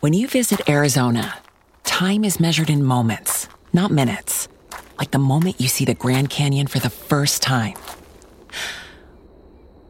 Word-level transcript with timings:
When 0.00 0.12
you 0.12 0.28
visit 0.28 0.68
Arizona, 0.68 1.38
time 1.82 2.22
is 2.22 2.38
measured 2.38 2.70
in 2.70 2.84
moments, 2.84 3.48
not 3.72 3.90
minutes. 3.90 4.46
Like 4.96 5.10
the 5.10 5.18
moment 5.18 5.60
you 5.60 5.66
see 5.66 5.84
the 5.84 5.94
Grand 5.94 6.30
Canyon 6.30 6.68
for 6.68 6.78
the 6.78 6.88
first 6.88 7.42
time. 7.42 7.74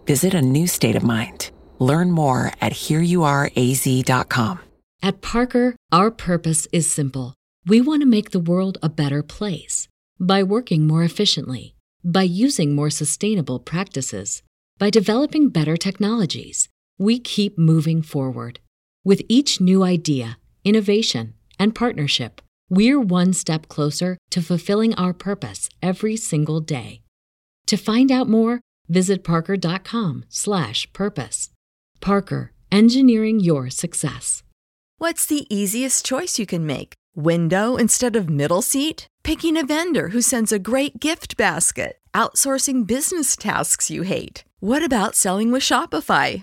Visit 0.07 0.33
a 0.33 0.41
new 0.41 0.67
state 0.67 0.97
of 0.97 1.03
mind. 1.03 1.51
Learn 1.79 2.11
more 2.11 2.53
at 2.59 2.73
hereyouareaz.com. 2.73 4.61
At 5.03 5.21
Parker, 5.21 5.77
our 5.93 6.11
purpose 6.11 6.67
is 6.73 6.91
simple. 6.91 7.35
We 7.67 7.83
want 7.83 8.01
to 8.01 8.09
make 8.09 8.31
the 8.31 8.41
world 8.41 8.79
a 8.83 8.89
better 8.89 9.23
place 9.23 9.89
by 10.19 10.43
working 10.43 10.87
more 10.87 11.05
efficiently, 11.05 11.75
by 12.03 12.23
using 12.23 12.75
more 12.75 12.89
sustainable 12.89 13.59
practices, 13.59 14.43
by 14.79 14.89
developing 14.89 15.51
better 15.51 15.77
technologies. 15.77 16.71
We 16.97 17.19
keep 17.19 17.59
moving 17.59 18.01
forward. 18.01 18.61
With 19.05 19.23
each 19.29 19.61
new 19.61 19.85
idea, 19.85 20.39
innovation, 20.65 21.35
and 21.59 21.75
partnership, 21.75 22.41
we're 22.69 23.01
one 23.01 23.33
step 23.33 23.69
closer 23.69 24.19
to 24.31 24.43
fulfilling 24.43 24.95
our 24.97 25.13
purpose 25.13 25.69
every 25.83 26.17
single 26.17 26.61
day. 26.61 27.03
To 27.67 27.77
find 27.77 28.11
out 28.11 28.29
more, 28.29 28.61
visit 28.89 29.23
parker.com/purpose. 29.25 31.51
Parker, 32.01 32.53
engineering 32.71 33.41
your 33.41 33.71
success. 33.71 34.45
What's 34.99 35.27
the 35.27 35.47
easiest 35.55 36.05
choice 36.05 36.39
you 36.39 36.47
can 36.47 36.67
make? 36.67 36.95
Window 37.15 37.77
instead 37.77 38.17
of 38.17 38.29
middle 38.29 38.63
seat? 38.63 39.07
Picking 39.23 39.57
a 39.57 39.65
vendor 39.65 40.09
who 40.09 40.21
sends 40.21 40.53
a 40.53 40.59
great 40.59 41.01
gift 41.01 41.37
basket? 41.37 41.99
Outsourcing 42.15 42.87
business 42.87 43.37
tasks 43.37 43.91
you 43.91 44.03
hate? 44.03 44.45
What 44.61 44.83
about 44.83 45.15
selling 45.15 45.53
with 45.53 45.63
Shopify? 45.63 46.43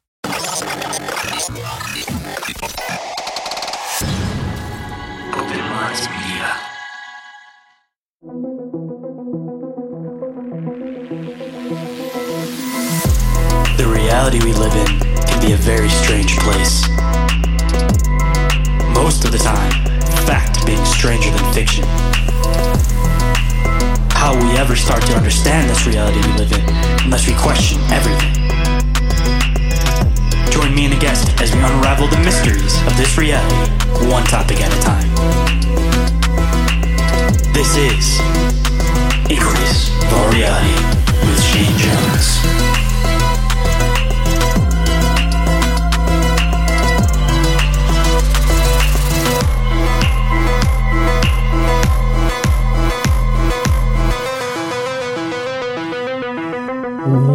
The 1.41 1.53
reality 13.87 14.39
we 14.45 14.53
live 14.53 14.75
in 14.75 14.99
can 15.25 15.41
be 15.41 15.53
a 15.53 15.57
very 15.57 15.89
strange 15.89 16.37
place. 16.37 16.87
Most 18.93 19.25
of 19.25 19.31
the 19.31 19.39
time, 19.41 19.71
fact 20.27 20.63
being 20.67 20.85
stranger 20.85 21.31
than 21.31 21.53
fiction. 21.53 21.85
How 24.11 24.35
we 24.35 24.57
ever 24.57 24.75
start 24.75 25.01
to 25.07 25.15
understand 25.15 25.67
this 25.71 25.87
reality 25.87 26.19
we 26.19 26.33
live 26.37 26.51
in 26.51 26.61
unless 27.03 27.27
we 27.27 27.33
question 27.33 27.81
everything? 27.89 28.60
Join 30.61 30.75
me 30.75 30.85
and 30.85 30.93
a 30.93 30.99
guest 30.99 31.41
as 31.41 31.51
we 31.55 31.59
unravel 31.59 32.07
the 32.07 32.19
mysteries 32.19 32.79
of 32.85 32.95
this 32.95 33.17
reality, 33.17 33.55
one 34.11 34.23
topic 34.25 34.61
at 34.61 34.71
a 34.71 34.79
time. 34.79 35.09
This 37.51 37.75
is 37.77 38.19
Inquiries 39.27 39.89
of 40.05 40.31
Reality 40.31 40.75
with 41.25 41.41
Shayn 41.41 41.73
Jones. 41.81 42.27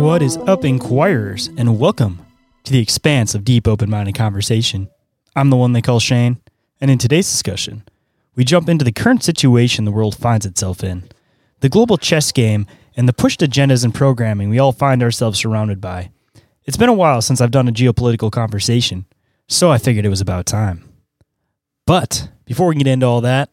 What 0.01 0.23
is 0.23 0.37
up, 0.47 0.65
Inquirers, 0.65 1.49
and 1.57 1.81
welcome 1.81 2.26
to 2.67 2.73
the 2.73 2.83
expanse 2.83 3.35
of 3.35 3.45
deep, 3.45 3.67
open 3.67 3.89
minded 3.89 4.17
conversation. 4.17 4.89
I'm 5.35 5.51
the 5.51 5.57
one 5.57 5.73
they 5.73 5.83
call 5.83 6.01
Shayn, 6.01 6.39
and 6.81 6.91
in 6.91 6.99
today's 6.99 7.31
discussion, 7.31 7.85
we 8.35 8.45
jump 8.45 8.69
into 8.69 8.85
the 8.85 8.93
current 8.93 9.23
situation 9.23 9.85
the 9.85 9.93
world 9.93 10.17
finds 10.17 10.45
itself 10.45 10.83
in, 10.83 11.09
the 11.61 11.69
global 11.69 11.97
chess 11.97 12.33
game, 12.33 12.67
and 12.97 13.09
the 13.09 13.13
pushed 13.13 13.41
agendas 13.41 13.85
and 13.85 13.95
programming 13.95 14.51
we 14.51 14.59
all 14.59 14.73
find 14.73 15.03
ourselves 15.03 15.39
surrounded 15.39 15.81
by. 15.81 16.11
It's 16.65 16.77
been 16.77 16.89
a 16.89 16.95
while 16.95 17.23
since 17.23 17.41
I've 17.41 17.53
done 17.53 17.69
a 17.69 17.73
geopolitical 17.73 18.33
conversation, 18.33 19.07
so 19.47 19.71
I 19.71 19.79
figured 19.79 20.05
it 20.05 20.11
was 20.11 20.21
about 20.21 20.47
time. 20.47 20.89
But 21.87 22.29
before 22.47 22.67
we 22.67 22.75
get 22.75 22.89
into 22.89 23.07
all 23.07 23.21
that, 23.21 23.51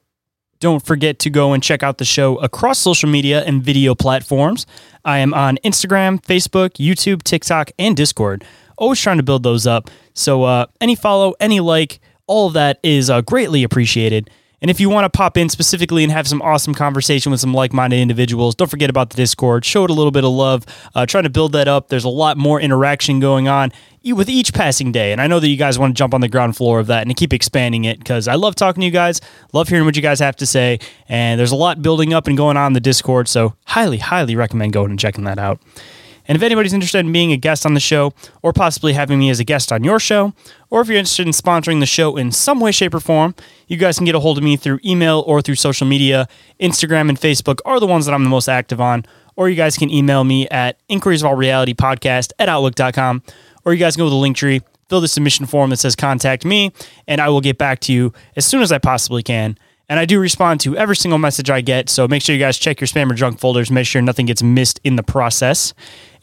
don't 0.60 0.84
forget 0.84 1.20
to 1.20 1.30
go 1.30 1.54
and 1.54 1.62
check 1.62 1.84
out 1.84 1.98
the 1.98 2.06
show 2.06 2.38
across 2.38 2.80
social 2.80 3.10
media 3.10 3.44
and 3.44 3.62
video 3.62 3.94
platforms. 3.94 4.66
I 5.06 5.20
am 5.20 5.34
on 5.34 5.58
Instagram, 5.58 6.24
Facebook, 6.24 6.78
YouTube, 6.78 7.22
TikTok, 7.22 7.72
and 7.78 7.96
Discord. 7.96 8.46
Always 8.78 9.00
trying 9.00 9.18
to 9.18 9.24
build 9.24 9.44
those 9.44 9.68
up. 9.68 9.90
So 10.14 10.44
uh, 10.44 10.66
any 10.82 10.96
follow, 10.96 11.34
any 11.40 11.60
like, 11.60 12.00
all 12.28 12.48
of 12.48 12.54
that 12.54 12.80
is 12.84 13.10
uh, 13.10 13.22
greatly 13.22 13.64
appreciated. 13.64 14.30
And 14.62 14.70
if 14.72 14.80
you 14.80 14.90
want 14.90 15.04
to 15.04 15.10
pop 15.10 15.36
in 15.36 15.50
specifically 15.50 16.04
and 16.04 16.12
have 16.14 16.26
some 16.26 16.42
awesome 16.42 16.74
conversation 16.74 17.32
with 17.34 17.42
some 17.42 17.54
like-minded 17.54 18.00
individuals, 18.00 18.56
don't 18.56 18.72
forget 18.72 18.90
about 18.90 19.10
the 19.10 19.18
Discord. 19.18 19.66
Show 19.66 19.84
it 19.84 19.90
a 19.90 19.94
little 19.94 20.10
bit 20.10 20.24
of 20.24 20.32
love. 20.32 20.66
Uh, 20.96 21.06
trying 21.06 21.26
to 21.26 21.30
build 21.30 21.52
that 21.52 21.68
up. 21.68 21.90
There's 21.90 22.06
a 22.06 22.10
lot 22.10 22.38
more 22.38 22.62
interaction 22.62 23.20
going 23.20 23.50
on 23.50 23.74
with 24.06 24.30
each 24.30 24.54
passing 24.54 24.94
day, 24.94 25.12
and 25.12 25.20
I 25.20 25.28
know 25.28 25.42
that 25.42 25.50
you 25.50 25.58
guys 25.58 25.78
want 25.78 25.94
to 25.94 26.00
jump 26.00 26.14
on 26.14 26.22
the 26.22 26.30
ground 26.30 26.56
floor 26.56 26.80
of 26.80 26.88
that 26.88 27.06
and 27.06 27.14
keep 27.14 27.34
expanding 27.34 27.84
it 27.84 28.00
because 28.00 28.30
I 28.30 28.36
love 28.36 28.56
talking 28.56 28.80
to 28.80 28.86
you 28.86 28.92
guys. 28.92 29.20
Love 29.52 29.68
hearing 29.68 29.84
what 29.84 29.98
you 29.98 30.02
guys 30.02 30.20
have 30.22 30.38
to 30.38 30.46
say, 30.46 30.80
and 31.10 31.38
there's 31.38 31.52
a 31.52 31.58
lot 31.58 31.82
building 31.82 32.14
up 32.14 32.28
and 32.28 32.38
going 32.38 32.56
on 32.56 32.68
in 32.68 32.74
the 32.74 32.80
Discord. 32.80 33.28
So 33.28 33.56
highly, 33.66 33.98
highly 33.98 34.38
recommend 34.38 34.72
going 34.72 34.92
and 34.92 35.00
checking 35.00 35.26
that 35.26 35.40
out. 35.40 35.60
And 36.28 36.36
if 36.36 36.42
anybody's 36.42 36.74
interested 36.74 37.00
in 37.00 37.12
being 37.12 37.32
a 37.32 37.38
guest 37.38 37.66
on 37.66 37.74
the 37.74 37.80
show, 37.80 38.14
or 38.42 38.54
possibly 38.54 38.94
having 38.94 39.20
me 39.20 39.30
as 39.30 39.40
a 39.40 39.44
guest 39.44 39.72
on 39.72 39.84
your 39.84 40.00
show, 40.00 40.34
or 40.70 40.82
if 40.82 40.88
you're 40.88 40.98
interested 40.98 41.28
in 41.28 41.34
sponsoring 41.34 41.80
the 41.80 41.86
show 41.86 42.18
in 42.18 42.32
some 42.32 42.60
way, 42.60 42.72
shape, 42.72 42.94
or 42.94 43.00
form, 43.00 43.36
you 43.68 43.78
guys 43.78 43.98
can 43.98 44.06
get 44.06 44.16
a 44.16 44.20
hold 44.20 44.38
of 44.38 44.44
me 44.44 44.56
through 44.56 44.80
email 44.86 45.24
or 45.28 45.42
through 45.42 45.56
social 45.56 45.88
media. 45.88 46.28
Instagram 46.60 47.10
and 47.10 47.20
Facebook 47.20 47.60
are 47.66 47.80
the 47.80 47.88
ones 47.88 48.06
that 48.06 48.14
I'm 48.14 48.24
the 48.24 48.30
most 48.30 48.48
active 48.48 48.80
on. 48.80 49.06
Or 49.36 49.50
you 49.50 49.56
guys 49.56 49.78
can 49.78 49.90
email 49.90 50.24
me 50.24 50.48
at 50.50 50.78
inquiries 50.90 51.24
of 51.24 51.28
our 51.28 51.36
reality 51.36 51.74
podcast 51.74 52.32
at 52.40 52.50
outlook.com. 52.50 53.24
Or 53.66 53.74
you 53.74 53.80
guys 53.80 53.96
can 53.96 54.02
go 54.02 54.06
to 54.06 54.12
the 54.12 54.16
link 54.16 54.38
tree, 54.38 54.62
fill 54.90 55.02
the 55.02 55.08
submission 55.08 55.46
form 55.46 55.70
that 55.72 55.78
says 55.78 55.96
contact 55.96 56.46
me, 56.46 56.72
and 57.08 57.20
I 57.20 57.30
will 57.30 57.42
get 57.42 57.58
back 57.58 57.80
to 57.82 57.94
you 57.94 58.14
as 58.36 58.46
soon 58.46 58.62
as 58.62 58.72
I 58.72 58.78
possibly 58.78 59.24
can. 59.24 59.58
And 59.90 60.00
I 60.00 60.06
do 60.06 60.20
respond 60.20 60.60
to 60.62 60.78
every 60.78 60.96
single 60.96 61.20
message 61.20 61.50
I 61.50 61.62
get. 61.62 61.90
So 61.90 62.08
make 62.08 62.22
sure 62.22 62.34
you 62.34 62.40
guys 62.40 62.58
check 62.58 62.80
your 62.80 62.88
spam 62.88 63.12
or 63.12 63.16
junk 63.16 63.40
folders. 63.40 63.70
Make 63.70 63.86
sure 63.86 64.02
nothing 64.02 64.26
gets 64.26 64.42
missed 64.42 64.80
in 64.84 64.96
the 64.96 65.04
process. 65.04 65.74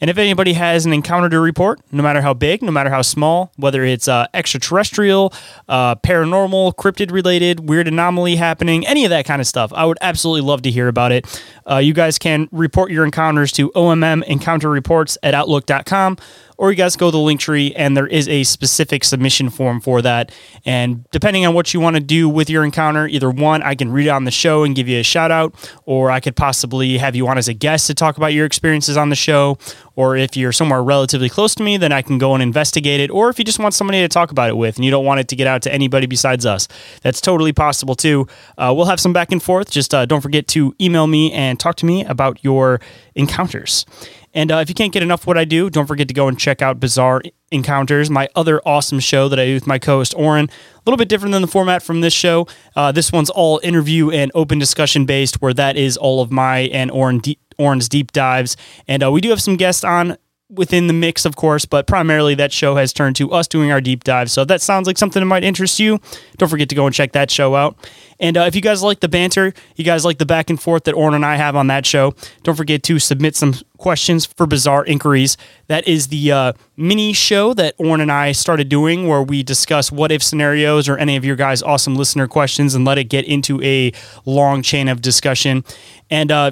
And 0.01 0.09
if 0.09 0.17
anybody 0.17 0.53
has 0.53 0.85
an 0.85 0.93
encounter 0.93 1.29
to 1.29 1.39
report, 1.39 1.79
no 1.91 2.01
matter 2.01 2.21
how 2.21 2.33
big, 2.33 2.63
no 2.63 2.71
matter 2.71 2.89
how 2.89 3.03
small, 3.03 3.51
whether 3.55 3.83
it's 3.83 4.07
uh, 4.07 4.25
extraterrestrial, 4.33 5.31
uh, 5.69 5.95
paranormal, 5.95 6.73
cryptid 6.73 7.11
related, 7.11 7.69
weird 7.69 7.87
anomaly 7.87 8.35
happening, 8.35 8.85
any 8.87 9.05
of 9.05 9.11
that 9.11 9.25
kind 9.25 9.39
of 9.39 9.47
stuff, 9.47 9.71
I 9.73 9.85
would 9.85 9.99
absolutely 10.01 10.41
love 10.41 10.63
to 10.63 10.71
hear 10.71 10.87
about 10.87 11.11
it. 11.11 11.43
Uh, 11.69 11.77
you 11.77 11.93
guys 11.93 12.17
can 12.17 12.49
report 12.51 12.91
your 12.91 13.05
encounters 13.05 13.51
to 13.53 13.69
OMM 13.71 14.23
Encounter 14.23 14.69
Reports 14.69 15.19
at 15.21 15.35
Outlook.com 15.35 16.17
or 16.61 16.69
you 16.69 16.77
guys 16.77 16.95
go 16.95 17.07
to 17.07 17.11
the 17.11 17.17
link 17.17 17.39
tree 17.39 17.73
and 17.75 17.97
there 17.97 18.05
is 18.05 18.29
a 18.29 18.43
specific 18.43 19.03
submission 19.03 19.49
form 19.49 19.81
for 19.81 19.99
that. 20.03 20.31
And 20.63 21.09
depending 21.09 21.43
on 21.43 21.55
what 21.55 21.73
you 21.73 21.79
want 21.79 21.95
to 21.95 22.01
do 22.01 22.29
with 22.29 22.51
your 22.51 22.63
encounter, 22.63 23.07
either 23.07 23.31
one, 23.31 23.63
I 23.63 23.73
can 23.73 23.91
read 23.91 24.05
it 24.05 24.09
on 24.09 24.25
the 24.25 24.31
show 24.31 24.63
and 24.63 24.75
give 24.75 24.87
you 24.87 24.99
a 24.99 25.03
shout 25.03 25.31
out, 25.31 25.55
or 25.85 26.11
I 26.11 26.19
could 26.19 26.35
possibly 26.35 26.99
have 26.99 27.15
you 27.15 27.27
on 27.27 27.39
as 27.39 27.47
a 27.47 27.55
guest 27.55 27.87
to 27.87 27.95
talk 27.95 28.17
about 28.17 28.33
your 28.33 28.45
experiences 28.45 28.95
on 28.95 29.09
the 29.09 29.15
show. 29.15 29.57
Or 30.01 30.15
if 30.15 30.35
you're 30.35 30.51
somewhere 30.51 30.81
relatively 30.81 31.29
close 31.29 31.53
to 31.53 31.61
me, 31.61 31.77
then 31.77 31.91
I 31.91 32.01
can 32.01 32.17
go 32.17 32.33
and 32.33 32.41
investigate 32.41 32.99
it. 32.99 33.11
Or 33.11 33.29
if 33.29 33.37
you 33.37 33.45
just 33.45 33.59
want 33.59 33.75
somebody 33.75 34.01
to 34.01 34.07
talk 34.07 34.31
about 34.31 34.49
it 34.49 34.57
with 34.57 34.77
and 34.77 34.83
you 34.83 34.89
don't 34.89 35.05
want 35.05 35.19
it 35.19 35.27
to 35.27 35.35
get 35.35 35.45
out 35.45 35.61
to 35.61 35.71
anybody 35.71 36.07
besides 36.07 36.43
us, 36.43 36.67
that's 37.03 37.21
totally 37.21 37.53
possible 37.53 37.93
too. 37.93 38.27
Uh, 38.57 38.73
we'll 38.75 38.87
have 38.87 38.99
some 38.99 39.13
back 39.13 39.31
and 39.31 39.43
forth. 39.43 39.69
Just 39.69 39.93
uh, 39.93 40.07
don't 40.07 40.21
forget 40.21 40.47
to 40.47 40.75
email 40.81 41.05
me 41.05 41.31
and 41.33 41.59
talk 41.59 41.75
to 41.75 41.85
me 41.85 42.03
about 42.05 42.43
your 42.43 42.81
encounters. 43.13 43.85
And 44.33 44.51
uh, 44.51 44.57
if 44.57 44.69
you 44.69 44.75
can't 44.75 44.93
get 44.93 45.03
enough 45.03 45.21
of 45.21 45.27
what 45.27 45.37
I 45.37 45.45
do, 45.45 45.69
don't 45.69 45.85
forget 45.85 46.07
to 46.07 46.13
go 46.13 46.27
and 46.27 46.39
check 46.39 46.61
out 46.61 46.79
Bizarre 46.79 47.21
Encounters, 47.51 48.09
my 48.09 48.29
other 48.35 48.61
awesome 48.65 48.99
show 48.99 49.27
that 49.27 49.39
I 49.39 49.45
do 49.45 49.53
with 49.53 49.67
my 49.67 49.77
co 49.77 49.97
host 49.97 50.13
Orin. 50.15 50.45
A 50.45 50.81
little 50.85 50.97
bit 50.97 51.09
different 51.09 51.33
than 51.33 51.41
the 51.41 51.47
format 51.47 51.83
from 51.83 52.01
this 52.01 52.13
show. 52.13 52.47
Uh, 52.75 52.91
this 52.91 53.11
one's 53.11 53.29
all 53.29 53.59
interview 53.63 54.09
and 54.09 54.31
open 54.33 54.57
discussion 54.57 55.05
based, 55.05 55.41
where 55.41 55.53
that 55.53 55.75
is 55.75 55.97
all 55.97 56.21
of 56.21 56.31
my 56.31 56.59
and 56.71 56.91
deep, 57.21 57.39
Orin's 57.57 57.89
deep 57.89 58.11
dives. 58.11 58.55
And 58.87 59.03
uh, 59.03 59.11
we 59.11 59.21
do 59.21 59.29
have 59.29 59.41
some 59.41 59.57
guests 59.57 59.83
on 59.83 60.17
within 60.51 60.87
the 60.87 60.93
mix, 60.93 61.25
of 61.25 61.35
course, 61.35 61.65
but 61.65 61.87
primarily 61.87 62.35
that 62.35 62.51
show 62.51 62.75
has 62.75 62.91
turned 62.91 63.15
to 63.15 63.31
us 63.31 63.47
doing 63.47 63.71
our 63.71 63.81
deep 63.81 64.03
dive. 64.03 64.29
So 64.29 64.41
if 64.41 64.47
that 64.49 64.61
sounds 64.61 64.85
like 64.85 64.97
something 64.97 65.21
that 65.21 65.25
might 65.25 65.43
interest 65.43 65.79
you, 65.79 65.99
don't 66.37 66.49
forget 66.49 66.69
to 66.69 66.75
go 66.75 66.85
and 66.85 66.93
check 66.93 67.13
that 67.13 67.31
show 67.31 67.55
out. 67.55 67.77
And 68.19 68.37
uh, 68.37 68.41
if 68.41 68.55
you 68.55 68.61
guys 68.61 68.83
like 68.83 68.99
the 68.99 69.09
banter, 69.09 69.53
you 69.75 69.83
guys 69.83 70.05
like 70.05 70.19
the 70.19 70.25
back 70.25 70.49
and 70.49 70.61
forth 70.61 70.83
that 70.83 70.93
Orin 70.93 71.15
and 71.15 71.25
I 71.25 71.37
have 71.37 71.55
on 71.55 71.67
that 71.67 71.85
show, 71.85 72.13
don't 72.43 72.55
forget 72.55 72.83
to 72.83 72.99
submit 72.99 73.35
some 73.35 73.55
questions 73.77 74.25
for 74.25 74.45
Bizarre 74.45 74.85
Inquiries. 74.85 75.37
That 75.67 75.87
is 75.87 76.09
the 76.09 76.31
uh, 76.31 76.53
mini 76.77 77.13
show 77.13 77.53
that 77.55 77.73
Orin 77.79 78.01
and 78.01 78.11
I 78.11 78.33
started 78.33 78.69
doing 78.69 79.07
where 79.07 79.23
we 79.23 79.41
discuss 79.41 79.91
what 79.91 80.11
if 80.11 80.21
scenarios 80.21 80.87
or 80.87 80.97
any 80.97 81.15
of 81.15 81.25
your 81.25 81.35
guys' 81.35 81.63
awesome 81.63 81.95
listener 81.95 82.27
questions 82.27 82.75
and 82.75 82.85
let 82.85 82.97
it 82.97 83.05
get 83.05 83.25
into 83.25 83.61
a 83.63 83.91
long 84.25 84.61
chain 84.61 84.87
of 84.87 85.01
discussion. 85.01 85.63
And 86.11 86.31
uh, 86.31 86.51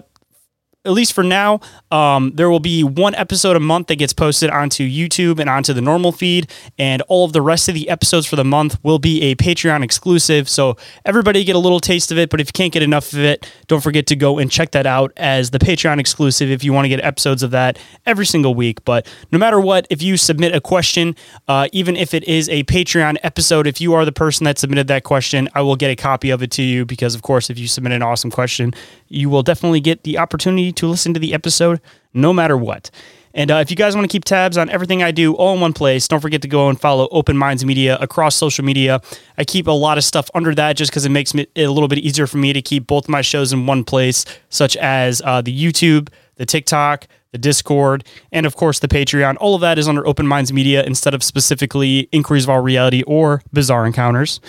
at 0.86 0.94
least 0.94 1.12
for 1.12 1.26
now, 1.26 1.60
um, 1.92 2.31
there 2.36 2.50
will 2.50 2.62
be 2.62 2.86
one 2.86 3.14
episode 3.16 3.58
a 3.58 3.60
month 3.60 3.88
that 3.88 3.98
gets 3.98 4.14
posted 4.14 4.50
onto 4.50 4.88
YouTube 4.88 5.38
and 5.40 5.50
onto 5.50 5.74
the 5.74 5.81
normal 5.81 6.14
feed, 6.14 6.50
and 6.78 7.02
all 7.04 7.26
of 7.26 7.34
the 7.34 7.42
rest 7.42 7.68
of 7.68 7.76
the 7.76 7.90
episodes 7.90 8.26
for 8.26 8.38
the 8.38 8.46
month 8.46 8.81
will 8.81 8.98
be 8.98 9.22
a 9.24 9.36
Patreon 9.36 9.84
exclusive. 9.84 10.48
So 10.48 10.78
everybody 11.04 11.44
get 11.44 11.58
a 11.58 11.60
little 11.60 11.81
taste 11.81 12.14
of 12.14 12.18
it. 12.18 12.30
But 12.30 12.40
if 12.40 12.48
you 12.48 12.54
can't 12.54 12.72
get 12.72 12.81
enough 12.81 13.12
of 13.12 13.20
it, 13.20 13.52
don't 13.68 13.81
forget 13.81 14.08
to 14.08 14.16
go 14.16 14.40
and 14.40 14.50
check 14.50 14.72
that 14.72 14.86
out 14.86 15.12
as 15.18 15.50
the 15.50 15.60
Patreon 15.60 16.00
exclusive 16.00 16.50
if 16.50 16.64
you 16.64 16.72
want 16.72 16.86
to 16.86 16.90
get 16.90 17.02
episodes 17.02 17.44
of 17.44 17.52
that 17.52 17.78
every 18.06 18.26
single 18.26 18.56
week. 18.56 18.86
But 18.86 19.06
no 19.34 19.38
matter 19.38 19.60
what, 19.60 19.86
if 19.90 20.02
you 20.02 20.16
submit 20.16 20.56
a 20.56 20.62
question, 20.62 21.14
uh, 21.50 21.68
even 21.74 21.98
if 21.98 22.14
it 22.14 22.24
is 22.24 22.48
a 22.48 22.64
Patreon 22.64 23.18
episode, 23.22 23.68
if 23.68 23.81
you 23.81 23.94
are 23.96 24.06
the 24.06 24.14
person 24.14 24.46
that 24.46 24.58
submitted 24.58 24.88
that 24.88 25.04
question, 25.04 25.50
I 25.54 25.62
will 25.62 25.76
get 25.76 25.92
a 25.92 25.96
copy 25.98 26.30
of 26.30 26.42
it 26.42 26.52
to 26.52 26.64
you 26.64 26.86
because, 26.86 27.16
of 27.16 27.22
course, 27.22 27.50
if 27.50 27.60
you 27.60 27.68
submit 27.68 27.92
an 27.92 28.02
awesome 28.02 28.31
question, 28.31 28.74
you 29.10 29.30
will 29.30 29.44
definitely 29.44 29.81
get 29.81 30.04
the 30.04 30.18
opportunity 30.18 30.69
to 30.74 30.88
listen 30.88 31.13
to 31.13 31.19
the 31.19 31.33
episode 31.33 31.81
no 32.13 32.33
matter 32.33 32.57
what. 32.57 32.89
And 33.33 33.51
uh, 33.51 33.56
if 33.56 33.69
you 33.69 33.77
guys 33.77 33.95
want 33.95 34.10
to 34.10 34.12
keep 34.12 34.25
tabs 34.25 34.57
on 34.57 34.69
everything 34.69 35.04
I 35.04 35.12
do 35.12 35.33
all 35.36 35.54
in 35.54 35.62
one 35.62 35.74
place, 35.74 36.07
don't 36.07 36.19
forget 36.19 36.42
to 36.42 36.48
go 36.48 36.68
and 36.68 36.80
follow 36.80 37.07
Open 37.12 37.38
Minds 37.38 37.63
Media 37.63 37.98
across 38.01 38.36
social 38.36 38.66
media. 38.66 39.01
I 39.38 39.44
keep 39.44 39.68
a 39.68 39.71
lot 39.71 39.98
of 39.98 40.04
stuff 40.04 40.30
under 40.33 40.56
that 40.56 40.77
just 40.77 40.92
because 40.92 41.06
it 41.06 41.10
makes 41.10 41.36
it 41.36 41.50
a 41.56 41.68
little 41.68 41.88
bit 41.88 42.00
easier 42.00 42.25
for 42.25 42.38
me 42.38 42.54
to 42.54 42.62
keep 42.62 42.88
both 42.88 43.07
my 43.07 43.21
shows 43.21 43.54
in 43.54 43.68
one 43.68 43.83
place, 43.83 44.25
such 44.50 44.75
as 44.77 45.21
uh, 45.24 45.42
the 45.42 45.56
YouTube, 45.56 46.10
the 46.36 46.45
TikTok, 46.45 47.07
the 47.31 47.38
Discord, 47.38 48.04
and 48.31 48.45
of 48.45 48.56
course 48.56 48.80
the 48.80 48.88
Patreon. 48.88 49.38
All 49.39 49.54
of 49.54 49.62
that 49.62 49.77
is 49.77 49.88
under 49.88 50.06
Open 50.07 50.25
Minds 50.25 50.51
Media 50.51 50.83
instead 50.83 51.13
of 51.13 51.24
specifically 51.24 52.10
Inquiries 52.12 52.45
of 52.45 52.50
Our 52.50 52.62
Reality 52.63 53.04
or 53.04 53.44
Bizarre 53.54 53.86
Encounters. 53.86 54.39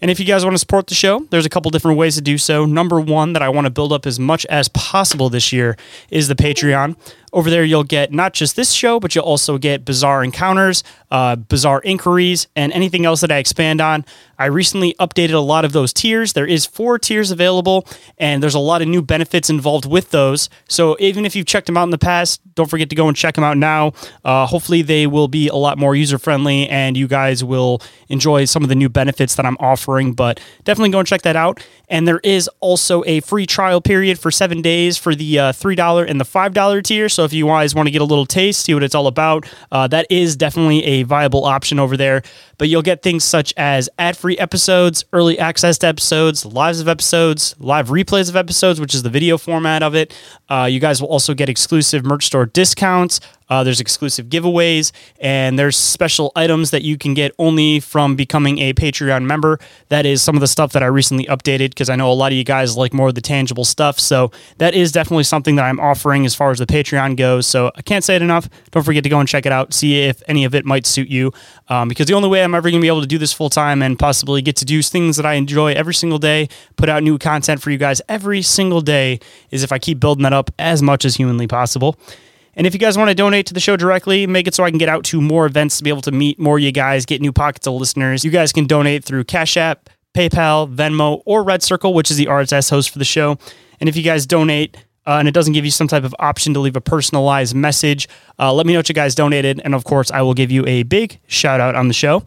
And 0.00 0.10
if 0.10 0.20
you 0.20 0.26
guys 0.26 0.44
want 0.44 0.54
to 0.54 0.58
support 0.58 0.86
the 0.88 0.94
show, 0.94 1.20
there's 1.30 1.46
a 1.46 1.48
couple 1.48 1.70
different 1.70 1.98
ways 1.98 2.16
to 2.16 2.20
do 2.20 2.38
so. 2.38 2.66
Number 2.66 3.00
one, 3.00 3.32
that 3.32 3.42
I 3.42 3.48
want 3.48 3.66
to 3.66 3.70
build 3.70 3.92
up 3.92 4.06
as 4.06 4.20
much 4.20 4.44
as 4.46 4.68
possible 4.68 5.30
this 5.30 5.52
year 5.52 5.76
is 6.10 6.28
the 6.28 6.34
Patreon. 6.34 6.96
Over 7.36 7.50
there, 7.50 7.64
you'll 7.64 7.84
get 7.84 8.14
not 8.14 8.32
just 8.32 8.56
this 8.56 8.72
show, 8.72 8.98
but 8.98 9.14
you'll 9.14 9.26
also 9.26 9.58
get 9.58 9.84
bizarre 9.84 10.24
encounters, 10.24 10.82
uh, 11.10 11.36
bizarre 11.36 11.82
inquiries, 11.84 12.46
and 12.56 12.72
anything 12.72 13.04
else 13.04 13.20
that 13.20 13.30
I 13.30 13.36
expand 13.36 13.82
on. 13.82 14.06
I 14.38 14.46
recently 14.46 14.94
updated 14.94 15.34
a 15.34 15.40
lot 15.40 15.64
of 15.66 15.72
those 15.72 15.92
tiers. 15.92 16.32
There 16.32 16.46
is 16.46 16.64
four 16.64 16.98
tiers 16.98 17.30
available, 17.30 17.86
and 18.16 18.42
there's 18.42 18.54
a 18.54 18.58
lot 18.58 18.80
of 18.80 18.88
new 18.88 19.02
benefits 19.02 19.50
involved 19.50 19.84
with 19.84 20.12
those. 20.12 20.48
So 20.68 20.96
even 20.98 21.26
if 21.26 21.36
you've 21.36 21.46
checked 21.46 21.66
them 21.66 21.76
out 21.76 21.84
in 21.84 21.90
the 21.90 21.98
past, 21.98 22.40
don't 22.54 22.70
forget 22.70 22.88
to 22.88 22.96
go 22.96 23.06
and 23.06 23.14
check 23.14 23.34
them 23.34 23.44
out 23.44 23.58
now. 23.58 23.92
Uh, 24.24 24.46
hopefully, 24.46 24.80
they 24.80 25.06
will 25.06 25.28
be 25.28 25.48
a 25.48 25.56
lot 25.56 25.76
more 25.76 25.94
user 25.94 26.18
friendly, 26.18 26.66
and 26.70 26.96
you 26.96 27.06
guys 27.06 27.44
will 27.44 27.82
enjoy 28.08 28.46
some 28.46 28.62
of 28.62 28.70
the 28.70 28.74
new 28.74 28.88
benefits 28.88 29.34
that 29.34 29.44
I'm 29.44 29.58
offering. 29.60 30.14
But 30.14 30.40
definitely 30.64 30.90
go 30.90 31.00
and 31.00 31.08
check 31.08 31.20
that 31.22 31.36
out. 31.36 31.62
And 31.88 32.08
there 32.08 32.20
is 32.24 32.48
also 32.60 33.04
a 33.06 33.20
free 33.20 33.46
trial 33.46 33.80
period 33.80 34.18
for 34.18 34.30
seven 34.30 34.60
days 34.60 34.96
for 34.96 35.14
the 35.14 35.38
uh, 35.38 35.52
$3 35.52 36.10
and 36.10 36.20
the 36.20 36.24
$5 36.24 36.82
tier. 36.84 37.08
So 37.08 37.25
if 37.26 37.34
you 37.34 37.44
guys 37.44 37.74
want 37.74 37.86
to 37.86 37.90
get 37.90 38.00
a 38.00 38.04
little 38.04 38.24
taste, 38.24 38.64
see 38.64 38.72
what 38.72 38.82
it's 38.82 38.94
all 38.94 39.06
about, 39.06 39.46
uh, 39.70 39.86
that 39.88 40.06
is 40.08 40.34
definitely 40.36 40.82
a 40.84 41.02
viable 41.02 41.44
option 41.44 41.78
over 41.78 41.96
there. 41.96 42.22
But 42.56 42.68
you'll 42.70 42.80
get 42.80 43.02
things 43.02 43.22
such 43.22 43.52
as 43.58 43.90
ad 43.98 44.16
free 44.16 44.38
episodes, 44.38 45.04
early 45.12 45.38
access 45.38 45.76
to 45.78 45.88
episodes, 45.88 46.46
lives 46.46 46.80
of 46.80 46.88
episodes, 46.88 47.54
live 47.58 47.88
replays 47.88 48.30
of 48.30 48.36
episodes, 48.36 48.80
which 48.80 48.94
is 48.94 49.02
the 49.02 49.10
video 49.10 49.36
format 49.36 49.82
of 49.82 49.94
it. 49.94 50.18
Uh, 50.48 50.64
you 50.70 50.80
guys 50.80 51.02
will 51.02 51.08
also 51.08 51.34
get 51.34 51.50
exclusive 51.50 52.04
merch 52.04 52.24
store 52.24 52.46
discounts, 52.46 53.20
uh, 53.48 53.62
there's 53.62 53.80
exclusive 53.80 54.26
giveaways, 54.26 54.92
and 55.20 55.58
there's 55.58 55.76
special 55.76 56.32
items 56.34 56.70
that 56.70 56.82
you 56.82 56.98
can 56.98 57.14
get 57.14 57.32
only 57.38 57.80
from 57.80 58.16
becoming 58.16 58.58
a 58.58 58.72
Patreon 58.74 59.24
member. 59.24 59.58
That 59.88 60.06
is 60.06 60.22
some 60.22 60.34
of 60.34 60.40
the 60.40 60.46
stuff 60.46 60.72
that 60.72 60.82
I 60.82 60.86
recently 60.86 61.24
updated 61.26 61.70
because 61.70 61.88
I 61.88 61.96
know 61.96 62.10
a 62.10 62.14
lot 62.14 62.32
of 62.32 62.38
you 62.38 62.44
guys 62.44 62.76
like 62.76 62.92
more 62.92 63.08
of 63.08 63.14
the 63.14 63.20
tangible 63.20 63.64
stuff. 63.64 64.00
So 64.00 64.32
that 64.58 64.74
is 64.74 64.92
definitely 64.92 65.24
something 65.24 65.56
that 65.56 65.64
I'm 65.64 65.78
offering 65.78 66.26
as 66.26 66.34
far 66.34 66.50
as 66.50 66.58
the 66.58 66.66
Patreon 66.66 67.16
goes. 67.16 67.46
So 67.46 67.70
I 67.76 67.82
can't 67.82 68.04
say 68.04 68.16
it 68.16 68.22
enough. 68.22 68.48
Don't 68.70 68.82
forget 68.82 69.04
to 69.04 69.10
go 69.10 69.20
and 69.20 69.28
check 69.28 69.46
it 69.46 69.52
out, 69.52 69.72
see 69.72 70.00
if 70.00 70.22
any 70.28 70.44
of 70.44 70.54
it 70.54 70.64
might 70.64 70.86
suit 70.86 71.08
you. 71.08 71.32
Um, 71.68 71.88
because 71.88 72.06
the 72.06 72.14
only 72.14 72.28
way 72.28 72.42
I'm 72.42 72.54
ever 72.54 72.70
going 72.70 72.80
to 72.80 72.84
be 72.84 72.88
able 72.88 73.00
to 73.00 73.06
do 73.06 73.18
this 73.18 73.32
full 73.32 73.50
time 73.50 73.82
and 73.82 73.98
possibly 73.98 74.42
get 74.42 74.56
to 74.56 74.64
do 74.64 74.82
things 74.82 75.16
that 75.16 75.26
I 75.26 75.34
enjoy 75.34 75.72
every 75.72 75.94
single 75.94 76.18
day, 76.18 76.48
put 76.76 76.88
out 76.88 77.02
new 77.02 77.18
content 77.18 77.62
for 77.62 77.70
you 77.70 77.78
guys 77.78 78.02
every 78.08 78.42
single 78.42 78.80
day, 78.80 79.20
is 79.50 79.62
if 79.62 79.72
I 79.72 79.78
keep 79.78 80.00
building 80.00 80.24
that 80.24 80.32
up 80.32 80.50
as 80.58 80.82
much 80.82 81.04
as 81.04 81.16
humanly 81.16 81.46
possible. 81.46 81.98
And 82.56 82.66
if 82.66 82.72
you 82.72 82.80
guys 82.80 82.96
want 82.96 83.10
to 83.10 83.14
donate 83.14 83.46
to 83.46 83.54
the 83.54 83.60
show 83.60 83.76
directly, 83.76 84.26
make 84.26 84.46
it 84.46 84.54
so 84.54 84.64
I 84.64 84.70
can 84.70 84.78
get 84.78 84.88
out 84.88 85.04
to 85.04 85.20
more 85.20 85.44
events 85.44 85.76
to 85.78 85.84
be 85.84 85.90
able 85.90 86.00
to 86.02 86.12
meet 86.12 86.38
more 86.38 86.56
of 86.56 86.62
you 86.62 86.72
guys, 86.72 87.04
get 87.04 87.20
new 87.20 87.32
pockets 87.32 87.66
of 87.66 87.74
listeners. 87.74 88.24
You 88.24 88.30
guys 88.30 88.50
can 88.50 88.66
donate 88.66 89.04
through 89.04 89.24
Cash 89.24 89.58
App, 89.58 89.90
PayPal, 90.14 90.74
Venmo, 90.74 91.22
or 91.26 91.42
Red 91.42 91.62
Circle, 91.62 91.92
which 91.92 92.10
is 92.10 92.16
the 92.16 92.26
RSS 92.26 92.70
host 92.70 92.88
for 92.88 92.98
the 92.98 93.04
show. 93.04 93.38
And 93.78 93.90
if 93.90 93.96
you 93.96 94.02
guys 94.02 94.24
donate, 94.24 94.78
uh, 95.06 95.18
and 95.18 95.28
it 95.28 95.32
doesn't 95.32 95.52
give 95.52 95.66
you 95.66 95.70
some 95.70 95.86
type 95.86 96.02
of 96.02 96.14
option 96.18 96.54
to 96.54 96.60
leave 96.60 96.76
a 96.76 96.80
personalized 96.80 97.54
message, 97.54 98.08
uh, 98.38 98.52
let 98.52 98.66
me 98.66 98.72
know 98.72 98.78
what 98.78 98.88
you 98.88 98.94
guys 98.94 99.14
donated. 99.14 99.60
And 99.62 99.74
of 99.74 99.84
course, 99.84 100.10
I 100.10 100.22
will 100.22 100.34
give 100.34 100.50
you 100.50 100.66
a 100.66 100.82
big 100.82 101.20
shout 101.26 101.60
out 101.60 101.74
on 101.74 101.88
the 101.88 101.94
show. 101.94 102.24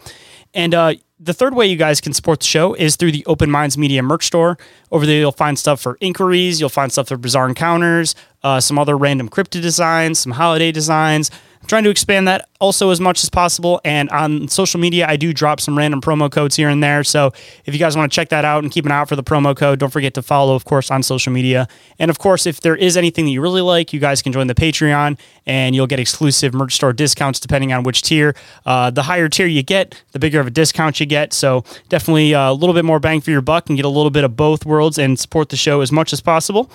And 0.53 0.75
uh, 0.75 0.93
the 1.19 1.33
third 1.33 1.54
way 1.54 1.68
you 1.68 1.75
guys 1.75 2.00
can 2.00 2.13
support 2.13 2.39
the 2.39 2.45
show 2.45 2.74
is 2.74 2.95
through 2.95 3.12
the 3.12 3.25
Open 3.25 3.51
Minds 3.51 3.77
Media 3.77 4.01
merch 4.01 4.25
store. 4.25 4.57
Over 4.92 5.06
there, 5.06 5.19
you'll 5.19 5.31
find 5.33 5.60
stuff 5.60 5.81
for 5.81 5.98
inquiries, 6.00 6.60
you'll 6.60 6.69
find 6.69 6.92
stuff 6.92 7.10
for 7.10 7.18
bizarre 7.18 7.48
encounters, 7.48 8.16
uh, 8.44 8.62
some 8.62 8.80
other 8.80 8.98
random 8.98 9.27
cryptid 9.30 9.62
designs, 9.62 10.19
some 10.19 10.31
holiday 10.31 10.71
designs. 10.71 11.30
Trying 11.67 11.83
to 11.83 11.89
expand 11.89 12.27
that 12.27 12.50
also 12.59 12.89
as 12.89 13.00
much 13.00 13.23
as 13.23 13.29
possible. 13.29 13.79
And 13.85 14.09
on 14.09 14.47
social 14.47 14.79
media, 14.79 15.06
I 15.07 15.17
do 15.17 15.33
drop 15.33 15.59
some 15.59 15.77
random 15.77 16.01
promo 16.01 16.31
codes 16.31 16.56
here 16.56 16.69
and 16.69 16.81
there. 16.81 17.03
So 17.03 17.31
if 17.66 17.73
you 17.73 17.80
guys 17.80 17.95
want 17.95 18.11
to 18.11 18.16
check 18.16 18.30
that 18.30 18.44
out 18.44 18.63
and 18.63 18.71
keep 18.71 18.85
an 18.85 18.92
eye 18.92 18.97
out 18.97 19.09
for 19.09 19.16
the 19.16 19.23
promo 19.23 19.56
code, 19.56 19.78
don't 19.78 19.92
forget 19.92 20.13
to 20.16 20.21
follow, 20.21 20.56
of 20.56 20.66
course, 20.66 20.89
on 20.89 21.04
social 21.04 21.31
media. 21.31 21.68
And 21.99 22.09
of 22.09 22.18
course, 22.18 22.45
if 22.45 22.61
there 22.61 22.75
is 22.75 22.97
anything 22.97 23.25
that 23.25 23.31
you 23.31 23.42
really 23.42 23.61
like, 23.61 23.94
you 23.94 23.99
guys 23.99 24.21
can 24.21 24.33
join 24.33 24.47
the 24.47 24.56
Patreon 24.56 25.19
and 25.45 25.75
you'll 25.75 25.87
get 25.87 25.99
exclusive 25.99 26.54
merch 26.54 26.73
store 26.73 26.94
discounts 26.94 27.39
depending 27.39 27.71
on 27.71 27.83
which 27.83 28.01
tier. 28.01 28.35
Uh, 28.66 28.89
the 28.89 29.04
higher 29.04 29.30
tier 29.30 29.47
you 29.47 29.61
get, 29.61 30.01
the 30.13 30.19
bigger 30.19 30.39
of 30.39 30.47
a 30.47 30.51
discount 30.51 30.99
you 30.99 31.06
get. 31.06 31.33
So 31.33 31.63
definitely 31.89 32.33
uh, 32.33 32.51
a 32.51 32.54
little 32.54 32.73
bit 32.73 32.85
more 32.85 32.99
bang 32.99 33.21
for 33.21 33.31
your 33.31 33.42
buck 33.42 33.69
and 33.69 33.78
get 33.78 33.85
a 33.85 33.89
little 33.89 34.11
bit 34.11 34.23
of 34.23 34.35
both 34.35 34.66
worlds 34.66 34.97
and 34.97 35.19
support 35.19 35.49
the 35.49 35.57
show 35.57 35.81
as 35.81 35.92
much 35.92 36.13
as 36.13 36.21
possible. 36.21 36.71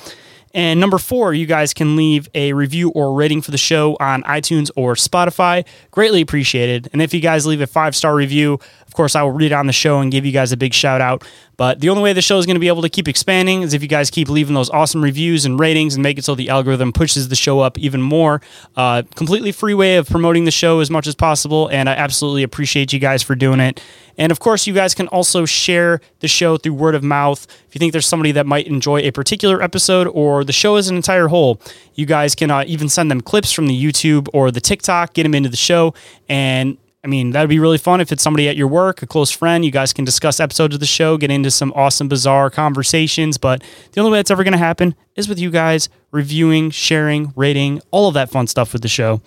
And 0.55 0.79
number 0.79 0.99
four, 0.99 1.35
you 1.35 1.47
guys 1.47 1.75
can 1.75 1.97
leave 1.97 2.29
a 2.33 2.53
review 2.53 2.91
or 2.91 3.13
rating 3.13 3.43
for 3.43 3.51
the 3.51 3.59
show 3.59 3.97
on 3.99 4.23
iTunes 4.23 4.71
or 4.77 4.95
Spotify. 4.95 5.67
Greatly 5.91 6.21
appreciated. 6.21 6.89
And 6.93 7.03
if 7.03 7.13
you 7.13 7.21
guys 7.21 7.45
leave 7.45 7.61
a 7.61 7.67
five 7.67 7.97
star 7.97 8.15
review, 8.15 8.61
course, 8.95 9.15
I 9.15 9.23
will 9.23 9.33
read 9.33 9.53
on 9.53 9.67
the 9.67 9.73
show 9.73 10.01
and 10.01 10.11
give 10.11 10.25
you 10.25 10.33
guys 10.33 10.53
a 10.53 10.57
big 10.57 10.73
shout 10.73 11.01
out. 11.01 11.25
But 11.57 11.81
the 11.81 11.89
only 11.89 12.03
way 12.03 12.13
the 12.13 12.23
show 12.23 12.39
is 12.39 12.47
going 12.47 12.57
to 12.57 12.61
be 12.61 12.69
able 12.69 12.83
to 12.83 12.89
keep 12.89 13.07
expanding 13.07 13.63
is 13.63 13.75
if 13.75 13.83
you 13.83 13.89
guys 13.89 14.11
keep 14.11 14.29
leaving 14.29 14.55
those 14.55 14.71
awesome 14.71 15.03
reviews 15.03 15.45
and 15.45 15.61
ratings 15.61 15.95
and 15.95 16.03
make 16.03 16.19
it 16.19 16.25
so 16.25 16.35
the 16.35 16.49
algorithm 16.49 16.93
pushes 16.93 17.29
the 17.29 17.37
show 17.37 17.61
up 17.61 17.79
even 17.79 18.03
more. 18.03 18.41
Uh, 18.77 19.03
completely 19.15 19.53
free 19.53 19.75
way 19.75 19.97
of 19.97 20.09
promoting 20.09 20.47
the 20.47 20.51
show 20.51 20.81
as 20.81 20.91
much 20.91 21.07
as 21.07 21.15
possible. 21.15 21.69
And 21.69 21.89
I 21.89 21.93
absolutely 21.93 22.43
appreciate 22.43 22.93
you 22.93 22.99
guys 22.99 23.23
for 23.23 23.35
doing 23.35 23.61
it. 23.61 23.81
And 24.17 24.31
of 24.31 24.41
course, 24.41 24.67
you 24.67 24.75
guys 24.75 24.95
can 24.95 25.09
also 25.09 25.45
share 25.45 26.01
the 26.21 26.29
show 26.29 26.57
through 26.57 26.75
word 26.75 26.95
of 26.95 27.03
mouth. 27.03 27.47
If 27.69 27.75
you 27.75 27.79
think 27.79 27.93
there's 27.93 28.07
somebody 28.07 28.33
that 28.33 28.47
might 28.47 28.67
enjoy 28.67 29.01
a 29.01 29.11
particular 29.11 29.63
episode 29.63 30.07
or 30.09 30.45
the 30.45 30.53
show 30.53 30.77
as 30.77 30.89
an 30.89 30.97
entire 30.97 31.29
whole, 31.29 31.61
you 31.95 32.07
guys 32.07 32.35
can 32.35 32.51
uh, 32.51 32.65
even 32.67 32.89
send 32.89 33.11
them 33.11 33.21
clips 33.21 33.53
from 33.53 33.67
the 33.67 33.85
YouTube 33.85 34.29
or 34.33 34.51
the 34.51 34.61
TikTok, 34.61 35.15
get 35.15 35.25
them 35.25 35.35
into 35.35 35.49
the 35.49 35.57
show, 35.57 35.95
and 36.29 36.79
I 37.05 37.07
mean, 37.07 37.33
that'd 37.33 37.51
be 37.51 37.59
really 37.59 37.77
fun 37.77 38.01
if 38.01 38.11
it's 38.13 38.23
somebody 38.23 38.49
at 38.49 38.57
your 38.57 38.67
work, 38.67 39.03
a 39.03 39.07
close 39.07 39.31
friend. 39.31 39.63
You 39.63 39.71
guys 39.71 39.93
can 39.93 40.07
discuss 40.07 40.41
episodes 40.41 40.73
of 40.73 40.81
the 40.81 40.87
show, 40.87 41.19
get 41.19 41.31
into 41.31 41.51
some 41.51 41.71
awesome, 41.77 42.09
bizarre 42.09 42.49
conversations. 42.49 43.37
But 43.37 43.63
the 43.93 44.01
only 44.01 44.11
way 44.11 44.19
that's 44.19 44.31
ever 44.31 44.43
going 44.43 44.53
to 44.53 44.59
happen 44.59 44.95
is 45.15 45.29
with 45.29 45.39
you 45.39 45.51
guys 45.51 45.91
reviewing, 46.13 46.71
sharing, 46.71 47.35
rating, 47.37 47.83
all 47.91 48.09
of 48.09 48.15
that 48.15 48.31
fun 48.31 48.47
stuff 48.47 48.73
with 48.73 48.81
the 48.81 48.89
show. 48.89 49.21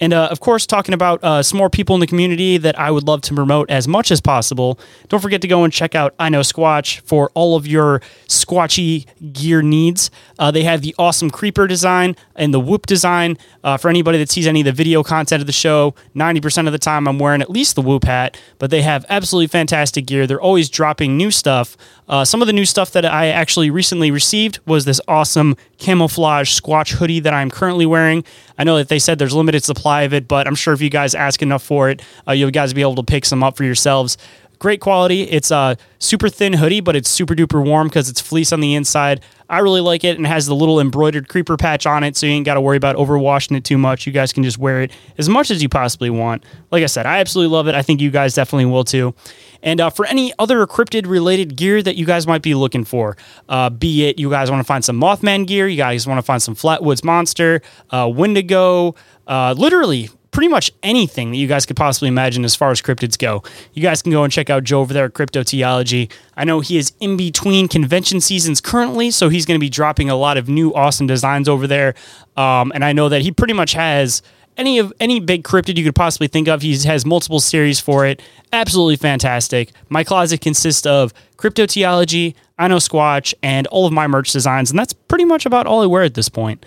And 0.00 0.12
uh, 0.12 0.28
of 0.30 0.40
course, 0.40 0.66
talking 0.66 0.94
about 0.94 1.22
uh, 1.22 1.42
some 1.42 1.58
more 1.58 1.70
people 1.70 1.94
in 1.96 2.00
the 2.00 2.06
community 2.06 2.56
that 2.58 2.78
I 2.78 2.90
would 2.90 3.04
love 3.04 3.20
to 3.22 3.34
promote 3.34 3.70
as 3.70 3.88
much 3.88 4.10
as 4.10 4.20
possible. 4.20 4.78
Don't 5.08 5.20
forget 5.20 5.40
to 5.42 5.48
go 5.48 5.64
and 5.64 5.72
check 5.72 5.94
out 5.94 6.14
I 6.18 6.28
Know 6.28 6.40
Squatch 6.40 7.00
for 7.00 7.30
all 7.34 7.56
of 7.56 7.66
your 7.66 8.00
squatchy 8.26 9.06
gear 9.32 9.62
needs. 9.62 10.10
Uh, 10.38 10.50
they 10.50 10.62
have 10.62 10.82
the 10.82 10.94
awesome 10.98 11.30
creeper 11.30 11.66
design 11.66 12.16
and 12.36 12.54
the 12.54 12.60
whoop 12.60 12.86
design. 12.86 13.36
Uh, 13.64 13.76
for 13.76 13.88
anybody 13.88 14.18
that 14.18 14.30
sees 14.30 14.46
any 14.46 14.60
of 14.60 14.64
the 14.64 14.72
video 14.72 15.02
content 15.02 15.40
of 15.40 15.46
the 15.46 15.52
show, 15.52 15.94
90% 16.14 16.66
of 16.66 16.72
the 16.72 16.78
time 16.78 17.08
I'm 17.08 17.18
wearing 17.18 17.42
at 17.42 17.50
least 17.50 17.74
the 17.74 17.82
whoop 17.82 18.04
hat, 18.04 18.38
but 18.58 18.70
they 18.70 18.82
have 18.82 19.04
absolutely 19.08 19.48
fantastic 19.48 20.06
gear. 20.06 20.26
They're 20.26 20.40
always 20.40 20.68
dropping 20.68 21.16
new 21.16 21.30
stuff. 21.30 21.76
Uh, 22.08 22.24
some 22.24 22.40
of 22.40 22.46
the 22.46 22.52
new 22.52 22.64
stuff 22.64 22.92
that 22.92 23.04
I 23.04 23.28
actually 23.28 23.70
recently 23.70 24.10
received 24.10 24.60
was 24.66 24.84
this 24.84 25.00
awesome 25.06 25.56
camouflage 25.76 26.58
squatch 26.58 26.92
hoodie 26.92 27.20
that 27.20 27.34
I'm 27.34 27.50
currently 27.50 27.86
wearing. 27.86 28.24
I 28.56 28.64
know 28.64 28.78
that 28.78 28.88
they 28.88 28.98
said 28.98 29.18
there's 29.18 29.34
limited 29.34 29.62
supply 29.62 30.02
of 30.02 30.14
it, 30.14 30.26
but 30.26 30.46
I'm 30.46 30.54
sure 30.54 30.72
if 30.72 30.80
you 30.80 30.90
guys 30.90 31.14
ask 31.14 31.42
enough 31.42 31.62
for 31.62 31.90
it, 31.90 32.00
uh, 32.26 32.32
you 32.32 32.50
guys 32.50 32.72
be 32.72 32.80
able 32.80 32.94
to 32.96 33.02
pick 33.02 33.24
some 33.24 33.42
up 33.42 33.56
for 33.56 33.64
yourselves. 33.64 34.16
Great 34.58 34.80
quality. 34.80 35.22
It's 35.22 35.52
a 35.52 35.76
super 36.00 36.28
thin 36.28 36.54
hoodie, 36.54 36.80
but 36.80 36.96
it's 36.96 37.08
super 37.08 37.34
duper 37.34 37.64
warm 37.64 37.86
because 37.86 38.08
it's 38.08 38.20
fleece 38.20 38.52
on 38.52 38.60
the 38.60 38.74
inside. 38.74 39.20
I 39.48 39.60
really 39.60 39.80
like 39.80 40.02
it 40.02 40.16
and 40.16 40.26
it 40.26 40.28
has 40.28 40.46
the 40.46 40.54
little 40.54 40.80
embroidered 40.80 41.28
creeper 41.28 41.56
patch 41.56 41.86
on 41.86 42.02
it, 42.02 42.16
so 42.16 42.26
you 42.26 42.32
ain't 42.32 42.44
got 42.44 42.54
to 42.54 42.60
worry 42.60 42.76
about 42.76 42.96
overwashing 42.96 43.56
it 43.56 43.64
too 43.64 43.78
much. 43.78 44.04
You 44.04 44.12
guys 44.12 44.32
can 44.32 44.42
just 44.42 44.58
wear 44.58 44.82
it 44.82 44.90
as 45.16 45.28
much 45.28 45.52
as 45.52 45.62
you 45.62 45.68
possibly 45.68 46.10
want. 46.10 46.42
Like 46.72 46.82
I 46.82 46.86
said, 46.86 47.06
I 47.06 47.18
absolutely 47.20 47.54
love 47.54 47.68
it. 47.68 47.76
I 47.76 47.82
think 47.82 48.00
you 48.00 48.10
guys 48.10 48.34
definitely 48.34 48.66
will 48.66 48.84
too. 48.84 49.14
And 49.62 49.80
uh, 49.80 49.90
for 49.90 50.06
any 50.06 50.32
other 50.38 50.66
cryptid 50.66 51.06
related 51.06 51.56
gear 51.56 51.82
that 51.82 51.96
you 51.96 52.06
guys 52.06 52.26
might 52.26 52.42
be 52.42 52.54
looking 52.54 52.84
for, 52.84 53.16
uh, 53.48 53.70
be 53.70 54.06
it 54.08 54.18
you 54.18 54.30
guys 54.30 54.50
want 54.50 54.60
to 54.60 54.64
find 54.64 54.84
some 54.84 55.00
Mothman 55.00 55.46
gear, 55.46 55.68
you 55.68 55.76
guys 55.76 56.06
want 56.06 56.18
to 56.18 56.22
find 56.22 56.42
some 56.42 56.54
Flatwoods 56.54 57.04
Monster, 57.04 57.62
uh, 57.90 58.10
Wendigo, 58.12 58.94
uh, 59.26 59.54
literally 59.56 60.10
pretty 60.30 60.48
much 60.48 60.70
anything 60.82 61.30
that 61.30 61.36
you 61.36 61.46
guys 61.46 61.66
could 61.66 61.76
possibly 61.76 62.08
imagine 62.08 62.44
as 62.44 62.54
far 62.54 62.70
as 62.70 62.80
cryptids 62.80 63.18
go. 63.18 63.42
You 63.72 63.82
guys 63.82 64.02
can 64.02 64.12
go 64.12 64.24
and 64.24 64.32
check 64.32 64.50
out 64.50 64.62
Joe 64.62 64.80
over 64.80 64.92
there 64.92 65.06
at 65.06 65.14
Cryptoteology. 65.14 66.12
I 66.36 66.44
know 66.44 66.60
he 66.60 66.76
is 66.78 66.92
in 67.00 67.16
between 67.16 67.66
convention 67.66 68.20
seasons 68.20 68.60
currently, 68.60 69.10
so 69.10 69.28
he's 69.30 69.46
going 69.46 69.58
to 69.58 69.60
be 69.60 69.70
dropping 69.70 70.10
a 70.10 70.16
lot 70.16 70.36
of 70.36 70.48
new 70.48 70.72
awesome 70.74 71.06
designs 71.06 71.48
over 71.48 71.66
there. 71.66 71.94
Um, 72.36 72.70
and 72.74 72.84
I 72.84 72.92
know 72.92 73.08
that 73.08 73.22
he 73.22 73.32
pretty 73.32 73.54
much 73.54 73.72
has 73.72 74.22
any 74.58 74.78
of 74.78 74.92
any 75.00 75.20
big 75.20 75.44
cryptid 75.44 75.78
you 75.78 75.84
could 75.84 75.94
possibly 75.94 76.26
think 76.26 76.48
of. 76.48 76.60
He 76.60 76.76
has 76.78 77.06
multiple 77.06 77.40
series 77.40 77.80
for 77.80 78.04
it. 78.04 78.20
Absolutely 78.52 78.96
fantastic. 78.96 79.70
My 79.88 80.04
closet 80.04 80.40
consists 80.40 80.84
of 80.84 81.14
Cryptoteology, 81.36 82.34
I 82.58 82.68
know 82.68 82.76
Squatch, 82.76 83.32
and 83.42 83.66
all 83.68 83.86
of 83.86 83.92
my 83.92 84.06
merch 84.06 84.32
designs, 84.32 84.70
and 84.70 84.78
that's 84.78 84.92
pretty 84.92 85.24
much 85.24 85.46
about 85.46 85.66
all 85.66 85.82
I 85.82 85.86
wear 85.86 86.02
at 86.02 86.14
this 86.14 86.28
point. 86.28 86.66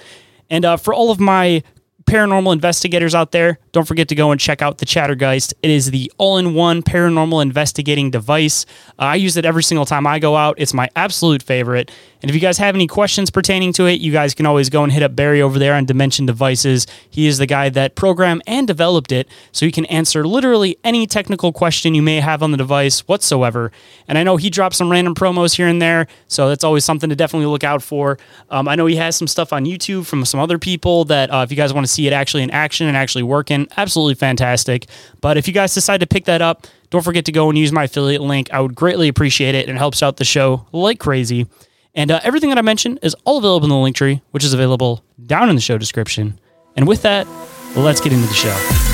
And 0.49 0.65
uh, 0.65 0.77
for 0.77 0.93
all 0.93 1.11
of 1.11 1.19
my 1.19 1.63
paranormal 2.11 2.51
investigators 2.51 3.15
out 3.15 3.31
there, 3.31 3.57
don't 3.71 3.87
forget 3.87 4.09
to 4.09 4.15
go 4.15 4.31
and 4.31 4.41
check 4.41 4.61
out 4.61 4.79
the 4.79 4.85
Chattergeist. 4.85 5.53
It 5.63 5.69
is 5.69 5.91
the 5.91 6.11
all 6.17 6.37
in 6.37 6.53
one 6.53 6.83
paranormal 6.83 7.41
investigating 7.41 8.11
device. 8.11 8.65
Uh, 8.99 9.03
I 9.03 9.15
use 9.15 9.37
it 9.37 9.45
every 9.45 9.63
single 9.63 9.85
time 9.85 10.05
I 10.05 10.19
go 10.19 10.35
out. 10.35 10.55
It's 10.57 10.73
my 10.73 10.89
absolute 10.97 11.41
favorite. 11.41 11.89
And 12.21 12.29
if 12.29 12.35
you 12.35 12.41
guys 12.41 12.57
have 12.57 12.75
any 12.75 12.85
questions 12.85 13.31
pertaining 13.31 13.71
to 13.73 13.85
it, 13.85 14.01
you 14.01 14.11
guys 14.11 14.33
can 14.33 14.45
always 14.45 14.69
go 14.69 14.83
and 14.83 14.91
hit 14.91 15.01
up 15.01 15.15
Barry 15.15 15.41
over 15.41 15.57
there 15.57 15.73
on 15.73 15.85
Dimension 15.85 16.25
Devices. 16.25 16.85
He 17.09 17.27
is 17.27 17.37
the 17.37 17.47
guy 17.47 17.69
that 17.69 17.95
programmed 17.95 18.43
and 18.45 18.67
developed 18.67 19.11
it, 19.13 19.27
so 19.53 19.65
he 19.65 19.71
can 19.71 19.85
answer 19.85 20.27
literally 20.27 20.77
any 20.83 21.07
technical 21.07 21.53
question 21.53 21.95
you 21.95 22.01
may 22.01 22.19
have 22.19 22.43
on 22.43 22.51
the 22.51 22.57
device 22.57 23.07
whatsoever. 23.07 23.71
And 24.07 24.17
I 24.17 24.23
know 24.23 24.35
he 24.35 24.49
drops 24.49 24.77
some 24.77 24.91
random 24.91 25.15
promos 25.15 25.55
here 25.55 25.67
and 25.67 25.81
there, 25.81 26.07
so 26.27 26.49
that's 26.49 26.63
always 26.63 26.83
something 26.83 27.09
to 27.09 27.15
definitely 27.15 27.47
look 27.47 27.63
out 27.63 27.81
for. 27.81 28.19
Um, 28.49 28.67
I 28.67 28.75
know 28.75 28.85
he 28.85 28.97
has 28.97 29.15
some 29.15 29.27
stuff 29.27 29.53
on 29.53 29.65
YouTube 29.65 30.05
from 30.05 30.25
some 30.25 30.39
other 30.39 30.59
people 30.59 31.05
that 31.05 31.33
uh, 31.33 31.41
if 31.43 31.49
you 31.49 31.57
guys 31.57 31.73
want 31.73 31.87
to 31.87 31.91
see 31.91 32.00
it 32.07 32.13
actually 32.13 32.43
in 32.43 32.51
action 32.51 32.87
and 32.87 32.97
actually 32.97 33.23
working, 33.23 33.67
absolutely 33.77 34.15
fantastic. 34.15 34.87
But 35.21 35.37
if 35.37 35.47
you 35.47 35.53
guys 35.53 35.73
decide 35.73 35.99
to 36.01 36.07
pick 36.07 36.25
that 36.25 36.41
up, 36.41 36.67
don't 36.89 37.03
forget 37.03 37.25
to 37.25 37.31
go 37.31 37.49
and 37.49 37.57
use 37.57 37.71
my 37.71 37.85
affiliate 37.85 38.21
link. 38.21 38.51
I 38.51 38.59
would 38.59 38.75
greatly 38.75 39.07
appreciate 39.07 39.55
it 39.55 39.67
and 39.67 39.77
it 39.77 39.79
helps 39.79 40.03
out 40.03 40.17
the 40.17 40.25
show 40.25 40.65
like 40.71 40.99
crazy. 40.99 41.47
And 41.93 42.11
uh, 42.11 42.19
everything 42.23 42.49
that 42.49 42.57
I 42.57 42.61
mentioned 42.61 42.99
is 43.01 43.15
all 43.25 43.37
available 43.37 43.65
in 43.65 43.69
the 43.69 43.77
link 43.77 43.95
tree, 43.95 44.21
which 44.31 44.43
is 44.43 44.53
available 44.53 45.03
down 45.25 45.49
in 45.49 45.55
the 45.55 45.61
show 45.61 45.77
description. 45.77 46.39
And 46.75 46.87
with 46.87 47.01
that, 47.01 47.27
let's 47.75 47.99
get 47.99 48.13
into 48.13 48.27
the 48.27 48.33
show. 48.33 48.90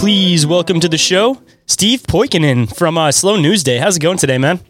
Please 0.00 0.46
welcome 0.46 0.80
to 0.80 0.88
the 0.88 0.96
show, 0.96 1.42
Steve 1.66 2.04
Poikonen 2.04 2.74
from 2.74 2.96
uh, 2.96 3.12
Slow 3.12 3.36
News 3.36 3.62
Day. 3.62 3.76
How's 3.76 3.98
it 3.98 4.00
going 4.00 4.16
today, 4.16 4.38
man? 4.38 4.60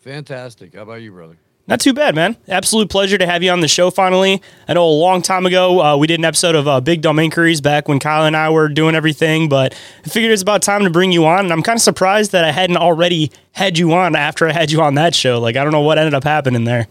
Fantastic. 0.00 0.74
How 0.74 0.84
about 0.84 1.02
you, 1.02 1.12
brother? 1.12 1.36
Not 1.66 1.80
too 1.80 1.92
bad, 1.92 2.14
man. 2.14 2.38
Absolute 2.48 2.88
pleasure 2.88 3.18
to 3.18 3.26
have 3.26 3.42
you 3.42 3.50
on 3.50 3.60
the 3.60 3.68
show 3.68 3.90
finally. 3.90 4.40
I 4.66 4.72
know 4.72 4.88
a 4.88 4.88
long 4.88 5.20
time 5.20 5.44
ago 5.44 5.82
uh, 5.82 5.98
we 5.98 6.06
did 6.06 6.18
an 6.18 6.24
episode 6.24 6.54
of 6.54 6.66
uh, 6.66 6.80
Big 6.80 7.02
Dumb 7.02 7.18
Inquiries 7.18 7.60
back 7.60 7.88
when 7.88 7.98
Kyle 7.98 8.24
and 8.24 8.34
I 8.34 8.48
were 8.48 8.70
doing 8.70 8.94
everything, 8.94 9.50
but 9.50 9.74
I 10.02 10.08
figured 10.08 10.32
it's 10.32 10.40
about 10.40 10.62
time 10.62 10.84
to 10.84 10.90
bring 10.90 11.12
you 11.12 11.26
on. 11.26 11.40
And 11.40 11.52
I'm 11.52 11.62
kind 11.62 11.76
of 11.76 11.82
surprised 11.82 12.32
that 12.32 12.46
I 12.46 12.50
hadn't 12.50 12.78
already 12.78 13.32
had 13.52 13.76
you 13.76 13.92
on 13.92 14.16
after 14.16 14.48
I 14.48 14.52
had 14.52 14.72
you 14.72 14.80
on 14.80 14.94
that 14.94 15.14
show. 15.14 15.40
Like, 15.40 15.56
I 15.56 15.62
don't 15.62 15.74
know 15.74 15.82
what 15.82 15.98
ended 15.98 16.14
up 16.14 16.24
happening 16.24 16.64
there. 16.64 16.88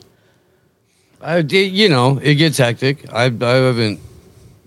I 1.22 1.42
did, 1.42 1.72
you 1.72 1.89
know, 1.89 2.20
it 2.22 2.36
gets 2.36 2.60
hectic. 2.60 3.12
I, 3.12 3.24
I 3.24 3.53
haven't 3.56 4.00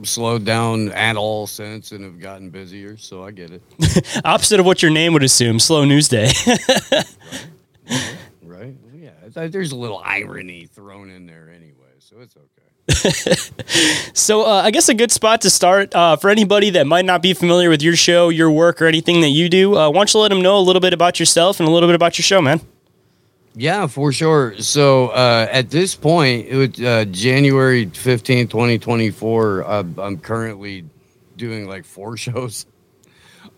slowed 0.03 0.45
down 0.45 0.93
at 0.93 1.17
all 1.17 1.47
since 1.47 1.93
and 1.93 2.05
have 2.05 2.21
gotten 2.21 2.51
busier, 2.51 2.97
so 2.97 3.25
I 3.25 3.31
get 3.31 3.51
it. 3.51 4.21
Opposite 4.25 4.61
of 4.61 4.67
what 4.67 4.83
your 4.83 4.91
name 4.91 5.13
would 5.15 5.23
assume, 5.23 5.59
Slow 5.59 5.85
News 5.85 6.09
Day. 6.09 6.31
right? 8.43 8.75
Yeah, 8.95 9.11
it's- 9.27 9.51
there's 9.53 9.73
a 9.73 9.77
little 9.77 10.01
irony 10.05 10.67
thrown 10.67 11.11
in 11.11 11.27
there 11.27 11.51
anyway, 11.55 11.73
so 11.99 12.17
it's 12.21 12.37
okay. 12.37 12.43
So, 14.15 14.43
uh, 14.45 14.63
I 14.65 14.71
guess 14.71 14.89
a 14.89 14.95
good 14.95 15.13
spot 15.13 15.43
to 15.43 15.51
start 15.51 15.95
uh, 15.95 16.17
for 16.17 16.31
anybody 16.31 16.71
that 16.71 16.87
might 16.87 17.05
not 17.05 17.21
be 17.23 17.35
familiar 17.35 17.69
with 17.69 17.83
your 17.83 17.95
show, 17.97 18.29
your 18.31 18.51
work, 18.51 18.81
or 18.81 18.87
anything 18.87 19.21
that 19.21 19.29
you 19.29 19.49
do. 19.49 19.77
Uh, 19.77 19.91
why 19.91 19.99
don't 19.99 20.15
you 20.15 20.21
let 20.21 20.29
them 20.29 20.41
know 20.41 20.59
a 20.59 20.61
little 20.61 20.81
bit 20.81 20.93
about 20.95 21.21
yourself 21.21 21.61
and 21.61 21.69
a 21.69 21.73
little 21.73 21.89
bit 21.89 21.95
about 21.95 22.17
your 22.19 22.23
show, 22.25 22.41
man? 22.41 22.61
Yeah, 23.59 23.87
for 23.87 24.13
sure. 24.13 24.59
So 24.59 25.09
uh, 25.09 25.49
at 25.51 25.71
this 25.71 25.95
point, 25.95 26.47
it 26.47 26.57
was 26.57 26.81
uh, 26.85 27.07
January 27.07 27.87
15, 27.87 28.49
2024. 28.49 29.65
Uh, 29.65 29.85
I'm 29.97 30.19
currently 30.19 30.85
doing 31.39 31.67
like 31.67 31.87
four 31.87 32.17
shows. 32.19 32.67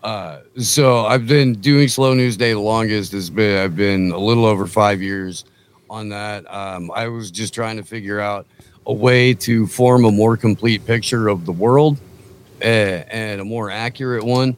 Uh, 0.01 0.39
so 0.57 1.05
I've 1.05 1.27
been 1.27 1.55
doing 1.55 1.89
Slow 1.89 2.13
News 2.13 2.37
Day 2.37 2.53
the 2.53 2.59
longest. 2.59 3.13
It's 3.13 3.29
been, 3.29 3.61
I've 3.61 3.75
been 3.75 4.11
a 4.11 4.17
little 4.17 4.45
over 4.45 4.65
five 4.67 5.01
years 5.01 5.43
on 5.89 6.07
that. 6.09 6.49
Um, 6.51 6.91
I 6.95 7.09
was 7.09 7.29
just 7.29 7.53
trying 7.53 7.75
to 7.75 7.83
figure 7.83 8.21
out 8.21 8.47
a 8.85 8.93
way 8.93 9.33
to 9.33 9.67
form 9.67 10.05
a 10.05 10.11
more 10.11 10.37
complete 10.37 10.85
picture 10.85 11.27
of 11.27 11.45
the 11.45 11.51
world 11.51 11.97
uh, 12.61 12.65
and 12.65 13.41
a 13.41 13.45
more 13.45 13.69
accurate 13.69 14.23
one. 14.23 14.55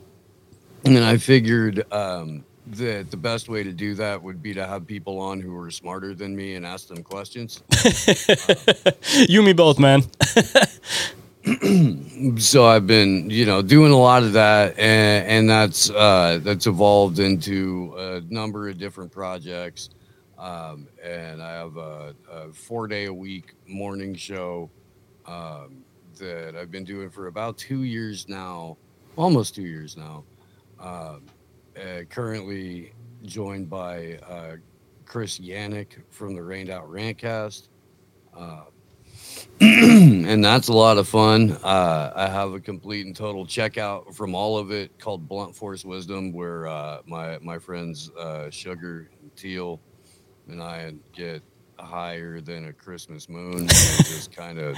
And 0.86 0.96
then 0.96 1.02
I 1.02 1.18
figured 1.18 1.92
um, 1.92 2.44
that 2.78 3.12
the 3.12 3.18
best 3.18 3.50
way 3.50 3.64
to 3.64 3.72
do 3.72 3.96
that 3.96 4.22
would 4.22 4.42
be 4.42 4.54
to 4.54 4.66
have 4.66 4.88
people 4.88 5.20
on 5.20 5.40
who 5.40 5.58
are 5.58 5.72
smarter 5.72 6.14
than 6.14 6.36
me 6.36 6.56
and 6.56 6.66
ask 6.66 6.88
them 6.88 7.04
questions. 7.04 7.64
You 9.28 9.40
and 9.40 9.46
me 9.46 9.54
both, 9.54 9.78
man. 9.80 10.04
so 12.38 12.66
I've 12.66 12.88
been, 12.88 13.30
you 13.30 13.46
know, 13.46 13.62
doing 13.62 13.92
a 13.92 13.98
lot 13.98 14.24
of 14.24 14.34
that, 14.34 14.78
and, 14.78 15.28
and 15.28 15.50
that's 15.50 15.90
uh, 15.90 16.40
that's 16.42 16.68
evolved 16.68 17.20
into 17.20 17.94
a 17.98 18.22
number 18.30 18.70
of 18.70 18.78
different 18.78 19.12
projects. 19.12 19.90
Um, 20.38 20.88
and 21.04 21.42
I 21.42 21.54
have 21.54 21.78
a, 21.78 22.16
a 22.32 22.54
four 22.54 22.88
day 22.88 23.06
a 23.06 23.14
week 23.14 23.54
morning 23.68 24.16
show 24.16 24.70
um, 25.26 25.84
that 26.18 26.56
I've 26.56 26.72
been 26.72 26.84
doing 26.84 27.10
for 27.10 27.28
about 27.28 27.58
two 27.58 27.84
years 27.84 28.28
now, 28.30 28.78
almost 29.16 29.56
two 29.56 29.64
years 29.64 29.98
now. 29.98 30.24
Um, 30.80 31.24
uh, 31.78 32.04
currently 32.10 32.94
joined 33.24 33.70
by 33.70 34.20
uh, 34.28 34.56
Chris 35.06 35.40
Yannick 35.40 36.02
from 36.10 36.36
the 36.36 36.42
Rained 36.42 36.70
Out 36.70 36.90
Rantcast. 36.90 37.68
Uh, 38.36 38.64
and 39.62 40.44
that's 40.44 40.68
a 40.68 40.74
lot 40.74 40.98
of 40.98 41.08
fun. 41.08 41.58
Uh, 41.64 42.12
I 42.16 42.28
have 42.28 42.54
a 42.54 42.60
complete 42.60 43.06
and 43.06 43.16
total 43.16 43.46
checkout 43.46 44.14
from 44.16 44.34
all 44.36 44.58
of 44.58 44.72
it 44.72 44.98
called 45.00 45.28
Blunt 45.28 45.56
Force 45.56 45.86
Wisdom, 45.86 46.34
where 46.34 46.68
uh, 46.68 47.02
my 47.06 47.38
my 47.40 47.60
friends 47.60 48.10
uh, 48.12 48.50
Sugar 48.50 49.10
and 49.22 49.36
Teal 49.36 49.80
and 50.48 50.62
I 50.62 50.94
get 51.14 51.42
higher 51.80 52.42
than 52.42 52.68
a 52.68 52.74
Christmas 52.74 53.30
moon 53.30 53.60
and 53.60 53.70
just 53.70 54.32
kind 54.32 54.60
of 54.60 54.76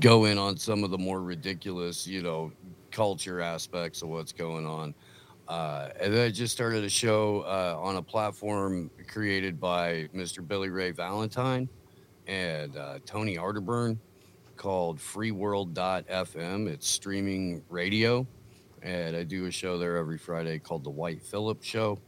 go 0.00 0.24
in 0.26 0.38
on 0.38 0.56
some 0.56 0.84
of 0.84 0.90
the 0.90 0.98
more 0.98 1.22
ridiculous, 1.22 2.06
you 2.06 2.22
know, 2.22 2.52
culture 2.90 3.40
aspects 3.40 4.02
of 4.02 4.08
what's 4.08 4.32
going 4.32 4.66
on. 4.66 4.94
Uh, 5.52 5.90
and 6.00 6.14
then 6.14 6.24
I 6.26 6.30
just 6.30 6.54
started 6.54 6.82
a 6.82 6.88
show 6.88 7.42
uh, 7.42 7.76
on 7.78 7.96
a 7.96 8.02
platform 8.02 8.90
created 9.06 9.60
by 9.60 10.08
Mr. 10.14 10.46
Billy 10.46 10.70
Ray 10.70 10.92
Valentine 10.92 11.68
and 12.26 12.74
uh, 12.74 13.00
Tony 13.04 13.36
Arterburn 13.36 13.98
called 14.56 14.98
freeworld.fm. 14.98 16.68
It's 16.68 16.88
streaming 16.88 17.62
radio. 17.68 18.26
and 18.82 19.14
I 19.14 19.24
do 19.24 19.44
a 19.44 19.50
show 19.50 19.76
there 19.76 19.98
every 19.98 20.16
Friday 20.16 20.58
called 20.58 20.84
the 20.84 20.90
White 20.90 21.22
Phillip 21.22 21.62
Show. 21.62 21.98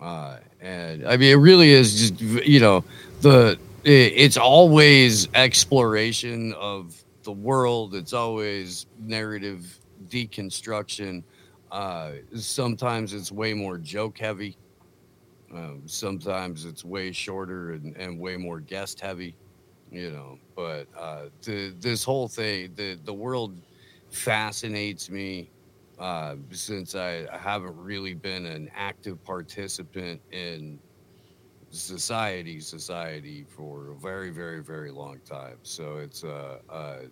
Uh, 0.00 0.38
and 0.60 1.06
I 1.06 1.16
mean, 1.16 1.30
it 1.30 1.36
really 1.36 1.70
is 1.70 2.10
just 2.10 2.20
you 2.20 2.58
know 2.58 2.82
the 3.20 3.56
it, 3.84 4.12
it's 4.16 4.36
always 4.36 5.28
exploration 5.34 6.54
of 6.54 7.00
the 7.22 7.32
world. 7.32 7.94
It's 7.94 8.14
always 8.14 8.86
narrative 8.98 9.78
deconstruction. 10.08 11.22
Uh, 11.70 12.14
sometimes 12.34 13.12
it's 13.12 13.32
way 13.32 13.54
more 13.54 13.78
joke 13.78 14.18
heavy. 14.18 14.58
Um, 15.54 15.88
sometimes 15.88 16.64
it's 16.64 16.84
way 16.84 17.12
shorter 17.12 17.72
and, 17.72 17.96
and 17.96 18.20
way 18.20 18.36
more 18.36 18.60
guest 18.60 19.00
heavy, 19.00 19.38
you 19.90 20.10
know. 20.12 20.38
But 20.56 20.88
uh, 20.96 21.30
the, 21.44 21.74
this 21.78 22.04
whole 22.04 22.28
thing, 22.28 22.74
the 22.74 23.00
the 23.02 23.14
world 23.14 23.60
fascinates 24.10 25.10
me 25.10 25.52
uh, 25.98 26.36
since 26.52 26.94
I 26.94 27.26
haven't 27.36 27.76
really 27.76 28.14
been 28.14 28.46
an 28.46 28.70
active 28.74 29.22
participant 29.24 30.22
in 30.30 30.80
society 31.72 32.60
society 32.60 33.44
for 33.44 33.92
a 33.92 33.98
very 33.98 34.30
very 34.30 34.62
very 34.62 34.90
long 34.90 35.20
time. 35.22 35.58
So 35.62 35.98
it's 35.98 36.22
a, 36.24 36.60
a 36.68 37.02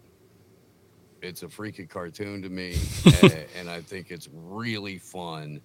it's 1.22 1.42
a 1.42 1.48
freaky 1.48 1.86
cartoon 1.86 2.42
to 2.42 2.48
me, 2.48 2.76
and, 3.22 3.44
and 3.58 3.70
I 3.70 3.80
think 3.80 4.10
it's 4.10 4.28
really 4.32 4.98
fun 4.98 5.60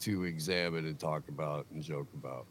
to 0.00 0.24
examine 0.24 0.86
and 0.86 0.98
talk 0.98 1.28
about 1.28 1.66
and 1.72 1.82
joke 1.82 2.08
about. 2.14 2.46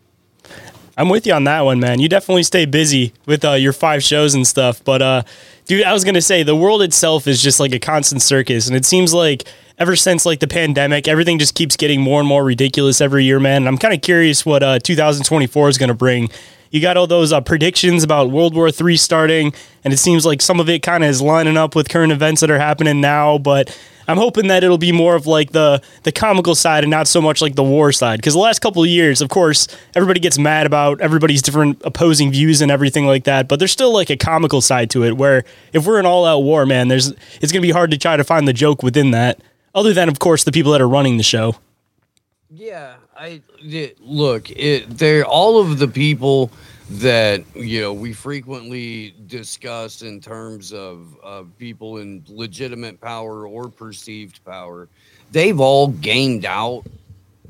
I'm 0.98 1.10
with 1.10 1.28
you 1.28 1.34
on 1.34 1.44
that 1.44 1.62
one, 1.62 1.80
man. 1.80 2.00
You 2.00 2.10
definitely 2.10 2.44
stay 2.44 2.66
busy 2.66 3.14
with 3.26 3.46
uh, 3.46 3.54
your 3.54 3.74
five 3.74 4.04
shows 4.04 4.34
and 4.34 4.48
stuff. 4.48 4.84
But, 4.84 5.02
uh, 5.02 5.24
dude, 5.66 5.84
I 5.84 5.94
was 5.94 6.04
gonna 6.04 6.22
say 6.22 6.44
the 6.44 6.56
world 6.56 6.82
itself 6.82 7.28
is 7.28 7.42
just 7.42 7.60
like 7.60 7.74
a 7.74 7.80
constant 7.80 8.22
circus, 8.22 8.68
and 8.68 8.76
it 8.76 8.86
seems 8.86 9.14
like 9.14 9.44
ever 9.78 9.96
since 9.96 10.26
like 10.26 10.40
the 10.40 10.48
pandemic, 10.48 11.08
everything 11.08 11.38
just 11.38 11.56
keeps 11.56 11.76
getting 11.76 12.02
more 12.02 12.20
and 12.20 12.28
more 12.28 12.44
ridiculous 12.44 13.02
every 13.02 13.26
year, 13.26 13.40
man. 13.40 13.58
And 13.58 13.68
I'm 13.68 13.78
kind 13.78 13.94
of 13.94 14.02
curious 14.02 14.46
what 14.46 14.64
uh, 14.64 14.80
2024 14.80 15.70
is 15.70 15.78
gonna 15.78 15.94
bring. 15.94 16.30
You 16.72 16.82
got 16.82 16.98
all 16.98 17.08
those 17.08 17.32
uh, 17.32 17.42
predictions 17.42 18.04
about 18.04 18.30
World 18.30 18.56
War 18.56 18.70
III 18.70 18.98
starting, 18.98 19.54
and 19.84 19.94
it 19.94 19.98
seems 19.98 20.26
like 20.26 20.42
some 20.42 20.60
of 20.60 20.70
it 20.70 20.84
kind 20.84 21.04
of 21.04 21.10
is 21.10 21.22
lining 21.22 21.58
up 21.58 21.76
with 21.76 21.90
current 21.90 22.12
events 22.12 22.42
that 22.42 22.52
are 22.52 22.60
happening 22.60 23.02
now, 23.02 23.38
but 23.38 23.76
I'm 24.08 24.18
hoping 24.18 24.48
that 24.48 24.64
it'll 24.64 24.78
be 24.78 24.94
more 24.94 25.16
of 25.16 25.28
like 25.28 25.52
the 25.52 25.82
the 26.04 26.12
comical 26.12 26.56
side 26.56 26.84
and 26.84 26.92
not 26.92 27.08
so 27.08 27.22
much 27.22 27.42
like 27.42 27.56
the 27.56 27.64
war 27.64 27.92
side. 27.92 28.18
Because 28.18 28.34
the 28.34 28.40
last 28.40 28.60
couple 28.60 28.82
of 28.82 28.90
years, 28.90 29.22
of 29.22 29.30
course, 29.30 29.68
everybody 29.96 30.20
gets 30.20 30.40
mad 30.40 30.66
about 30.66 31.02
everybody's 31.02 31.42
different 31.42 31.82
opposing 31.84 32.32
views 32.32 32.62
and 32.62 32.72
everything 32.72 33.06
like 33.06 33.26
that. 33.26 33.48
But 33.48 33.60
there's 33.60 33.74
still 33.74 33.94
like 33.94 34.10
a 34.10 34.16
comical 34.16 34.62
side 34.62 34.90
to 34.92 35.04
it. 35.04 35.18
Where 35.18 35.44
if 35.74 35.86
we're 35.86 36.00
in 36.00 36.06
all 36.06 36.26
out 36.26 36.40
war, 36.40 36.66
man, 36.66 36.88
there's 36.88 37.14
it's 37.42 37.52
gonna 37.52 37.62
be 37.62 37.72
hard 37.72 37.92
to 37.92 37.98
try 37.98 38.16
to 38.16 38.24
find 38.24 38.48
the 38.48 38.54
joke 38.54 38.82
within 38.82 39.12
that. 39.12 39.42
Other 39.76 39.94
than, 39.94 40.08
of 40.10 40.20
course, 40.20 40.44
the 40.44 40.52
people 40.52 40.72
that 40.72 40.82
are 40.82 40.88
running 40.88 41.18
the 41.18 41.24
show. 41.24 41.56
Yeah, 42.50 42.96
I 43.18 43.42
look. 44.00 44.50
It 44.52 44.90
they're 44.98 45.26
all 45.26 45.60
of 45.60 45.80
the 45.80 45.88
people 45.88 46.52
that 46.90 47.44
you 47.56 47.82
know 47.82 47.92
we 47.92 48.14
frequently 48.14 49.14
discuss 49.26 50.04
in 50.04 50.22
terms 50.22 50.72
of 50.72 51.18
uh, 51.24 51.44
people 51.58 51.98
in 51.98 52.24
legitimate 52.28 53.02
power 53.02 53.46
or 53.46 53.68
perceived 53.68 54.44
power 54.46 54.88
they've 55.32 55.60
all 55.60 55.90
gamed 55.90 56.46
out 56.46 56.84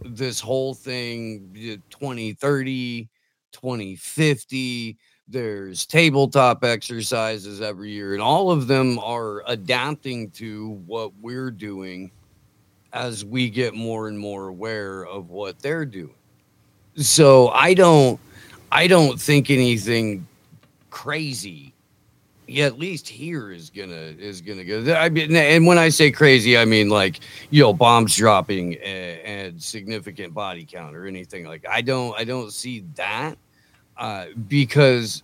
this 0.04 0.40
whole 0.40 0.74
thing 0.74 1.52
2030 1.92 3.08
2050 3.52 4.98
there's 5.28 5.86
tabletop 5.86 6.64
exercises 6.64 7.62
every 7.62 7.92
year 7.92 8.14
and 8.14 8.22
all 8.22 8.50
of 8.50 8.66
them 8.66 8.98
are 9.00 9.44
adapting 9.46 10.32
to 10.32 10.70
what 10.88 11.12
we're 11.22 11.52
doing 11.52 12.10
as 12.94 13.26
we 13.26 13.50
get 13.50 13.74
more 13.74 14.08
and 14.08 14.18
more 14.18 14.48
aware 14.48 15.06
of 15.06 15.30
what 15.30 15.60
they're 15.60 15.86
doing 15.86 16.14
so 16.96 17.50
i 17.50 17.74
don't 17.74 18.20
I 18.72 18.88
don't 18.88 19.20
think 19.20 19.50
anything 19.50 20.28
crazy. 20.90 21.74
Yeah, 22.48 22.66
at 22.66 22.80
least 22.80 23.08
here 23.10 23.52
is 23.52 23.70
gonna 23.70 24.14
is 24.18 24.42
gonna 24.42 24.64
go. 24.64 24.94
I 24.94 25.10
mean, 25.10 25.36
and 25.36 25.68
when 25.68 25.78
I 25.78 25.90
say 25.90 26.12
crazy, 26.12 26.58
I 26.58 26.64
mean 26.64 26.90
like 26.90 27.20
you 27.50 27.62
know 27.62 27.74
bombs 27.74 28.16
dropping 28.16 28.76
and, 28.76 29.20
and 29.20 29.62
significant 29.62 30.34
body 30.34 30.66
count 30.66 30.96
or 30.96 31.08
anything 31.08 31.46
like. 31.46 31.66
I 31.70 31.82
don't 31.82 32.18
I 32.18 32.24
don't 32.24 32.54
see 32.54 32.86
that 32.96 33.38
uh, 33.98 34.28
because 34.48 35.24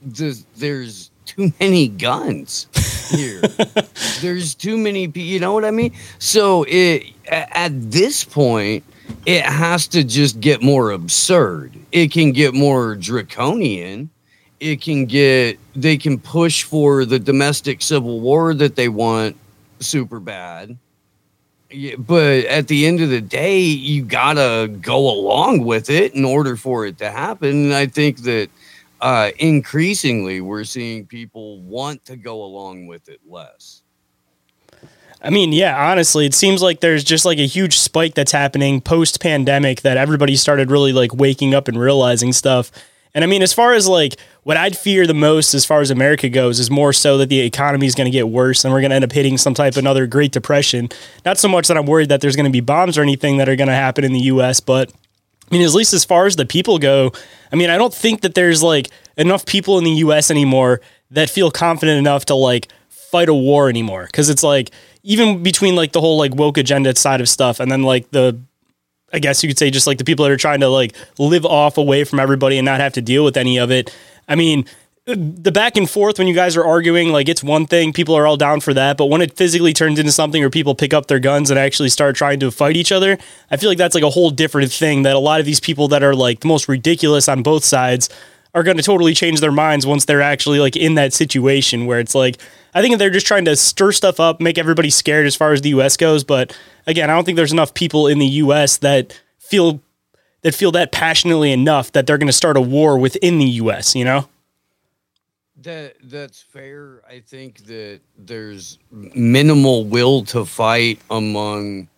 there's, 0.00 0.44
there's 0.56 1.11
too 1.24 1.52
many 1.60 1.88
guns 1.88 2.66
here. 3.10 3.40
there's 4.20 4.54
too 4.54 4.76
many 4.76 5.06
people. 5.06 5.22
You 5.22 5.40
know 5.40 5.52
what 5.52 5.64
I 5.64 5.70
mean? 5.70 5.92
So 6.18 6.64
it 6.68 7.06
at 7.28 7.90
this 7.90 8.24
point, 8.24 8.84
it 9.26 9.44
has 9.44 9.86
to 9.88 10.04
just 10.04 10.40
get 10.40 10.62
more 10.62 10.90
absurd. 10.90 11.72
It 11.92 12.12
can 12.12 12.32
get 12.32 12.54
more 12.54 12.94
draconian. 12.94 14.10
It 14.60 14.80
can 14.80 15.06
get, 15.06 15.58
they 15.74 15.96
can 15.96 16.18
push 16.18 16.62
for 16.62 17.04
the 17.04 17.18
domestic 17.18 17.82
civil 17.82 18.20
war 18.20 18.54
that 18.54 18.76
they 18.76 18.88
want 18.88 19.36
super 19.80 20.20
bad. 20.20 20.76
Yeah, 21.70 21.96
but 21.96 22.44
at 22.44 22.68
the 22.68 22.86
end 22.86 23.00
of 23.00 23.08
the 23.08 23.20
day, 23.20 23.60
you 23.60 24.04
gotta 24.04 24.68
go 24.68 25.10
along 25.10 25.64
with 25.64 25.88
it 25.88 26.14
in 26.14 26.24
order 26.24 26.56
for 26.56 26.84
it 26.84 26.98
to 26.98 27.10
happen. 27.10 27.48
And 27.48 27.74
I 27.74 27.86
think 27.86 28.18
that 28.18 28.50
uh, 29.02 29.32
increasingly 29.40 30.40
we're 30.40 30.64
seeing 30.64 31.04
people 31.04 31.60
want 31.62 32.04
to 32.04 32.16
go 32.16 32.44
along 32.44 32.86
with 32.86 33.08
it 33.08 33.20
less. 33.28 33.82
I 35.20 35.30
mean, 35.30 35.52
yeah, 35.52 35.90
honestly, 35.90 36.24
it 36.24 36.34
seems 36.34 36.62
like 36.62 36.80
there's 36.80 37.04
just 37.04 37.24
like 37.24 37.38
a 37.38 37.46
huge 37.46 37.78
spike 37.78 38.14
that's 38.14 38.32
happening 38.32 38.80
post 38.80 39.20
pandemic 39.20 39.82
that 39.82 39.96
everybody 39.96 40.36
started 40.36 40.70
really 40.70 40.92
like 40.92 41.14
waking 41.14 41.52
up 41.52 41.68
and 41.68 41.78
realizing 41.78 42.32
stuff. 42.32 42.70
And 43.14 43.24
I 43.24 43.26
mean, 43.26 43.42
as 43.42 43.52
far 43.52 43.74
as 43.74 43.88
like 43.88 44.16
what 44.44 44.56
I'd 44.56 44.76
fear 44.76 45.06
the 45.06 45.14
most 45.14 45.52
as 45.52 45.64
far 45.64 45.80
as 45.80 45.90
America 45.90 46.28
goes 46.28 46.58
is 46.58 46.70
more 46.70 46.92
so 46.92 47.18
that 47.18 47.28
the 47.28 47.40
economy 47.40 47.86
is 47.86 47.94
going 47.94 48.06
to 48.06 48.10
get 48.10 48.28
worse 48.28 48.64
and 48.64 48.72
we're 48.72 48.80
going 48.80 48.90
to 48.90 48.96
end 48.96 49.04
up 49.04 49.12
hitting 49.12 49.36
some 49.36 49.54
type 49.54 49.74
of 49.74 49.78
another 49.78 50.06
Great 50.06 50.32
Depression. 50.32 50.88
Not 51.24 51.38
so 51.38 51.48
much 51.48 51.68
that 51.68 51.76
I'm 51.76 51.86
worried 51.86 52.08
that 52.08 52.20
there's 52.20 52.36
going 52.36 52.46
to 52.46 52.52
be 52.52 52.60
bombs 52.60 52.96
or 52.96 53.02
anything 53.02 53.36
that 53.36 53.48
are 53.48 53.56
going 53.56 53.68
to 53.68 53.74
happen 53.74 54.04
in 54.04 54.12
the 54.12 54.20
US, 54.20 54.60
but 54.60 54.92
I 55.50 55.54
mean, 55.54 55.64
at 55.66 55.72
least 55.72 55.92
as 55.92 56.04
far 56.04 56.26
as 56.26 56.36
the 56.36 56.46
people 56.46 56.78
go, 56.78 57.12
I 57.52 57.56
mean, 57.56 57.70
I 57.70 57.76
don't 57.76 57.92
think 57.92 58.22
that 58.22 58.34
there's 58.34 58.62
like 58.62 58.88
enough 59.16 59.44
people 59.44 59.78
in 59.78 59.84
the 59.84 59.90
US 59.90 60.30
anymore 60.30 60.80
that 61.10 61.28
feel 61.28 61.50
confident 61.50 61.98
enough 61.98 62.24
to 62.26 62.34
like 62.34 62.68
fight 62.88 63.28
a 63.28 63.34
war 63.34 63.68
anymore. 63.68 64.08
Cause 64.12 64.30
it's 64.30 64.42
like, 64.42 64.70
even 65.02 65.42
between 65.42 65.76
like 65.76 65.92
the 65.92 66.00
whole 66.00 66.16
like 66.16 66.34
woke 66.34 66.56
agenda 66.56 66.94
side 66.96 67.20
of 67.20 67.28
stuff 67.28 67.60
and 67.60 67.70
then 67.70 67.82
like 67.82 68.10
the 68.10 68.38
I 69.12 69.18
guess 69.18 69.42
you 69.42 69.48
could 69.48 69.58
say 69.58 69.70
just 69.70 69.86
like 69.86 69.98
the 69.98 70.04
people 70.04 70.24
that 70.24 70.32
are 70.32 70.38
trying 70.38 70.60
to 70.60 70.68
like 70.68 70.94
live 71.18 71.44
off 71.44 71.76
away 71.76 72.04
from 72.04 72.18
everybody 72.18 72.56
and 72.56 72.64
not 72.64 72.80
have 72.80 72.94
to 72.94 73.02
deal 73.02 73.24
with 73.24 73.36
any 73.36 73.58
of 73.58 73.70
it. 73.70 73.94
I 74.26 74.36
mean, 74.36 74.64
the 75.04 75.50
back 75.50 75.76
and 75.76 75.90
forth 75.90 76.18
when 76.18 76.28
you 76.28 76.34
guys 76.34 76.56
are 76.56 76.64
arguing, 76.64 77.10
like 77.10 77.28
it's 77.28 77.42
one 77.42 77.66
thing, 77.66 77.92
people 77.92 78.14
are 78.14 78.26
all 78.26 78.36
down 78.36 78.60
for 78.60 78.72
that. 78.74 78.96
But 78.96 79.06
when 79.06 79.20
it 79.20 79.36
physically 79.36 79.72
turns 79.72 79.98
into 79.98 80.12
something 80.12 80.40
where 80.40 80.50
people 80.50 80.74
pick 80.74 80.94
up 80.94 81.06
their 81.06 81.18
guns 81.18 81.50
and 81.50 81.58
actually 81.58 81.88
start 81.88 82.14
trying 82.14 82.38
to 82.40 82.50
fight 82.50 82.76
each 82.76 82.92
other, 82.92 83.18
I 83.50 83.56
feel 83.56 83.68
like 83.68 83.78
that's 83.78 83.96
like 83.96 84.04
a 84.04 84.10
whole 84.10 84.30
different 84.30 84.70
thing 84.70 85.02
that 85.02 85.16
a 85.16 85.18
lot 85.18 85.40
of 85.40 85.46
these 85.46 85.58
people 85.58 85.88
that 85.88 86.04
are 86.04 86.14
like 86.14 86.40
the 86.40 86.48
most 86.48 86.68
ridiculous 86.68 87.28
on 87.28 87.42
both 87.42 87.64
sides 87.64 88.08
are 88.54 88.62
going 88.62 88.76
to 88.76 88.82
totally 88.82 89.14
change 89.14 89.40
their 89.40 89.50
minds 89.50 89.86
once 89.86 90.04
they're 90.04 90.22
actually 90.22 90.60
like 90.60 90.76
in 90.76 90.94
that 90.94 91.12
situation 91.12 91.86
where 91.86 91.98
it's 91.98 92.14
like 92.14 92.36
I 92.74 92.80
think 92.80 92.98
they're 92.98 93.10
just 93.10 93.26
trying 93.26 93.46
to 93.46 93.56
stir 93.56 93.92
stuff 93.92 94.20
up, 94.20 94.40
make 94.40 94.56
everybody 94.56 94.90
scared 94.90 95.26
as 95.26 95.34
far 95.34 95.52
as 95.52 95.62
the 95.62 95.70
US 95.70 95.96
goes, 95.96 96.22
but 96.22 96.56
again, 96.86 97.10
I 97.10 97.14
don't 97.14 97.24
think 97.24 97.36
there's 97.36 97.52
enough 97.52 97.74
people 97.74 98.06
in 98.06 98.18
the 98.20 98.26
US 98.26 98.76
that 98.78 99.20
feel 99.38 99.80
that 100.42 100.54
feel 100.54 100.70
that 100.72 100.92
passionately 100.92 101.50
enough 101.50 101.90
that 101.92 102.06
they're 102.06 102.18
going 102.18 102.26
to 102.28 102.32
start 102.32 102.56
a 102.56 102.60
war 102.60 102.98
within 102.98 103.38
the 103.38 103.46
US, 103.46 103.96
you 103.96 104.04
know? 104.04 104.28
That 105.62 105.96
that's 106.04 106.40
fair. 106.42 107.02
I 107.08 107.20
think 107.20 107.58
that 107.66 108.00
there's 108.18 108.78
minimal 108.90 109.84
will 109.84 110.24
to 110.26 110.44
fight 110.44 111.00
among 111.10 111.88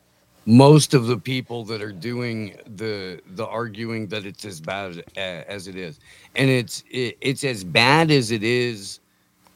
most 0.47 0.93
of 0.93 1.07
the 1.07 1.17
people 1.17 1.65
that 1.65 1.81
are 1.81 1.93
doing 1.93 2.57
the 2.77 3.21
the 3.35 3.47
arguing 3.47 4.07
that 4.09 4.27
it's 4.27 4.45
as 4.45 4.61
bad 4.61 5.03
as 5.17 5.69
it 5.69 5.77
is 5.77 6.01
and 6.35 6.51
it's 6.51 6.85
it, 6.91 7.17
it's 7.21 7.45
as 7.45 7.65
bad 7.65 8.11
as 8.11 8.31
it 8.31 8.43
is 8.43 9.01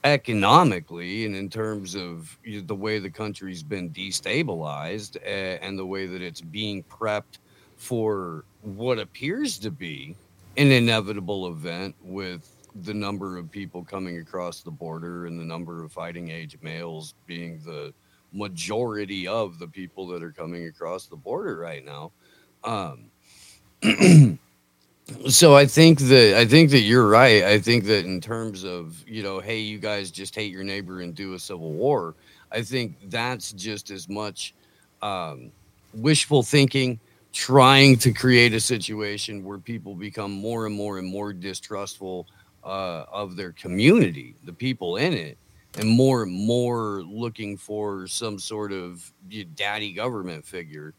economically 0.04 1.26
and 1.26 1.34
in 1.36 1.50
terms 1.50 1.94
of 1.94 2.38
the 2.44 2.74
way 2.74 2.98
the 2.98 3.10
country's 3.10 3.62
been 3.62 3.90
destabilized 3.90 5.18
eh, 5.24 5.58
and 5.60 5.78
the 5.78 5.84
way 5.84 6.06
that 6.06 6.22
it's 6.22 6.40
being 6.40 6.82
prepped 6.84 7.38
for 7.76 8.44
what 8.62 8.98
appears 8.98 9.58
to 9.58 9.70
be 9.70 10.16
an 10.56 10.70
inevitable 10.72 11.48
event 11.48 11.94
with 12.02 12.50
the 12.84 12.94
number 12.94 13.38
of 13.38 13.50
people 13.50 13.84
coming 13.84 14.18
across 14.18 14.60
the 14.60 14.70
border 14.70 15.26
and 15.26 15.38
the 15.38 15.44
number 15.44 15.84
of 15.84 15.92
fighting 15.92 16.30
age 16.30 16.56
males 16.62 17.14
being 17.26 17.60
the 17.64 17.92
majority 18.32 19.26
of 19.26 19.58
the 19.58 19.66
people 19.66 20.06
that 20.08 20.22
are 20.22 20.32
coming 20.32 20.66
across 20.66 21.06
the 21.06 21.16
border 21.16 21.56
right 21.56 21.84
now. 21.84 22.12
Um, 22.64 23.10
so 25.28 25.54
I 25.54 25.66
think 25.66 26.00
that 26.00 26.36
I 26.36 26.44
think 26.44 26.70
that 26.70 26.80
you're 26.80 27.08
right. 27.08 27.44
I 27.44 27.58
think 27.58 27.84
that 27.84 28.04
in 28.04 28.20
terms 28.20 28.64
of 28.64 29.02
you 29.08 29.22
know, 29.22 29.40
hey, 29.40 29.58
you 29.58 29.78
guys 29.78 30.10
just 30.10 30.34
hate 30.34 30.52
your 30.52 30.64
neighbor 30.64 31.00
and 31.00 31.14
do 31.14 31.34
a 31.34 31.38
civil 31.38 31.72
war. 31.72 32.14
I 32.50 32.62
think 32.62 32.96
that's 33.08 33.52
just 33.52 33.90
as 33.90 34.08
much 34.08 34.54
um, 35.02 35.50
wishful 35.94 36.42
thinking, 36.42 36.98
trying 37.32 37.96
to 37.98 38.12
create 38.12 38.54
a 38.54 38.60
situation 38.60 39.44
where 39.44 39.58
people 39.58 39.94
become 39.94 40.32
more 40.32 40.66
and 40.66 40.74
more 40.74 40.98
and 40.98 41.06
more 41.06 41.32
distrustful 41.32 42.26
uh, 42.68 43.07
of 43.11 43.35
their 43.35 43.52
community, 43.52 44.37
the 44.44 44.52
people 44.52 44.96
in 44.96 45.14
it, 45.14 45.38
and 45.78 45.88
more 45.88 46.22
and 46.24 46.33
more 46.33 47.02
looking 47.02 47.57
for 47.57 48.07
some 48.07 48.38
sort 48.38 48.72
of 48.72 49.12
daddy 49.54 49.92
government 49.92 50.44
figure 50.44 50.94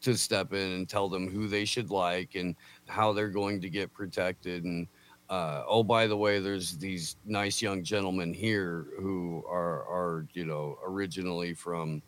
to 0.00 0.16
step 0.16 0.52
in 0.52 0.72
and 0.72 0.88
tell 0.88 1.08
them 1.08 1.28
who 1.28 1.46
they 1.46 1.64
should 1.64 1.90
like 1.90 2.34
and 2.34 2.56
how 2.88 3.12
they're 3.12 3.28
going 3.28 3.60
to 3.60 3.68
get 3.68 3.92
protected 3.92 4.64
and 4.64 4.86
uh, 5.28 5.62
oh 5.68 5.82
by 5.82 6.06
the 6.06 6.16
way 6.16 6.40
there's 6.40 6.78
these 6.78 7.16
nice 7.26 7.60
young 7.60 7.84
gentlemen 7.84 8.32
here 8.32 8.86
who 8.98 9.44
are 9.48 9.82
are 9.82 10.26
you 10.32 10.44
know 10.44 10.78
originally 10.86 11.52
from 11.52 12.02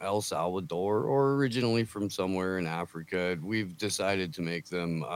El 0.00 0.20
Salvador 0.20 1.02
or 1.02 1.34
originally 1.34 1.84
from 1.84 2.08
somewhere 2.08 2.58
in 2.58 2.66
Africa. 2.66 3.36
We've 3.42 3.76
decided 3.76 4.32
to 4.34 4.42
make 4.42 4.66
them 4.66 5.02
uh, 5.02 5.06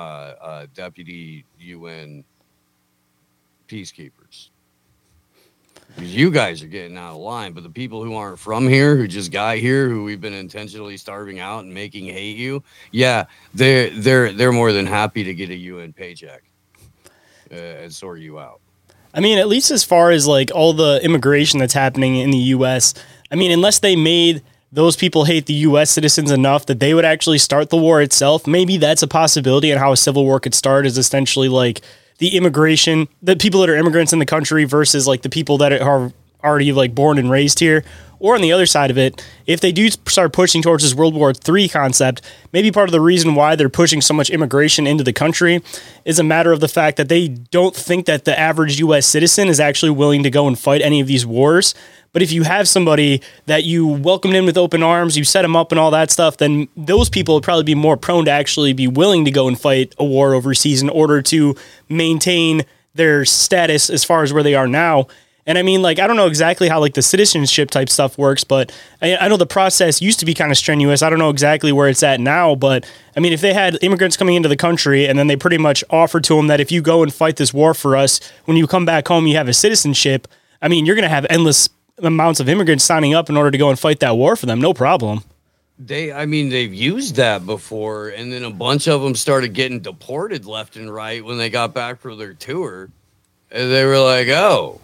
uh, 0.40 0.66
deputy 0.75 1.45
UN 1.59 2.25
peacekeepers. 3.68 4.48
You 5.98 6.31
guys 6.31 6.62
are 6.62 6.68
getting 6.68 6.96
out 6.96 7.12
of 7.12 7.20
line, 7.20 7.53
but 7.53 7.62
the 7.62 7.70
people 7.70 8.03
who 8.03 8.14
aren't 8.14 8.38
from 8.38 8.66
here, 8.66 8.96
who 8.96 9.07
just 9.07 9.31
got 9.31 9.59
here, 9.59 9.88
who 9.88 10.05
we've 10.05 10.20
been 10.20 10.33
intentionally 10.33 10.96
starving 10.96 11.38
out 11.38 11.64
and 11.64 11.72
making 11.72 12.07
hate 12.07 12.37
you, 12.37 12.62
yeah, 12.92 13.27
they're 13.53 13.90
they're 13.90 14.33
they're 14.33 14.53
more 14.53 14.72
than 14.72 14.87
happy 14.87 15.22
to 15.25 15.35
get 15.35 15.51
a 15.51 15.55
UN 15.57 15.92
paycheck 15.92 16.44
uh, 17.53 17.55
and 17.55 17.92
sort 17.92 18.20
you 18.20 18.38
out. 18.38 18.61
I 19.14 19.20
mean, 19.20 19.38
at 19.38 19.48
least 19.48 19.70
as 19.70 19.85
far 19.85 20.11
as 20.11 20.27
like 20.27 20.51
all 20.55 20.72
the 20.72 21.01
immigration 21.03 21.59
that's 21.59 21.75
happening 21.75 22.16
in 22.16 22.31
the 22.31 22.38
U.S., 22.38 22.94
I 23.31 23.37
mean, 23.37 23.51
unless 23.51 23.79
they 23.79 23.94
made 23.94 24.42
those 24.72 24.96
people 24.96 25.25
hate 25.25 25.44
the 25.44 25.53
U.S. 25.55 25.90
citizens 25.90 26.31
enough 26.31 26.64
that 26.66 26.81
they 26.81 26.94
would 26.94 27.05
actually 27.05 27.37
start 27.38 27.68
the 27.68 27.77
war 27.77 28.01
itself, 28.01 28.46
maybe 28.46 28.79
that's 28.79 29.03
a 29.03 29.09
possibility. 29.09 29.70
And 29.70 29.79
how 29.79 29.92
a 29.92 29.96
civil 29.98 30.25
war 30.25 30.40
could 30.40 30.55
start 30.55 30.87
is 30.87 30.96
essentially 30.96 31.51
like 31.51 31.83
the 32.22 32.37
immigration, 32.37 33.08
the 33.20 33.35
people 33.35 33.61
that 33.61 33.68
are 33.68 33.74
immigrants 33.74 34.12
in 34.12 34.20
the 34.20 34.26
country 34.26 34.62
versus 34.62 35.08
like 35.08 35.22
the 35.22 35.28
people 35.28 35.58
that 35.58 35.72
are 35.82 36.12
already 36.44 36.70
like 36.70 36.94
born 36.94 37.18
and 37.18 37.28
raised 37.28 37.58
here. 37.58 37.82
Or 38.22 38.37
on 38.37 38.40
the 38.40 38.52
other 38.52 38.66
side 38.66 38.92
of 38.92 38.96
it, 38.96 39.20
if 39.48 39.61
they 39.61 39.72
do 39.72 39.90
start 39.90 40.32
pushing 40.32 40.62
towards 40.62 40.85
this 40.85 40.94
World 40.94 41.16
War 41.16 41.32
III 41.32 41.68
concept, 41.68 42.22
maybe 42.52 42.70
part 42.70 42.88
of 42.88 42.92
the 42.92 43.00
reason 43.00 43.35
why 43.35 43.56
they're 43.56 43.68
pushing 43.68 44.00
so 44.00 44.14
much 44.14 44.30
immigration 44.30 44.87
into 44.87 45.02
the 45.02 45.12
country 45.12 45.61
is 46.04 46.20
a 46.20 46.22
matter 46.22 46.52
of 46.52 46.61
the 46.61 46.68
fact 46.68 46.98
that 46.98 47.08
they 47.08 47.26
don't 47.26 47.74
think 47.74 48.06
that 48.06 48.24
the 48.24 48.38
average 48.38 48.78
US 48.78 49.06
citizen 49.06 49.48
is 49.48 49.58
actually 49.58 49.90
willing 49.90 50.22
to 50.22 50.30
go 50.30 50.46
and 50.46 50.56
fight 50.56 50.82
any 50.82 51.00
of 51.00 51.08
these 51.08 51.26
wars. 51.26 51.74
But 52.12 52.22
if 52.22 52.30
you 52.30 52.44
have 52.44 52.68
somebody 52.68 53.22
that 53.46 53.64
you 53.64 53.88
welcomed 53.88 54.37
in 54.37 54.46
with 54.46 54.56
open 54.56 54.85
arms, 54.85 55.18
you 55.18 55.24
set 55.24 55.42
them 55.42 55.56
up 55.56 55.72
and 55.72 55.80
all 55.80 55.90
that 55.90 56.12
stuff, 56.12 56.37
then 56.37 56.68
those 56.76 57.11
people 57.11 57.35
would 57.35 57.42
probably 57.42 57.64
be 57.64 57.74
more 57.74 57.96
prone 57.96 58.26
to 58.26 58.30
actually 58.30 58.72
be 58.72 58.87
willing 58.87 59.24
to 59.24 59.32
go 59.32 59.48
and 59.48 59.61
fight 59.61 59.96
a 59.98 60.04
war 60.04 60.35
overseas 60.35 60.80
in 60.80 60.90
order 60.90 61.22
to 61.22 61.56
maintain 61.88 62.62
their 62.94 63.24
status 63.24 63.90
as 63.90 64.04
far 64.04 64.22
as 64.22 64.32
where 64.32 64.44
they 64.44 64.54
are 64.54 64.68
now. 64.68 65.08
And 65.44 65.59
I 65.59 65.62
mean, 65.62 65.83
like, 65.83 65.98
I 65.98 66.07
don't 66.07 66.16
know 66.16 66.28
exactly 66.28 66.68
how 66.68 66.78
like 66.78 66.94
the 66.94 67.02
citizenship 67.02 67.70
type 67.70 67.88
stuff 67.88 68.16
works, 68.16 68.44
but 68.44 68.72
I, 69.00 69.16
I 69.16 69.28
know 69.28 69.37
the 69.37 69.46
process 69.46 70.00
used 70.00 70.20
to 70.20 70.26
be 70.26 70.35
kind 70.35 70.52
of 70.52 70.57
strenuous. 70.57 71.02
I 71.02 71.11
don't 71.11 71.18
know 71.18 71.31
exactly 71.31 71.72
where 71.72 71.88
it's 71.88 72.02
at 72.02 72.20
now, 72.20 72.55
but 72.55 72.88
I 73.16 73.20
mean, 73.20 73.33
if 73.33 73.40
they 73.40 73.52
had 73.52 73.76
immigrants 73.83 74.16
coming 74.16 74.37
into 74.37 74.48
the 74.48 74.57
country 74.57 75.07
and 75.07 75.18
then 75.18 75.26
they 75.26 75.37
pretty 75.37 75.59
much 75.59 75.83
offered 75.90 76.22
to 76.24 76.37
them 76.37 76.46
that 76.46 76.61
if 76.61 76.70
you 76.70 76.81
go 76.81 77.02
and 77.02 77.12
fight 77.12 77.37
this 77.37 77.52
war 77.52 77.74
for 77.74 77.96
us, 77.96 78.20
when 78.44 78.57
you 78.57 78.68
come 78.68 78.85
back 78.85 79.09
home, 79.09 79.26
you 79.26 79.37
have 79.37 79.48
a 79.48 79.52
citizenship. 79.52 80.28
I 80.61 80.68
mean, 80.68 80.87
you're 80.87 80.94
going 80.94 81.02
to 81.02 81.09
have 81.09 81.26
endless 81.28 81.68
amounts 81.98 82.38
of 82.38 82.48
immigrants 82.48 82.85
signing 82.85 83.12
up 83.14 83.28
in 83.28 83.37
order 83.37 83.50
to 83.50 83.59
go 83.59 83.68
and 83.68 83.78
fight 83.78 83.98
that 84.00 84.16
war 84.16 84.37
for 84.37 84.46
them. 84.46 84.61
No 84.61 84.72
problem. 84.72 85.24
They, 85.78 86.12
I 86.12 86.26
mean, 86.26 86.50
they've 86.50 86.72
used 86.72 87.16
that 87.16 87.44
before, 87.44 88.11
and 88.11 88.33
then 88.33 88.44
a 88.44 88.50
bunch 88.50 88.87
of 88.87 89.02
them 89.02 89.16
started 89.16 89.55
getting 89.55 89.81
deported 89.81 90.46
left 90.46 90.76
and 90.76 90.92
right 90.92 91.24
when 91.24 91.38
they 91.38 91.50
got 91.50 91.74
back 91.74 91.98
for 91.98 92.14
their 92.14 92.35
tour. 92.35 92.90
And 93.50 93.72
they 93.72 93.85
were 93.85 93.98
like, 93.98 94.28
oh, 94.28 94.81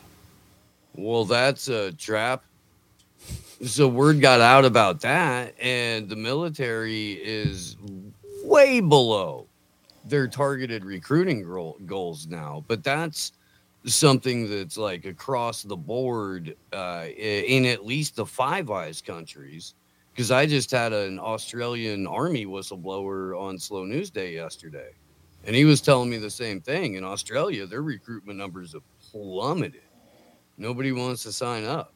well, 0.98 1.24
that's 1.24 1.68
a 1.68 1.92
trap. 1.92 2.44
So 3.64 3.88
word 3.88 4.20
got 4.20 4.40
out 4.40 4.64
about 4.64 5.00
that, 5.00 5.54
and 5.60 6.08
the 6.08 6.16
military 6.16 7.12
is 7.12 7.76
way 8.44 8.80
below 8.80 9.46
their 10.04 10.28
targeted 10.28 10.84
recruiting 10.84 11.42
goals 11.86 12.26
now. 12.26 12.64
But 12.66 12.84
that's 12.84 13.32
something 13.84 14.48
that's 14.48 14.76
like 14.76 15.04
across 15.04 15.62
the 15.62 15.76
board 15.76 16.56
uh, 16.72 17.06
in 17.16 17.64
at 17.64 17.84
least 17.84 18.16
the 18.16 18.26
Five 18.26 18.70
Eyes 18.70 19.00
countries. 19.00 19.74
Because 20.12 20.30
I 20.32 20.46
just 20.46 20.72
had 20.72 20.92
an 20.92 21.20
Australian 21.20 22.06
army 22.06 22.44
whistleblower 22.44 23.40
on 23.40 23.56
Slow 23.56 23.84
News 23.84 24.10
Day 24.10 24.34
yesterday, 24.34 24.90
and 25.44 25.54
he 25.54 25.64
was 25.64 25.80
telling 25.80 26.10
me 26.10 26.18
the 26.18 26.30
same 26.30 26.60
thing. 26.60 26.94
In 26.94 27.04
Australia, 27.04 27.66
their 27.66 27.82
recruitment 27.82 28.36
numbers 28.36 28.72
have 28.72 28.82
plummeted. 29.12 29.82
Nobody 30.58 30.90
wants 30.92 31.22
to 31.22 31.32
sign 31.32 31.64
up. 31.64 31.92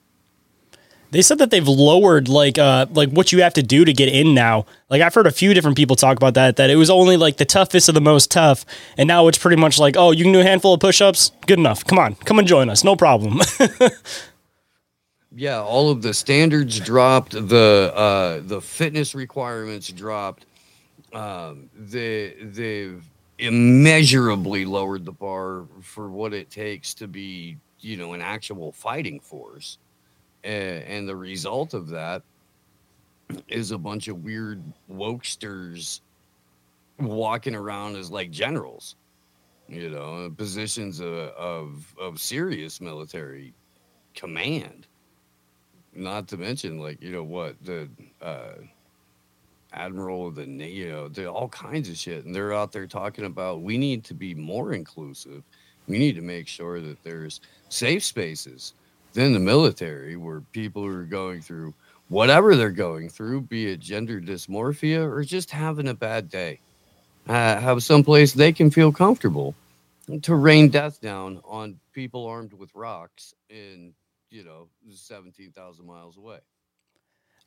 They 1.11 1.21
said 1.21 1.37
that 1.39 1.51
they've 1.51 1.69
lowered 1.69 2.29
like 2.29 2.59
uh 2.59 2.87
like 2.91 3.11
what 3.11 3.33
you 3.33 3.43
have 3.43 3.53
to 3.55 3.63
do 3.63 3.85
to 3.85 3.93
get 3.93 4.09
in 4.09 4.35
now. 4.35 4.65
Like 4.89 5.03
I've 5.03 5.13
heard 5.13 5.27
a 5.27 5.31
few 5.33 5.53
different 5.53 5.77
people 5.77 5.95
talk 5.95 6.17
about 6.17 6.33
that 6.35 6.57
that 6.57 6.71
it 6.71 6.77
was 6.77 6.89
only 6.89 7.19
like 7.19 7.37
the 7.37 7.45
toughest 7.45 7.91
of 7.91 7.95
the 7.95 8.01
most 8.01 8.31
tough 8.31 8.65
and 8.97 9.09
now 9.09 9.29
it's 9.29 9.37
pretty 9.37 9.61
much 9.61 9.79
like, 9.79 9.95
"Oh, 9.99 10.13
you 10.13 10.25
can 10.25 10.33
do 10.33 10.41
a 10.41 10.45
handful 10.45 10.73
of 10.73 10.81
push-ups? 10.81 11.33
Good 11.47 11.59
enough. 11.59 11.85
Come 11.85 11.99
on. 11.99 12.15
Come 12.15 12.39
and 12.39 12.49
join 12.49 12.71
us. 12.71 12.83
No 12.83 12.97
problem." 12.97 13.41
yeah, 15.35 15.61
all 15.61 15.91
of 15.91 16.01
the 16.01 16.15
standards 16.15 16.81
dropped, 16.81 17.33
the 17.33 17.93
uh 17.95 18.41
the 18.43 18.63
fitness 18.63 19.15
requirements 19.15 19.89
dropped. 19.89 20.47
Um 21.13 21.69
they 21.77 22.37
they've 22.41 23.05
immeasurably 23.39 24.65
lowered 24.65 25.05
the 25.05 25.13
bar 25.13 25.65
for 25.83 26.09
what 26.09 26.33
it 26.33 26.49
takes 26.49 26.95
to 26.95 27.07
be, 27.07 27.59
you 27.83 27.97
know, 27.97 28.13
an 28.13 28.23
actual 28.23 28.73
fighting 28.73 29.21
force 29.21 29.79
and, 30.45 30.83
and 30.85 31.09
the 31.09 31.17
result 31.17 31.75
of 31.75 31.89
that 31.89 32.23
is 33.49 33.71
a 33.71 33.79
bunch 33.79 34.09
of 34.09 34.23
weird 34.25 34.63
wokesters 34.91 36.01
walking 36.99 37.55
around 37.55 37.97
as 37.97 38.11
like 38.11 38.31
generals, 38.31 38.97
you 39.69 39.91
know, 39.91 40.33
positions 40.37 41.01
of, 41.01 41.15
of, 41.15 41.95
of 41.99 42.21
serious 42.21 42.81
military 42.81 43.55
command. 44.15 44.87
Not 45.95 46.27
to 46.29 46.37
mention, 46.37 46.79
like, 46.79 47.03
you 47.03 47.13
know, 47.13 47.23
what 47.23 47.57
the 47.63 47.89
uh, 48.21 48.55
admiral 49.75 50.29
of 50.29 50.35
the, 50.37 50.47
you 50.47 50.89
know, 50.89 51.09
the, 51.09 51.31
all 51.31 51.49
kinds 51.49 51.89
of 51.89 51.97
shit. 51.97 52.25
And 52.25 52.35
they're 52.35 52.55
out 52.55 52.73
there 52.73 52.87
talking 52.87 53.27
about 53.27 53.63
we 53.63 53.77
need 53.77 54.03
to 54.05 54.15
be 54.15 54.35
more 54.35 54.73
inclusive. 54.73 55.43
We 55.89 55.99
need 55.99 56.15
to 56.15 56.23
make 56.23 56.49
sure 56.49 56.81
that 56.81 57.03
there's 57.03 57.41
safe 57.73 58.05
spaces 58.05 58.75
than 59.13 59.33
the 59.33 59.41
military 59.41 60.17
where 60.17 60.41
people 60.53 60.85
are 60.85 61.05
going 61.05 61.41
through 61.41 61.75
whatever 62.09 62.57
they're 62.57 62.71
going 62.71 63.09
through, 63.09 63.41
be 63.41 63.67
it 63.67 63.81
gender 63.81 64.21
dysmorphia 64.21 65.11
or 65.11 65.23
just 65.25 65.51
having 65.51 65.89
a 65.89 65.95
bad 65.95 66.29
day, 66.29 66.61
uh, 67.29 67.59
have 67.59 67.83
someplace 67.83 68.33
they 68.33 68.53
can 68.53 68.71
feel 68.71 68.93
comfortable 68.93 69.55
to 70.23 70.35
rain 70.35 70.69
death 70.69 71.01
down 71.01 71.41
on 71.45 71.79
people 71.93 72.27
armed 72.27 72.53
with 72.53 72.75
rocks 72.75 73.35
in, 73.49 73.95
you 74.31 74.45
know, 74.45 74.69
17,000 74.91 75.87
miles 75.87 76.17
away. 76.19 76.39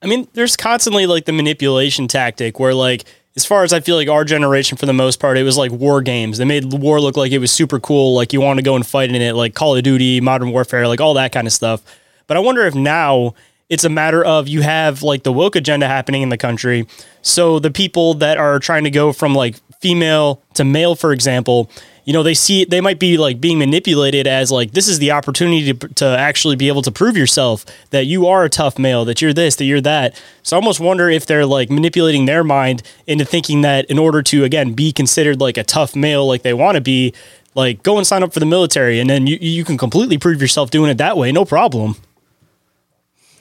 I 0.02 0.08
mean, 0.08 0.28
there's 0.34 0.56
constantly 0.58 1.06
like 1.06 1.26
the 1.26 1.32
manipulation 1.32 2.08
tactic 2.08 2.60
where, 2.60 2.74
like, 2.74 3.06
as 3.36 3.46
far 3.46 3.64
as 3.64 3.74
I 3.74 3.82
feel 3.82 3.98
like 3.98 4.08
our 4.08 4.24
generation, 4.24 4.78
for 4.78 4.86
the 4.86 4.94
most 4.94 5.20
part, 5.20 5.38
it 5.38 5.44
was 5.44 5.58
like 5.58 5.72
war 5.72 6.02
games. 6.02 6.38
They 6.38 6.46
made 6.46 6.72
war 6.72 7.02
look 7.02 7.18
like 7.18 7.32
it 7.32 7.40
was 7.40 7.52
super 7.52 7.80
cool, 7.80 8.16
like 8.16 8.32
you 8.32 8.40
want 8.40 8.60
to 8.60 8.64
go 8.64 8.76
and 8.76 8.86
fight 8.86 9.10
in 9.10 9.22
it, 9.22 9.34
like 9.34 9.54
Call 9.54 9.76
of 9.76 9.84
Duty, 9.84 10.22
Modern 10.22 10.52
Warfare, 10.52 10.88
like 10.88 11.02
all 11.02 11.14
that 11.16 11.34
kind 11.34 11.46
of 11.46 11.52
stuff. 11.52 11.82
But 12.28 12.38
I 12.38 12.40
wonder 12.40 12.66
if 12.66 12.76
now 12.76 13.36
it's 13.70 13.84
a 13.84 13.90
matter 13.90 14.24
of 14.24 14.48
you 14.48 14.62
have 14.62 15.04
like 15.04 15.24
the 15.24 15.34
woke 15.34 15.56
agenda 15.56 15.88
happening 15.88 16.22
in 16.22 16.30
the 16.30 16.38
country. 16.38 16.88
So 17.22 17.60
the 17.60 17.72
people 17.72 18.14
that 18.16 18.38
are 18.38 18.58
trying 18.60 18.86
to 18.86 18.92
go 18.92 19.12
from 19.12 19.36
like 19.36 19.56
female 19.82 20.42
to 20.54 20.64
male, 20.64 20.96
for 20.96 21.12
example, 21.12 21.70
you 22.06 22.14
know, 22.14 22.24
they 22.24 22.34
see 22.34 22.64
they 22.64 22.82
might 22.82 23.00
be 23.00 23.18
like 23.18 23.42
being 23.42 23.60
manipulated 23.60 24.28
as 24.28 24.52
like 24.52 24.72
this 24.72 24.88
is 24.88 25.00
the 25.00 25.12
opportunity 25.12 25.74
to, 25.74 25.88
to 25.96 26.06
actually 26.06 26.56
be 26.56 26.68
able 26.68 26.84
to 26.84 26.92
prove 26.92 27.18
yourself 27.18 27.66
that 27.90 28.06
you 28.06 28.28
are 28.28 28.46
a 28.46 28.50
tough 28.50 28.80
male, 28.80 29.04
that 29.06 29.22
you're 29.22 29.34
this, 29.34 29.56
that 29.58 29.66
you're 29.66 29.82
that. 29.82 30.22
So 30.44 30.56
I 30.56 30.60
almost 30.60 30.80
wonder 30.80 31.10
if 31.10 31.26
they're 31.26 31.46
like 31.46 31.70
manipulating 31.70 32.26
their 32.26 32.44
mind 32.44 32.84
into 33.08 33.26
thinking 33.26 33.62
that 33.62 33.86
in 33.86 34.00
order 34.00 34.22
to 34.24 34.44
again 34.44 34.74
be 34.74 34.94
considered 34.94 35.42
like 35.42 35.58
a 35.58 35.64
tough 35.64 35.96
male, 35.96 36.26
like 36.26 36.44
they 36.44 36.54
want 36.54 36.76
to 36.76 36.82
be, 36.82 37.14
like 37.56 37.82
go 37.84 37.98
and 37.98 38.06
sign 38.06 38.22
up 38.22 38.34
for 38.34 38.40
the 38.40 38.46
military, 38.46 39.00
and 39.00 39.10
then 39.10 39.26
you 39.26 39.38
you 39.40 39.64
can 39.64 39.78
completely 39.78 40.18
prove 40.18 40.42
yourself 40.42 40.70
doing 40.70 40.92
it 40.92 40.98
that 40.98 41.18
way, 41.18 41.32
no 41.32 41.46
problem. 41.46 41.96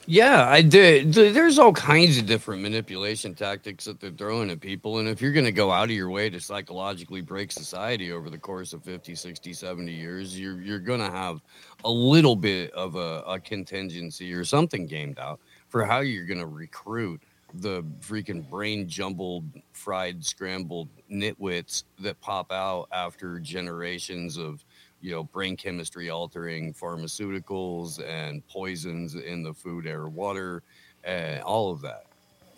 Yeah, 0.07 0.47
I 0.47 0.61
did. 0.61 1.13
There's 1.13 1.57
all 1.57 1.73
kinds 1.73 2.19
of 2.19 2.27
different 2.27 2.61
manipulation 2.61 3.33
tactics 3.33 3.85
that 3.85 3.99
they're 3.99 4.11
throwing 4.11 4.51
at 4.51 4.59
people. 4.59 4.99
And 4.99 5.09
if 5.09 5.19
you're 5.19 5.31
going 5.31 5.45
to 5.45 5.51
go 5.51 5.71
out 5.71 5.85
of 5.85 5.91
your 5.91 6.11
way 6.11 6.29
to 6.29 6.39
psychologically 6.39 7.21
break 7.21 7.51
society 7.51 8.11
over 8.11 8.29
the 8.29 8.37
course 8.37 8.73
of 8.73 8.83
50, 8.83 9.15
60, 9.15 9.51
70 9.53 9.91
years, 9.91 10.39
you're, 10.39 10.61
you're 10.61 10.79
going 10.79 10.99
to 10.99 11.09
have 11.09 11.41
a 11.85 11.89
little 11.89 12.35
bit 12.35 12.71
of 12.73 12.95
a, 12.95 13.23
a 13.27 13.39
contingency 13.39 14.31
or 14.31 14.43
something 14.43 14.85
gamed 14.85 15.17
out 15.17 15.39
for 15.69 15.83
how 15.83 16.01
you're 16.01 16.27
going 16.27 16.39
to 16.39 16.45
recruit 16.45 17.21
the 17.55 17.83
freaking 18.01 18.47
brain 18.47 18.87
jumbled, 18.87 19.45
fried, 19.73 20.23
scrambled 20.23 20.89
nitwits 21.11 21.83
that 21.99 22.19
pop 22.21 22.51
out 22.51 22.87
after 22.91 23.39
generations 23.39 24.37
of 24.37 24.63
you 25.05 25.11
know 25.11 25.23
brain 25.23 25.55
chemistry 25.55 26.09
altering 26.09 26.73
pharmaceuticals 26.73 28.03
and 28.09 28.45
poisons 28.47 29.13
in 29.13 29.43
the 29.43 29.53
food, 29.53 29.85
air, 29.85 30.07
water, 30.07 30.63
and 31.03 31.43
all 31.43 31.71
of 31.71 31.79
that. 31.81 32.05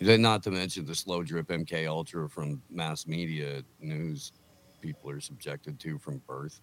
Not 0.00 0.42
to 0.44 0.50
mention 0.50 0.86
the 0.86 0.94
slow 0.94 1.22
drip 1.22 1.48
MK 1.48 1.86
Ultra 1.86 2.26
from 2.26 2.62
mass 2.70 3.06
media 3.06 3.62
news 3.80 4.32
people 4.80 5.10
are 5.10 5.20
subjected 5.20 5.78
to 5.80 5.98
from 5.98 6.22
birth. 6.26 6.60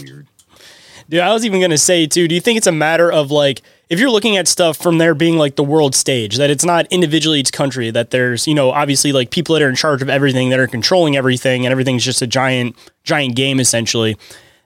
Weird. 0.00 0.28
Dude, 1.10 1.20
I 1.20 1.34
was 1.34 1.44
even 1.44 1.60
gonna 1.60 1.76
say 1.76 2.06
too. 2.06 2.26
Do 2.26 2.34
you 2.34 2.40
think 2.40 2.56
it's 2.56 2.66
a 2.66 2.72
matter 2.72 3.12
of 3.12 3.30
like 3.30 3.60
if 3.90 4.00
you're 4.00 4.10
looking 4.10 4.38
at 4.38 4.48
stuff 4.48 4.78
from 4.78 4.96
there 4.96 5.14
being 5.14 5.36
like 5.36 5.56
the 5.56 5.64
world 5.64 5.94
stage, 5.94 6.38
that 6.38 6.48
it's 6.48 6.64
not 6.64 6.86
individually 6.90 7.40
each 7.40 7.52
country, 7.52 7.90
that 7.90 8.12
there's 8.12 8.46
you 8.46 8.54
know 8.54 8.70
obviously 8.70 9.12
like 9.12 9.30
people 9.30 9.54
that 9.54 9.62
are 9.62 9.68
in 9.68 9.76
charge 9.76 10.00
of 10.00 10.08
everything, 10.08 10.48
that 10.48 10.58
are 10.58 10.66
controlling 10.66 11.18
everything, 11.18 11.66
and 11.66 11.72
everything's 11.72 12.02
just 12.02 12.22
a 12.22 12.26
giant 12.26 12.76
giant 13.04 13.36
game 13.36 13.60
essentially. 13.60 14.16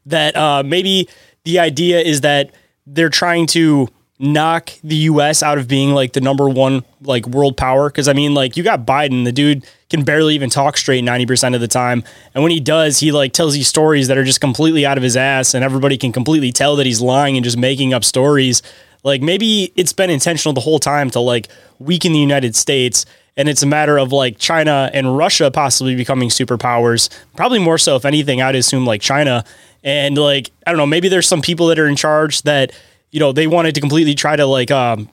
That 0.07 0.37
uh, 0.37 0.63
maybe 0.65 1.09
the 1.45 1.59
idea 1.59 2.01
is 2.01 2.23
that 2.23 2.53
they're 2.87 3.11
trying 3.11 3.47
to 3.49 3.89
knock 4.19 4.71
the 4.83 4.97
US 4.97 5.43
out 5.43 5.59
of 5.59 5.69
being 5.69 5.91
like 5.91 6.15
the 6.15 6.21
number 6.21 6.49
one 6.49 6.85
like 7.03 7.27
world 7.27 7.57
power. 7.57 7.91
Cuz 7.91 8.09
I 8.09 8.15
mean 8.15 8.35
like 8.35 8.57
you 8.57 8.63
got 8.63 8.87
Biden 8.87 9.25
the 9.25 9.33
dude 9.33 9.65
can 9.91 10.05
barely 10.05 10.35
even 10.35 10.49
talk 10.49 10.77
straight 10.77 11.05
90% 11.05 11.55
of 11.55 11.61
the 11.61 11.69
time. 11.69 12.03
And 12.35 12.43
when 12.43 12.51
he 12.51 12.61
does 12.61 12.99
he 13.01 13.13
like 13.13 13.33
tells 13.33 13.55
these 13.55 13.69
stories 13.69 14.09
that 14.09 14.17
are 14.17 14.25
just 14.25 14.41
completely 14.41 14.87
out 14.87 14.97
of 14.97 15.03
his 15.03 15.17
ass 15.17 15.53
and 15.53 15.63
everybody 15.63 15.99
can 15.99 16.13
completely 16.13 16.51
tell 16.51 16.77
that 16.77 16.87
he's 16.87 17.01
lying 17.01 17.37
and 17.37 17.45
just 17.45 17.59
making 17.59 17.93
up 17.93 18.05
stories. 18.05 18.63
Like 19.05 19.21
maybe 19.21 19.73
it's 19.77 19.93
been 19.93 20.11
intentional 20.11 20.55
the 20.55 20.63
whole 20.63 20.79
time 20.79 21.11
to 21.11 21.21
like 21.21 21.49
weaken 21.79 22.13
the 22.13 22.19
United 22.19 22.57
States. 22.57 23.05
And 23.37 23.51
it's 23.51 23.63
a 23.63 23.67
matter 23.67 23.99
of 23.99 24.13
like 24.13 24.39
China 24.39 24.91
and 24.95 25.15
Russia 25.15 25.51
possibly 25.51 25.95
becoming 25.95 26.31
superpowers 26.31 27.11
probably 27.37 27.59
more 27.59 27.77
so 27.77 27.97
if 27.97 28.07
anything 28.07 28.41
I'd 28.41 28.55
assume 28.55 28.87
like 28.87 29.03
China 29.03 29.45
and 29.87 30.19
like 30.19 30.51
I 30.67 30.71
don't 30.71 30.79
know 30.79 30.87
maybe 30.87 31.09
there's 31.09 31.27
some 31.27 31.41
people 31.41 31.69
that 31.69 31.79
are 31.79 31.87
in 31.87 31.97
charge 31.97 32.43
that 32.43 32.73
you 33.17 33.21
know, 33.21 33.33
they 33.33 33.47
wanted 33.47 33.75
to 33.75 33.81
completely 33.81 34.15
try 34.15 34.37
to 34.37 34.45
like 34.45 34.71
um, 34.71 35.09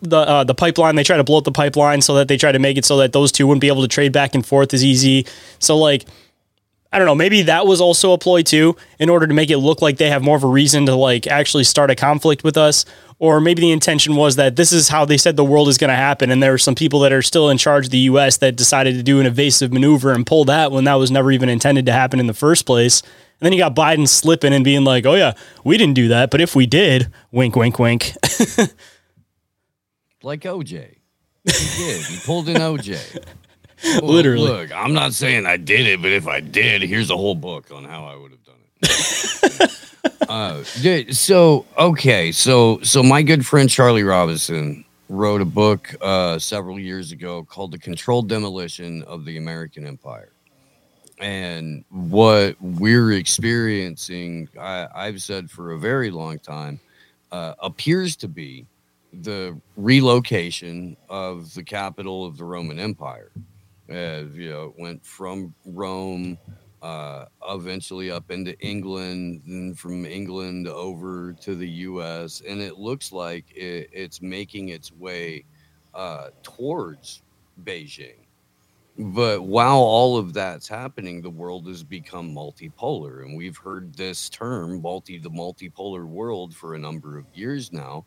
the 0.00 0.16
uh, 0.16 0.44
the 0.44 0.54
pipeline. 0.54 0.96
They 0.96 1.04
try 1.04 1.18
to 1.18 1.24
blow 1.24 1.36
up 1.36 1.44
the 1.44 1.52
pipeline 1.52 2.00
so 2.00 2.14
that 2.14 2.26
they 2.28 2.36
try 2.36 2.52
to 2.52 2.58
make 2.58 2.78
it 2.78 2.84
so 2.86 2.96
that 2.96 3.12
those 3.12 3.32
two 3.32 3.46
wouldn't 3.46 3.60
be 3.60 3.68
able 3.68 3.82
to 3.82 3.88
trade 3.88 4.10
back 4.12 4.34
and 4.34 4.44
forth 4.44 4.72
as 4.72 4.84
easy. 4.84 5.26
So 5.58 5.76
like, 5.76 6.06
I 6.92 6.98
don't 6.98 7.06
know. 7.06 7.14
Maybe 7.14 7.42
that 7.42 7.66
was 7.66 7.80
also 7.80 8.12
a 8.12 8.18
ploy 8.18 8.42
too, 8.42 8.76
in 8.98 9.10
order 9.10 9.26
to 9.26 9.34
make 9.34 9.50
it 9.50 9.58
look 9.58 9.82
like 9.82 9.98
they 9.98 10.08
have 10.08 10.22
more 10.22 10.36
of 10.36 10.44
a 10.44 10.48
reason 10.48 10.86
to 10.86 10.94
like 10.94 11.26
actually 11.26 11.64
start 11.64 11.90
a 11.90 11.94
conflict 11.94 12.44
with 12.44 12.56
us. 12.56 12.84
Or 13.22 13.40
maybe 13.40 13.60
the 13.60 13.70
intention 13.70 14.16
was 14.16 14.34
that 14.34 14.56
this 14.56 14.72
is 14.72 14.88
how 14.88 15.04
they 15.04 15.16
said 15.16 15.36
the 15.36 15.44
world 15.44 15.68
is 15.68 15.78
going 15.78 15.90
to 15.90 15.94
happen, 15.94 16.32
and 16.32 16.42
there 16.42 16.52
are 16.52 16.58
some 16.58 16.74
people 16.74 16.98
that 17.00 17.12
are 17.12 17.22
still 17.22 17.50
in 17.50 17.56
charge 17.56 17.84
of 17.84 17.92
the 17.92 17.98
U.S. 17.98 18.38
that 18.38 18.56
decided 18.56 18.96
to 18.96 19.02
do 19.04 19.20
an 19.20 19.26
evasive 19.26 19.72
maneuver 19.72 20.10
and 20.10 20.26
pull 20.26 20.44
that 20.46 20.72
when 20.72 20.82
that 20.84 20.94
was 20.94 21.12
never 21.12 21.30
even 21.30 21.48
intended 21.48 21.86
to 21.86 21.92
happen 21.92 22.18
in 22.18 22.26
the 22.26 22.34
first 22.34 22.66
place. 22.66 23.00
And 23.00 23.46
then 23.46 23.52
you 23.52 23.60
got 23.60 23.76
Biden 23.76 24.08
slipping 24.08 24.52
and 24.52 24.64
being 24.64 24.82
like, 24.82 25.06
"Oh 25.06 25.14
yeah, 25.14 25.34
we 25.62 25.78
didn't 25.78 25.94
do 25.94 26.08
that, 26.08 26.32
but 26.32 26.40
if 26.40 26.56
we 26.56 26.66
did, 26.66 27.12
wink, 27.30 27.54
wink, 27.54 27.78
wink." 27.78 28.06
like 30.24 30.40
OJ, 30.40 30.96
he 31.44 31.76
did. 31.76 32.04
He 32.04 32.18
pulled 32.26 32.48
in 32.48 32.56
OJ. 32.56 33.24
Well, 33.84 34.02
Literally. 34.14 34.48
Look, 34.48 34.72
I'm 34.72 34.94
not 34.94 35.12
saying 35.12 35.46
I 35.46 35.58
did 35.58 35.86
it, 35.86 36.02
but 36.02 36.10
if 36.10 36.26
I 36.26 36.40
did, 36.40 36.82
here's 36.82 37.10
a 37.10 37.16
whole 37.16 37.36
book 37.36 37.70
on 37.70 37.84
how 37.84 38.04
I 38.04 38.16
would 38.16 38.32
have 38.32 38.42
done 38.42 38.56
it. 38.82 39.70
uh, 40.28 40.62
so 41.12 41.66
okay, 41.78 42.32
so 42.32 42.80
so 42.82 43.02
my 43.02 43.22
good 43.22 43.44
friend 43.46 43.68
Charlie 43.68 44.04
Robinson 44.04 44.84
wrote 45.08 45.40
a 45.40 45.46
book 45.46 45.94
uh, 46.00 46.38
several 46.38 46.78
years 46.78 47.12
ago 47.12 47.44
called 47.44 47.72
"The 47.72 47.78
Controlled 47.78 48.28
Demolition 48.28 49.02
of 49.04 49.24
the 49.24 49.36
American 49.36 49.86
Empire." 49.86 50.32
and 51.22 51.84
what 51.88 52.56
we're 52.60 53.12
experiencing, 53.12 54.48
I, 54.60 55.06
have 55.06 55.22
said 55.22 55.50
for 55.50 55.72
a 55.72 55.78
very 55.78 56.10
long 56.10 56.40
time, 56.40 56.80
uh, 57.30 57.54
appears 57.60 58.16
to 58.16 58.28
be 58.28 58.66
the 59.12 59.58
relocation 59.76 60.96
of 61.08 61.54
the 61.54 61.62
capital 61.62 62.26
of 62.26 62.36
the 62.36 62.44
Roman 62.44 62.78
Empire. 62.80 63.30
Uh, 63.88 64.24
you 64.32 64.50
know, 64.50 64.64
it 64.76 64.80
went 64.80 65.04
from 65.04 65.54
Rome, 65.64 66.36
uh, 66.82 67.26
eventually 67.48 68.10
up 68.10 68.30
into 68.30 68.58
England, 68.60 69.42
and 69.46 69.78
from 69.78 70.04
England 70.06 70.68
over 70.68 71.32
to 71.34 71.54
the 71.54 71.68
U.S., 71.68 72.42
and 72.46 72.60
it 72.60 72.78
looks 72.78 73.12
like 73.12 73.46
it, 73.56 73.88
it's 73.92 74.20
making 74.22 74.70
its 74.70 74.92
way 74.92 75.44
uh, 75.94 76.28
towards 76.42 77.22
Beijing 77.64 78.16
but 78.98 79.42
while 79.44 79.78
all 79.78 80.18
of 80.18 80.34
that's 80.34 80.68
happening, 80.68 81.22
the 81.22 81.30
world 81.30 81.66
has 81.66 81.82
become 81.82 82.34
multipolar, 82.34 83.24
and 83.24 83.36
we've 83.36 83.56
heard 83.56 83.94
this 83.94 84.28
term 84.28 84.82
"multi 84.82 85.18
the 85.18 85.30
multipolar 85.30 86.06
world" 86.06 86.54
for 86.54 86.74
a 86.74 86.78
number 86.78 87.16
of 87.16 87.24
years 87.34 87.72
now. 87.72 88.04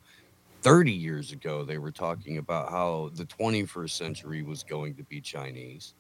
Thirty 0.61 0.91
years 0.91 1.31
ago, 1.31 1.63
they 1.63 1.79
were 1.79 1.91
talking 1.91 2.38
about 2.38 2.69
how 2.69 3.11
the 3.15 3.25
21st 3.25 3.91
century 3.91 4.43
was 4.43 4.63
going 4.63 4.95
to 4.95 5.03
be 5.03 5.21
Chinese, 5.21 5.95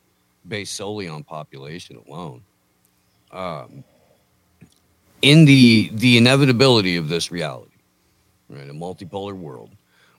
based 0.47 0.75
solely 0.75 1.07
on 1.07 1.23
population 1.23 1.97
alone. 2.07 2.43
Um, 3.35 3.83
in 5.21 5.43
the 5.43 5.89
the 5.93 6.17
inevitability 6.17 6.95
of 6.95 7.09
this 7.09 7.31
reality, 7.31 7.75
right, 8.49 8.69
a 8.69 8.73
multipolar 8.73 9.33
world 9.33 9.71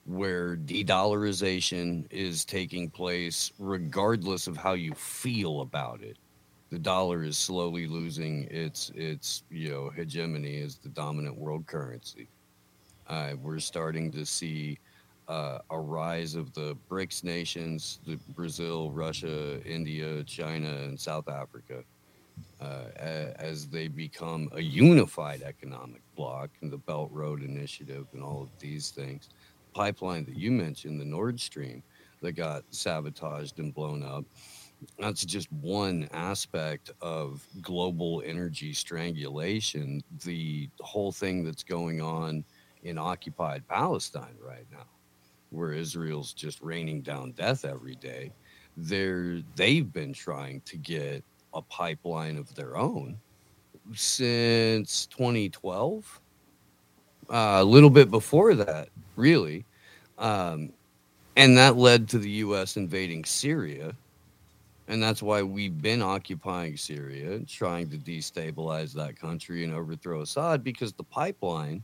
where 0.05 0.55
de-dollarization 0.55 2.05
is 2.11 2.45
taking 2.45 2.91
place 2.91 3.53
regardless 3.59 4.47
of 4.47 4.57
how 4.57 4.75
you 4.75 4.93
feel 4.95 5.63
about 5.63 6.01
it. 6.03 6.17
The 6.71 6.79
dollar 6.79 7.25
is 7.25 7.39
slowly 7.39 7.87
losing 7.87 8.45
its 8.51 8.93
its 8.95 9.45
you 9.51 9.71
know 9.71 9.91
hegemony 9.91 10.61
as 10.61 10.77
the 10.77 10.91
dominant 10.91 11.39
world 11.39 11.67
currency. 11.67 12.29
Uh, 13.09 13.33
we're 13.43 13.61
starting 13.61 14.13
to 14.13 14.27
see 14.27 14.79
uh, 15.27 15.61
a 15.71 15.79
rise 15.79 16.35
of 16.35 16.53
the 16.53 16.77
BRICS 16.91 17.25
nations, 17.25 17.99
the 18.07 18.19
Brazil, 18.35 18.91
Russia, 18.91 19.63
India, 19.65 20.23
China, 20.25 20.69
and 20.69 21.01
South 21.01 21.29
Africa, 21.29 21.83
uh, 22.61 22.85
as 22.99 23.69
they 23.69 23.89
become 23.89 24.49
a 24.53 24.61
unified 24.61 25.43
economic 25.43 26.03
bloc, 26.17 26.51
and 26.63 26.73
the 26.73 26.79
Belt 26.79 27.11
Road 27.13 27.43
Initiative, 27.43 28.07
and 28.13 28.23
all 28.23 28.43
of 28.43 28.51
these 28.59 28.91
things 28.91 29.29
pipeline 29.77 30.25
that 30.25 30.37
you 30.39 30.51
mentioned, 30.51 30.99
the 30.99 31.05
Nord 31.05 31.39
Stream, 31.39 31.83
that 32.23 32.33
got 32.33 32.65
sabotaged 32.71 33.59
and 33.59 33.75
blown 33.75 34.03
up. 34.03 34.25
That's 34.99 35.25
just 35.25 35.53
one 35.53 36.09
aspect 36.13 36.91
of 37.03 37.47
global 37.61 38.23
energy 38.25 38.73
strangulation. 38.73 40.03
The 40.25 40.71
whole 40.81 41.13
thing 41.13 41.45
that's 41.45 41.63
going 41.63 42.01
on 42.01 42.43
in 42.85 42.97
occupied 42.97 43.69
Palestine 43.69 44.37
right 44.41 44.67
now, 44.73 44.87
where 45.51 45.73
Israel's 45.73 46.33
just 46.33 46.61
raining 46.63 47.03
down 47.03 47.33
death 47.33 47.67
every 47.67 47.97
day. 47.97 48.33
They're, 48.79 49.43
they've 49.57 49.91
been 49.93 50.15
trying 50.15 50.63
to 50.63 50.79
get 50.79 51.23
a 51.57 51.63
pipeline 51.63 52.37
of 52.37 52.55
their 52.55 52.77
own 52.77 53.19
since 53.95 55.07
2012. 55.07 56.21
Uh, 57.29 57.59
a 57.61 57.65
little 57.65 57.91
bit 57.91 58.11
before 58.11 58.55
that, 58.55 58.89
really. 59.17 59.65
Um, 60.19 60.73
and 61.35 61.57
that 61.59 61.77
led 61.77 62.09
to 62.11 62.19
the 62.19 62.31
U.S. 62.31 62.77
invading 62.77 63.25
Syria. 63.25 63.95
And 64.89 65.03
that's 65.03 65.23
why 65.23 65.43
we've 65.43 65.83
been 65.83 66.01
occupying 66.01 66.77
Syria, 66.77 67.41
trying 67.41 67.91
to 67.91 67.97
destabilize 67.97 68.93
that 68.95 69.19
country 69.19 69.65
and 69.65 69.75
overthrow 69.75 70.21
Assad, 70.21 70.63
because 70.63 70.93
the 70.93 71.03
pipeline 71.03 71.83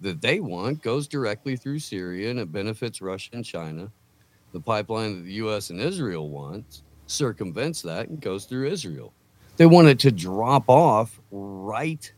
that 0.00 0.20
they 0.20 0.40
want 0.40 0.82
goes 0.82 1.08
directly 1.08 1.56
through 1.56 1.78
Syria 1.78 2.30
and 2.30 2.38
it 2.38 2.52
benefits 2.52 3.00
Russia 3.00 3.30
and 3.32 3.44
China. 3.44 3.90
The 4.52 4.60
pipeline 4.60 5.16
that 5.16 5.22
the 5.24 5.32
U.S. 5.34 5.70
and 5.70 5.80
Israel 5.80 6.28
wants 6.28 6.82
circumvents 7.12 7.82
that 7.82 8.08
and 8.08 8.20
goes 8.20 8.44
through 8.44 8.68
Israel. 8.68 9.12
They 9.56 9.66
want 9.66 9.88
it 9.88 9.98
to 10.00 10.10
drop 10.10 10.64
off 10.68 11.20
right 11.30 12.10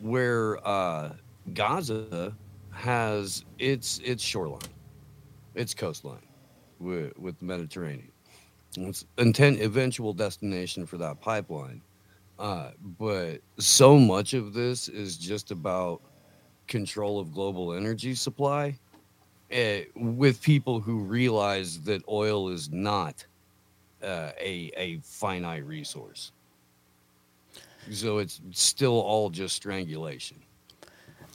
where 0.00 0.66
uh, 0.66 1.12
Gaza 1.54 2.34
has 2.72 3.44
its 3.58 4.00
its 4.04 4.22
shoreline, 4.22 4.60
its 5.54 5.74
coastline 5.74 6.26
with, 6.78 7.16
with 7.18 7.38
the 7.38 7.44
Mediterranean. 7.44 8.10
It's 8.76 9.06
intent 9.16 9.60
eventual 9.60 10.12
destination 10.12 10.84
for 10.86 10.98
that 10.98 11.20
pipeline. 11.20 11.80
Uh, 12.38 12.72
but 12.98 13.40
so 13.58 13.98
much 13.98 14.34
of 14.34 14.52
this 14.52 14.88
is 14.88 15.16
just 15.16 15.50
about 15.50 16.02
control 16.66 17.18
of 17.18 17.32
global 17.32 17.72
energy 17.72 18.14
supply 18.14 18.78
uh, 19.54 19.78
with 19.94 20.42
people 20.42 20.80
who 20.80 20.98
realize 20.98 21.80
that 21.82 22.02
oil 22.08 22.48
is 22.48 22.70
not 22.70 23.24
uh, 24.06 24.30
a, 24.40 24.70
a 24.76 24.98
finite 25.02 25.66
resource. 25.66 26.32
So 27.90 28.18
it's 28.18 28.40
still 28.52 29.00
all 29.00 29.30
just 29.30 29.54
strangulation. 29.54 30.38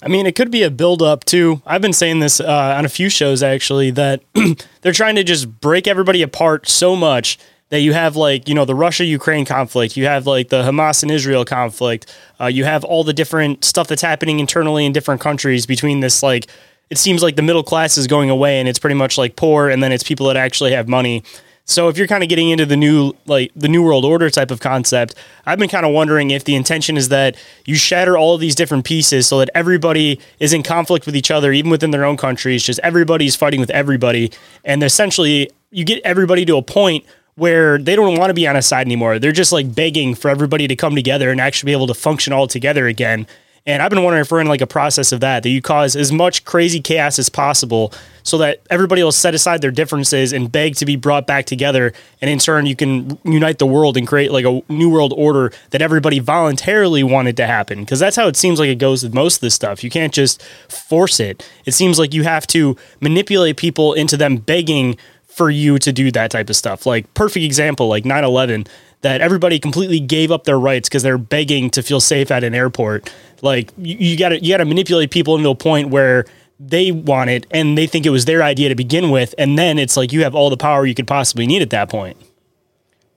I 0.03 0.07
mean, 0.07 0.25
it 0.25 0.35
could 0.35 0.49
be 0.49 0.63
a 0.63 0.71
buildup 0.71 1.25
too. 1.25 1.61
I've 1.65 1.81
been 1.81 1.93
saying 1.93 2.19
this 2.19 2.39
uh, 2.39 2.75
on 2.77 2.85
a 2.85 2.89
few 2.89 3.09
shows 3.09 3.43
actually 3.43 3.91
that 3.91 4.23
they're 4.81 4.93
trying 4.93 5.15
to 5.15 5.23
just 5.23 5.61
break 5.61 5.87
everybody 5.87 6.23
apart 6.23 6.67
so 6.67 6.95
much 6.95 7.37
that 7.69 7.79
you 7.79 7.93
have 7.93 8.15
like 8.15 8.47
you 8.49 8.55
know 8.55 8.65
the 8.65 8.75
Russia 8.75 9.05
Ukraine 9.05 9.45
conflict, 9.45 9.95
you 9.95 10.05
have 10.05 10.25
like 10.25 10.49
the 10.49 10.63
Hamas 10.63 11.03
and 11.03 11.11
Israel 11.11 11.45
conflict, 11.45 12.13
uh, 12.39 12.47
you 12.47 12.65
have 12.65 12.83
all 12.83 13.03
the 13.03 13.13
different 13.13 13.63
stuff 13.63 13.87
that's 13.87 14.01
happening 14.01 14.39
internally 14.39 14.85
in 14.85 14.91
different 14.91 15.21
countries 15.21 15.65
between 15.65 15.99
this 15.99 16.23
like 16.23 16.47
it 16.89 16.97
seems 16.97 17.23
like 17.23 17.37
the 17.37 17.41
middle 17.41 17.63
class 17.63 17.97
is 17.97 18.07
going 18.07 18.29
away 18.29 18.59
and 18.59 18.67
it's 18.67 18.79
pretty 18.79 18.95
much 18.95 19.17
like 19.17 19.35
poor 19.37 19.69
and 19.69 19.81
then 19.81 19.91
it's 19.91 20.03
people 20.03 20.27
that 20.27 20.35
actually 20.35 20.73
have 20.73 20.89
money. 20.89 21.23
So 21.71 21.87
if 21.87 21.97
you're 21.97 22.07
kind 22.07 22.21
of 22.21 22.29
getting 22.29 22.49
into 22.49 22.65
the 22.65 22.75
new 22.75 23.13
like 23.25 23.51
the 23.55 23.69
new 23.69 23.81
world 23.81 24.03
order 24.03 24.29
type 24.29 24.51
of 24.51 24.59
concept, 24.59 25.15
I've 25.45 25.57
been 25.57 25.69
kind 25.69 25.85
of 25.85 25.93
wondering 25.93 26.31
if 26.31 26.43
the 26.43 26.55
intention 26.55 26.97
is 26.97 27.09
that 27.09 27.35
you 27.65 27.75
shatter 27.75 28.17
all 28.17 28.35
of 28.35 28.41
these 28.41 28.55
different 28.55 28.83
pieces 28.83 29.27
so 29.27 29.39
that 29.39 29.49
everybody 29.55 30.19
is 30.39 30.53
in 30.53 30.63
conflict 30.63 31.05
with 31.05 31.15
each 31.15 31.31
other, 31.31 31.51
even 31.53 31.71
within 31.71 31.91
their 31.91 32.03
own 32.03 32.17
countries. 32.17 32.63
Just 32.63 32.79
everybody's 32.83 33.35
fighting 33.35 33.59
with 33.59 33.69
everybody, 33.69 34.31
and 34.65 34.83
essentially 34.83 35.49
you 35.71 35.85
get 35.85 36.01
everybody 36.03 36.45
to 36.45 36.57
a 36.57 36.61
point 36.61 37.05
where 37.35 37.77
they 37.77 37.95
don't 37.95 38.17
want 38.17 38.29
to 38.29 38.33
be 38.33 38.45
on 38.45 38.57
a 38.57 38.61
side 38.61 38.85
anymore. 38.85 39.17
They're 39.17 39.31
just 39.31 39.53
like 39.53 39.73
begging 39.73 40.15
for 40.15 40.29
everybody 40.29 40.67
to 40.67 40.75
come 40.75 40.95
together 40.95 41.31
and 41.31 41.39
actually 41.39 41.69
be 41.69 41.71
able 41.71 41.87
to 41.87 41.93
function 41.93 42.33
all 42.33 42.47
together 42.47 42.87
again. 42.87 43.25
And 43.65 43.83
I've 43.83 43.91
been 43.91 44.01
wondering 44.01 44.21
if 44.21 44.31
we're 44.31 44.41
in 44.41 44.47
like 44.47 44.61
a 44.61 44.67
process 44.67 45.11
of 45.11 45.19
that, 45.19 45.43
that 45.43 45.49
you 45.49 45.61
cause 45.61 45.95
as 45.95 46.11
much 46.11 46.45
crazy 46.45 46.79
chaos 46.79 47.19
as 47.19 47.29
possible 47.29 47.93
so 48.23 48.39
that 48.39 48.61
everybody 48.71 49.03
will 49.03 49.11
set 49.11 49.35
aside 49.35 49.61
their 49.61 49.71
differences 49.71 50.33
and 50.33 50.51
beg 50.51 50.75
to 50.77 50.85
be 50.85 50.95
brought 50.95 51.27
back 51.27 51.45
together. 51.45 51.93
And 52.21 52.29
in 52.29 52.39
turn, 52.39 52.65
you 52.65 52.75
can 52.75 53.19
unite 53.23 53.59
the 53.59 53.67
world 53.67 53.97
and 53.97 54.07
create 54.07 54.31
like 54.31 54.45
a 54.45 54.61
new 54.67 54.89
world 54.89 55.13
order 55.15 55.51
that 55.69 55.81
everybody 55.81 56.17
voluntarily 56.17 57.03
wanted 57.03 57.37
to 57.37 57.45
happen. 57.45 57.81
Because 57.81 57.99
that's 57.99 58.15
how 58.15 58.27
it 58.27 58.35
seems 58.35 58.59
like 58.59 58.69
it 58.69 58.79
goes 58.79 59.03
with 59.03 59.13
most 59.13 59.35
of 59.35 59.41
this 59.41 59.53
stuff. 59.53 59.83
You 59.83 59.91
can't 59.91 60.13
just 60.13 60.41
force 60.67 61.19
it. 61.19 61.47
It 61.65 61.73
seems 61.73 61.99
like 61.99 62.15
you 62.15 62.23
have 62.23 62.47
to 62.47 62.75
manipulate 62.99 63.57
people 63.57 63.93
into 63.93 64.17
them 64.17 64.37
begging 64.37 64.97
for 65.27 65.49
you 65.49 65.79
to 65.79 65.93
do 65.93 66.11
that 66.11 66.31
type 66.31 66.49
of 66.49 66.55
stuff. 66.55 66.85
Like, 66.85 67.11
perfect 67.13 67.45
example, 67.45 67.87
like 67.87 68.05
9 68.05 68.23
11 68.23 68.65
that 69.01 69.21
everybody 69.21 69.59
completely 69.59 69.99
gave 69.99 70.31
up 70.31 70.43
their 70.43 70.59
rights 70.59 70.87
because 70.87 71.03
they're 71.03 71.17
begging 71.17 71.69
to 71.71 71.81
feel 71.81 71.99
safe 71.99 72.31
at 72.31 72.43
an 72.43 72.53
airport. 72.53 73.11
Like 73.41 73.71
you 73.77 74.17
got 74.17 74.29
to 74.29 74.43
you 74.43 74.53
got 74.53 74.57
to 74.57 74.65
manipulate 74.65 75.11
people 75.11 75.35
into 75.35 75.49
a 75.49 75.55
point 75.55 75.89
where 75.89 76.25
they 76.59 76.91
want 76.91 77.29
it 77.29 77.47
and 77.51 77.77
they 77.77 77.87
think 77.87 78.05
it 78.05 78.11
was 78.11 78.25
their 78.25 78.43
idea 78.43 78.69
to 78.69 78.75
begin 78.75 79.09
with, 79.09 79.33
and 79.37 79.57
then 79.57 79.79
it's 79.79 79.97
like 79.97 80.11
you 80.11 80.23
have 80.23 80.35
all 80.35 80.49
the 80.49 80.57
power 80.57 80.85
you 80.85 80.95
could 80.95 81.07
possibly 81.07 81.47
need 81.47 81.61
at 81.61 81.71
that 81.71 81.89
point. 81.89 82.17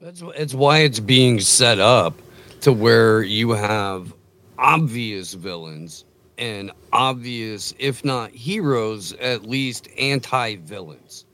That's 0.01 0.23
it's 0.37 0.55
why 0.55 0.79
it's 0.81 1.01
being 1.01 1.41
set 1.41 1.79
up 1.79 2.15
to 2.63 2.73
where 2.73 3.23
you 3.23 3.51
have 3.51 4.13
obvious 4.59 5.35
villains 5.35 6.05
and 6.39 6.73
obvious, 6.93 7.75
if 7.79 8.05
not 8.05 8.31
heroes, 8.31 9.13
at 9.15 9.45
least 9.45 9.89
anti-villains. 9.99 11.25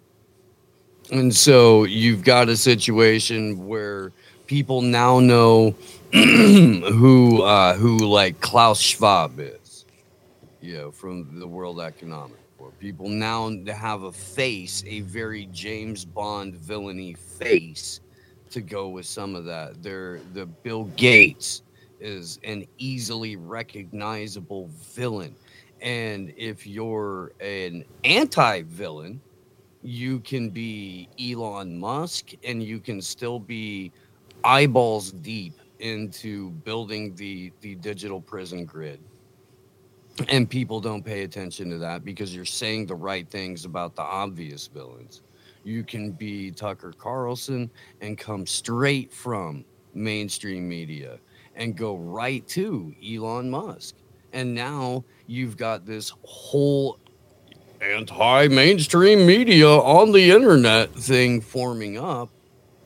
And 1.10 1.34
so 1.34 1.84
you've 1.84 2.22
got 2.22 2.48
a 2.48 2.56
situation 2.56 3.66
where 3.66 4.12
people 4.50 4.82
now 4.82 5.20
know 5.20 5.72
who 6.12 7.40
uh, 7.42 7.72
who 7.74 7.98
like 7.98 8.40
Klaus 8.40 8.80
Schwab 8.80 9.38
is, 9.38 9.84
you 10.60 10.76
know, 10.76 10.90
from 10.90 11.38
the 11.38 11.46
World 11.46 11.80
Economic 11.80 12.36
Forum. 12.58 12.74
People 12.80 13.08
now 13.08 13.48
have 13.72 14.02
a 14.02 14.10
face, 14.10 14.82
a 14.88 15.02
very 15.02 15.46
James 15.52 16.04
Bond 16.04 16.56
villainy 16.56 17.14
face, 17.14 18.00
to 18.50 18.60
go 18.60 18.88
with 18.88 19.06
some 19.06 19.36
of 19.36 19.44
that. 19.44 19.84
They're 19.84 20.18
the 20.34 20.46
Bill 20.46 20.86
Gates 20.96 21.62
is 22.00 22.40
an 22.42 22.66
easily 22.76 23.36
recognizable 23.36 24.68
villain, 24.94 25.32
and 25.80 26.34
if 26.36 26.66
you're 26.66 27.30
an 27.40 27.84
anti-villain, 28.02 29.20
you 29.84 30.18
can 30.18 30.50
be 30.50 31.08
Elon 31.20 31.78
Musk, 31.78 32.32
and 32.42 32.60
you 32.60 32.80
can 32.80 33.00
still 33.00 33.38
be 33.38 33.92
eyeballs 34.44 35.12
deep 35.12 35.54
into 35.78 36.50
building 36.50 37.14
the 37.14 37.52
the 37.60 37.74
digital 37.76 38.20
prison 38.20 38.64
grid. 38.64 39.00
And 40.28 40.48
people 40.48 40.80
don't 40.80 41.04
pay 41.04 41.22
attention 41.22 41.70
to 41.70 41.78
that 41.78 42.04
because 42.04 42.34
you're 42.34 42.44
saying 42.44 42.86
the 42.86 42.94
right 42.94 43.28
things 43.30 43.64
about 43.64 43.96
the 43.96 44.02
obvious 44.02 44.66
villains. 44.66 45.22
You 45.64 45.82
can 45.84 46.12
be 46.12 46.50
tucker 46.50 46.92
carlson 46.96 47.70
and 48.00 48.18
come 48.18 48.46
straight 48.46 49.12
from 49.12 49.64
mainstream 49.94 50.68
media 50.68 51.18
and 51.54 51.76
go 51.76 51.96
right 51.96 52.46
to 52.48 52.94
elon 53.04 53.50
musk. 53.50 53.96
And 54.32 54.54
now 54.54 55.04
you've 55.26 55.56
got 55.56 55.86
this 55.86 56.12
whole 56.22 56.98
anti-mainstream 57.80 59.26
media 59.26 59.68
on 59.68 60.12
the 60.12 60.30
internet 60.30 60.94
thing 60.94 61.40
forming 61.40 61.98
up 61.98 62.28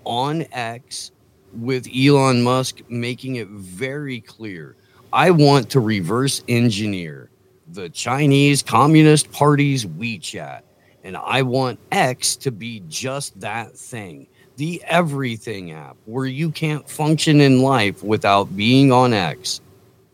on 0.05 0.47
x 0.53 1.11
with 1.57 1.89
Elon 1.95 2.43
Musk 2.43 2.81
making 2.89 3.37
it 3.37 3.49
very 3.49 4.21
clear 4.21 4.77
I 5.13 5.31
want 5.31 5.71
to 5.71 5.81
reverse 5.81 6.43
engineer 6.49 7.31
the 7.69 7.89
Chinese 7.89 8.63
Communist 8.63 9.31
Party's 9.31 9.87
WeChat. 9.87 10.63
And 11.05 11.17
I 11.17 11.43
want 11.43 11.79
X 11.93 12.37
to 12.37 12.51
be 12.51 12.83
just 12.89 13.39
that 13.41 13.77
thing 13.77 14.27
the 14.57 14.83
everything 14.87 15.73
app 15.73 15.97
where 16.05 16.27
you 16.27 16.51
can't 16.51 16.89
function 16.89 17.41
in 17.41 17.61
life 17.61 18.03
without 18.03 18.57
being 18.57 18.93
on 18.93 19.13
X. 19.13 19.61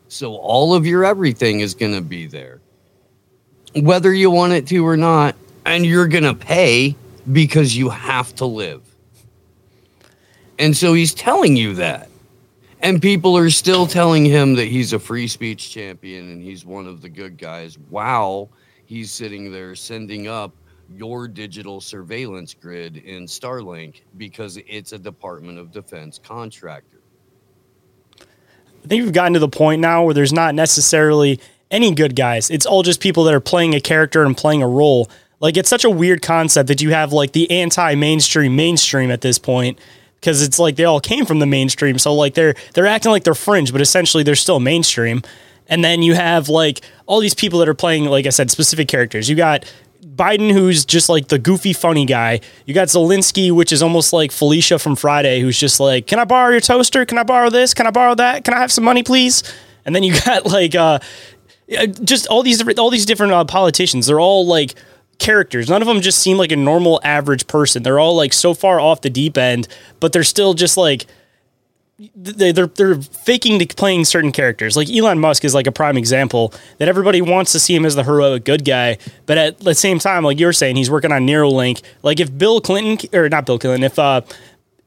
So 0.08 0.34
all 0.34 0.74
of 0.74 0.86
your 0.86 1.04
everything 1.04 1.60
is 1.60 1.74
going 1.74 1.94
to 1.94 2.00
be 2.00 2.26
there, 2.26 2.60
whether 3.74 4.12
you 4.12 4.30
want 4.30 4.54
it 4.54 4.66
to 4.68 4.86
or 4.86 4.96
not. 4.96 5.36
And 5.66 5.84
you're 5.84 6.08
going 6.08 6.24
to 6.24 6.34
pay 6.34 6.96
because 7.30 7.76
you 7.76 7.90
have 7.90 8.34
to 8.36 8.46
live. 8.46 8.82
And 10.60 10.76
so 10.76 10.92
he's 10.92 11.14
telling 11.14 11.56
you 11.56 11.74
that. 11.76 12.10
And 12.82 13.00
people 13.00 13.36
are 13.36 13.48
still 13.48 13.86
telling 13.86 14.26
him 14.26 14.54
that 14.56 14.66
he's 14.66 14.92
a 14.92 14.98
free 14.98 15.26
speech 15.26 15.70
champion 15.70 16.30
and 16.30 16.42
he's 16.42 16.66
one 16.66 16.86
of 16.86 17.00
the 17.00 17.08
good 17.08 17.38
guys. 17.38 17.78
Wow. 17.88 18.50
He's 18.84 19.10
sitting 19.10 19.50
there 19.50 19.74
sending 19.74 20.28
up 20.28 20.52
your 20.94 21.28
digital 21.28 21.80
surveillance 21.80 22.52
grid 22.52 22.98
in 22.98 23.24
Starlink 23.24 24.02
because 24.18 24.58
it's 24.68 24.92
a 24.92 24.98
Department 24.98 25.58
of 25.58 25.72
Defense 25.72 26.20
contractor. 26.22 27.00
I 28.20 28.86
think 28.86 29.04
we've 29.04 29.12
gotten 29.12 29.32
to 29.34 29.38
the 29.38 29.48
point 29.48 29.80
now 29.80 30.04
where 30.04 30.14
there's 30.14 30.32
not 30.32 30.54
necessarily 30.54 31.40
any 31.70 31.94
good 31.94 32.14
guys. 32.14 32.50
It's 32.50 32.66
all 32.66 32.82
just 32.82 33.00
people 33.00 33.24
that 33.24 33.34
are 33.34 33.40
playing 33.40 33.74
a 33.74 33.80
character 33.80 34.24
and 34.24 34.36
playing 34.36 34.62
a 34.62 34.68
role. 34.68 35.08
Like 35.38 35.56
it's 35.56 35.70
such 35.70 35.84
a 35.84 35.90
weird 35.90 36.20
concept 36.20 36.68
that 36.68 36.82
you 36.82 36.90
have 36.90 37.14
like 37.14 37.32
the 37.32 37.50
anti-mainstream 37.50 38.56
mainstream 38.56 39.10
at 39.10 39.22
this 39.22 39.38
point 39.38 39.78
because 40.20 40.42
it's 40.42 40.58
like 40.58 40.76
they 40.76 40.84
all 40.84 41.00
came 41.00 41.24
from 41.24 41.38
the 41.38 41.46
mainstream. 41.46 41.98
So 41.98 42.14
like 42.14 42.34
they're 42.34 42.54
they're 42.74 42.86
acting 42.86 43.10
like 43.10 43.24
they're 43.24 43.34
fringe, 43.34 43.72
but 43.72 43.80
essentially 43.80 44.22
they're 44.22 44.34
still 44.34 44.60
mainstream. 44.60 45.22
And 45.66 45.84
then 45.84 46.02
you 46.02 46.14
have 46.14 46.48
like 46.48 46.80
all 47.06 47.20
these 47.20 47.34
people 47.34 47.58
that 47.60 47.68
are 47.68 47.74
playing, 47.74 48.04
like 48.04 48.26
I 48.26 48.30
said, 48.30 48.50
specific 48.50 48.88
characters. 48.88 49.28
You 49.28 49.36
got 49.36 49.72
Biden, 50.04 50.52
who's 50.52 50.84
just 50.84 51.08
like 51.08 51.28
the 51.28 51.38
goofy, 51.38 51.72
funny 51.72 52.04
guy. 52.04 52.40
You 52.66 52.74
got 52.74 52.88
Zelensky, 52.88 53.50
which 53.50 53.72
is 53.72 53.82
almost 53.82 54.12
like 54.12 54.32
Felicia 54.32 54.78
from 54.78 54.96
Friday, 54.96 55.40
who's 55.40 55.58
just 55.58 55.80
like, 55.80 56.06
"Can 56.06 56.18
I 56.18 56.24
borrow 56.24 56.50
your 56.50 56.60
toaster? 56.60 57.06
Can 57.06 57.18
I 57.18 57.22
borrow 57.22 57.50
this? 57.50 57.72
Can 57.74 57.86
I 57.86 57.90
borrow 57.90 58.14
that? 58.16 58.44
Can 58.44 58.52
I 58.54 58.58
have 58.58 58.72
some 58.72 58.84
money, 58.84 59.02
please?" 59.02 59.42
And 59.84 59.94
then 59.94 60.02
you 60.02 60.14
got 60.26 60.46
like 60.46 60.74
uh, 60.74 60.98
just 62.02 62.26
all 62.26 62.42
these 62.42 62.58
different 62.58 62.78
all 62.78 62.90
these 62.90 63.06
different 63.06 63.32
uh, 63.32 63.44
politicians. 63.44 64.06
They're 64.06 64.20
all 64.20 64.46
like 64.46 64.74
characters. 65.20 65.68
None 65.68 65.82
of 65.82 65.86
them 65.86 66.00
just 66.00 66.18
seem 66.18 66.36
like 66.36 66.50
a 66.50 66.56
normal 66.56 67.00
average 67.04 67.46
person. 67.46 67.82
They're 67.82 68.00
all 68.00 68.16
like 68.16 68.32
so 68.32 68.54
far 68.54 68.80
off 68.80 69.02
the 69.02 69.10
deep 69.10 69.38
end, 69.38 69.68
but 70.00 70.12
they're 70.12 70.24
still 70.24 70.54
just 70.54 70.76
like 70.76 71.06
they, 72.16 72.50
they're 72.50 72.66
they're 72.66 73.00
faking 73.00 73.58
to 73.58 73.66
playing 73.66 74.06
certain 74.06 74.32
characters. 74.32 74.76
Like 74.76 74.88
Elon 74.90 75.18
Musk 75.18 75.44
is 75.44 75.54
like 75.54 75.66
a 75.66 75.72
prime 75.72 75.96
example 75.98 76.54
that 76.78 76.88
everybody 76.88 77.20
wants 77.20 77.52
to 77.52 77.60
see 77.60 77.74
him 77.76 77.84
as 77.84 77.94
the 77.94 78.04
heroic 78.04 78.44
good 78.44 78.64
guy, 78.64 78.96
but 79.26 79.36
at 79.36 79.58
the 79.60 79.74
same 79.74 79.98
time, 79.98 80.24
like 80.24 80.40
you're 80.40 80.52
saying, 80.52 80.76
he's 80.76 80.90
working 80.90 81.12
on 81.12 81.26
Neuralink. 81.26 81.82
Like 82.02 82.18
if 82.18 82.36
Bill 82.36 82.60
Clinton 82.60 83.08
or 83.12 83.28
not 83.28 83.44
Bill 83.44 83.58
Clinton, 83.58 83.84
if 83.84 83.98
uh 83.98 84.22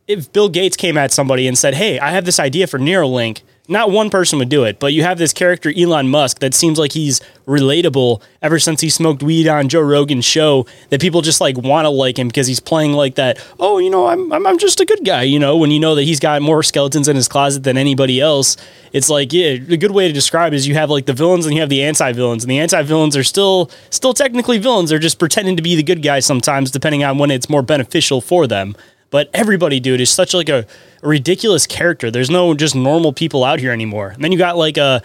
if 0.08 0.32
Bill 0.34 0.50
Gates 0.50 0.76
came 0.76 0.98
at 0.98 1.12
somebody 1.12 1.48
and 1.48 1.58
said, 1.58 1.76
"Hey, 1.76 2.00
I 2.00 2.10
have 2.10 2.26
this 2.26 2.40
idea 2.40 2.68
for 2.68 2.80
Neuralink," 2.80 3.42
not 3.70 3.92
one 3.92 4.10
person 4.10 4.40
would 4.40 4.50
do 4.50 4.66
it, 4.66 4.78
but 4.78 4.92
you 4.92 5.04
have 5.04 5.18
this 5.18 5.32
character 5.32 5.72
Elon 5.76 6.10
Musk 6.10 6.40
that 6.40 6.54
seems 6.54 6.78
like 6.78 6.92
he's 6.92 7.22
relatable 7.48 8.22
ever 8.42 8.60
since 8.60 8.82
he 8.82 8.90
smoked 8.90 9.24
weed 9.24 9.48
on 9.48 9.70
Joe 9.70 9.80
Rogan's 9.82 10.26
show 10.26 10.66
that 10.90 11.00
people 11.00 11.22
just 11.22 11.40
like 11.40 11.58
want 11.58 11.86
to 11.86 11.90
like 11.90 12.20
him 12.20 12.28
because 12.28 12.46
he's 12.46 12.60
playing 12.60 12.92
like 12.92 13.16
that. 13.16 13.46
Oh, 13.62 13.78
you 13.78 13.90
know, 13.90 14.08
I'm, 14.08 14.34
I'm 14.34 14.46
I'm 14.46 14.58
just 14.58 14.82
a 14.82 14.86
good 14.86 15.06
guy, 15.06 15.24
you 15.24 15.40
know, 15.40 15.56
when 15.56 15.72
you 15.72 15.80
know 15.80 15.96
that 15.96 16.04
he's 16.04 16.20
got 16.20 16.42
more 16.42 16.62
skeletons 16.62 17.08
in 17.08 17.16
his 17.16 17.30
closet 17.30 17.64
than 17.64 17.78
anybody 17.78 18.20
else. 18.20 18.58
It's 18.92 19.10
like, 19.10 19.32
yeah, 19.32 19.52
a 19.52 19.78
good 19.78 19.92
way 19.92 20.08
to 20.08 20.14
describe 20.14 20.54
is 20.54 20.68
you 20.68 20.76
have 20.76 20.90
like 20.90 21.06
the 21.06 21.14
villains 21.14 21.46
and 21.46 21.56
you 21.56 21.62
have 21.62 21.70
the 21.70 21.84
anti-villains 21.84 22.44
and 22.44 22.52
the 22.52 22.60
anti-villains 22.60 23.16
are 23.16 23.24
still 23.24 23.72
still 23.90 24.14
technically 24.14 24.58
villains. 24.58 24.90
They're 24.90 25.00
just 25.00 25.20
pretending 25.20 25.56
to 25.56 25.64
be 25.64 25.76
the 25.76 25.84
good 25.84 26.04
guys 26.04 26.26
sometimes 26.26 26.70
depending 26.70 27.04
on 27.06 27.18
when 27.18 27.32
it's 27.32 27.50
more 27.50 27.62
beneficial 27.62 28.20
for 28.20 28.46
them. 28.46 28.76
But 29.14 29.30
everybody, 29.32 29.80
dude, 29.80 30.02
is 30.02 30.10
such 30.10 30.34
like 30.34 30.50
a, 30.50 30.66
ridiculous 31.04 31.68
character. 31.68 32.10
There's 32.10 32.32
no 32.32 32.56
just 32.56 32.76
normal 32.76 33.14
people 33.14 33.44
out 33.44 33.60
here 33.60 33.72
anymore. 33.72 34.10
And 34.10 34.24
then 34.24 34.32
you 34.32 34.40
got 34.40 34.58
like 34.58 34.78
a 34.78 35.04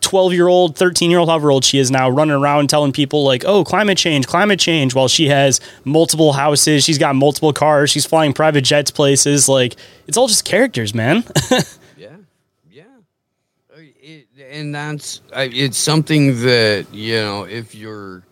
12 0.00 0.32
year 0.32 0.48
old, 0.48 0.76
13 0.76 1.08
year 1.08 1.20
old, 1.20 1.28
however 1.28 1.52
old 1.52 1.64
she 1.64 1.78
is 1.78 1.88
now, 1.88 2.08
running 2.08 2.34
around 2.34 2.68
telling 2.68 2.90
people 2.90 3.22
like, 3.22 3.44
"Oh, 3.44 3.62
climate 3.62 3.96
change, 3.96 4.26
climate 4.26 4.58
change," 4.58 4.92
while 4.92 5.06
she 5.06 5.28
has 5.28 5.60
multiple 5.84 6.32
houses, 6.32 6.82
she's 6.82 6.98
got 6.98 7.14
multiple 7.14 7.52
cars, 7.52 7.90
she's 7.90 8.04
flying 8.04 8.32
private 8.32 8.62
jets 8.62 8.90
places. 8.90 9.48
Like, 9.48 9.76
it's 10.08 10.16
all 10.16 10.26
just 10.26 10.44
characters, 10.44 10.92
man. 10.94 11.22
Yeah, 11.96 12.16
yeah, 12.70 12.82
oh, 13.72 13.78
it, 13.78 14.26
and 14.50 14.74
that's 14.74 15.20
it's 15.32 15.78
something 15.78 16.40
that 16.42 16.86
you 16.92 17.20
know 17.20 17.44
if 17.44 17.72
you're 17.72 18.24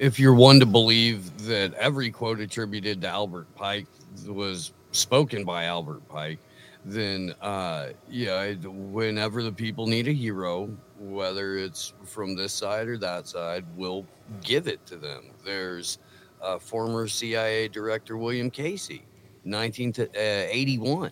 if 0.00 0.18
you're 0.18 0.34
one 0.34 0.58
to 0.58 0.66
believe 0.66 1.46
that 1.46 1.74
every 1.74 2.10
quote 2.10 2.40
attributed 2.40 3.02
to 3.02 3.08
Albert 3.08 3.54
Pike 3.54 3.86
was 4.28 4.72
spoken 4.92 5.44
by 5.44 5.64
Albert 5.64 6.08
Pike, 6.08 6.38
then 6.84 7.34
uh, 7.40 7.88
yeah, 8.08 8.54
whenever 8.64 9.42
the 9.42 9.52
people 9.52 9.86
need 9.86 10.08
a 10.08 10.12
hero, 10.12 10.68
whether 10.98 11.56
it's 11.56 11.94
from 12.04 12.36
this 12.36 12.52
side 12.52 12.88
or 12.88 12.98
that 12.98 13.26
side, 13.26 13.64
we'll 13.76 14.06
give 14.42 14.68
it 14.68 14.84
to 14.86 14.96
them. 14.96 15.30
There's 15.44 15.98
uh, 16.42 16.58
former 16.58 17.08
CIA 17.08 17.68
director 17.68 18.16
William 18.16 18.50
Casey, 18.50 19.04
1981 19.44 21.10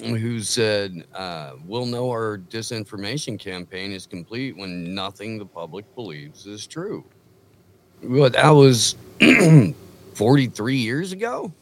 who 0.00 0.40
said, 0.40 1.04
uh, 1.14 1.52
We'll 1.64 1.86
know 1.86 2.10
our 2.10 2.38
disinformation 2.38 3.38
campaign 3.38 3.92
is 3.92 4.06
complete 4.06 4.56
when 4.56 4.94
nothing 4.94 5.38
the 5.38 5.46
public 5.46 5.92
believes 5.94 6.46
is 6.46 6.66
true. 6.66 7.04
Well, 8.02 8.30
that 8.30 8.50
was 8.50 8.96
43 10.14 10.76
years 10.76 11.12
ago. 11.12 11.52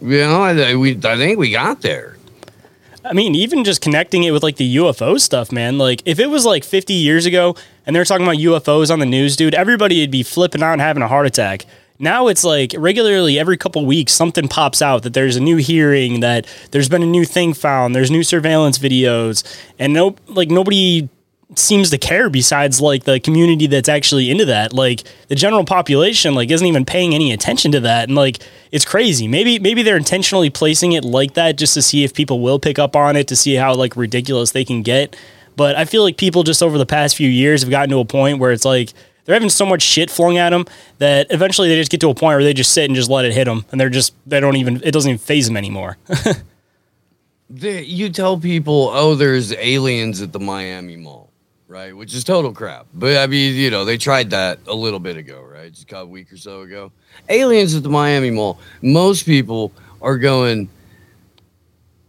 You 0.00 0.18
know, 0.18 0.42
I, 0.42 0.74
we, 0.74 0.92
I 0.96 1.16
think 1.16 1.38
we 1.38 1.50
got 1.50 1.80
there. 1.82 2.16
I 3.04 3.12
mean, 3.12 3.34
even 3.34 3.64
just 3.64 3.82
connecting 3.82 4.24
it 4.24 4.30
with 4.30 4.42
like 4.42 4.56
the 4.56 4.76
UFO 4.76 5.20
stuff, 5.20 5.52
man. 5.52 5.76
Like, 5.76 6.02
if 6.06 6.18
it 6.18 6.28
was 6.28 6.46
like 6.46 6.64
50 6.64 6.94
years 6.94 7.26
ago 7.26 7.54
and 7.86 7.94
they're 7.94 8.04
talking 8.04 8.24
about 8.24 8.36
UFOs 8.36 8.90
on 8.90 8.98
the 8.98 9.06
news, 9.06 9.36
dude, 9.36 9.54
everybody 9.54 10.00
would 10.00 10.10
be 10.10 10.22
flipping 10.22 10.62
out 10.62 10.72
and 10.72 10.80
having 10.80 11.02
a 11.02 11.08
heart 11.08 11.26
attack. 11.26 11.66
Now 11.98 12.26
it's 12.26 12.42
like 12.42 12.74
regularly 12.76 13.38
every 13.38 13.56
couple 13.56 13.84
weeks 13.86 14.12
something 14.12 14.48
pops 14.48 14.82
out 14.82 15.04
that 15.04 15.12
there's 15.12 15.36
a 15.36 15.40
new 15.40 15.58
hearing, 15.58 16.20
that 16.20 16.46
there's 16.72 16.88
been 16.88 17.02
a 17.02 17.06
new 17.06 17.24
thing 17.24 17.54
found, 17.54 17.94
there's 17.94 18.10
new 18.10 18.24
surveillance 18.24 18.78
videos, 18.78 19.44
and 19.78 19.92
no, 19.92 20.16
like 20.26 20.50
nobody 20.50 21.08
seems 21.58 21.90
to 21.90 21.98
care 21.98 22.28
besides 22.30 22.80
like 22.80 23.04
the 23.04 23.20
community 23.20 23.66
that's 23.66 23.88
actually 23.88 24.30
into 24.30 24.44
that. 24.46 24.72
Like 24.72 25.02
the 25.28 25.34
general 25.34 25.64
population 25.64 26.34
like 26.34 26.50
isn't 26.50 26.66
even 26.66 26.84
paying 26.84 27.14
any 27.14 27.32
attention 27.32 27.72
to 27.72 27.80
that 27.80 28.08
and 28.08 28.16
like 28.16 28.38
it's 28.72 28.84
crazy. 28.84 29.28
Maybe 29.28 29.58
maybe 29.58 29.82
they're 29.82 29.96
intentionally 29.96 30.50
placing 30.50 30.92
it 30.92 31.04
like 31.04 31.34
that 31.34 31.56
just 31.56 31.74
to 31.74 31.82
see 31.82 32.04
if 32.04 32.14
people 32.14 32.40
will 32.40 32.58
pick 32.58 32.78
up 32.78 32.96
on 32.96 33.16
it 33.16 33.28
to 33.28 33.36
see 33.36 33.54
how 33.54 33.74
like 33.74 33.96
ridiculous 33.96 34.52
they 34.52 34.64
can 34.64 34.82
get. 34.82 35.16
But 35.56 35.76
I 35.76 35.84
feel 35.84 36.02
like 36.02 36.16
people 36.16 36.42
just 36.42 36.62
over 36.62 36.78
the 36.78 36.86
past 36.86 37.16
few 37.16 37.28
years 37.28 37.62
have 37.62 37.70
gotten 37.70 37.90
to 37.90 37.98
a 38.00 38.04
point 38.04 38.38
where 38.38 38.50
it's 38.50 38.64
like 38.64 38.92
they're 39.24 39.34
having 39.34 39.48
so 39.50 39.64
much 39.64 39.82
shit 39.82 40.10
flung 40.10 40.36
at 40.36 40.50
them 40.50 40.66
that 40.98 41.28
eventually 41.30 41.68
they 41.68 41.76
just 41.76 41.90
get 41.90 42.00
to 42.00 42.10
a 42.10 42.14
point 42.14 42.36
where 42.36 42.44
they 42.44 42.54
just 42.54 42.72
sit 42.72 42.84
and 42.86 42.94
just 42.94 43.08
let 43.08 43.24
it 43.24 43.32
hit 43.32 43.44
them 43.44 43.64
and 43.70 43.80
they're 43.80 43.90
just 43.90 44.14
they 44.26 44.40
don't 44.40 44.56
even 44.56 44.82
it 44.82 44.90
doesn't 44.92 45.10
even 45.10 45.18
phase 45.18 45.46
them 45.46 45.56
anymore. 45.56 45.96
You 47.50 48.08
tell 48.08 48.38
people, 48.38 48.90
oh, 48.92 49.14
there's 49.14 49.52
aliens 49.52 50.22
at 50.22 50.32
the 50.32 50.40
Miami 50.40 50.96
Mall, 50.96 51.30
right? 51.74 51.96
Which 51.96 52.14
is 52.14 52.22
total 52.22 52.52
crap. 52.52 52.86
But 52.94 53.16
I 53.16 53.26
mean, 53.26 53.56
you 53.56 53.68
know, 53.68 53.84
they 53.84 53.98
tried 53.98 54.30
that 54.30 54.60
a 54.68 54.74
little 54.74 55.00
bit 55.00 55.16
ago, 55.16 55.42
right? 55.42 55.72
Just 55.72 55.92
a 55.92 56.06
week 56.06 56.32
or 56.32 56.36
so 56.36 56.60
ago. 56.60 56.92
Aliens 57.28 57.74
at 57.74 57.82
the 57.82 57.88
Miami 57.88 58.30
Mall. 58.30 58.60
Most 58.80 59.26
people 59.26 59.72
are 60.00 60.16
going, 60.16 60.68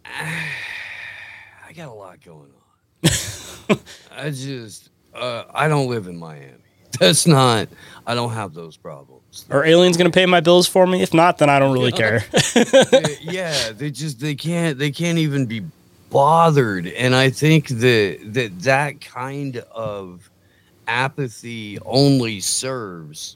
"Ah, 0.05 0.51
I 1.67 1.73
got 1.73 1.87
a 1.87 1.93
lot 1.93 2.23
going 2.23 2.51
on. 3.71 3.79
I 4.15 4.29
just, 4.29 4.91
uh, 5.15 5.45
I 5.51 5.67
don't 5.67 5.89
live 5.89 6.05
in 6.05 6.17
Miami. 6.17 6.51
That's 6.99 7.25
not, 7.25 7.67
I 8.05 8.13
don't 8.13 8.31
have 8.31 8.53
those 8.53 8.77
problems. 8.77 9.45
Are 9.49 9.65
aliens 9.65 9.97
going 9.97 10.09
to 10.09 10.15
pay 10.15 10.27
my 10.27 10.41
bills 10.41 10.67
for 10.67 10.85
me? 10.85 11.01
If 11.01 11.13
not, 11.13 11.39
then 11.39 11.49
I 11.49 11.57
don't 11.57 11.73
really 11.73 11.91
care. 11.91 12.23
Yeah, 13.19 13.71
they 13.71 13.89
just 13.89 14.19
they 14.19 14.35
can't 14.35 14.77
they 14.77 14.91
can't 14.91 15.17
even 15.17 15.47
be 15.47 15.63
bothered, 16.15 16.87
and 16.87 17.13
I 17.13 17.29
think 17.29 17.67
that 17.67 18.19
that 18.27 18.57
that 18.61 19.01
kind 19.01 19.57
of 19.69 20.31
apathy 20.87 21.77
only 21.85 22.39
serves 22.39 23.35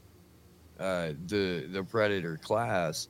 uh, 0.80 1.09
the 1.27 1.67
the 1.73 1.84
predator 1.84 2.38
class, 2.38 3.09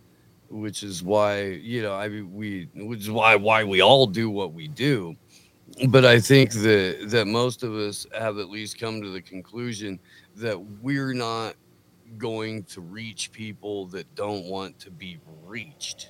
which 0.49 0.81
is 0.81 1.03
why 1.03 1.43
you 1.43 1.83
know 1.83 1.93
I 1.93 2.09
mean 2.09 2.33
we 2.33 2.67
which 2.73 3.01
is 3.01 3.11
why 3.11 3.35
why 3.35 3.63
we 3.63 3.81
all 3.81 4.07
do 4.07 4.31
what 4.31 4.53
we 4.53 4.67
do. 4.67 5.15
But 5.89 6.03
I 6.03 6.19
think 6.19 6.51
that 6.53 7.05
that 7.09 7.27
most 7.27 7.61
of 7.61 7.75
us 7.75 8.07
have 8.17 8.39
at 8.39 8.49
least 8.49 8.79
come 8.79 9.03
to 9.03 9.09
the 9.09 9.21
conclusion 9.21 9.99
that 10.37 10.59
we're 10.81 11.13
not 11.13 11.53
going 12.17 12.63
to 12.63 12.81
reach 12.81 13.31
people 13.31 13.85
that 13.89 14.15
don't 14.15 14.45
want 14.45 14.79
to 14.79 14.89
be 14.89 15.19
reached. 15.45 16.09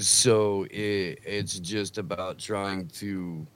So 0.00 0.64
it, 0.70 1.20
it's 1.24 1.58
just 1.58 1.98
about 1.98 2.38
trying 2.38 2.88
to 2.88 3.46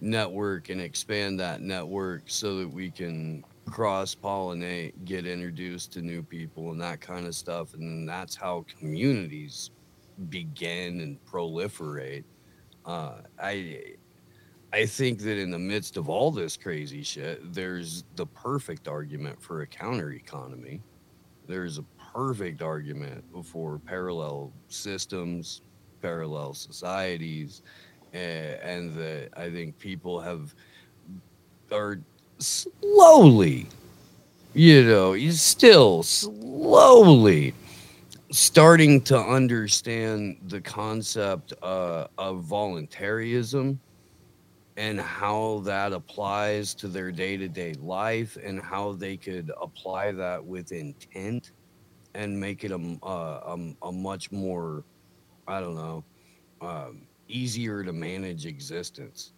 network 0.00 0.68
and 0.68 0.80
expand 0.80 1.38
that 1.40 1.60
network 1.60 2.22
so 2.26 2.58
that 2.58 2.68
we 2.68 2.90
can 2.90 3.44
cross 3.70 4.14
pollinate, 4.14 4.92
get 5.04 5.26
introduced 5.26 5.92
to 5.92 6.02
new 6.02 6.22
people 6.22 6.72
and 6.72 6.80
that 6.80 7.00
kind 7.00 7.26
of 7.26 7.34
stuff. 7.34 7.74
And 7.74 8.08
that's 8.08 8.34
how 8.34 8.66
communities 8.78 9.70
begin 10.28 11.00
and 11.00 11.24
proliferate. 11.24 12.24
Uh, 12.84 13.18
I 13.40 13.94
I 14.72 14.86
think 14.86 15.20
that 15.20 15.38
in 15.38 15.50
the 15.50 15.58
midst 15.58 15.96
of 15.98 16.08
all 16.08 16.30
this 16.30 16.56
crazy 16.56 17.02
shit, 17.02 17.52
there's 17.52 18.04
the 18.16 18.26
perfect 18.26 18.88
argument 18.88 19.42
for 19.42 19.60
a 19.60 19.66
counter 19.66 20.12
economy. 20.12 20.80
There's 21.46 21.78
a 21.78 21.82
perfect 22.12 22.62
argument 22.62 23.24
for 23.44 23.78
parallel 23.78 24.52
systems, 24.68 25.62
parallel 26.00 26.54
societies, 26.54 27.62
eh, 28.14 28.56
and 28.62 28.94
that 28.94 29.30
I 29.36 29.50
think 29.50 29.78
people 29.78 30.20
have 30.20 30.54
are 31.70 31.98
slowly, 32.38 33.66
you 34.52 34.84
know, 34.84 35.16
still 35.30 36.02
slowly 36.02 37.54
starting 38.30 39.00
to 39.02 39.18
understand 39.18 40.38
the 40.48 40.60
concept 40.60 41.52
uh, 41.62 42.06
of 42.18 42.42
voluntarism 42.42 43.78
and 44.78 44.98
how 44.98 45.60
that 45.64 45.92
applies 45.92 46.74
to 46.74 46.88
their 46.88 47.12
day-to-day 47.12 47.74
life 47.74 48.38
and 48.42 48.60
how 48.60 48.92
they 48.94 49.18
could 49.18 49.50
apply 49.60 50.12
that 50.12 50.42
with 50.42 50.72
intent 50.72 51.52
and 52.14 52.38
make 52.38 52.64
it 52.64 52.70
a, 52.70 52.98
uh, 53.02 53.56
a, 53.56 53.86
a 53.88 53.92
much 53.92 54.30
more 54.32 54.84
i 55.48 55.60
don't 55.60 55.74
know 55.74 56.04
um, 56.60 57.02
easier 57.28 57.82
to 57.82 57.92
manage 57.92 58.46
existence 58.46 59.32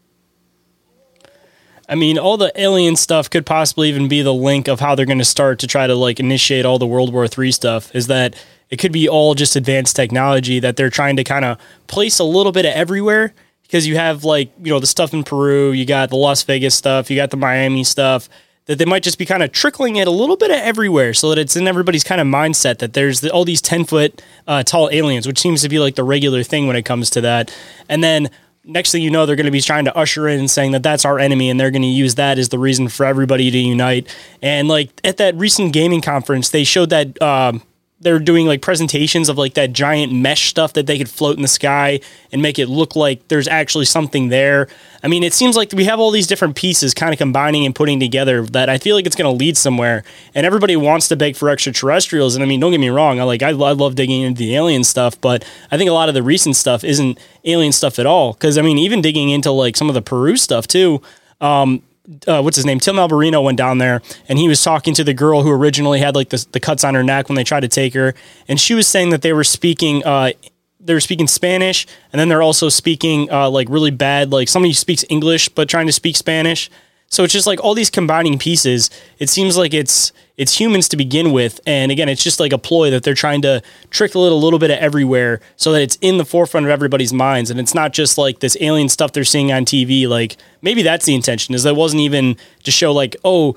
I 1.88 1.96
mean, 1.96 2.18
all 2.18 2.36
the 2.36 2.52
alien 2.58 2.96
stuff 2.96 3.28
could 3.28 3.44
possibly 3.44 3.88
even 3.88 4.08
be 4.08 4.22
the 4.22 4.32
link 4.32 4.68
of 4.68 4.80
how 4.80 4.94
they're 4.94 5.04
going 5.04 5.18
to 5.18 5.24
start 5.24 5.58
to 5.58 5.66
try 5.66 5.86
to 5.86 5.94
like 5.94 6.18
initiate 6.18 6.64
all 6.64 6.78
the 6.78 6.86
World 6.86 7.12
War 7.12 7.26
III 7.26 7.52
stuff. 7.52 7.94
Is 7.94 8.06
that 8.06 8.34
it 8.70 8.78
could 8.78 8.92
be 8.92 9.08
all 9.08 9.34
just 9.34 9.54
advanced 9.54 9.94
technology 9.94 10.60
that 10.60 10.76
they're 10.76 10.90
trying 10.90 11.16
to 11.16 11.24
kind 11.24 11.44
of 11.44 11.58
place 11.86 12.18
a 12.18 12.24
little 12.24 12.52
bit 12.52 12.64
of 12.64 12.72
everywhere 12.72 13.34
because 13.62 13.86
you 13.86 13.96
have 13.96 14.24
like 14.24 14.50
you 14.62 14.72
know 14.72 14.80
the 14.80 14.86
stuff 14.86 15.12
in 15.12 15.24
Peru, 15.24 15.72
you 15.72 15.84
got 15.84 16.08
the 16.08 16.16
Las 16.16 16.42
Vegas 16.42 16.74
stuff, 16.74 17.10
you 17.10 17.16
got 17.16 17.30
the 17.30 17.36
Miami 17.36 17.84
stuff. 17.84 18.28
That 18.66 18.78
they 18.78 18.86
might 18.86 19.02
just 19.02 19.18
be 19.18 19.26
kind 19.26 19.42
of 19.42 19.52
trickling 19.52 19.96
it 19.96 20.08
a 20.08 20.10
little 20.10 20.36
bit 20.36 20.50
of 20.50 20.56
everywhere, 20.56 21.12
so 21.12 21.28
that 21.28 21.38
it's 21.38 21.54
in 21.54 21.68
everybody's 21.68 22.04
kind 22.04 22.20
of 22.20 22.26
mindset 22.26 22.78
that 22.78 22.94
there's 22.94 23.20
the, 23.20 23.30
all 23.30 23.44
these 23.44 23.60
ten 23.60 23.84
foot 23.84 24.22
uh, 24.46 24.62
tall 24.62 24.88
aliens, 24.90 25.26
which 25.26 25.38
seems 25.38 25.60
to 25.62 25.68
be 25.68 25.78
like 25.78 25.96
the 25.96 26.04
regular 26.04 26.42
thing 26.42 26.66
when 26.66 26.74
it 26.74 26.84
comes 26.84 27.10
to 27.10 27.20
that. 27.20 27.54
And 27.90 28.02
then 28.02 28.30
next 28.64 28.92
thing 28.92 29.02
you 29.02 29.10
know, 29.10 29.26
they're 29.26 29.36
going 29.36 29.44
to 29.44 29.52
be 29.52 29.60
trying 29.60 29.84
to 29.84 29.94
usher 29.94 30.26
in 30.26 30.48
saying 30.48 30.72
that 30.72 30.82
that's 30.82 31.04
our 31.04 31.18
enemy, 31.18 31.50
and 31.50 31.60
they're 31.60 31.70
going 31.70 31.82
to 31.82 31.88
use 31.88 32.14
that 32.14 32.38
as 32.38 32.48
the 32.48 32.58
reason 32.58 32.88
for 32.88 33.04
everybody 33.04 33.50
to 33.50 33.58
unite. 33.58 34.08
And 34.40 34.66
like 34.66 34.88
at 35.04 35.18
that 35.18 35.34
recent 35.34 35.74
gaming 35.74 36.00
conference, 36.00 36.48
they 36.48 36.64
showed 36.64 36.88
that 36.88 37.20
um, 37.20 37.62
they're 38.00 38.18
doing 38.18 38.46
like 38.46 38.60
presentations 38.60 39.28
of 39.28 39.38
like 39.38 39.54
that 39.54 39.72
giant 39.72 40.12
mesh 40.12 40.48
stuff 40.48 40.74
that 40.74 40.86
they 40.86 40.98
could 40.98 41.08
float 41.08 41.36
in 41.36 41.42
the 41.42 41.48
sky 41.48 42.00
and 42.32 42.42
make 42.42 42.58
it 42.58 42.68
look 42.68 42.96
like 42.96 43.26
there's 43.28 43.48
actually 43.48 43.84
something 43.84 44.28
there. 44.28 44.68
I 45.02 45.08
mean, 45.08 45.22
it 45.22 45.32
seems 45.32 45.56
like 45.56 45.72
we 45.72 45.84
have 45.84 46.00
all 46.00 46.10
these 46.10 46.26
different 46.26 46.56
pieces 46.56 46.92
kind 46.92 47.12
of 47.12 47.18
combining 47.18 47.64
and 47.64 47.74
putting 47.74 48.00
together 48.00 48.42
that 48.46 48.68
I 48.68 48.78
feel 48.78 48.96
like 48.96 49.06
it's 49.06 49.16
going 49.16 49.32
to 49.32 49.38
lead 49.38 49.56
somewhere. 49.56 50.04
And 50.34 50.44
everybody 50.44 50.76
wants 50.76 51.08
to 51.08 51.16
beg 51.16 51.36
for 51.36 51.48
extraterrestrials. 51.48 52.34
And 52.34 52.42
I 52.42 52.46
mean, 52.46 52.60
don't 52.60 52.72
get 52.72 52.80
me 52.80 52.90
wrong, 52.90 53.20
I 53.20 53.22
like 53.22 53.42
I, 53.42 53.50
I 53.50 53.72
love 53.72 53.94
digging 53.94 54.22
into 54.22 54.40
the 54.40 54.54
alien 54.54 54.84
stuff, 54.84 55.18
but 55.20 55.44
I 55.70 55.78
think 55.78 55.88
a 55.88 55.94
lot 55.94 56.08
of 56.08 56.14
the 56.14 56.22
recent 56.22 56.56
stuff 56.56 56.84
isn't 56.84 57.18
alien 57.44 57.72
stuff 57.72 57.98
at 57.98 58.06
all. 58.06 58.32
Because 58.34 58.58
I 58.58 58.62
mean, 58.62 58.78
even 58.78 59.00
digging 59.00 59.30
into 59.30 59.50
like 59.50 59.76
some 59.76 59.88
of 59.88 59.94
the 59.94 60.02
Peru 60.02 60.36
stuff 60.36 60.66
too. 60.66 61.00
Um, 61.40 61.82
uh, 62.26 62.42
what's 62.42 62.56
his 62.56 62.66
name? 62.66 62.80
Tim 62.80 62.96
Alberino 62.96 63.42
went 63.42 63.58
down 63.58 63.78
there 63.78 64.02
and 64.28 64.38
he 64.38 64.48
was 64.48 64.62
talking 64.62 64.94
to 64.94 65.04
the 65.04 65.14
girl 65.14 65.42
who 65.42 65.50
originally 65.50 66.00
had 66.00 66.14
like 66.14 66.28
the, 66.28 66.44
the 66.52 66.60
cuts 66.60 66.84
on 66.84 66.94
her 66.94 67.02
neck 67.02 67.28
when 67.28 67.36
they 67.36 67.44
tried 67.44 67.60
to 67.60 67.68
take 67.68 67.94
her. 67.94 68.14
And 68.48 68.60
she 68.60 68.74
was 68.74 68.86
saying 68.86 69.10
that 69.10 69.22
they 69.22 69.32
were 69.32 69.44
speaking 69.44 70.04
uh, 70.04 70.32
they're 70.80 71.00
speaking 71.00 71.26
Spanish, 71.26 71.86
and 72.12 72.20
then 72.20 72.28
they're 72.28 72.42
also 72.42 72.68
speaking 72.68 73.30
uh, 73.30 73.48
like 73.48 73.68
really 73.70 73.90
bad, 73.90 74.30
like 74.30 74.48
somebody 74.48 74.74
speaks 74.74 75.04
English 75.08 75.48
but 75.48 75.68
trying 75.68 75.86
to 75.86 75.92
speak 75.92 76.16
Spanish. 76.16 76.70
So 77.08 77.22
it's 77.22 77.32
just 77.32 77.46
like 77.46 77.62
all 77.62 77.74
these 77.74 77.90
combining 77.90 78.38
pieces. 78.38 78.90
It 79.18 79.28
seems 79.28 79.56
like 79.56 79.72
it's 79.72 80.12
it's 80.36 80.58
humans 80.58 80.88
to 80.88 80.96
begin 80.96 81.30
with, 81.30 81.60
and 81.64 81.92
again, 81.92 82.08
it's 82.08 82.24
just 82.24 82.40
like 82.40 82.52
a 82.52 82.58
ploy 82.58 82.90
that 82.90 83.04
they're 83.04 83.14
trying 83.14 83.40
to 83.42 83.62
trickle 83.90 84.26
it 84.26 84.32
a 84.32 84.34
little 84.34 84.58
bit 84.58 84.72
of 84.72 84.78
everywhere 84.78 85.40
so 85.54 85.70
that 85.72 85.80
it's 85.80 85.96
in 86.00 86.18
the 86.18 86.24
forefront 86.24 86.66
of 86.66 86.70
everybody's 86.70 87.12
minds, 87.12 87.50
and 87.50 87.60
it's 87.60 87.74
not 87.74 87.92
just 87.92 88.18
like 88.18 88.40
this 88.40 88.56
alien 88.60 88.88
stuff 88.88 89.12
they're 89.12 89.22
seeing 89.22 89.52
on 89.52 89.64
TV. 89.64 90.08
Like 90.08 90.36
maybe 90.60 90.82
that's 90.82 91.06
the 91.06 91.14
intention. 91.14 91.54
Is 91.54 91.62
that 91.62 91.76
wasn't 91.76 92.00
even 92.00 92.36
to 92.64 92.70
show 92.70 92.92
like 92.92 93.16
oh 93.24 93.54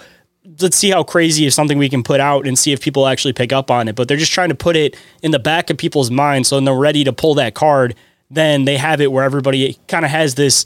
let's 0.61 0.77
see 0.77 0.89
how 0.89 1.03
crazy 1.03 1.45
is 1.45 1.53
something 1.53 1.77
we 1.77 1.89
can 1.89 2.03
put 2.03 2.19
out 2.19 2.47
and 2.47 2.57
see 2.57 2.71
if 2.71 2.81
people 2.81 3.07
actually 3.07 3.33
pick 3.33 3.51
up 3.51 3.69
on 3.69 3.87
it. 3.87 3.95
But 3.95 4.07
they're 4.07 4.17
just 4.17 4.31
trying 4.31 4.49
to 4.49 4.55
put 4.55 4.75
it 4.75 4.95
in 5.21 5.31
the 5.31 5.39
back 5.39 5.69
of 5.69 5.77
people's 5.77 6.09
minds 6.09 6.49
so 6.49 6.57
when 6.57 6.65
they're 6.65 6.75
ready 6.75 7.03
to 7.03 7.13
pull 7.13 7.35
that 7.35 7.53
card, 7.53 7.95
then 8.29 8.65
they 8.65 8.77
have 8.77 9.01
it 9.01 9.11
where 9.11 9.23
everybody 9.23 9.77
kind 9.87 10.05
of 10.05 10.11
has 10.11 10.35
this 10.35 10.65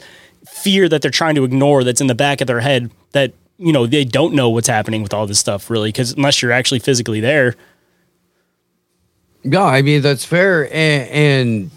fear 0.63 0.89
that 0.89 1.01
they're 1.01 1.11
trying 1.11 1.35
to 1.35 1.43
ignore 1.43 1.83
that's 1.83 2.01
in 2.01 2.07
the 2.07 2.15
back 2.15 2.41
of 2.41 2.47
their 2.47 2.59
head 2.59 2.91
that, 3.11 3.33
you 3.57 3.71
know, 3.71 3.85
they 3.87 4.05
don't 4.05 4.33
know 4.33 4.49
what's 4.49 4.67
happening 4.67 5.03
with 5.03 5.13
all 5.13 5.27
this 5.27 5.39
stuff 5.39 5.69
really, 5.69 5.89
because 5.89 6.13
unless 6.13 6.41
you're 6.41 6.51
actually 6.51 6.79
physically 6.79 7.19
there. 7.19 7.55
Yeah, 9.43 9.63
I 9.63 9.81
mean, 9.81 10.01
that's 10.01 10.25
fair. 10.25 10.65
And, 10.65 11.09
and 11.09 11.71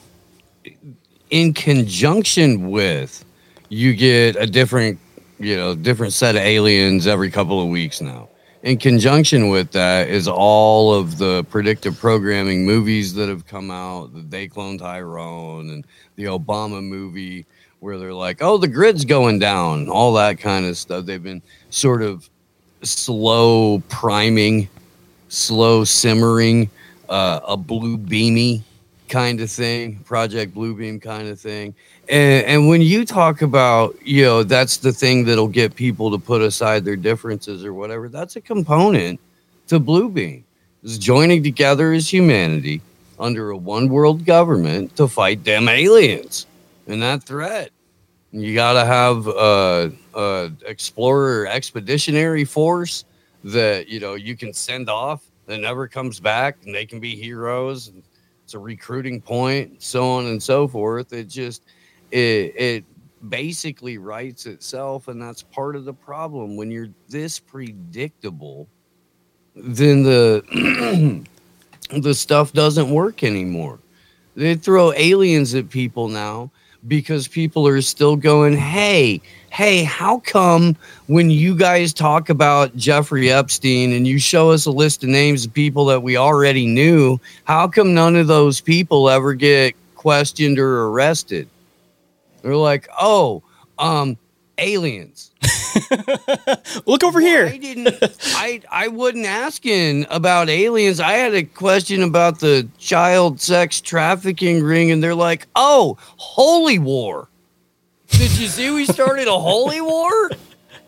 in 1.31 1.55
conjunction 1.55 2.71
with, 2.71 3.25
you 3.69 3.95
get 3.95 4.37
a 4.37 4.47
different 4.47 4.99
you 5.39 5.57
know, 5.57 5.75
different 5.75 6.13
set 6.13 6.37
of 6.37 6.43
aliens 6.43 7.07
every 7.07 7.31
couple 7.31 7.61
of 7.61 7.69
weeks 7.69 8.01
now. 8.01 8.29
In 8.63 8.79
conjunction 8.79 9.51
with 9.51 9.73
that 9.73 10.09
is 10.09 10.27
all 10.27 10.95
of 10.95 11.19
the 11.19 11.45
predictive 11.51 11.99
programming 11.99 12.65
movies 12.65 13.13
that 13.15 13.29
have 13.29 13.47
come 13.47 13.71
out, 13.71 14.15
the 14.15 14.21
They 14.21 14.49
Clone 14.49 14.79
Tyrone 14.79 15.71
and 15.71 15.87
the 16.17 16.25
Obama 16.25 16.83
movie 16.83 17.45
where 17.85 17.99
they're 17.99 18.15
like, 18.15 18.39
oh, 18.41 18.57
the 18.57 18.67
grid's 18.67 19.05
going 19.05 19.39
down, 19.39 19.91
all 19.91 20.15
that 20.15 20.39
kind 20.39 20.65
of 20.65 20.75
stuff. 20.79 21.05
They've 21.05 21.23
been 21.23 21.43
sort 21.69 22.01
of 22.01 22.31
slow 22.83 23.83
priming, 23.91 24.71
slow 25.29 25.85
simmering, 25.85 26.71
uh, 27.11 27.41
a 27.47 27.59
blue 27.59 27.99
beamy 27.99 28.63
kind 29.11 29.39
of 29.39 29.51
thing, 29.51 29.99
Project 29.99 30.55
Bluebeam 30.55 31.01
kind 31.03 31.29
of 31.29 31.39
thing. 31.39 31.75
And, 32.09 32.47
and 32.47 32.69
when 32.69 32.81
you 32.81 33.05
talk 33.05 33.43
about, 33.43 33.95
you 34.03 34.23
know, 34.23 34.45
that's 34.45 34.79
the 34.79 34.91
thing 34.91 35.27
that'll 35.27 35.47
get 35.47 35.75
people 35.75 36.11
to 36.11 36.19
put 36.19 36.41
aside 36.41 36.87
their 36.87 36.97
differences 36.97 37.67
or 37.67 37.75
whatever, 37.75 38.09
that's 38.09 38.37
a 38.37 38.41
component 38.41 39.21
to 39.67 39.79
Bluebeam. 39.79 40.43
Is 40.83 40.97
joining 40.99 41.43
together 41.43 41.93
as 41.93 42.11
humanity 42.11 42.81
under 43.19 43.51
a 43.51 43.57
one 43.59 43.89
world 43.91 44.25
government 44.25 44.97
to 44.97 45.07
fight 45.07 45.45
them 45.45 45.69
aliens 45.69 46.47
and 46.87 47.03
that 47.03 47.23
threat. 47.23 47.71
You 48.35 48.53
got 48.53 48.73
to 48.73 48.85
have 48.85 49.29
a, 49.29 49.93
a 50.15 50.51
explorer 50.67 51.47
expeditionary 51.47 52.45
force 52.45 53.05
that 53.45 53.87
you 53.87 54.01
know 54.01 54.15
you 54.15 54.37
can 54.37 54.53
send 54.53 54.91
off 54.91 55.25
that 55.47 55.59
never 55.59 55.87
comes 55.87 56.19
back, 56.19 56.57
and 56.65 56.75
they 56.75 56.85
can 56.85 56.99
be 56.99 57.15
heroes. 57.15 57.93
It's 58.43 58.55
a 58.55 58.59
recruiting 58.59 59.21
point, 59.21 59.81
so 59.81 60.11
on 60.11 60.27
and 60.27 60.43
so 60.43 60.67
forth. 60.67 61.13
It 61.13 61.29
just 61.29 61.63
it, 62.11 62.55
it 62.57 62.85
basically 63.29 63.99
writes 63.99 64.47
itself 64.47 65.09
and 65.09 65.21
that's 65.21 65.43
part 65.43 65.77
of 65.77 65.85
the 65.85 65.95
problem 65.95 66.57
when 66.57 66.71
you're 66.71 66.91
this 67.09 67.39
predictable 67.39 68.69
then 69.55 70.03
the 70.03 71.25
the 72.01 72.15
stuff 72.15 72.53
doesn't 72.53 72.91
work 72.91 73.23
anymore 73.23 73.79
they 74.37 74.55
throw 74.55 74.93
aliens 74.93 75.55
at 75.55 75.71
people 75.71 76.09
now 76.09 76.51
because 76.87 77.29
people 77.29 77.67
are 77.67 77.81
still 77.81 78.17
going 78.17 78.57
hey 78.57 79.21
hey 79.51 79.85
how 79.85 80.19
come 80.21 80.77
when 81.07 81.31
you 81.31 81.57
guys 81.57 81.95
talk 81.95 82.29
about 82.29 82.77
jeffrey 82.77 83.31
epstein 83.31 83.93
and 83.93 84.07
you 84.07 84.19
show 84.19 84.51
us 84.51 84.67
a 84.67 84.71
list 84.71 85.03
of 85.03 85.09
names 85.09 85.47
of 85.47 85.55
people 85.55 85.87
that 85.87 86.03
we 86.03 86.17
already 86.17 86.67
knew 86.67 87.19
how 87.45 87.67
come 87.67 87.95
none 87.95 88.17
of 88.17 88.27
those 88.27 88.61
people 88.61 89.09
ever 89.09 89.35
get 89.35 89.75
questioned 90.05 90.59
or 90.59 90.89
arrested? 90.89 91.49
They're 92.43 92.55
like, 92.55 92.87
oh, 93.01 93.43
um, 93.79 94.19
aliens. 94.59 95.31
Look 96.87 97.05
over 97.05 97.21
here. 97.21 97.47
I 97.47 97.57
didn't. 97.57 97.89
I 98.35 98.61
I 98.71 98.89
wasn't 98.89 99.27
asking 99.27 100.07
about 100.11 100.49
aliens. 100.49 101.01
I 101.01 101.13
had 101.13 101.35
a 101.35 101.43
question 101.43 102.03
about 102.03 102.41
the 102.41 102.69
child 102.79 103.41
sex 103.41 103.81
trafficking 103.81 104.63
ring, 104.63 104.91
and 104.91 105.03
they're 105.03 105.15
like, 105.15 105.47
"Oh, 105.55 105.99
holy 106.17 106.79
war! 106.79 107.29
Did 108.09 108.37
you 108.39 108.47
see 108.47 108.71
we 108.71 108.87
started 108.87 109.29
a 109.29 109.39
holy 109.39 109.81
war? 109.81 110.31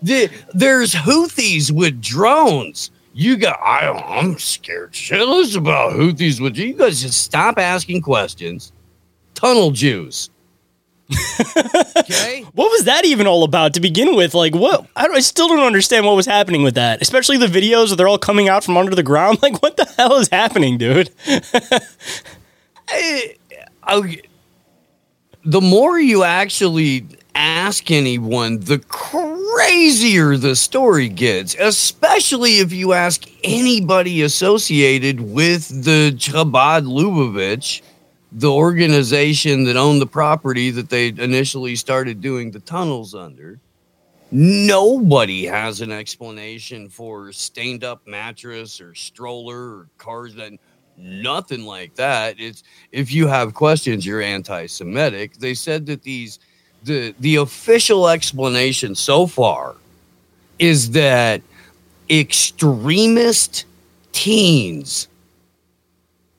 The, 0.02 0.30
there's 0.54 0.94
Houthis 0.94 1.72
with 1.72 2.00
drones. 2.00 2.90
You 3.14 3.36
got. 3.36 3.58
I, 3.60 3.88
I'm 3.90 4.38
scared 4.38 4.92
shitless 4.92 5.56
about 5.56 5.94
Houthis 5.94 6.40
with 6.40 6.56
you 6.56 6.74
guys. 6.74 7.02
Just 7.02 7.22
stop 7.22 7.58
asking 7.58 8.02
questions. 8.02 8.72
Tunnel 9.34 9.70
Jews 9.70 10.30
okay. 11.96 12.42
What 12.54 12.70
was 12.70 12.84
that 12.84 13.04
even 13.04 13.26
all 13.26 13.44
about 13.44 13.74
to 13.74 13.80
begin 13.80 14.16
with? 14.16 14.34
Like, 14.34 14.54
what? 14.54 14.86
I, 14.96 15.06
I, 15.06 15.20
still 15.20 15.46
don't 15.46 15.60
understand 15.60 16.04
what 16.04 16.16
was 16.16 16.26
happening 16.26 16.64
with 16.64 16.74
that. 16.74 17.00
Especially 17.00 17.36
the 17.36 17.46
videos 17.46 17.88
where 17.88 17.96
they're 17.96 18.08
all 18.08 18.18
coming 18.18 18.48
out 18.48 18.64
from 18.64 18.76
under 18.76 18.94
the 18.94 19.02
ground. 19.02 19.38
Like, 19.46 19.62
what 19.62 19.76
the 19.76 19.84
hell 19.96 20.16
is 20.16 20.28
happening, 20.28 20.76
dude? 20.78 21.10
I, 22.88 23.36
I, 23.84 24.20
the 25.44 25.60
more 25.60 26.00
you 26.00 26.24
actually 26.24 27.06
ask 27.36 27.90
anyone, 27.90 28.58
the 28.60 28.78
crazier 28.78 30.36
the 30.36 30.56
story 30.56 31.08
gets. 31.08 31.54
Especially 31.54 32.58
if 32.58 32.72
you 32.72 32.92
ask 32.92 33.28
anybody 33.44 34.22
associated 34.22 35.20
with 35.20 35.84
the 35.84 36.12
Chabad 36.16 36.86
Lubavitch 36.86 37.82
the 38.32 38.50
organization 38.50 39.64
that 39.64 39.76
owned 39.76 40.00
the 40.00 40.06
property 40.06 40.70
that 40.70 40.90
they 40.90 41.08
initially 41.08 41.76
started 41.76 42.20
doing 42.20 42.50
the 42.50 42.60
tunnels 42.60 43.14
under. 43.14 43.58
Nobody 44.32 45.44
has 45.46 45.80
an 45.80 45.92
explanation 45.92 46.88
for 46.88 47.30
stained 47.30 47.84
up 47.84 48.06
mattress 48.06 48.80
or 48.80 48.94
stroller 48.94 49.78
or 49.78 49.88
cars 49.98 50.34
that 50.34 50.52
nothing 50.96 51.64
like 51.64 51.94
that. 51.94 52.40
It's 52.40 52.64
if 52.90 53.12
you 53.12 53.28
have 53.28 53.54
questions, 53.54 54.04
you're 54.04 54.22
anti-Semitic. 54.22 55.34
They 55.34 55.54
said 55.54 55.86
that 55.86 56.02
these 56.02 56.40
the 56.82 57.14
the 57.20 57.36
official 57.36 58.08
explanation 58.08 58.94
so 58.96 59.26
far 59.26 59.76
is 60.58 60.90
that 60.90 61.40
extremist 62.10 63.64
teens 64.12 65.08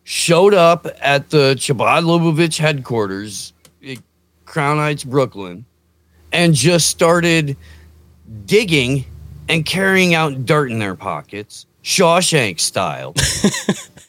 showed 0.08 0.54
up 0.54 0.88
at 1.02 1.32
the 1.32 1.54
Chabad 1.56 2.06
Lubavitch 2.06 2.58
headquarters, 2.60 3.52
eh, 3.84 3.98
Crown 4.46 4.78
Heights, 4.78 5.04
Brooklyn, 5.04 5.66
and 6.32 6.54
just 6.54 6.88
started 6.88 7.58
digging 8.46 9.04
and 9.50 9.66
carrying 9.66 10.14
out 10.14 10.46
dirt 10.46 10.72
in 10.72 10.80
their 10.80 10.96
pockets, 10.96 11.66
Shawshank 11.84 12.62
style. 12.62 13.14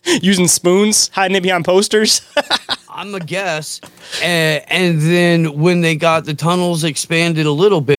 Using 0.22 0.46
spoons, 0.46 1.08
hiding 1.08 1.36
it 1.36 1.42
behind 1.42 1.64
posters. 1.64 2.22
I'm 2.88 3.12
a 3.16 3.20
guess. 3.20 3.80
And, 4.22 4.64
and 4.68 5.00
then 5.00 5.58
when 5.58 5.80
they 5.80 5.96
got 5.96 6.26
the 6.26 6.34
tunnels 6.34 6.84
expanded 6.84 7.44
a 7.44 7.50
little 7.50 7.80
bit, 7.80 7.98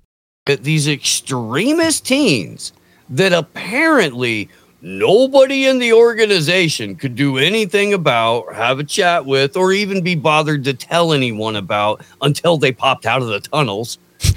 These 0.45 0.87
extremist 0.87 2.07
teens 2.07 2.73
that 3.09 3.31
apparently 3.31 4.49
nobody 4.81 5.67
in 5.67 5.77
the 5.77 5.93
organization 5.93 6.95
could 6.95 7.13
do 7.13 7.37
anything 7.37 7.93
about, 7.93 8.51
have 8.55 8.79
a 8.79 8.83
chat 8.83 9.23
with, 9.23 9.55
or 9.55 9.71
even 9.71 10.03
be 10.03 10.15
bothered 10.15 10.63
to 10.63 10.73
tell 10.73 11.13
anyone 11.13 11.57
about 11.57 12.03
until 12.23 12.57
they 12.57 12.71
popped 12.71 13.05
out 13.05 13.21
of 13.21 13.27
the 13.27 13.39
tunnels. 13.39 13.99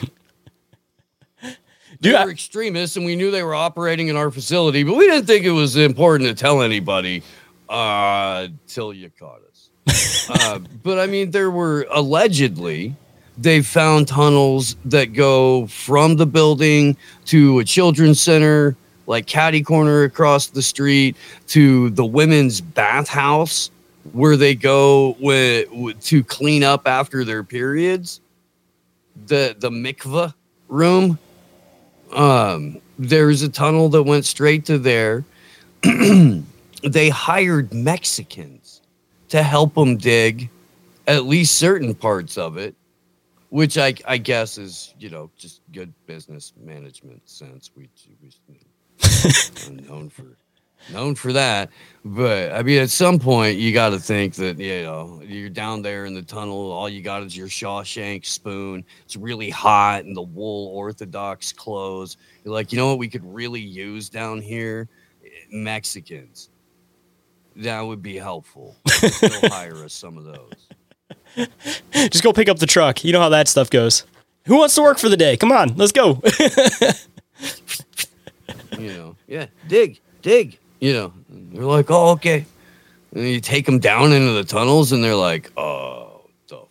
they 2.00 2.12
were 2.12 2.30
extremists, 2.30 2.98
and 2.98 3.06
we 3.06 3.16
knew 3.16 3.30
they 3.30 3.42
were 3.42 3.54
operating 3.54 4.08
in 4.08 4.16
our 4.16 4.30
facility, 4.30 4.82
but 4.82 4.96
we 4.96 5.06
didn't 5.06 5.24
think 5.24 5.46
it 5.46 5.52
was 5.52 5.76
important 5.76 6.28
to 6.28 6.34
tell 6.34 6.60
anybody 6.60 7.22
uh, 7.70 8.48
till 8.66 8.92
you 8.92 9.10
caught 9.18 9.40
us. 9.50 9.70
uh, 10.28 10.58
but 10.82 10.98
I 10.98 11.06
mean, 11.06 11.30
there 11.30 11.50
were 11.50 11.86
allegedly 11.90 12.94
they 13.38 13.62
found 13.62 14.08
tunnels 14.08 14.76
that 14.84 15.12
go 15.12 15.66
from 15.66 16.16
the 16.16 16.26
building 16.26 16.96
to 17.26 17.58
a 17.58 17.64
children's 17.64 18.20
center, 18.20 18.76
like 19.06 19.26
Caddy 19.26 19.62
Corner 19.62 20.04
across 20.04 20.48
the 20.48 20.62
street, 20.62 21.16
to 21.48 21.90
the 21.90 22.04
women's 22.04 22.60
bathhouse 22.60 23.70
where 24.12 24.36
they 24.36 24.54
go 24.54 25.16
with, 25.18 25.70
with, 25.70 26.00
to 26.04 26.22
clean 26.22 26.62
up 26.62 26.86
after 26.86 27.24
their 27.24 27.42
periods. 27.42 28.20
The 29.26 29.56
the 29.58 29.70
mikvah 29.70 30.34
room. 30.68 31.18
Um, 32.12 32.80
there's 32.98 33.42
a 33.42 33.48
tunnel 33.48 33.88
that 33.90 34.02
went 34.02 34.24
straight 34.24 34.64
to 34.66 34.78
there. 34.78 35.24
they 35.82 37.08
hired 37.08 37.72
Mexicans 37.72 38.80
to 39.28 39.42
help 39.42 39.74
them 39.74 39.96
dig 39.96 40.48
at 41.06 41.24
least 41.24 41.58
certain 41.58 41.94
parts 41.94 42.38
of 42.38 42.56
it, 42.56 42.74
which 43.54 43.78
I, 43.78 43.94
I 44.04 44.18
guess 44.18 44.58
is, 44.58 44.96
you 44.98 45.10
know, 45.10 45.30
just 45.36 45.60
good 45.70 45.94
business 46.06 46.52
management 46.60 47.22
sense. 47.30 47.70
We, 47.76 47.88
we 48.20 49.70
known 49.88 50.10
for 50.10 50.36
known 50.92 51.14
for 51.14 51.32
that. 51.34 51.70
But 52.04 52.50
I 52.50 52.64
mean, 52.64 52.82
at 52.82 52.90
some 52.90 53.20
point, 53.20 53.58
you 53.58 53.72
got 53.72 53.90
to 53.90 54.00
think 54.00 54.34
that 54.34 54.58
you 54.58 54.82
know 54.82 55.22
you're 55.24 55.50
down 55.50 55.82
there 55.82 56.04
in 56.04 56.14
the 56.14 56.22
tunnel. 56.22 56.72
All 56.72 56.88
you 56.88 57.00
got 57.00 57.22
is 57.22 57.36
your 57.36 57.46
Shawshank 57.46 58.26
spoon. 58.26 58.84
It's 59.04 59.14
really 59.14 59.50
hot, 59.50 60.04
and 60.04 60.16
the 60.16 60.22
wool 60.22 60.74
Orthodox 60.74 61.52
clothes. 61.52 62.16
You're 62.42 62.54
like, 62.54 62.72
you 62.72 62.78
know 62.78 62.88
what? 62.88 62.98
We 62.98 63.08
could 63.08 63.24
really 63.24 63.60
use 63.60 64.08
down 64.08 64.42
here, 64.42 64.88
Mexicans. 65.52 66.50
That 67.54 67.82
would 67.82 68.02
be 68.02 68.16
helpful. 68.16 68.74
They'll 69.20 69.48
hire 69.48 69.84
us 69.84 69.92
some 69.92 70.18
of 70.18 70.24
those. 70.24 70.63
just 71.92 72.22
go 72.22 72.32
pick 72.32 72.48
up 72.48 72.58
the 72.58 72.66
truck. 72.66 73.04
You 73.04 73.12
know 73.12 73.20
how 73.20 73.28
that 73.30 73.48
stuff 73.48 73.70
goes. 73.70 74.04
Who 74.46 74.58
wants 74.58 74.74
to 74.74 74.82
work 74.82 74.98
for 74.98 75.08
the 75.08 75.16
day? 75.16 75.36
Come 75.36 75.52
on, 75.52 75.74
let's 75.76 75.92
go. 75.92 76.22
You 78.78 78.92
know, 78.92 79.16
yeah, 79.26 79.46
dig, 79.68 80.00
dig. 80.22 80.58
You 80.80 80.92
know, 80.92 81.12
they're 81.28 81.64
like, 81.64 81.90
oh, 81.90 82.10
okay. 82.12 82.44
And 83.14 83.24
you 83.28 83.40
take 83.40 83.66
them 83.66 83.78
down 83.78 84.12
into 84.12 84.32
the 84.32 84.44
tunnels, 84.44 84.92
and 84.92 85.02
they're 85.02 85.14
like, 85.14 85.52
oh, 85.56 86.22
the, 86.48 86.56
f- 86.56 86.68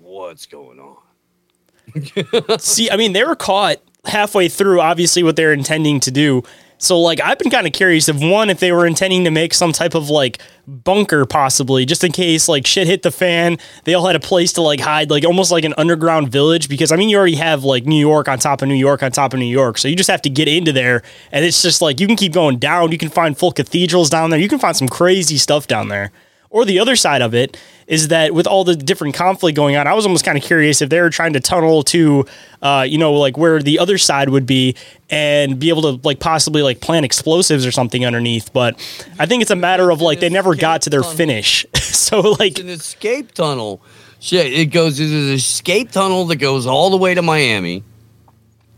what's 0.00 0.46
going 0.46 0.80
on? 0.80 2.58
See, 2.58 2.90
I 2.90 2.96
mean, 2.96 3.12
they 3.12 3.24
were 3.24 3.36
caught 3.36 3.78
halfway 4.04 4.48
through, 4.48 4.80
obviously, 4.80 5.22
what 5.22 5.36
they're 5.36 5.52
intending 5.52 6.00
to 6.00 6.10
do. 6.10 6.42
So, 6.86 7.00
like, 7.00 7.20
I've 7.20 7.38
been 7.38 7.50
kind 7.50 7.66
of 7.66 7.72
curious 7.72 8.08
if 8.08 8.16
one, 8.16 8.48
if 8.48 8.60
they 8.60 8.70
were 8.70 8.86
intending 8.86 9.24
to 9.24 9.30
make 9.32 9.52
some 9.54 9.72
type 9.72 9.96
of 9.96 10.08
like 10.08 10.38
bunker, 10.68 11.26
possibly, 11.26 11.84
just 11.84 12.04
in 12.04 12.12
case 12.12 12.48
like 12.48 12.64
shit 12.64 12.86
hit 12.86 13.02
the 13.02 13.10
fan. 13.10 13.58
They 13.82 13.94
all 13.94 14.06
had 14.06 14.14
a 14.14 14.20
place 14.20 14.52
to 14.52 14.62
like 14.62 14.78
hide, 14.78 15.10
like 15.10 15.24
almost 15.24 15.50
like 15.50 15.64
an 15.64 15.74
underground 15.76 16.30
village. 16.30 16.68
Because 16.68 16.92
I 16.92 16.96
mean, 16.96 17.08
you 17.08 17.16
already 17.16 17.34
have 17.34 17.64
like 17.64 17.86
New 17.86 17.98
York 17.98 18.28
on 18.28 18.38
top 18.38 18.62
of 18.62 18.68
New 18.68 18.76
York 18.76 19.02
on 19.02 19.10
top 19.10 19.32
of 19.32 19.40
New 19.40 19.46
York, 19.46 19.78
so 19.78 19.88
you 19.88 19.96
just 19.96 20.10
have 20.10 20.22
to 20.22 20.30
get 20.30 20.46
into 20.46 20.72
there, 20.72 21.02
and 21.32 21.44
it's 21.44 21.60
just 21.60 21.82
like 21.82 21.98
you 21.98 22.06
can 22.06 22.14
keep 22.14 22.32
going 22.32 22.58
down. 22.58 22.92
You 22.92 22.98
can 22.98 23.08
find 23.10 23.36
full 23.36 23.50
cathedrals 23.50 24.08
down 24.08 24.30
there. 24.30 24.38
You 24.38 24.48
can 24.48 24.60
find 24.60 24.76
some 24.76 24.88
crazy 24.88 25.38
stuff 25.38 25.66
down 25.66 25.88
there. 25.88 26.12
Or 26.56 26.64
the 26.64 26.78
other 26.78 26.96
side 26.96 27.20
of 27.20 27.34
it 27.34 27.54
is 27.86 28.08
that 28.08 28.32
with 28.32 28.46
all 28.46 28.64
the 28.64 28.74
different 28.74 29.14
conflict 29.14 29.54
going 29.54 29.76
on, 29.76 29.86
I 29.86 29.92
was 29.92 30.06
almost 30.06 30.24
kind 30.24 30.38
of 30.38 30.42
curious 30.42 30.80
if 30.80 30.88
they 30.88 31.02
were 31.02 31.10
trying 31.10 31.34
to 31.34 31.40
tunnel 31.40 31.82
to, 31.82 32.24
uh, 32.62 32.86
you 32.88 32.96
know, 32.96 33.12
like 33.12 33.36
where 33.36 33.60
the 33.60 33.78
other 33.78 33.98
side 33.98 34.30
would 34.30 34.46
be 34.46 34.74
and 35.10 35.58
be 35.58 35.68
able 35.68 35.82
to 35.82 36.08
like 36.08 36.18
possibly 36.18 36.62
like 36.62 36.80
plant 36.80 37.04
explosives 37.04 37.66
or 37.66 37.72
something 37.72 38.06
underneath. 38.06 38.54
But 38.54 38.76
I 39.18 39.26
think 39.26 39.42
it's 39.42 39.50
a 39.50 39.54
matter 39.54 39.90
of 39.90 40.00
like 40.00 40.20
they 40.20 40.30
never 40.30 40.54
got 40.54 40.80
to 40.82 40.88
their 40.88 41.02
finish. 41.02 41.66
so 41.74 42.20
like 42.20 42.52
It's 42.52 42.60
an 42.60 42.70
escape 42.70 43.32
tunnel. 43.32 43.82
Shit, 44.18 44.50
it 44.50 44.66
goes. 44.72 44.98
It's 44.98 45.12
an 45.12 45.34
escape 45.34 45.90
tunnel 45.90 46.24
that 46.28 46.36
goes 46.36 46.64
all 46.64 46.88
the 46.88 46.96
way 46.96 47.12
to 47.12 47.20
Miami, 47.20 47.84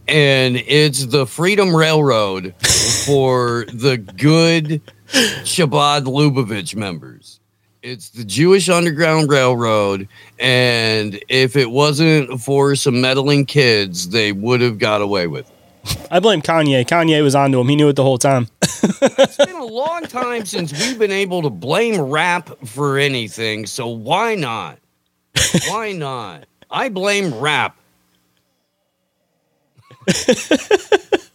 and 0.09 0.57
it's 0.57 1.07
the 1.07 1.29
Freedom 1.29 1.76
Railroad 1.76 2.57
for 3.07 3.66
the 3.72 3.99
good 3.99 4.83
Chabad 5.12 6.07
Lubavitch 6.07 6.74
members. 6.74 7.38
It's 7.83 8.11
the 8.11 8.24
Jewish 8.24 8.68
Underground 8.68 9.31
Railroad, 9.31 10.09
and 10.39 11.20
if 11.29 11.55
it 11.55 11.70
wasn't 11.70 12.41
for 12.41 12.74
some 12.74 13.01
meddling 13.01 13.47
kids, 13.47 14.09
they 14.09 14.33
would 14.33 14.61
have 14.61 14.79
got 14.79 15.01
away 15.01 15.29
with 15.29 15.49
it. 15.49 15.55
I 16.11 16.18
blame 16.18 16.43
Kanye. 16.43 16.85
Kanye 16.85 17.22
was 17.22 17.35
onto 17.35 17.61
him. 17.61 17.68
He 17.68 17.76
knew 17.76 17.89
it 17.89 17.95
the 17.97 18.03
whole 18.03 18.18
time. 18.18 18.49
It's 19.01 19.37
been 19.37 19.55
a 19.55 19.64
long 19.64 20.03
time 20.05 20.45
since 20.45 20.72
we've 20.72 20.99
been 20.99 21.12
able 21.12 21.43
to 21.43 21.51
blame 21.51 22.01
rap 22.01 22.51
for 22.66 22.99
anything, 22.99 23.66
so 23.66 23.87
why 23.87 24.35
not? 24.35 24.79
Why 25.68 25.93
not? 25.93 26.47
I 26.70 26.89
blame 26.89 27.33
rap. 27.35 27.76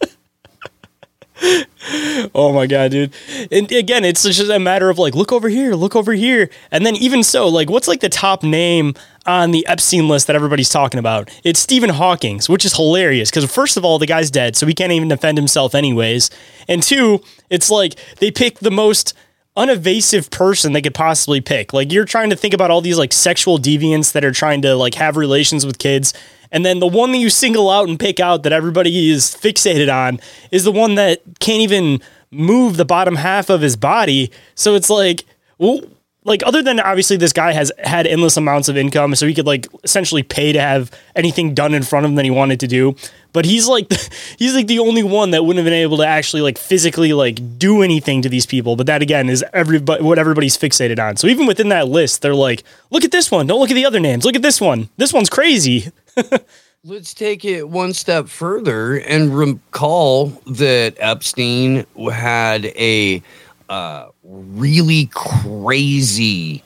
Oh 2.34 2.52
my 2.54 2.66
god, 2.66 2.90
dude! 2.90 3.12
And 3.52 3.70
again, 3.70 4.04
it's 4.04 4.22
just 4.22 4.50
a 4.50 4.58
matter 4.58 4.88
of 4.88 4.98
like, 4.98 5.14
look 5.14 5.32
over 5.32 5.48
here, 5.48 5.74
look 5.74 5.94
over 5.94 6.12
here, 6.12 6.48
and 6.70 6.84
then 6.86 6.96
even 6.96 7.22
so, 7.22 7.48
like, 7.48 7.68
what's 7.68 7.88
like 7.88 8.00
the 8.00 8.08
top 8.08 8.42
name 8.42 8.94
on 9.26 9.50
the 9.50 9.66
Epstein 9.66 10.08
list 10.08 10.26
that 10.26 10.36
everybody's 10.36 10.70
talking 10.70 10.98
about? 10.98 11.30
It's 11.44 11.60
Stephen 11.60 11.90
Hawking's, 11.90 12.48
which 12.48 12.64
is 12.64 12.74
hilarious 12.74 13.30
because 13.30 13.50
first 13.50 13.76
of 13.76 13.84
all, 13.84 13.98
the 13.98 14.06
guy's 14.06 14.30
dead, 14.30 14.56
so 14.56 14.66
he 14.66 14.74
can't 14.74 14.92
even 14.92 15.08
defend 15.08 15.36
himself 15.36 15.74
anyways, 15.74 16.30
and 16.68 16.82
two, 16.82 17.20
it's 17.50 17.70
like 17.70 17.94
they 18.18 18.30
pick 18.30 18.60
the 18.60 18.70
most 18.70 19.14
unevasive 19.56 20.30
person 20.30 20.72
they 20.72 20.82
could 20.82 20.94
possibly 20.94 21.40
pick. 21.40 21.72
Like 21.72 21.92
you're 21.92 22.04
trying 22.04 22.30
to 22.30 22.36
think 22.36 22.54
about 22.54 22.70
all 22.70 22.80
these 22.80 22.98
like 22.98 23.12
sexual 23.12 23.58
deviants 23.58 24.12
that 24.12 24.24
are 24.24 24.32
trying 24.32 24.62
to 24.62 24.74
like 24.74 24.94
have 24.94 25.16
relations 25.16 25.64
with 25.64 25.78
kids. 25.78 26.12
And 26.54 26.64
then 26.64 26.78
the 26.78 26.86
one 26.86 27.10
that 27.10 27.18
you 27.18 27.30
single 27.30 27.68
out 27.68 27.88
and 27.88 27.98
pick 27.98 28.20
out 28.20 28.44
that 28.44 28.52
everybody 28.52 29.10
is 29.10 29.34
fixated 29.34 29.92
on 29.92 30.20
is 30.52 30.62
the 30.62 30.70
one 30.70 30.94
that 30.94 31.20
can't 31.40 31.60
even 31.60 32.00
move 32.30 32.76
the 32.76 32.84
bottom 32.84 33.16
half 33.16 33.50
of 33.50 33.60
his 33.60 33.74
body. 33.74 34.30
So 34.54 34.76
it's 34.76 34.88
like, 34.88 35.24
well, 35.58 35.80
like 36.22 36.42
other 36.46 36.62
than 36.62 36.78
obviously 36.78 37.16
this 37.16 37.32
guy 37.32 37.52
has 37.52 37.72
had 37.82 38.06
endless 38.06 38.36
amounts 38.36 38.68
of 38.68 38.76
income, 38.76 39.16
so 39.16 39.26
he 39.26 39.34
could 39.34 39.46
like 39.46 39.66
essentially 39.82 40.22
pay 40.22 40.52
to 40.52 40.60
have 40.60 40.92
anything 41.16 41.54
done 41.54 41.74
in 41.74 41.82
front 41.82 42.06
of 42.06 42.12
him 42.12 42.16
that 42.16 42.24
he 42.24 42.30
wanted 42.30 42.60
to 42.60 42.68
do. 42.68 42.94
But 43.34 43.44
he's 43.44 43.68
like, 43.68 43.92
he's 44.38 44.54
like 44.54 44.68
the 44.68 44.78
only 44.78 45.02
one 45.02 45.32
that 45.32 45.44
wouldn't 45.44 45.58
have 45.58 45.66
been 45.66 45.78
able 45.78 45.98
to 45.98 46.06
actually 46.06 46.40
like 46.40 46.56
physically 46.56 47.12
like 47.12 47.58
do 47.58 47.82
anything 47.82 48.22
to 48.22 48.30
these 48.30 48.46
people. 48.46 48.76
But 48.76 48.86
that 48.86 49.02
again 49.02 49.28
is 49.28 49.44
everybody 49.52 50.02
what 50.02 50.18
everybody's 50.18 50.56
fixated 50.56 50.98
on. 50.98 51.18
So 51.18 51.26
even 51.26 51.46
within 51.46 51.68
that 51.68 51.88
list, 51.88 52.22
they're 52.22 52.34
like, 52.34 52.62
look 52.90 53.04
at 53.04 53.10
this 53.10 53.30
one. 53.30 53.46
Don't 53.46 53.60
look 53.60 53.70
at 53.70 53.74
the 53.74 53.84
other 53.84 54.00
names. 54.00 54.24
Look 54.24 54.36
at 54.36 54.42
this 54.42 54.60
one. 54.60 54.88
This 54.96 55.12
one's 55.12 55.28
crazy. 55.28 55.92
Let's 56.86 57.12
take 57.12 57.44
it 57.44 57.68
one 57.68 57.92
step 57.92 58.28
further 58.28 58.96
and 58.96 59.36
recall 59.36 60.26
that 60.46 60.94
Epstein 60.98 61.86
had 62.12 62.66
a 62.66 63.22
uh, 63.68 64.08
really 64.22 65.10
crazy 65.12 66.62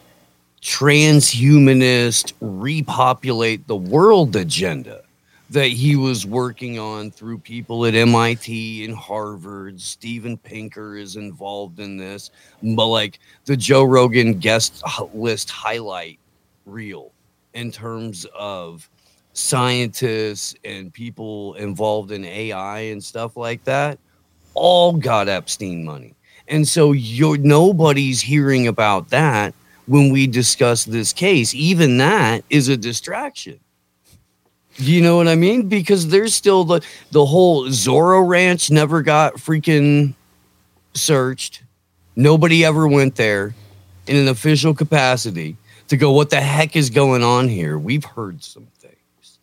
transhumanist 0.61 2.33
repopulate 2.41 3.67
the 3.69 3.77
world 3.77 4.37
agenda. 4.37 5.03
That 5.51 5.69
he 5.69 5.97
was 5.97 6.27
working 6.27 6.79
on 6.79 7.11
through 7.11 7.39
people 7.39 7.87
at 7.87 7.95
MIT 7.95 8.85
and 8.85 8.95
Harvard. 8.95 9.81
Steven 9.81 10.37
Pinker 10.37 10.97
is 10.97 11.17
involved 11.17 11.81
in 11.81 11.97
this, 11.97 12.31
but 12.63 12.87
like 12.87 13.19
the 13.47 13.57
Joe 13.57 13.85
Rogan 13.85 14.39
guest 14.39 14.83
list 15.15 15.51
highlight 15.51 16.19
reel 16.67 17.13
in 17.55 17.71
terms 17.71 18.27
of 18.37 18.89
scientists 19.33 20.55
and 20.65 20.93
people 20.93 21.55
involved 21.55 22.13
in 22.13 22.25
AI 22.25 22.81
and 22.81 23.03
stuff 23.03 23.37
like 23.37 23.65
that, 23.65 23.99
all 24.55 24.93
got 24.93 25.29
Epstein 25.29 25.85
money. 25.85 26.15
And 26.49 26.67
so 26.67 26.93
you're 26.93 27.39
nobody's 27.39 28.21
hearing 28.21 28.69
about 28.69 29.11
that 29.11 29.55
when 29.87 30.11
we 30.11 30.27
discuss 30.27 30.85
this 30.85 31.13
case. 31.13 31.55
Even 31.55 31.99
that 31.99 32.45
is 32.51 32.69
a 32.69 32.77
distraction. 32.77 33.61
You 34.79 35.03
know 35.03 35.17
what 35.17 35.27
I 35.27 35.35
mean? 35.35 35.69
Because 35.69 36.09
there's 36.09 36.35
still 36.35 36.65
the 36.65 36.81
the 37.11 37.27
whole 37.27 37.67
Zorro 37.67 38.27
Ranch 38.27 38.71
never 38.71 39.03
got 39.03 39.35
freaking 39.35 40.15
searched. 40.95 41.63
Nobody 42.15 42.65
ever 42.65 42.87
went 42.87 43.17
there 43.17 43.55
in 44.07 44.17
an 44.17 44.29
official 44.29 44.75
capacity 44.75 45.57
to 45.89 45.97
go, 45.97 46.13
what 46.13 46.31
the 46.31 46.41
heck 46.41 46.77
is 46.77 46.91
going 46.91 47.23
on 47.23 47.49
here? 47.49 47.79
We've 47.79 48.05
heard 48.05 48.43
some 48.43 48.67
things. 48.79 49.39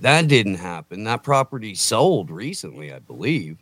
That 0.00 0.28
didn't 0.28 0.56
happen. 0.56 1.04
That 1.04 1.22
property 1.22 1.74
sold 1.74 2.30
recently, 2.30 2.92
I 2.92 3.00
believe. 3.00 3.58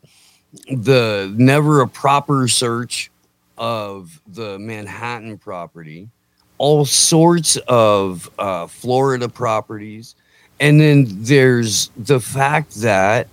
The 0.70 1.32
never 1.36 1.80
a 1.80 1.88
proper 1.88 2.48
search 2.48 3.10
of 3.58 4.20
the 4.26 4.58
Manhattan 4.58 5.38
property, 5.38 6.08
all 6.58 6.84
sorts 6.84 7.56
of 7.68 8.30
uh, 8.38 8.66
Florida 8.66 9.28
properties 9.28 10.14
and 10.60 10.80
then 10.80 11.06
there's 11.08 11.90
the 11.96 12.20
fact 12.20 12.74
that 12.76 13.28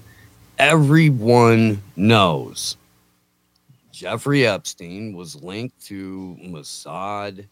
everyone 0.58 1.82
knows 1.96 2.78
Jeffrey 3.94 4.46
Epstein 4.46 5.16
was 5.16 5.42
linked 5.42 5.80
to 5.86 6.36
Mossad, 6.44 7.46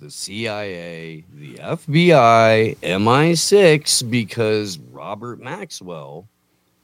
the 0.00 0.10
CIA, 0.10 1.24
the 1.34 1.54
FBI, 1.54 2.76
MI6, 2.78 4.10
because 4.10 4.78
Robert 4.90 5.40
Maxwell 5.40 6.28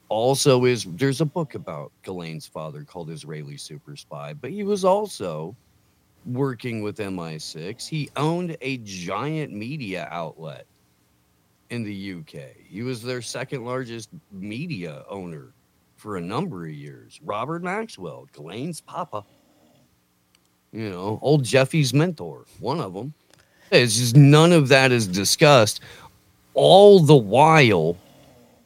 also 0.07 0.63
is. 0.63 0.85
There's 0.85 1.19
a 1.19 1.25
book 1.25 1.55
about 1.55 1.91
Ghislaine's 2.03 2.47
father 2.47 2.83
called 2.83 3.09
Israeli 3.09 3.57
Super 3.57 3.97
Spy, 3.97 4.33
but 4.33 4.49
he 4.49 4.63
was 4.63 4.85
also 4.85 5.55
working 6.25 6.81
with 6.81 6.97
MI6. 6.97 7.87
He 7.87 8.09
owned 8.15 8.55
a 8.61 8.77
giant 8.77 9.51
media 9.53 10.07
outlet 10.09 10.65
in 11.71 11.83
the 11.83 12.13
UK. 12.19 12.41
He 12.67 12.83
was 12.83 13.01
their 13.01 13.21
second 13.21 13.65
largest 13.65 14.09
media 14.31 15.03
owner 15.09 15.53
for 15.95 16.17
a 16.17 16.21
number 16.21 16.65
of 16.65 16.73
years. 16.73 17.19
Robert 17.23 17.63
Maxwell, 17.63 18.27
Ghislaine's 18.33 18.81
papa. 18.81 19.25
You 20.73 20.89
know, 20.89 21.19
old 21.21 21.43
Jeffy's 21.43 21.93
mentor, 21.93 22.45
one 22.59 22.79
of 22.79 22.93
them. 22.93 23.13
It's 23.71 23.97
just 23.97 24.15
none 24.15 24.51
of 24.51 24.67
that 24.67 24.91
is 24.91 25.07
discussed. 25.07 25.79
All 26.53 26.99
the 26.99 27.15
while, 27.15 27.97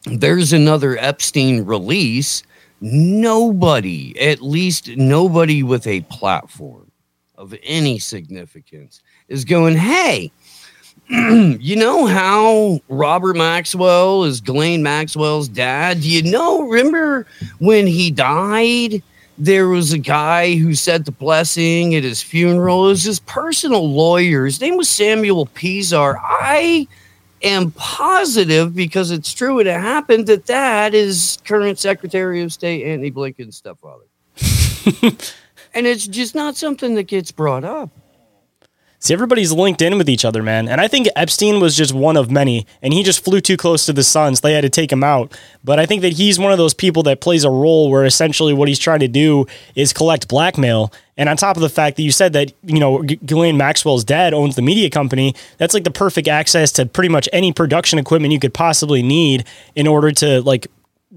there's 0.05 0.51
another 0.51 0.97
Epstein 0.97 1.63
release. 1.63 2.43
Nobody, 2.81 4.19
at 4.19 4.41
least 4.41 4.89
nobody 4.97 5.61
with 5.61 5.85
a 5.85 6.01
platform 6.01 6.91
of 7.37 7.55
any 7.63 7.99
significance, 7.99 9.01
is 9.27 9.45
going, 9.45 9.75
hey, 9.75 10.31
you 11.09 11.75
know 11.75 12.07
how 12.07 12.79
Robert 12.89 13.35
Maxwell 13.35 14.23
is 14.23 14.41
Ghislaine 14.41 14.81
Maxwell's 14.81 15.47
dad? 15.47 16.01
Do 16.01 16.09
you 16.09 16.23
know? 16.23 16.67
Remember 16.67 17.27
when 17.59 17.85
he 17.85 18.09
died? 18.09 19.03
There 19.37 19.67
was 19.67 19.93
a 19.93 19.99
guy 19.99 20.55
who 20.55 20.73
said 20.73 21.05
the 21.05 21.11
blessing 21.11 21.93
at 21.93 22.03
his 22.03 22.23
funeral. 22.23 22.85
It 22.85 22.89
was 22.89 23.03
his 23.03 23.19
personal 23.19 23.87
lawyer. 23.87 24.45
His 24.45 24.59
name 24.59 24.77
was 24.77 24.89
Samuel 24.89 25.45
Pisar. 25.47 26.17
I 26.23 26.87
am 27.43 27.71
positive 27.71 28.73
because 28.73 29.11
it's 29.11 29.31
true 29.31 29.59
and 29.59 29.67
it 29.67 29.79
happened 29.79 30.25
that 30.27 30.47
that 30.47 30.95
is 30.95 31.37
current 31.45 31.77
Secretary 31.77 32.41
of 32.41 32.51
State 32.51 32.83
Antony 32.83 33.11
Blinken's 33.11 33.57
stepfather. 33.57 34.05
and 35.73 35.85
it's 35.85 36.07
just 36.07 36.33
not 36.33 36.55
something 36.55 36.95
that 36.95 37.03
gets 37.03 37.31
brought 37.31 37.63
up. 37.63 37.91
See, 39.05 39.13
everybody's 39.13 39.51
linked 39.51 39.83
in 39.83 39.99
with 39.99 40.09
each 40.09 40.25
other, 40.25 40.41
man. 40.41 40.67
And 40.67 40.81
I 40.81 40.87
think 40.87 41.07
Epstein 41.15 41.59
was 41.59 41.77
just 41.77 41.93
one 41.93 42.17
of 42.17 42.31
many, 42.31 42.65
and 42.81 42.91
he 42.91 43.03
just 43.03 43.23
flew 43.23 43.39
too 43.39 43.55
close 43.55 43.85
to 43.85 43.93
the 43.93 44.03
sun, 44.03 44.35
so 44.35 44.41
they 44.41 44.53
had 44.53 44.61
to 44.61 44.69
take 44.69 44.91
him 44.91 45.03
out. 45.03 45.37
But 45.63 45.79
I 45.79 45.85
think 45.85 46.01
that 46.01 46.13
he's 46.13 46.39
one 46.39 46.51
of 46.51 46.57
those 46.57 46.73
people 46.73 47.03
that 47.03 47.21
plays 47.21 47.43
a 47.43 47.51
role 47.51 47.91
where 47.91 48.03
essentially 48.03 48.51
what 48.51 48.67
he's 48.67 48.79
trying 48.79 49.01
to 49.01 49.07
do 49.07 49.45
is 49.75 49.93
collect 49.93 50.27
blackmail. 50.27 50.91
And 51.17 51.29
on 51.29 51.37
top 51.37 51.55
of 51.55 51.61
the 51.61 51.69
fact 51.69 51.97
that 51.97 52.01
you 52.01 52.11
said 52.11 52.33
that, 52.33 52.51
you 52.63 52.79
know, 52.79 53.03
Ghislaine 53.03 53.57
Maxwell's 53.57 54.03
dad 54.03 54.33
owns 54.33 54.55
the 54.55 54.63
media 54.63 54.89
company, 54.89 55.35
that's 55.59 55.75
like 55.75 55.83
the 55.83 55.91
perfect 55.91 56.27
access 56.27 56.71
to 56.71 56.87
pretty 56.87 57.09
much 57.09 57.29
any 57.31 57.53
production 57.53 57.99
equipment 57.99 58.33
you 58.33 58.39
could 58.39 58.55
possibly 58.55 59.03
need 59.03 59.45
in 59.75 59.85
order 59.85 60.11
to 60.13 60.41
like 60.41 60.65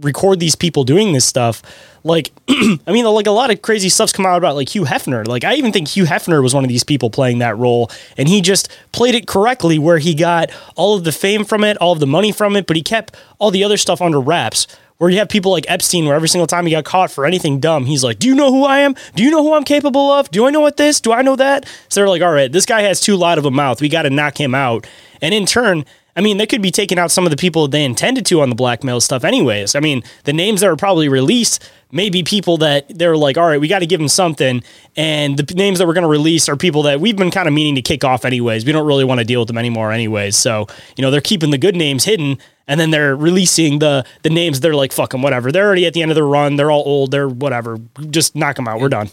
record 0.00 0.40
these 0.40 0.54
people 0.54 0.84
doing 0.84 1.12
this 1.12 1.24
stuff. 1.24 1.62
Like, 2.04 2.30
I 2.48 2.78
mean, 2.88 3.04
like 3.04 3.26
a 3.26 3.32
lot 3.32 3.50
of 3.50 3.62
crazy 3.62 3.88
stuff's 3.88 4.12
come 4.12 4.26
out 4.26 4.38
about 4.38 4.54
like 4.54 4.74
Hugh 4.74 4.84
Hefner. 4.84 5.26
Like, 5.26 5.44
I 5.44 5.54
even 5.54 5.72
think 5.72 5.88
Hugh 5.88 6.04
Hefner 6.04 6.42
was 6.42 6.54
one 6.54 6.64
of 6.64 6.68
these 6.68 6.84
people 6.84 7.10
playing 7.10 7.38
that 7.38 7.56
role, 7.58 7.90
and 8.16 8.28
he 8.28 8.40
just 8.40 8.68
played 8.92 9.14
it 9.14 9.26
correctly, 9.26 9.78
where 9.78 9.98
he 9.98 10.14
got 10.14 10.50
all 10.76 10.96
of 10.96 11.04
the 11.04 11.12
fame 11.12 11.44
from 11.44 11.64
it, 11.64 11.76
all 11.78 11.92
of 11.92 12.00
the 12.00 12.06
money 12.06 12.32
from 12.32 12.56
it, 12.56 12.66
but 12.66 12.76
he 12.76 12.82
kept 12.82 13.16
all 13.38 13.50
the 13.50 13.64
other 13.64 13.76
stuff 13.76 14.00
under 14.00 14.20
wraps. 14.20 14.66
Where 14.98 15.10
you 15.10 15.18
have 15.18 15.28
people 15.28 15.52
like 15.52 15.64
Epstein, 15.68 16.06
where 16.06 16.16
every 16.16 16.28
single 16.28 16.48
time 16.48 16.66
he 16.66 16.72
got 16.72 16.84
caught 16.84 17.12
for 17.12 17.24
anything 17.24 17.60
dumb, 17.60 17.86
he's 17.86 18.02
like, 18.02 18.18
"Do 18.18 18.26
you 18.26 18.34
know 18.34 18.50
who 18.50 18.64
I 18.64 18.80
am? 18.80 18.96
Do 19.14 19.22
you 19.22 19.30
know 19.30 19.44
who 19.44 19.52
I'm 19.52 19.62
capable 19.62 20.10
of? 20.10 20.28
Do 20.32 20.44
I 20.44 20.50
know 20.50 20.58
what 20.58 20.76
this? 20.76 21.00
Do 21.00 21.12
I 21.12 21.22
know 21.22 21.36
that?" 21.36 21.66
So 21.88 22.00
they're 22.00 22.08
like, 22.08 22.20
"All 22.20 22.32
right, 22.32 22.50
this 22.50 22.66
guy 22.66 22.82
has 22.82 23.00
too 23.00 23.14
loud 23.14 23.38
of 23.38 23.44
a 23.44 23.50
mouth. 23.52 23.80
We 23.80 23.88
got 23.88 24.02
to 24.02 24.10
knock 24.10 24.40
him 24.40 24.56
out." 24.56 24.88
And 25.22 25.32
in 25.32 25.46
turn, 25.46 25.84
I 26.18 26.20
mean, 26.20 26.36
they 26.36 26.48
could 26.48 26.60
be 26.60 26.72
taking 26.72 26.98
out 26.98 27.12
some 27.12 27.26
of 27.26 27.30
the 27.30 27.36
people 27.36 27.68
they 27.68 27.84
intended 27.84 28.26
to 28.26 28.40
on 28.40 28.48
the 28.48 28.56
blackmail 28.56 29.00
stuff, 29.00 29.22
anyways. 29.22 29.76
I 29.76 29.80
mean, 29.80 30.02
the 30.24 30.32
names 30.32 30.62
that 30.62 30.66
are 30.66 30.74
probably 30.74 31.08
released 31.08 31.62
may 31.92 32.10
be 32.10 32.24
people 32.24 32.56
that 32.56 32.86
they're 32.88 33.16
like, 33.16 33.38
all 33.38 33.46
right, 33.46 33.60
we 33.60 33.68
got 33.68 33.78
to 33.78 33.86
give 33.86 34.00
them 34.00 34.08
something. 34.08 34.64
And 34.96 35.38
the 35.38 35.54
names 35.54 35.78
that 35.78 35.86
we're 35.86 35.94
going 35.94 36.02
to 36.02 36.08
release 36.08 36.48
are 36.48 36.56
people 36.56 36.82
that 36.82 36.98
we've 36.98 37.16
been 37.16 37.30
kind 37.30 37.46
of 37.46 37.54
meaning 37.54 37.76
to 37.76 37.82
kick 37.82 38.02
off, 38.02 38.24
anyways. 38.24 38.64
We 38.64 38.72
don't 38.72 38.84
really 38.84 39.04
want 39.04 39.20
to 39.20 39.24
deal 39.24 39.38
with 39.38 39.46
them 39.46 39.58
anymore, 39.58 39.92
anyways. 39.92 40.34
So, 40.36 40.66
you 40.96 41.02
know, 41.02 41.12
they're 41.12 41.20
keeping 41.20 41.52
the 41.52 41.58
good 41.58 41.76
names 41.76 42.02
hidden 42.02 42.38
and 42.66 42.80
then 42.80 42.90
they're 42.90 43.14
releasing 43.14 43.78
the 43.78 44.04
the 44.24 44.30
names. 44.30 44.58
They're 44.58 44.74
like, 44.74 44.90
fuck 44.90 45.12
them, 45.12 45.22
whatever. 45.22 45.52
They're 45.52 45.66
already 45.66 45.86
at 45.86 45.94
the 45.94 46.02
end 46.02 46.10
of 46.10 46.16
their 46.16 46.26
run. 46.26 46.56
They're 46.56 46.72
all 46.72 46.82
old. 46.84 47.12
They're 47.12 47.28
whatever. 47.28 47.78
Just 48.10 48.34
knock 48.34 48.56
them 48.56 48.66
out. 48.66 48.80
We're 48.80 48.88
done. 48.88 49.08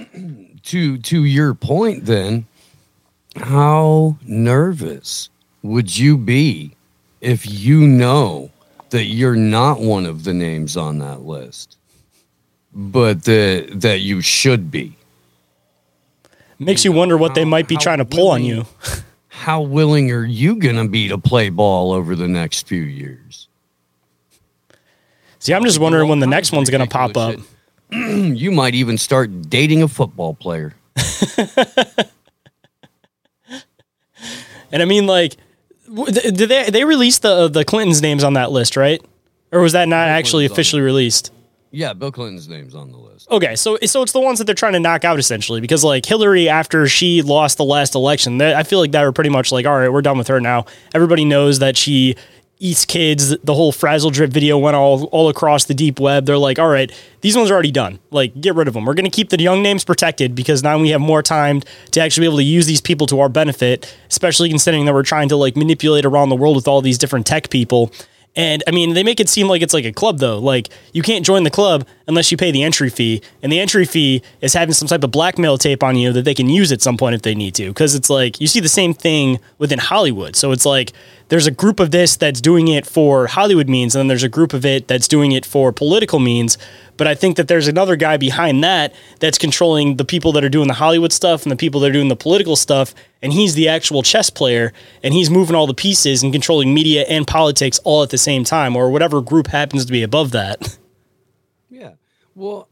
to 0.62 0.96
to 0.96 1.24
your 1.24 1.52
point, 1.52 2.06
then, 2.06 2.46
how 3.36 4.16
nervous 4.24 5.28
would 5.66 5.96
you 5.96 6.16
be 6.16 6.72
if 7.20 7.46
you 7.46 7.86
know 7.86 8.50
that 8.90 9.04
you're 9.04 9.36
not 9.36 9.80
one 9.80 10.06
of 10.06 10.24
the 10.24 10.32
names 10.32 10.76
on 10.76 10.98
that 10.98 11.22
list, 11.22 11.76
but 12.72 13.24
that 13.24 13.68
that 13.80 14.00
you 14.00 14.20
should 14.20 14.70
be? 14.70 14.96
Makes 16.58 16.84
you 16.84 16.92
wonder 16.92 17.18
what 17.18 17.34
they 17.34 17.44
might 17.44 17.68
be 17.68 17.76
trying 17.76 17.98
to 17.98 18.04
pull 18.04 18.30
on 18.30 18.42
you. 18.42 18.64
how 19.28 19.60
willing 19.60 20.10
are 20.10 20.24
you 20.24 20.56
going 20.56 20.76
to 20.76 20.88
be 20.88 21.08
to 21.08 21.18
play 21.18 21.50
ball 21.50 21.92
over 21.92 22.16
the 22.16 22.28
next 22.28 22.66
few 22.66 22.82
years? 22.82 23.48
See, 25.38 25.52
I'm 25.52 25.64
just 25.64 25.78
wondering 25.78 26.08
when 26.08 26.20
the 26.20 26.26
next 26.26 26.52
one's 26.52 26.70
going 26.70 26.80
to 26.80 26.88
pop 26.88 27.16
up. 27.16 27.38
you 27.90 28.50
might 28.50 28.74
even 28.74 28.96
start 28.98 29.42
dating 29.50 29.82
a 29.82 29.88
football 29.88 30.34
player. 30.34 30.74
and 34.72 34.82
I 34.82 34.86
mean, 34.86 35.06
like, 35.06 35.36
did 36.04 36.36
they 36.36 36.70
they 36.70 36.84
release 36.84 37.18
the 37.18 37.48
the 37.48 37.64
Clintons' 37.64 38.02
names 38.02 38.22
on 38.22 38.34
that 38.34 38.50
list, 38.52 38.76
right? 38.76 39.04
Or 39.52 39.60
was 39.60 39.72
that 39.72 39.88
not 39.88 40.08
actually 40.08 40.44
officially 40.44 40.82
released? 40.82 41.32
Yeah, 41.70 41.92
Bill 41.92 42.12
Clinton's 42.12 42.48
name's 42.48 42.74
on 42.74 42.90
the 42.90 42.98
list. 42.98 43.30
Okay, 43.30 43.56
so 43.56 43.78
so 43.84 44.02
it's 44.02 44.12
the 44.12 44.20
ones 44.20 44.38
that 44.38 44.44
they're 44.44 44.54
trying 44.54 44.74
to 44.74 44.80
knock 44.80 45.04
out 45.04 45.18
essentially 45.18 45.60
because 45.60 45.84
like 45.84 46.06
Hillary 46.06 46.48
after 46.48 46.88
she 46.88 47.22
lost 47.22 47.58
the 47.58 47.64
last 47.64 47.94
election, 47.94 48.40
I 48.40 48.62
feel 48.62 48.78
like 48.78 48.92
they 48.92 49.02
were 49.02 49.12
pretty 49.12 49.30
much 49.30 49.52
like, 49.52 49.66
all 49.66 49.76
right, 49.78 49.92
we're 49.92 50.02
done 50.02 50.18
with 50.18 50.28
her 50.28 50.40
now. 50.40 50.66
Everybody 50.94 51.24
knows 51.24 51.58
that 51.58 51.76
she 51.76 52.16
eats 52.58 52.84
kids. 52.84 53.36
The 53.38 53.54
whole 53.54 53.72
frazzle 53.72 54.10
drip 54.10 54.30
video 54.30 54.58
went 54.58 54.76
all 54.76 55.04
all 55.06 55.28
across 55.28 55.64
the 55.64 55.74
deep 55.74 56.00
web. 56.00 56.26
They're 56.26 56.38
like, 56.38 56.58
all 56.58 56.68
right, 56.68 56.90
these 57.20 57.36
ones 57.36 57.50
are 57.50 57.54
already 57.54 57.72
done. 57.72 57.98
Like, 58.10 58.40
get 58.40 58.54
rid 58.54 58.68
of 58.68 58.74
them. 58.74 58.84
We're 58.84 58.94
going 58.94 59.10
to 59.10 59.14
keep 59.14 59.30
the 59.30 59.40
young 59.40 59.62
names 59.62 59.84
protected 59.84 60.34
because 60.34 60.62
now 60.62 60.78
we 60.78 60.90
have 60.90 61.00
more 61.00 61.22
time 61.22 61.62
to 61.92 62.00
actually 62.00 62.22
be 62.22 62.28
able 62.28 62.38
to 62.38 62.44
use 62.44 62.66
these 62.66 62.80
people 62.80 63.06
to 63.08 63.20
our 63.20 63.28
benefit, 63.28 63.94
especially 64.10 64.48
considering 64.48 64.86
that 64.86 64.94
we're 64.94 65.02
trying 65.02 65.28
to 65.28 65.36
like 65.36 65.56
manipulate 65.56 66.04
around 66.04 66.28
the 66.28 66.36
world 66.36 66.56
with 66.56 66.68
all 66.68 66.80
these 66.80 66.98
different 66.98 67.26
tech 67.26 67.50
people. 67.50 67.92
And 68.36 68.62
I 68.66 68.70
mean, 68.70 68.92
they 68.92 69.02
make 69.02 69.18
it 69.18 69.30
seem 69.30 69.48
like 69.48 69.62
it's 69.62 69.72
like 69.72 69.86
a 69.86 69.92
club 69.92 70.18
though. 70.18 70.38
Like 70.38 70.68
you 70.92 71.02
can't 71.02 71.24
join 71.24 71.42
the 71.42 71.50
club 71.50 71.86
unless 72.06 72.30
you 72.30 72.36
pay 72.36 72.50
the 72.50 72.62
entry 72.62 72.90
fee, 72.90 73.22
and 73.42 73.50
the 73.50 73.58
entry 73.58 73.86
fee 73.86 74.22
is 74.42 74.52
having 74.52 74.74
some 74.74 74.86
type 74.86 75.02
of 75.02 75.10
blackmail 75.10 75.56
tape 75.56 75.82
on 75.82 75.96
you 75.96 76.12
that 76.12 76.26
they 76.26 76.34
can 76.34 76.48
use 76.50 76.70
at 76.70 76.82
some 76.82 76.98
point 76.98 77.14
if 77.14 77.22
they 77.22 77.34
need 77.34 77.54
to. 77.54 77.68
Because 77.68 77.94
it's 77.94 78.10
like 78.10 78.38
you 78.38 78.46
see 78.46 78.60
the 78.60 78.68
same 78.68 78.92
thing 78.92 79.40
within 79.58 79.78
Hollywood. 79.78 80.36
So 80.36 80.52
it's 80.52 80.66
like 80.66 80.92
there's 81.28 81.46
a 81.46 81.50
group 81.50 81.80
of 81.80 81.90
this 81.90 82.16
that's 82.16 82.40
doing 82.40 82.68
it 82.68 82.86
for 82.86 83.26
Hollywood 83.26 83.68
means, 83.68 83.94
and 83.94 84.00
then 84.00 84.06
there's 84.08 84.22
a 84.22 84.28
group 84.28 84.52
of 84.52 84.64
it 84.64 84.86
that's 84.86 85.08
doing 85.08 85.32
it 85.32 85.44
for 85.44 85.72
political 85.72 86.20
means. 86.20 86.56
But 86.96 87.06
I 87.06 87.14
think 87.14 87.36
that 87.36 87.48
there's 87.48 87.68
another 87.68 87.96
guy 87.96 88.16
behind 88.16 88.62
that 88.62 88.94
that's 89.18 89.36
controlling 89.36 89.96
the 89.96 90.04
people 90.04 90.32
that 90.32 90.44
are 90.44 90.48
doing 90.48 90.68
the 90.68 90.74
Hollywood 90.74 91.12
stuff 91.12 91.42
and 91.42 91.50
the 91.50 91.56
people 91.56 91.80
that 91.80 91.90
are 91.90 91.92
doing 91.92 92.08
the 92.08 92.16
political 92.16 92.54
stuff. 92.54 92.94
And 93.22 93.32
he's 93.32 93.54
the 93.54 93.68
actual 93.68 94.02
chess 94.02 94.30
player 94.30 94.72
and 95.02 95.12
he's 95.12 95.28
moving 95.28 95.56
all 95.56 95.66
the 95.66 95.74
pieces 95.74 96.22
and 96.22 96.32
controlling 96.32 96.72
media 96.72 97.04
and 97.08 97.26
politics 97.26 97.80
all 97.82 98.02
at 98.02 98.10
the 98.10 98.18
same 98.18 98.44
time, 98.44 98.76
or 98.76 98.90
whatever 98.90 99.20
group 99.20 99.48
happens 99.48 99.84
to 99.84 99.92
be 99.92 100.02
above 100.02 100.32
that. 100.32 100.78
Yeah. 101.68 101.94
Well, 102.34 102.68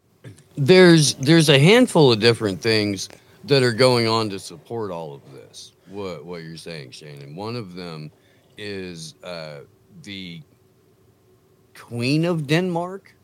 there's 0.57 1.14
there's 1.14 1.48
a 1.48 1.59
handful 1.59 2.12
of 2.12 2.20
different 2.20 2.61
things 2.61 3.09
that 3.42 3.62
are 3.62 3.72
going 3.72 4.07
on 4.07 4.30
to 4.30 4.38
support 4.38 4.90
all 4.90 5.12
of 5.12 5.20
this. 5.32 5.72
What 5.88 6.24
what 6.24 6.42
you're 6.42 6.57
saying, 6.57 6.90
Shayn, 6.90 7.22
and 7.22 7.36
one 7.36 7.57
of 7.57 7.74
them 7.74 8.11
is 8.57 9.14
uh, 9.22 9.61
the 10.02 10.42
Queen 11.74 12.24
of 12.24 12.46
Denmark 12.46 13.14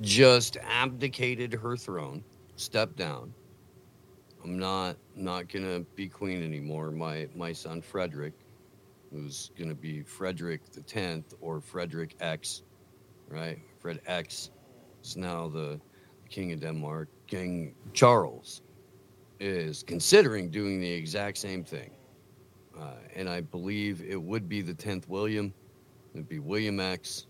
just 0.00 0.56
abdicated 0.62 1.52
her 1.54 1.76
throne, 1.76 2.22
stepped 2.56 2.96
down. 2.96 3.32
I'm 4.44 4.58
not 4.58 4.96
not 5.16 5.48
gonna 5.48 5.80
be 5.96 6.08
queen 6.08 6.42
anymore. 6.42 6.90
My 6.90 7.28
my 7.34 7.52
son 7.52 7.80
Frederick, 7.82 8.34
who's 9.10 9.50
gonna 9.58 9.74
be 9.74 10.02
Frederick 10.02 10.70
the 10.70 10.82
tenth 10.82 11.34
or 11.40 11.60
Frederick 11.60 12.14
X, 12.20 12.62
right? 13.28 13.58
Fred 13.80 14.00
X 14.06 14.50
is 15.02 15.16
now 15.16 15.48
the 15.48 15.80
king 16.28 16.52
of 16.52 16.60
Denmark. 16.60 17.08
King 17.26 17.74
Charles 17.92 18.62
is 19.40 19.82
considering 19.82 20.50
doing 20.50 20.80
the 20.80 20.90
exact 20.90 21.38
same 21.38 21.64
thing, 21.64 21.90
uh, 22.80 22.92
and 23.14 23.28
I 23.28 23.40
believe 23.40 24.02
it 24.02 24.20
would 24.20 24.48
be 24.48 24.62
the 24.62 24.74
tenth 24.74 25.08
William. 25.08 25.52
It'd 26.14 26.28
be 26.28 26.38
William 26.38 26.80
X. 26.80 27.26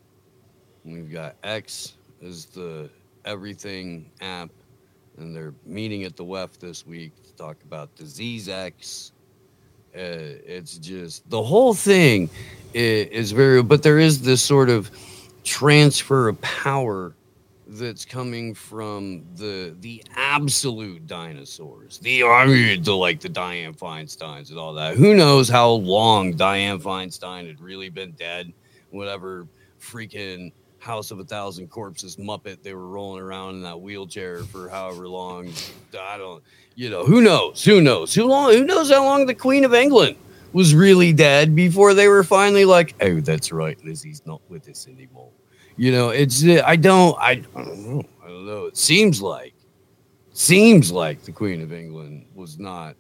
And 0.85 0.95
we've 0.95 1.13
got 1.13 1.37
X 1.43 1.97
is 2.21 2.47
the 2.47 2.91
everything 3.25 4.11
app, 4.21 4.51
and 5.19 5.35
they're 5.35 5.55
meeting 5.65 6.05
at 6.05 6.17
the 6.17 6.25
WEF 6.25 6.59
this 6.59 6.87
week 6.87 7.13
to 7.25 7.35
talk 7.35 7.57
about 7.65 7.95
disease 7.95 8.49
X. 8.49 9.13
Uh, 9.95 10.41
it's 10.47 10.79
just 10.79 11.29
the 11.31 11.43
whole 11.43 11.75
thing 11.75 12.29
is, 12.75 13.07
is 13.09 13.33
very, 13.33 13.63
but 13.63 13.83
there 13.83 13.99
is 13.99 14.23
this 14.23 14.43
sort 14.43 14.71
of 14.71 14.91
transfer 15.45 16.29
of 16.29 16.41
power 16.41 17.15
that's 17.69 18.05
coming 18.05 18.55
from 18.55 19.25
the 19.37 19.77
the 19.81 20.03
absolute 20.17 21.07
dinosaurs. 21.07 21.99
The 21.99 22.23
like 22.23 23.21
the 23.21 23.29
Diane 23.29 23.75
Feinsteins 23.75 24.51
and 24.51 24.59
all 24.59 24.73
that. 24.75 24.97
Who 24.97 25.15
knows 25.15 25.49
how 25.49 25.71
long 25.71 26.33
Diane 26.33 26.81
Feinstein 26.81 27.47
had 27.47 27.61
really 27.61 27.91
been 27.91 28.13
dead? 28.13 28.53
Whatever 28.91 29.47
freaking 29.81 30.53
House 30.79 31.11
of 31.11 31.19
a 31.19 31.25
Thousand 31.25 31.69
Corpses 31.69 32.17
Muppet 32.17 32.63
they 32.63 32.73
were 32.73 32.87
rolling 32.87 33.21
around 33.21 33.57
in 33.57 33.63
that 33.63 33.81
wheelchair 33.81 34.45
for 34.45 34.69
however 34.69 35.09
long. 35.09 35.53
I 35.99 36.17
don't, 36.17 36.43
you 36.75 36.89
know, 36.89 37.05
who 37.05 37.21
knows? 37.21 37.65
Who 37.65 37.81
knows? 37.81 38.15
Who 38.15 38.25
long? 38.25 38.53
Who 38.53 38.65
knows 38.65 38.91
how 38.91 39.05
long 39.05 39.27
the 39.27 39.35
Queen 39.35 39.65
of 39.65 39.75
England 39.75 40.17
was 40.53 40.75
really 40.75 41.13
dead 41.13 41.55
before 41.55 41.93
they 41.95 42.09
were 42.09 42.25
finally 42.25 42.65
like, 42.65 42.95
oh, 43.03 43.21
that's 43.21 43.53
right, 43.53 43.83
Lizzie's 43.85 44.23
not 44.25 44.41
with 44.49 44.69
us 44.69 44.87
anymore. 44.89 45.31
You 45.79 45.93
know, 45.93 46.09
it's 46.11 46.45
I 46.45 46.77
don't 46.77 47.17
I, 47.19 47.43
I 47.55 47.65
don't 47.65 47.87
know 47.87 48.03
I 48.23 48.29
don't 48.29 48.47
know. 48.47 48.67
It 48.67 48.77
seems 48.77 49.23
like 49.23 49.55
seems 50.33 50.93
like 50.93 51.23
the 51.23 51.33
Queen 51.33 51.63
of 51.63 51.73
England 51.73 52.27
was 52.35 52.59
not. 52.59 52.97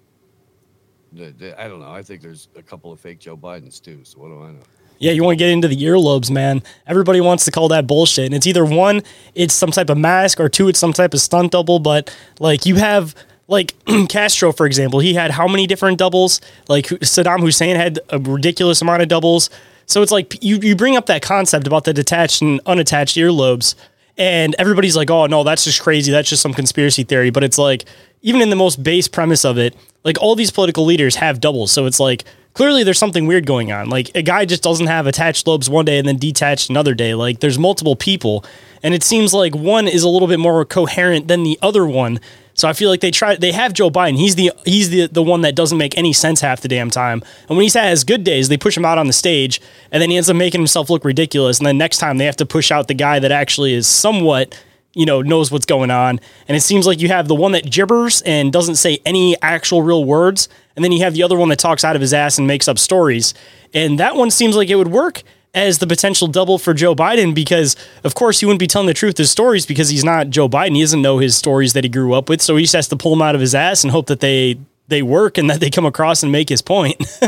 I 1.16 1.68
don't 1.68 1.80
know. 1.80 1.90
I 1.90 2.02
think 2.02 2.22
there's 2.22 2.48
a 2.56 2.62
couple 2.62 2.92
of 2.92 3.00
fake 3.00 3.18
Joe 3.18 3.36
Bidens 3.36 3.82
too. 3.82 4.00
So 4.04 4.20
what 4.20 4.28
do 4.28 4.42
I 4.42 4.52
know? 4.52 4.60
Yeah, 4.98 5.12
you 5.12 5.22
want 5.22 5.38
to 5.38 5.44
get 5.44 5.50
into 5.50 5.68
the 5.68 5.76
earlobes, 5.76 6.30
man. 6.30 6.62
Everybody 6.86 7.20
wants 7.20 7.44
to 7.44 7.50
call 7.50 7.68
that 7.68 7.86
bullshit. 7.86 8.26
And 8.26 8.34
it's 8.34 8.46
either 8.46 8.64
one, 8.64 9.02
it's 9.34 9.54
some 9.54 9.70
type 9.70 9.90
of 9.90 9.98
mask, 9.98 10.40
or 10.40 10.48
two, 10.48 10.68
it's 10.68 10.78
some 10.78 10.92
type 10.92 11.14
of 11.14 11.20
stunt 11.20 11.52
double. 11.52 11.78
But 11.78 12.14
like 12.40 12.66
you 12.66 12.76
have 12.76 13.14
like 13.48 13.74
Castro, 14.08 14.52
for 14.52 14.66
example, 14.66 15.00
he 15.00 15.14
had 15.14 15.30
how 15.30 15.48
many 15.48 15.66
different 15.66 15.98
doubles? 15.98 16.40
Like 16.68 16.86
Saddam 16.86 17.40
Hussein 17.40 17.76
had 17.76 17.98
a 18.10 18.18
ridiculous 18.18 18.82
amount 18.82 19.02
of 19.02 19.08
doubles. 19.08 19.50
So 19.88 20.02
it's 20.02 20.12
like 20.12 20.42
you, 20.42 20.58
you 20.58 20.76
bring 20.76 20.96
up 20.96 21.06
that 21.06 21.22
concept 21.22 21.66
about 21.66 21.84
the 21.84 21.92
detached 21.92 22.42
and 22.42 22.60
unattached 22.66 23.16
earlobes, 23.16 23.74
and 24.16 24.54
everybody's 24.58 24.96
like, 24.96 25.10
oh, 25.10 25.26
no, 25.26 25.44
that's 25.44 25.64
just 25.64 25.80
crazy. 25.80 26.12
That's 26.12 26.28
just 26.28 26.42
some 26.42 26.52
conspiracy 26.52 27.04
theory. 27.04 27.30
But 27.30 27.42
it's 27.42 27.58
like, 27.58 27.84
even 28.20 28.42
in 28.42 28.50
the 28.50 28.56
most 28.56 28.82
base 28.82 29.08
premise 29.08 29.44
of 29.44 29.58
it, 29.58 29.74
like 30.04 30.20
all 30.20 30.34
these 30.34 30.50
political 30.50 30.84
leaders 30.84 31.16
have 31.16 31.40
doubles. 31.40 31.72
So 31.72 31.86
it's 31.86 32.00
like, 32.00 32.24
clearly 32.52 32.82
there's 32.82 32.98
something 32.98 33.26
weird 33.26 33.46
going 33.46 33.70
on. 33.70 33.88
Like 33.88 34.10
a 34.16 34.22
guy 34.22 34.44
just 34.44 34.62
doesn't 34.62 34.88
have 34.88 35.06
attached 35.06 35.46
lobes 35.46 35.70
one 35.70 35.84
day 35.84 35.98
and 35.98 36.08
then 36.08 36.16
detached 36.16 36.68
another 36.68 36.94
day. 36.94 37.14
Like 37.14 37.38
there's 37.38 37.58
multiple 37.58 37.94
people, 37.94 38.44
and 38.82 38.92
it 38.92 39.04
seems 39.04 39.32
like 39.32 39.54
one 39.54 39.86
is 39.86 40.02
a 40.02 40.08
little 40.08 40.28
bit 40.28 40.40
more 40.40 40.64
coherent 40.64 41.28
than 41.28 41.44
the 41.44 41.58
other 41.62 41.86
one. 41.86 42.18
So 42.58 42.68
I 42.68 42.72
feel 42.72 42.90
like 42.90 43.00
they 43.00 43.12
try 43.12 43.36
they 43.36 43.52
have 43.52 43.72
Joe 43.72 43.88
Biden. 43.88 44.16
He's 44.16 44.34
the 44.34 44.50
he's 44.64 44.90
the 44.90 45.06
the 45.06 45.22
one 45.22 45.42
that 45.42 45.54
doesn't 45.54 45.78
make 45.78 45.96
any 45.96 46.12
sense 46.12 46.40
half 46.40 46.60
the 46.60 46.66
damn 46.66 46.90
time. 46.90 47.22
And 47.48 47.56
when 47.56 47.62
he's 47.62 47.74
had 47.74 47.90
his 47.90 48.02
good 48.02 48.24
days, 48.24 48.48
they 48.48 48.56
push 48.56 48.76
him 48.76 48.84
out 48.84 48.98
on 48.98 49.06
the 49.06 49.12
stage, 49.12 49.60
and 49.92 50.02
then 50.02 50.10
he 50.10 50.16
ends 50.16 50.28
up 50.28 50.34
making 50.34 50.60
himself 50.60 50.90
look 50.90 51.04
ridiculous. 51.04 51.58
And 51.58 51.66
then 51.66 51.78
next 51.78 51.98
time 51.98 52.18
they 52.18 52.24
have 52.24 52.36
to 52.36 52.46
push 52.46 52.72
out 52.72 52.88
the 52.88 52.94
guy 52.94 53.20
that 53.20 53.30
actually 53.30 53.74
is 53.74 53.86
somewhat 53.86 54.60
you 54.92 55.06
know 55.06 55.22
knows 55.22 55.52
what's 55.52 55.66
going 55.66 55.92
on. 55.92 56.18
And 56.48 56.56
it 56.56 56.62
seems 56.62 56.84
like 56.84 57.00
you 57.00 57.06
have 57.08 57.28
the 57.28 57.34
one 57.36 57.52
that 57.52 57.64
gibbers 57.64 58.24
and 58.26 58.52
doesn't 58.52 58.74
say 58.74 58.98
any 59.06 59.40
actual 59.40 59.82
real 59.82 60.04
words, 60.04 60.48
and 60.74 60.84
then 60.84 60.90
you 60.90 61.04
have 61.04 61.14
the 61.14 61.22
other 61.22 61.38
one 61.38 61.50
that 61.50 61.60
talks 61.60 61.84
out 61.84 61.94
of 61.94 62.02
his 62.02 62.12
ass 62.12 62.38
and 62.38 62.48
makes 62.48 62.66
up 62.66 62.80
stories. 62.80 63.34
And 63.72 64.00
that 64.00 64.16
one 64.16 64.32
seems 64.32 64.56
like 64.56 64.68
it 64.68 64.74
would 64.74 64.88
work 64.88 65.22
as 65.54 65.78
the 65.78 65.86
potential 65.86 66.28
double 66.28 66.58
for 66.58 66.74
Joe 66.74 66.94
Biden 66.94 67.34
because, 67.34 67.76
of 68.04 68.14
course, 68.14 68.40
he 68.40 68.46
wouldn't 68.46 68.60
be 68.60 68.66
telling 68.66 68.86
the 68.86 68.94
truth 68.94 69.16
his 69.16 69.30
stories 69.30 69.66
because 69.66 69.88
he's 69.88 70.04
not 70.04 70.30
Joe 70.30 70.48
Biden. 70.48 70.74
He 70.74 70.82
doesn't 70.82 71.02
know 71.02 71.18
his 71.18 71.36
stories 71.36 71.72
that 71.72 71.84
he 71.84 71.90
grew 71.90 72.14
up 72.14 72.28
with, 72.28 72.42
so 72.42 72.56
he 72.56 72.64
just 72.64 72.74
has 72.74 72.88
to 72.88 72.96
pull 72.96 73.12
them 73.12 73.22
out 73.22 73.34
of 73.34 73.40
his 73.40 73.54
ass 73.54 73.82
and 73.82 73.90
hope 73.90 74.06
that 74.06 74.20
they 74.20 74.58
they 74.88 75.02
work 75.02 75.38
and 75.38 75.50
that 75.50 75.60
they 75.60 75.70
come 75.70 75.86
across 75.86 76.22
and 76.22 76.32
make 76.32 76.48
his 76.48 76.62
point. 76.62 76.96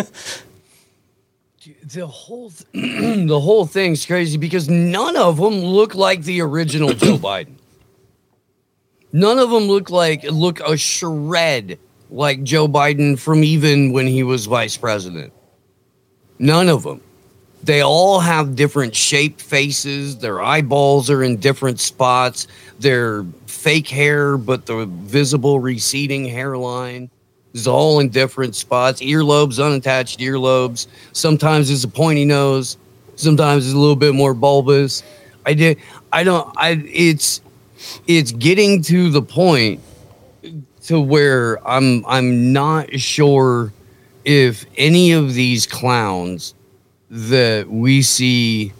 the 1.84 2.06
whole 2.06 2.50
th- 2.50 2.66
the 3.28 3.40
whole 3.40 3.66
thing's 3.66 4.06
crazy 4.06 4.38
because 4.38 4.68
none 4.68 5.16
of 5.16 5.36
them 5.36 5.60
look 5.60 5.94
like 5.94 6.22
the 6.22 6.40
original 6.40 6.92
Joe 6.92 7.18
Biden. 7.18 7.54
None 9.12 9.38
of 9.38 9.50
them 9.50 9.64
look 9.64 9.90
like 9.90 10.22
look 10.24 10.60
a 10.60 10.76
shred 10.76 11.78
like 12.10 12.42
Joe 12.42 12.68
Biden 12.68 13.18
from 13.18 13.44
even 13.44 13.92
when 13.92 14.06
he 14.06 14.22
was 14.22 14.46
vice 14.46 14.76
president. 14.76 15.32
None 16.38 16.68
of 16.68 16.82
them. 16.82 17.02
They 17.62 17.82
all 17.82 18.20
have 18.20 18.56
different 18.56 18.94
shaped 18.94 19.40
faces. 19.40 20.16
Their 20.18 20.40
eyeballs 20.40 21.10
are 21.10 21.22
in 21.22 21.36
different 21.36 21.78
spots. 21.78 22.46
Their 22.78 23.24
fake 23.46 23.88
hair, 23.88 24.38
but 24.38 24.64
the 24.64 24.86
visible 24.86 25.60
receding 25.60 26.24
hairline 26.24 27.10
is 27.52 27.66
all 27.66 28.00
in 28.00 28.08
different 28.08 28.54
spots. 28.54 29.02
Earlobes, 29.02 29.62
unattached 29.62 30.20
earlobes. 30.20 30.86
Sometimes 31.12 31.68
it's 31.70 31.84
a 31.84 31.88
pointy 31.88 32.24
nose. 32.24 32.78
Sometimes 33.16 33.66
it's 33.66 33.74
a 33.74 33.78
little 33.78 33.96
bit 33.96 34.14
more 34.14 34.32
bulbous. 34.32 35.02
I 35.44 35.52
did. 35.52 35.78
I 36.12 36.24
don't. 36.24 36.50
I. 36.56 36.82
It's. 36.86 37.42
It's 38.06 38.32
getting 38.32 38.82
to 38.84 39.10
the 39.10 39.22
point 39.22 39.80
to 40.84 40.98
where 40.98 41.66
I'm. 41.68 42.06
I'm 42.06 42.54
not 42.54 42.98
sure 42.98 43.72
if 44.24 44.64
any 44.78 45.12
of 45.12 45.34
these 45.34 45.66
clowns 45.66 46.54
that 47.10 47.68
we 47.68 48.02
see 48.02 48.72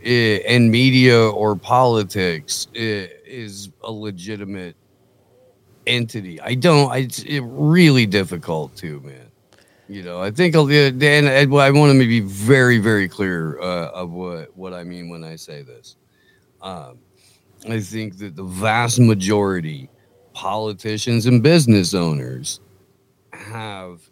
in 0.00 0.70
media 0.70 1.20
or 1.20 1.56
politics 1.56 2.68
is 2.74 3.70
a 3.82 3.90
legitimate 3.90 4.76
entity. 5.86 6.40
I 6.40 6.54
don't. 6.54 6.94
It's 6.96 7.24
really 7.42 8.06
difficult 8.06 8.74
too, 8.76 9.00
man. 9.00 9.26
You 9.88 10.04
know, 10.04 10.22
I 10.22 10.30
think 10.30 10.54
and, 10.54 11.02
and 11.02 11.28
I 11.28 11.70
want 11.70 11.92
to 11.92 11.98
be 11.98 12.20
very, 12.20 12.78
very 12.78 13.08
clear 13.08 13.60
uh, 13.60 13.90
of 13.90 14.12
what 14.12 14.56
what 14.56 14.72
I 14.72 14.84
mean 14.84 15.08
when 15.08 15.24
I 15.24 15.34
say 15.36 15.62
this. 15.62 15.96
Um, 16.62 16.98
I 17.68 17.80
think 17.80 18.18
that 18.18 18.36
the 18.36 18.44
vast 18.44 19.00
majority, 19.00 19.90
politicians 20.32 21.26
and 21.26 21.42
business 21.42 21.92
owners, 21.92 22.60
have 23.32 24.09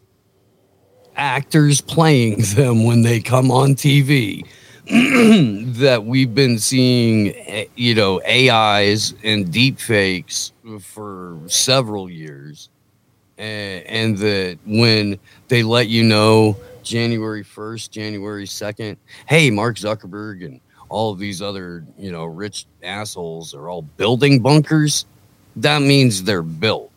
actors 1.19 1.81
playing 1.81 2.41
them 2.55 2.85
when 2.85 3.03
they 3.03 3.21
come 3.21 3.51
on 3.51 3.75
TV. 3.75 4.47
that 4.89 6.03
we've 6.07 6.35
been 6.35 6.59
seeing, 6.59 7.35
eh, 7.47 7.67
you 7.77 7.95
know, 7.95 8.23
AIs 8.23 9.13
and 9.23 9.53
deep 9.53 9.79
fakes 9.79 10.53
for 10.81 11.39
several 11.47 12.09
years. 12.09 12.71
And, 13.37 13.85
and 13.85 14.19
that 14.19 14.59
when 14.65 15.19
they 15.49 15.63
let 15.63 15.89
you 15.89 16.05
know 16.05 16.57
January 16.83 17.45
1st, 17.45 17.91
January 17.91 18.47
2nd, 18.47 18.97
hey, 19.27 19.51
Mark 19.51 19.77
Zuckerberg 19.77 20.43
and 20.43 20.59
all 20.89 21.13
of 21.13 21.19
these 21.19 21.43
other, 21.43 21.85
you 21.99 22.11
know, 22.11 22.25
rich 22.25 22.65
assholes 22.83 23.53
are 23.53 23.69
all 23.69 23.83
building 23.83 24.41
bunkers, 24.41 25.05
that 25.57 25.83
means 25.83 26.23
they're 26.23 26.43
built. 26.43 26.91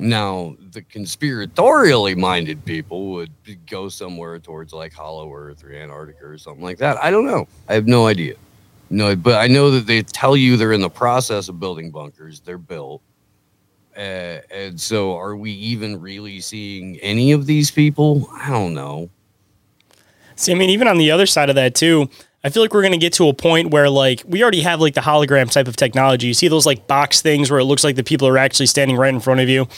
Now, 0.00 0.56
the 0.72 0.82
conspiratorially 0.82 2.16
minded 2.16 2.64
people 2.64 3.10
would 3.12 3.30
go 3.66 3.88
somewhere 3.88 4.38
towards 4.38 4.72
like 4.72 4.92
Hollow 4.92 5.32
Earth 5.32 5.62
or 5.62 5.72
Antarctica 5.72 6.24
or 6.24 6.38
something 6.38 6.64
like 6.64 6.78
that. 6.78 7.02
I 7.02 7.10
don't 7.10 7.26
know. 7.26 7.46
I 7.68 7.74
have 7.74 7.86
no 7.86 8.06
idea. 8.06 8.34
No, 8.88 9.14
but 9.14 9.34
I 9.34 9.46
know 9.46 9.70
that 9.70 9.86
they 9.86 10.02
tell 10.02 10.36
you 10.36 10.56
they're 10.56 10.72
in 10.72 10.80
the 10.80 10.90
process 10.90 11.48
of 11.48 11.60
building 11.60 11.90
bunkers. 11.90 12.40
They're 12.40 12.58
built. 12.58 13.02
Uh, 13.96 14.40
and 14.50 14.80
so, 14.80 15.16
are 15.16 15.36
we 15.36 15.52
even 15.52 16.00
really 16.00 16.40
seeing 16.40 16.98
any 17.00 17.32
of 17.32 17.46
these 17.46 17.70
people? 17.70 18.28
I 18.32 18.50
don't 18.50 18.74
know. 18.74 19.10
See, 20.36 20.52
I 20.52 20.54
mean, 20.54 20.70
even 20.70 20.88
on 20.88 20.96
the 20.96 21.10
other 21.10 21.26
side 21.26 21.50
of 21.50 21.56
that 21.56 21.74
too, 21.74 22.08
I 22.42 22.48
feel 22.48 22.62
like 22.62 22.72
we're 22.72 22.82
going 22.82 22.92
to 22.92 22.98
get 22.98 23.12
to 23.14 23.28
a 23.28 23.34
point 23.34 23.70
where 23.70 23.90
like 23.90 24.22
we 24.26 24.42
already 24.42 24.62
have 24.62 24.80
like 24.80 24.94
the 24.94 25.02
hologram 25.02 25.50
type 25.50 25.68
of 25.68 25.76
technology. 25.76 26.26
You 26.26 26.34
see 26.34 26.48
those 26.48 26.66
like 26.66 26.86
box 26.86 27.20
things 27.20 27.50
where 27.50 27.60
it 27.60 27.64
looks 27.64 27.84
like 27.84 27.96
the 27.96 28.04
people 28.04 28.26
are 28.28 28.38
actually 28.38 28.66
standing 28.66 28.96
right 28.96 29.12
in 29.12 29.20
front 29.20 29.40
of 29.40 29.48
you. 29.48 29.68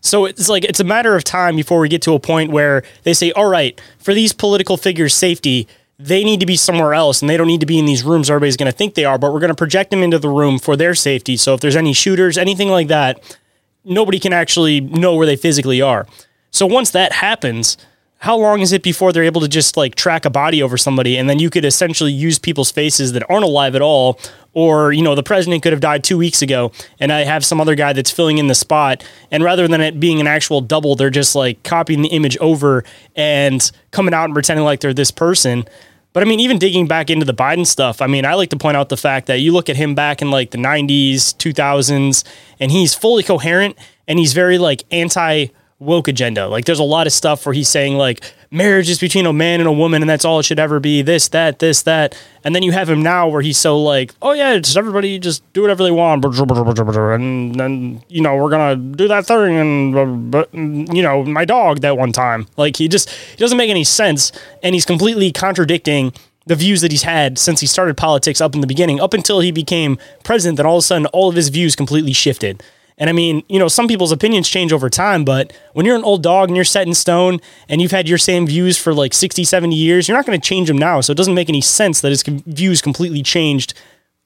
So 0.00 0.24
it's 0.24 0.48
like 0.48 0.64
it's 0.64 0.80
a 0.80 0.84
matter 0.84 1.14
of 1.16 1.24
time 1.24 1.56
before 1.56 1.80
we 1.80 1.88
get 1.88 2.02
to 2.02 2.14
a 2.14 2.20
point 2.20 2.50
where 2.50 2.82
they 3.02 3.14
say, 3.14 3.32
"All 3.32 3.48
right, 3.48 3.80
for 3.98 4.14
these 4.14 4.32
political 4.32 4.76
figures' 4.76 5.14
safety, 5.14 5.68
they 5.98 6.22
need 6.22 6.40
to 6.40 6.46
be 6.46 6.56
somewhere 6.56 6.94
else 6.94 7.20
and 7.20 7.28
they 7.28 7.36
don't 7.36 7.48
need 7.48 7.60
to 7.60 7.66
be 7.66 7.78
in 7.78 7.84
these 7.84 8.04
rooms 8.04 8.30
everybody's 8.30 8.56
going 8.56 8.70
to 8.70 8.76
think 8.76 8.94
they 8.94 9.04
are, 9.04 9.18
but 9.18 9.32
we're 9.32 9.40
going 9.40 9.48
to 9.48 9.56
project 9.56 9.90
them 9.90 10.02
into 10.02 10.18
the 10.18 10.28
room 10.28 10.58
for 10.58 10.76
their 10.76 10.94
safety. 10.94 11.36
So 11.36 11.54
if 11.54 11.60
there's 11.60 11.76
any 11.76 11.92
shooters, 11.92 12.38
anything 12.38 12.68
like 12.68 12.88
that, 12.88 13.36
nobody 13.84 14.20
can 14.20 14.32
actually 14.32 14.80
know 14.80 15.16
where 15.16 15.26
they 15.26 15.36
physically 15.36 15.82
are. 15.82 16.06
So 16.50 16.66
once 16.66 16.90
that 16.92 17.12
happens, 17.12 17.76
how 18.18 18.36
long 18.36 18.60
is 18.60 18.72
it 18.72 18.82
before 18.82 19.12
they're 19.12 19.24
able 19.24 19.40
to 19.40 19.48
just 19.48 19.76
like 19.76 19.94
track 19.94 20.24
a 20.24 20.30
body 20.30 20.60
over 20.62 20.76
somebody 20.76 21.16
and 21.16 21.30
then 21.30 21.38
you 21.38 21.50
could 21.50 21.64
essentially 21.64 22.12
use 22.12 22.38
people's 22.38 22.70
faces 22.70 23.12
that 23.12 23.28
aren't 23.30 23.44
alive 23.44 23.74
at 23.74 23.82
all? 23.82 24.18
Or 24.54 24.92
you 24.92 25.02
know 25.02 25.14
the 25.14 25.22
president 25.22 25.62
could 25.62 25.72
have 25.72 25.80
died 25.80 26.02
2 26.02 26.18
weeks 26.18 26.42
ago 26.42 26.72
and 26.98 27.12
I 27.12 27.20
have 27.20 27.44
some 27.44 27.60
other 27.60 27.76
guy 27.76 27.92
that's 27.92 28.10
filling 28.10 28.38
in 28.38 28.48
the 28.48 28.56
spot 28.56 29.04
and 29.30 29.44
rather 29.44 29.68
than 29.68 29.80
it 29.80 30.00
being 30.00 30.20
an 30.20 30.26
actual 30.26 30.60
double 30.60 30.96
they're 30.96 31.10
just 31.10 31.36
like 31.36 31.62
copying 31.62 32.02
the 32.02 32.08
image 32.08 32.36
over 32.38 32.82
and 33.14 33.70
coming 33.92 34.12
out 34.12 34.24
and 34.24 34.34
pretending 34.34 34.64
like 34.64 34.80
they're 34.80 34.92
this 34.92 35.12
person. 35.12 35.64
But 36.12 36.24
I 36.24 36.26
mean, 36.26 36.40
even 36.40 36.58
digging 36.58 36.88
back 36.88 37.10
into 37.10 37.24
the 37.24 37.34
Biden 37.34 37.66
stuff, 37.66 38.02
I 38.02 38.08
mean, 38.08 38.24
I 38.24 38.34
like 38.34 38.50
to 38.50 38.56
point 38.56 38.76
out 38.76 38.88
the 38.88 38.96
fact 38.96 39.26
that 39.26 39.36
you 39.40 39.52
look 39.52 39.68
at 39.68 39.76
him 39.76 39.94
back 39.94 40.20
in 40.20 40.32
like 40.32 40.50
the 40.50 40.58
90s, 40.58 41.36
2000s, 41.36 42.24
and 42.58 42.72
he's 42.72 42.94
fully 42.94 43.22
coherent 43.22 43.78
and 44.08 44.18
he's 44.18 44.32
very 44.32 44.58
like 44.58 44.82
anti 44.90 45.48
woke 45.80 46.08
agenda. 46.08 46.48
Like 46.48 46.64
there's 46.64 46.78
a 46.78 46.84
lot 46.84 47.06
of 47.06 47.12
stuff 47.12 47.46
where 47.46 47.52
he's 47.52 47.68
saying 47.68 47.96
like 47.96 48.24
marriage 48.50 48.88
is 48.90 48.98
between 48.98 49.26
a 49.26 49.32
man 49.32 49.60
and 49.60 49.68
a 49.68 49.72
woman 49.72 50.02
and 50.02 50.10
that's 50.10 50.24
all 50.24 50.40
it 50.40 50.42
should 50.42 50.58
ever 50.58 50.80
be. 50.80 51.02
This, 51.02 51.28
that, 51.28 51.60
this, 51.60 51.82
that. 51.82 52.18
And 52.42 52.54
then 52.54 52.62
you 52.62 52.72
have 52.72 52.90
him 52.90 53.02
now 53.02 53.28
where 53.28 53.42
he's 53.42 53.58
so 53.58 53.80
like, 53.80 54.14
oh 54.20 54.32
yeah, 54.32 54.58
just 54.58 54.76
everybody 54.76 55.18
just 55.18 55.50
do 55.52 55.62
whatever 55.62 55.84
they 55.84 55.90
want. 55.90 56.24
And 56.24 57.54
then, 57.54 58.02
you 58.08 58.22
know, 58.22 58.36
we're 58.36 58.50
to 58.50 58.96
do 58.96 59.06
that 59.08 59.26
thing. 59.26 59.56
And, 59.56 60.30
but, 60.30 60.52
you 60.52 61.02
know, 61.02 61.24
my 61.24 61.44
dog 61.44 61.80
that 61.80 61.96
one 61.96 62.12
time, 62.12 62.48
like 62.56 62.76
he 62.76 62.88
just, 62.88 63.10
he 63.10 63.36
doesn't 63.36 63.58
make 63.58 63.70
any 63.70 63.84
sense. 63.84 64.32
And 64.62 64.74
he's 64.74 64.86
completely 64.86 65.30
contradicting 65.30 66.12
the 66.46 66.56
views 66.56 66.80
that 66.80 66.90
he's 66.90 67.02
had 67.02 67.38
since 67.38 67.60
he 67.60 67.66
started 67.66 67.96
politics 67.96 68.40
up 68.40 68.54
in 68.54 68.62
the 68.62 68.66
beginning, 68.66 69.00
up 69.00 69.12
until 69.12 69.40
he 69.40 69.52
became 69.52 69.98
president, 70.24 70.56
then 70.56 70.66
all 70.66 70.78
of 70.78 70.82
a 70.82 70.82
sudden 70.82 71.06
all 71.06 71.28
of 71.28 71.36
his 71.36 71.50
views 71.50 71.76
completely 71.76 72.14
shifted. 72.14 72.62
And 72.98 73.08
I 73.08 73.12
mean, 73.12 73.44
you 73.48 73.58
know, 73.58 73.68
some 73.68 73.88
people's 73.88 74.12
opinions 74.12 74.48
change 74.48 74.72
over 74.72 74.90
time, 74.90 75.24
but 75.24 75.52
when 75.72 75.86
you're 75.86 75.96
an 75.96 76.04
old 76.04 76.22
dog 76.22 76.48
and 76.48 76.56
you're 76.56 76.64
set 76.64 76.86
in 76.86 76.94
stone 76.94 77.40
and 77.68 77.80
you've 77.80 77.92
had 77.92 78.08
your 78.08 78.18
same 78.18 78.46
views 78.46 78.76
for 78.76 78.92
like 78.92 79.14
60, 79.14 79.44
70 79.44 79.74
years, 79.74 80.08
you're 80.08 80.16
not 80.16 80.26
going 80.26 80.38
to 80.38 80.46
change 80.46 80.68
them 80.68 80.78
now. 80.78 81.00
So 81.00 81.12
it 81.12 81.16
doesn't 81.16 81.34
make 81.34 81.48
any 81.48 81.60
sense 81.60 82.00
that 82.00 82.10
his 82.10 82.22
views 82.22 82.82
completely 82.82 83.22
changed 83.22 83.72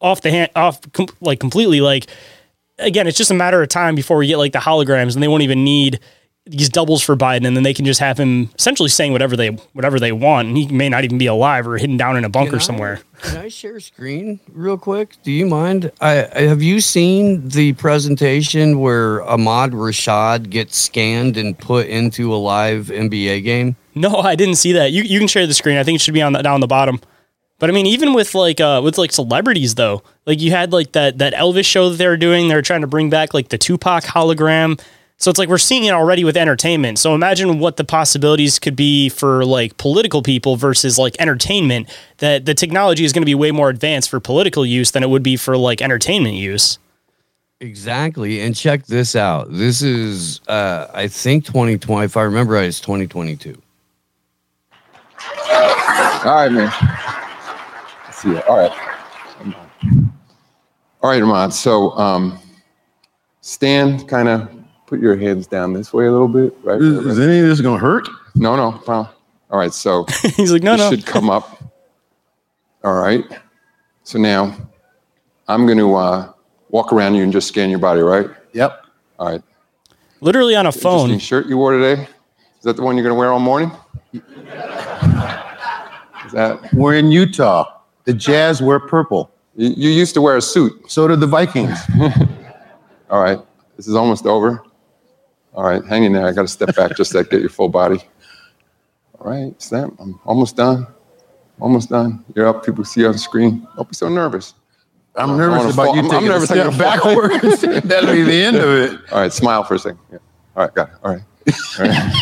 off 0.01 0.23
the 0.23 0.31
hand, 0.31 0.51
off 0.57 0.81
com- 0.93 1.09
like 1.21 1.39
completely. 1.39 1.83
Like, 1.83 2.07
again, 2.79 3.07
it's 3.07 3.19
just 3.19 3.31
a 3.31 3.35
matter 3.35 3.63
of 3.63 3.69
time 3.69 3.95
before 3.95 4.17
we 4.17 4.27
get 4.27 4.39
like 4.39 4.53
the 4.53 4.59
holograms 4.59 5.15
and 5.15 5.23
they 5.23 5.29
won't 5.29 5.43
even 5.43 5.65
need 5.65 6.01
these 6.45 6.69
doubles 6.69 7.03
for 7.03 7.15
Biden, 7.17 7.47
and 7.47 7.57
then 7.57 7.63
they 7.63 7.73
can 7.75 7.85
just 7.85 8.01
have 8.01 8.19
him 8.19 8.51
essentially 8.59 8.89
saying 8.89 9.13
whatever 9.13 9.37
they 9.37 9.49
whatever 9.75 10.01
they 10.01 10.11
want, 10.13 10.49
and 10.49 10.57
he 10.57 10.67
may 10.69 10.89
not 10.89 11.05
even 11.05 11.17
be 11.19 11.27
alive 11.27 11.69
or 11.69 11.77
hidden 11.79 11.97
down 11.97 12.17
in 12.17 12.25
a 12.25 12.29
bunker 12.29 12.51
Can 12.53 12.59
I- 12.59 12.63
somewhere. 12.63 13.01
Can 13.23 13.37
I 13.37 13.49
share 13.49 13.79
screen 13.79 14.41
real 14.51 14.77
quick? 14.77 15.15
Do 15.23 15.31
you 15.31 15.47
mind? 15.47 15.93
I, 16.01 16.27
I 16.35 16.41
have 16.43 16.61
you 16.61 16.81
seen 16.81 17.49
the 17.49 17.73
presentation 17.75 18.81
where 18.81 19.23
Ahmad 19.23 19.71
Rashad 19.71 20.51
gets 20.51 20.77
scanned 20.77 21.37
and 21.37 21.57
put 21.57 21.87
into 21.87 22.35
a 22.35 22.37
live 22.37 22.87
NBA 22.87 23.45
game? 23.45 23.77
No, 23.95 24.17
I 24.17 24.35
didn't 24.35 24.57
see 24.57 24.73
that. 24.73 24.91
You 24.91 25.03
you 25.05 25.19
can 25.21 25.29
share 25.29 25.47
the 25.47 25.55
screen. 25.55 25.77
I 25.77 25.85
think 25.85 25.97
it 25.97 26.01
should 26.03 26.15
be 26.15 26.23
on 26.23 26.33
the, 26.33 26.43
down 26.43 26.61
the 26.61 26.67
bottom. 26.67 27.01
But 27.61 27.71
I 27.71 27.73
mean, 27.73 27.87
even 27.87 28.13
with 28.15 28.35
like 28.35 28.61
uh 28.61 28.81
with 28.83 28.99
like 28.99 29.13
celebrities 29.13 29.77
though, 29.77 30.03
like 30.27 30.41
you 30.41 30.51
had 30.51 30.73
like 30.73 30.91
that 30.93 31.19
that 31.19 31.33
Elvis 31.35 31.65
show 31.67 31.91
that 31.91 31.97
they 31.99 32.09
were 32.09 32.17
doing. 32.17 32.49
They 32.49 32.57
were 32.57 32.63
trying 32.63 32.81
to 32.81 32.89
bring 32.89 33.09
back 33.09 33.33
like 33.35 33.51
the 33.51 33.59
Tupac 33.59 34.03
hologram. 34.03 34.81
So 35.23 35.31
it's 35.31 35.39
like 35.39 35.49
we're 35.49 35.59
seeing 35.59 35.85
it 35.85 35.93
already 35.93 36.25
with 36.25 36.37
entertainment. 36.37 36.99
So 36.99 37.15
imagine 37.15 37.61
what 37.61 37.77
the 37.77 37.85
possibilities 37.85 38.59
could 38.59 38.75
be 38.75 39.09
for 39.09 39.45
like 39.45 39.77
political 39.77 40.21
people 40.21 40.57
versus 40.57 40.99
like 40.99 41.15
entertainment. 41.21 41.97
That 42.19 42.45
the 42.45 42.55
technology 42.55 43.05
is 43.05 43.13
going 43.13 43.23
to 43.23 43.27
be 43.27 43.37
way 43.37 43.53
more 43.53 43.71
advanced 43.71 44.11
for 44.11 44.19
political 44.19 44.67
use 44.67 44.91
than 44.91 45.05
it 45.05 45.11
would 45.11 45.23
be 45.23 45.37
for 45.37 45.57
like 45.57 45.81
entertainment 45.81 46.35
use. 46.35 46.81
Exactly. 47.61 48.41
And 48.41 48.57
check 48.57 48.87
this 48.87 49.15
out. 49.15 49.47
This 49.53 49.81
is, 49.81 50.41
uh, 50.49 50.89
I 50.93 51.07
think 51.07 51.45
2020. 51.45 52.05
If 52.05 52.17
I 52.17 52.23
remember 52.23 52.55
right, 52.55 52.65
it's 52.65 52.81
2022. 52.81 53.63
All 56.25 56.35
right, 56.35 56.49
man. 56.51 56.73
Let's 58.07 58.19
see. 58.19 58.37
All 58.41 58.59
right. 58.59 58.73
All 61.01 61.11
right, 61.11 61.23
Ahmad. 61.23 61.53
So 61.53 61.93
um, 61.93 62.41
stand, 63.41 64.09
kind 64.09 64.29
of 64.29 64.62
put 64.93 65.01
your 65.01 65.17
hands 65.17 65.47
down 65.47 65.73
this 65.73 65.91
way 65.95 66.05
a 66.05 66.13
little 66.13 66.29
bit. 66.29 66.55
Right. 66.63 66.79
Is, 66.79 67.07
is 67.07 67.19
any 67.19 67.39
of 67.39 67.47
this 67.47 67.63
gonna 67.63 67.79
hurt? 67.79 68.07
No, 68.35 68.57
no. 68.57 68.79
no. 68.87 69.09
All 69.51 69.59
right. 69.59 69.73
So 69.73 70.05
He's 70.37 70.53
like, 70.53 70.63
no, 70.63 70.77
no. 70.77 70.91
should 70.91 71.07
come 71.07 71.31
up. 71.31 71.63
All 72.85 73.01
right. 73.01 73.25
So 74.05 74.19
now 74.19 74.55
I'm 75.49 75.65
going 75.65 75.79
to 75.79 75.95
uh, 75.95 76.31
walk 76.69 76.93
around 76.93 77.15
you 77.15 77.23
and 77.23 77.33
just 77.33 77.49
scan 77.49 77.71
your 77.71 77.79
body, 77.79 78.03
right? 78.03 78.29
Yep. 78.53 78.85
All 79.19 79.31
right. 79.31 79.43
Literally 80.21 80.57
on 80.57 80.67
a 80.67 80.69
Interesting 80.69 81.09
phone. 81.09 81.19
shirt 81.19 81.47
you 81.47 81.57
wore 81.57 81.73
today. 81.73 82.03
Is 82.03 82.65
that 82.65 82.77
the 82.77 82.83
one 82.83 82.97
you're 82.97 83.05
going 83.05 83.15
to 83.15 83.19
wear 83.19 83.33
all 83.33 83.39
morning? 83.41 83.71
Is 84.13 84.21
that 86.33 86.61
We're 86.75 86.97
in 86.97 87.11
Utah. 87.11 87.79
The 88.05 88.13
Jazz 88.13 88.61
wear 88.61 88.79
purple. 88.79 89.31
you, 89.57 89.71
you 89.71 89.89
used 89.89 90.13
to 90.15 90.21
wear 90.21 90.37
a 90.37 90.43
suit? 90.43 90.91
So 90.91 91.09
did 91.09 91.21
the 91.21 91.27
Vikings. 91.27 91.79
All 93.11 93.23
right. 93.23 93.39
This 93.77 93.89
is 93.89 93.95
almost 93.95 94.27
over. 94.27 94.63
All 95.55 95.65
right. 95.65 95.85
Hang 95.85 96.05
in 96.05 96.13
there. 96.13 96.27
I 96.27 96.33
got 96.33 96.43
to 96.43 96.49
step 96.49 96.75
back 96.77 96.97
just 96.97 97.13
to 97.13 97.25
get 97.25 97.41
your 97.41 97.51
full 97.51 97.69
body. 97.69 97.99
All 99.19 99.31
right. 99.31 99.61
Snap. 99.61 99.91
I'm 99.99 100.19
almost 100.25 100.57
done. 100.57 100.87
Almost 101.61 101.91
done. 101.91 102.25
You're 102.35 102.49
up. 102.49 102.65
People 102.65 102.85
see 102.85 103.03
you 103.03 103.07
on 103.07 103.13
the 103.13 103.19
screen. 103.19 103.67
Don't 103.77 103.89
be 103.89 103.95
so 103.95 104.09
nervous. 104.09 104.55
I'm 105.15 105.37
nervous 105.37 105.75
about 105.75 105.87
fall- 105.87 105.97
you 105.97 106.03
I'm- 106.03 106.11
I'm 106.11 106.25
nervous 106.25 106.51
a 106.51 106.55
step 106.55 106.79
backwards. 106.79 107.61
That'll 107.85 108.13
be 108.13 108.23
the 108.23 108.33
end 108.43 108.57
of 108.57 108.71
it. 108.71 108.99
All 109.13 109.21
right. 109.21 109.33
Smile 109.33 109.63
for 109.65 109.75
a 109.75 109.79
second. 109.79 109.99
Yeah. 110.11 110.19
All 110.57 110.65
right. 110.65 110.75
Got 110.75 110.89
it. 110.89 110.95
All 111.05 111.13
right. 111.13 111.23
All 111.79 111.85
right. 111.85 112.15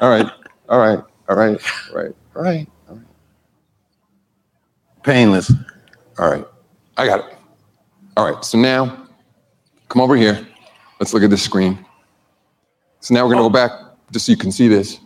All 0.00 0.08
right. 0.10 0.32
All 0.68 0.78
right. 0.78 1.02
All 1.28 1.36
right. 1.36 1.60
All 1.90 1.96
right. 1.96 2.14
All 2.34 2.42
right. 2.42 2.68
All 2.88 2.96
right. 2.96 3.02
Painless. 5.04 5.52
All 6.18 6.30
right. 6.30 6.44
I 6.96 7.06
got 7.06 7.20
it. 7.20 7.36
All 8.16 8.30
right. 8.32 8.44
So 8.44 8.58
now, 8.58 9.06
come 9.88 10.02
over 10.02 10.16
here. 10.16 10.46
Let's 11.00 11.14
look 11.14 11.22
at 11.22 11.30
this 11.30 11.42
screen. 11.42 11.84
So 13.00 13.14
now 13.14 13.24
we're 13.24 13.34
going 13.34 13.44
to 13.44 13.48
go 13.48 13.52
back, 13.52 13.72
just 14.12 14.26
so 14.26 14.32
you 14.32 14.38
can 14.38 14.52
see 14.52 14.68
this. 14.68 14.98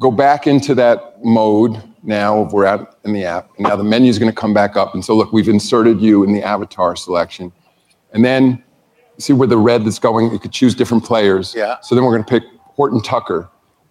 Go 0.00 0.10
back 0.10 0.46
into 0.46 0.74
that 0.76 1.22
mode 1.24 1.82
now 2.02 2.40
of 2.40 2.52
we're 2.52 2.64
at 2.64 2.96
in 3.04 3.12
the 3.12 3.24
app. 3.24 3.50
And 3.56 3.66
now 3.66 3.76
the 3.76 3.84
menu 3.84 4.08
is 4.08 4.18
going 4.18 4.32
to 4.32 4.36
come 4.36 4.54
back 4.54 4.76
up. 4.76 4.94
And 4.94 5.04
so 5.04 5.14
look, 5.14 5.32
we've 5.32 5.48
inserted 5.48 6.00
you 6.00 6.24
in 6.24 6.32
the 6.32 6.42
avatar 6.42 6.96
selection. 6.96 7.52
And 8.12 8.24
then 8.24 8.64
see 9.18 9.34
where 9.34 9.46
the 9.46 9.58
red 9.58 9.84
that's 9.84 9.98
going, 9.98 10.32
you 10.32 10.38
could 10.38 10.52
choose 10.52 10.74
different 10.74 11.04
players. 11.04 11.54
Yeah. 11.54 11.78
So 11.82 11.94
then 11.94 12.04
we're 12.04 12.12
going 12.12 12.24
to 12.24 12.30
pick 12.30 12.42
Horton 12.58 13.02
Tucker. 13.02 13.48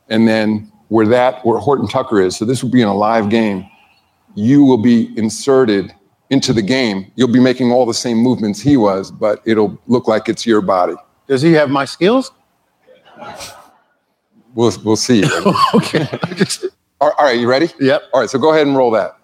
And 0.10 0.28
then 0.28 0.72
where 0.88 1.08
that, 1.08 1.46
where 1.46 1.60
Horton 1.60 1.88
Tucker 1.88 2.20
is, 2.20 2.36
so 2.36 2.46
this 2.46 2.64
will 2.64 2.72
be 2.72 2.82
in 2.82 2.88
a 2.88 2.96
live 2.96 3.30
game 3.30 3.70
you 4.36 4.64
will 4.64 4.78
be 4.78 5.18
inserted 5.18 5.94
into 6.30 6.54
the 6.54 6.62
game. 6.62 7.12
You'll 7.16 7.32
be 7.32 7.40
making 7.40 7.72
all 7.72 7.86
the 7.86 7.94
same 7.94 8.18
movements 8.18 8.62
he 8.62 8.78
was, 8.78 9.12
but 9.12 9.42
it'll 9.46 9.80
look 9.88 10.08
like 10.08 10.30
it's 10.30 10.46
your 10.46 10.62
body. 10.62 10.96
Does 11.28 11.42
he 11.42 11.54
have 11.54 11.70
my 11.70 11.86
skills? 11.86 12.32
We'll, 14.56 14.72
we'll 14.84 14.96
see. 14.96 15.24
Okay. 15.74 16.08
all 17.02 17.14
right, 17.20 17.40
you 17.40 17.48
ready? 17.48 17.70
Yep. 17.80 18.04
All 18.14 18.22
right, 18.22 18.30
so 18.30 18.40
go 18.40 18.52
ahead 18.52 18.68
and 18.68 18.76
roll 18.76 18.92
that. 18.92 19.18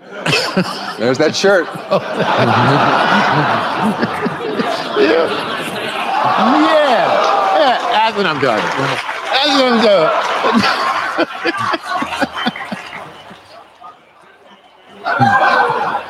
There's 0.98 1.18
that 1.18 1.34
shirt. 1.34 1.66
Yeah. 5.00 5.28
Yeah. 6.64 7.78
That's 7.92 8.16
what 8.16 8.26
I'm 8.26 8.38
about. 8.38 8.62
That's 9.32 9.50
what 9.60 9.66
I'm 9.72 9.80
talking. 15.94 16.03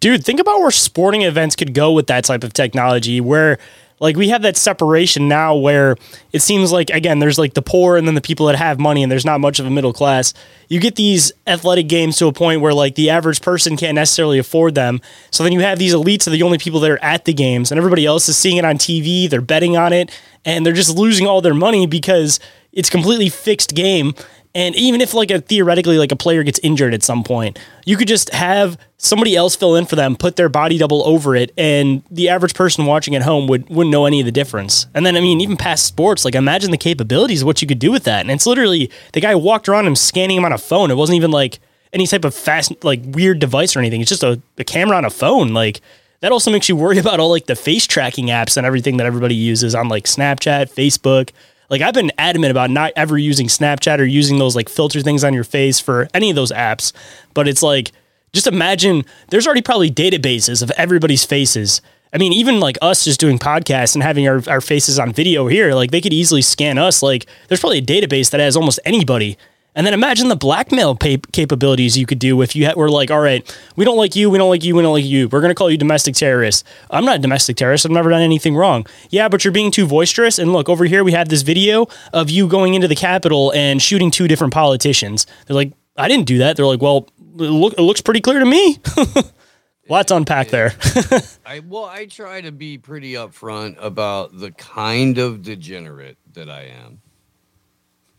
Dude, 0.00 0.24
think 0.24 0.40
about 0.40 0.60
where 0.60 0.70
sporting 0.70 1.22
events 1.22 1.54
could 1.54 1.74
go 1.74 1.92
with 1.92 2.06
that 2.06 2.24
type 2.24 2.42
of 2.42 2.54
technology 2.54 3.20
where 3.20 3.58
like 4.00 4.16
we 4.16 4.30
have 4.30 4.40
that 4.42 4.56
separation 4.56 5.28
now 5.28 5.54
where 5.54 5.96
it 6.32 6.40
seems 6.40 6.72
like 6.72 6.88
again 6.88 7.18
there's 7.18 7.38
like 7.38 7.52
the 7.52 7.62
poor 7.62 7.96
and 7.98 8.06
then 8.06 8.14
the 8.14 8.22
people 8.22 8.46
that 8.46 8.56
have 8.56 8.80
money 8.80 9.02
and 9.02 9.12
there's 9.12 9.26
not 9.26 9.40
much 9.40 9.60
of 9.60 9.66
a 9.66 9.70
middle 9.70 9.92
class. 9.92 10.32
You 10.68 10.80
get 10.80 10.96
these 10.96 11.32
athletic 11.46 11.86
games 11.86 12.16
to 12.16 12.26
a 12.26 12.32
point 12.32 12.62
where 12.62 12.72
like 12.72 12.94
the 12.94 13.10
average 13.10 13.42
person 13.42 13.76
can't 13.76 13.94
necessarily 13.94 14.38
afford 14.38 14.74
them. 14.74 15.02
So 15.30 15.44
then 15.44 15.52
you 15.52 15.60
have 15.60 15.78
these 15.78 15.94
elites 15.94 16.26
are 16.26 16.30
the 16.30 16.42
only 16.42 16.56
people 16.56 16.80
that 16.80 16.90
are 16.90 17.04
at 17.04 17.26
the 17.26 17.34
games 17.34 17.70
and 17.70 17.78
everybody 17.78 18.06
else 18.06 18.26
is 18.28 18.38
seeing 18.38 18.56
it 18.56 18.64
on 18.64 18.78
TV, 18.78 19.28
they're 19.28 19.42
betting 19.42 19.76
on 19.76 19.92
it 19.92 20.10
and 20.46 20.64
they're 20.64 20.72
just 20.72 20.96
losing 20.96 21.26
all 21.26 21.42
their 21.42 21.54
money 21.54 21.86
because 21.86 22.40
it's 22.72 22.88
completely 22.88 23.28
fixed 23.28 23.74
game 23.74 24.14
and 24.54 24.74
even 24.74 25.00
if 25.00 25.14
like 25.14 25.30
a 25.30 25.40
theoretically 25.40 25.96
like 25.98 26.10
a 26.10 26.16
player 26.16 26.42
gets 26.42 26.58
injured 26.60 26.92
at 26.92 27.02
some 27.02 27.22
point, 27.22 27.58
you 27.84 27.96
could 27.96 28.08
just 28.08 28.30
have 28.30 28.76
somebody 28.98 29.36
else 29.36 29.54
fill 29.54 29.76
in 29.76 29.86
for 29.86 29.96
them, 29.96 30.16
put 30.16 30.36
their 30.36 30.48
body 30.48 30.76
double 30.76 31.06
over 31.06 31.36
it, 31.36 31.52
and 31.56 32.02
the 32.10 32.28
average 32.28 32.54
person 32.54 32.84
watching 32.86 33.14
at 33.14 33.22
home 33.22 33.46
would 33.46 33.68
wouldn't 33.68 33.92
know 33.92 34.06
any 34.06 34.20
of 34.20 34.26
the 34.26 34.32
difference. 34.32 34.86
And 34.94 35.06
then 35.06 35.16
I 35.16 35.20
mean, 35.20 35.40
even 35.40 35.56
past 35.56 35.86
sports, 35.86 36.24
like 36.24 36.34
imagine 36.34 36.72
the 36.72 36.78
capabilities 36.78 37.42
of 37.42 37.46
what 37.46 37.62
you 37.62 37.68
could 37.68 37.78
do 37.78 37.92
with 37.92 38.04
that. 38.04 38.20
And 38.22 38.30
it's 38.30 38.46
literally 38.46 38.90
the 39.12 39.20
guy 39.20 39.34
walked 39.34 39.68
around 39.68 39.86
him 39.86 39.96
scanning 39.96 40.36
him 40.36 40.44
on 40.44 40.52
a 40.52 40.58
phone. 40.58 40.90
It 40.90 40.96
wasn't 40.96 41.16
even 41.16 41.30
like 41.30 41.60
any 41.92 42.06
type 42.06 42.24
of 42.24 42.34
fast 42.34 42.84
like 42.84 43.00
weird 43.04 43.38
device 43.38 43.76
or 43.76 43.78
anything. 43.78 44.00
It's 44.00 44.10
just 44.10 44.22
a, 44.22 44.40
a 44.58 44.64
camera 44.64 44.96
on 44.96 45.04
a 45.04 45.10
phone. 45.10 45.54
Like 45.54 45.80
that 46.20 46.32
also 46.32 46.50
makes 46.50 46.68
you 46.68 46.74
worry 46.74 46.98
about 47.04 47.20
all 47.20 47.30
like 47.30 47.46
the 47.46 47.56
face 47.56 47.86
tracking 47.86 48.26
apps 48.26 48.56
and 48.56 48.66
everything 48.66 48.96
that 48.96 49.06
everybody 49.06 49.34
uses 49.36 49.76
on 49.76 49.88
like 49.88 50.04
Snapchat, 50.04 50.72
Facebook. 50.74 51.30
Like 51.70 51.80
I've 51.80 51.94
been 51.94 52.12
adamant 52.18 52.50
about 52.50 52.68
not 52.70 52.92
ever 52.96 53.16
using 53.16 53.46
Snapchat 53.46 53.98
or 54.00 54.04
using 54.04 54.38
those 54.38 54.56
like 54.56 54.68
filter 54.68 55.00
things 55.00 55.24
on 55.24 55.32
your 55.32 55.44
face 55.44 55.80
for 55.80 56.08
any 56.12 56.28
of 56.28 56.36
those 56.36 56.52
apps. 56.52 56.92
But 57.32 57.48
it's 57.48 57.62
like 57.62 57.92
just 58.32 58.46
imagine 58.46 59.04
there's 59.28 59.46
already 59.46 59.62
probably 59.62 59.90
databases 59.90 60.62
of 60.62 60.70
everybody's 60.72 61.24
faces. 61.24 61.80
I 62.12 62.18
mean, 62.18 62.32
even 62.32 62.58
like 62.58 62.76
us 62.82 63.04
just 63.04 63.20
doing 63.20 63.38
podcasts 63.38 63.94
and 63.94 64.02
having 64.02 64.26
our, 64.26 64.42
our 64.48 64.60
faces 64.60 64.98
on 64.98 65.12
video 65.12 65.46
here, 65.46 65.74
like 65.74 65.92
they 65.92 66.00
could 66.00 66.12
easily 66.12 66.42
scan 66.42 66.76
us. 66.76 67.02
Like 67.02 67.26
there's 67.48 67.60
probably 67.60 67.78
a 67.78 67.82
database 67.82 68.30
that 68.30 68.40
has 68.40 68.56
almost 68.56 68.80
anybody. 68.84 69.38
And 69.74 69.86
then 69.86 69.94
imagine 69.94 70.28
the 70.28 70.36
blackmail 70.36 70.96
pa- 70.96 71.16
capabilities 71.32 71.96
you 71.96 72.06
could 72.06 72.18
do 72.18 72.40
if 72.42 72.56
you 72.56 72.66
had, 72.66 72.76
were 72.76 72.90
like, 72.90 73.10
all 73.10 73.20
right, 73.20 73.44
we 73.76 73.84
don't 73.84 73.96
like 73.96 74.16
you, 74.16 74.28
we 74.28 74.38
don't 74.38 74.50
like 74.50 74.64
you, 74.64 74.74
we 74.74 74.82
don't 74.82 74.92
like 74.92 75.04
you. 75.04 75.28
We're 75.28 75.40
going 75.40 75.50
to 75.50 75.54
call 75.54 75.70
you 75.70 75.76
domestic 75.76 76.14
terrorist. 76.14 76.66
I'm 76.90 77.04
not 77.04 77.16
a 77.16 77.18
domestic 77.20 77.56
terrorist. 77.56 77.86
I've 77.86 77.92
never 77.92 78.10
done 78.10 78.22
anything 78.22 78.56
wrong. 78.56 78.86
Yeah, 79.10 79.28
but 79.28 79.44
you're 79.44 79.52
being 79.52 79.70
too 79.70 79.86
boisterous. 79.86 80.38
And 80.38 80.52
look, 80.52 80.68
over 80.68 80.84
here, 80.84 81.04
we 81.04 81.12
have 81.12 81.28
this 81.28 81.42
video 81.42 81.86
of 82.12 82.30
you 82.30 82.48
going 82.48 82.74
into 82.74 82.88
the 82.88 82.96
Capitol 82.96 83.52
and 83.52 83.80
shooting 83.80 84.10
two 84.10 84.26
different 84.26 84.52
politicians. 84.52 85.26
They're 85.46 85.56
like, 85.56 85.72
I 85.96 86.08
didn't 86.08 86.26
do 86.26 86.38
that. 86.38 86.56
They're 86.56 86.66
like, 86.66 86.82
well, 86.82 87.08
it, 87.18 87.42
look, 87.42 87.74
it 87.74 87.82
looks 87.82 88.00
pretty 88.00 88.20
clear 88.20 88.40
to 88.40 88.46
me. 88.46 88.78
Lots 89.88 90.12
unpack 90.12 90.48
there. 90.48 90.72
I 91.44 91.60
well, 91.60 91.84
I 91.84 92.06
try 92.06 92.40
to 92.42 92.52
be 92.52 92.78
pretty 92.78 93.14
upfront 93.14 93.76
about 93.80 94.38
the 94.38 94.52
kind 94.52 95.18
of 95.18 95.42
degenerate 95.42 96.16
that 96.34 96.48
I 96.48 96.66
am. 96.84 97.00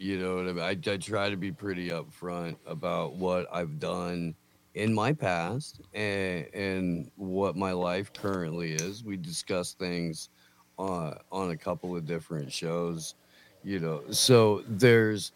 You 0.02 0.18
know 0.18 0.38
what 0.38 0.48
I 0.48 0.52
mean? 0.54 0.84
I, 0.88 0.94
I 0.94 0.98
try 0.98 1.30
to 1.30 1.38
be 1.38 1.52
pretty 1.52 1.90
upfront 1.90 2.56
about 2.66 3.14
what 3.18 3.46
I've 3.54 3.80
done 3.80 4.34
in 4.74 4.96
my 4.96 5.14
past 5.14 5.80
and, 5.94 6.48
and 6.56 7.12
what 7.18 7.56
my 7.56 7.72
life 7.72 8.12
currently 8.12 8.72
is. 8.72 9.04
We 9.04 9.16
discuss 9.16 9.74
things 9.74 10.30
on 10.80 11.20
on 11.32 11.52
a 11.52 11.56
couple 11.56 11.96
of 11.96 12.08
different 12.08 12.52
shows, 12.52 13.14
you 13.64 13.80
know. 13.80 14.02
So 14.10 14.64
there's 14.68 15.34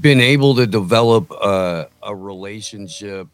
been 0.00 0.20
able 0.20 0.54
to 0.54 0.64
develop 0.64 1.28
a, 1.32 1.88
a 2.04 2.14
relationship 2.14 3.26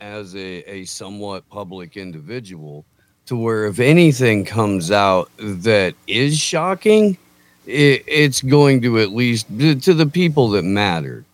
as 0.00 0.34
a, 0.34 0.68
a 0.68 0.84
somewhat 0.86 1.48
public 1.48 1.96
individual 1.96 2.84
to 3.26 3.36
where 3.36 3.66
if 3.66 3.78
anything 3.78 4.44
comes 4.44 4.90
out 4.90 5.30
that 5.38 5.94
is 6.08 6.36
shocking, 6.36 7.16
it, 7.66 8.04
it's 8.06 8.42
going 8.42 8.82
to 8.82 9.00
at 9.00 9.10
least 9.10 9.46
to 9.58 9.94
the 9.94 10.06
people 10.06 10.50
that 10.50 10.62
matter, 10.62 11.24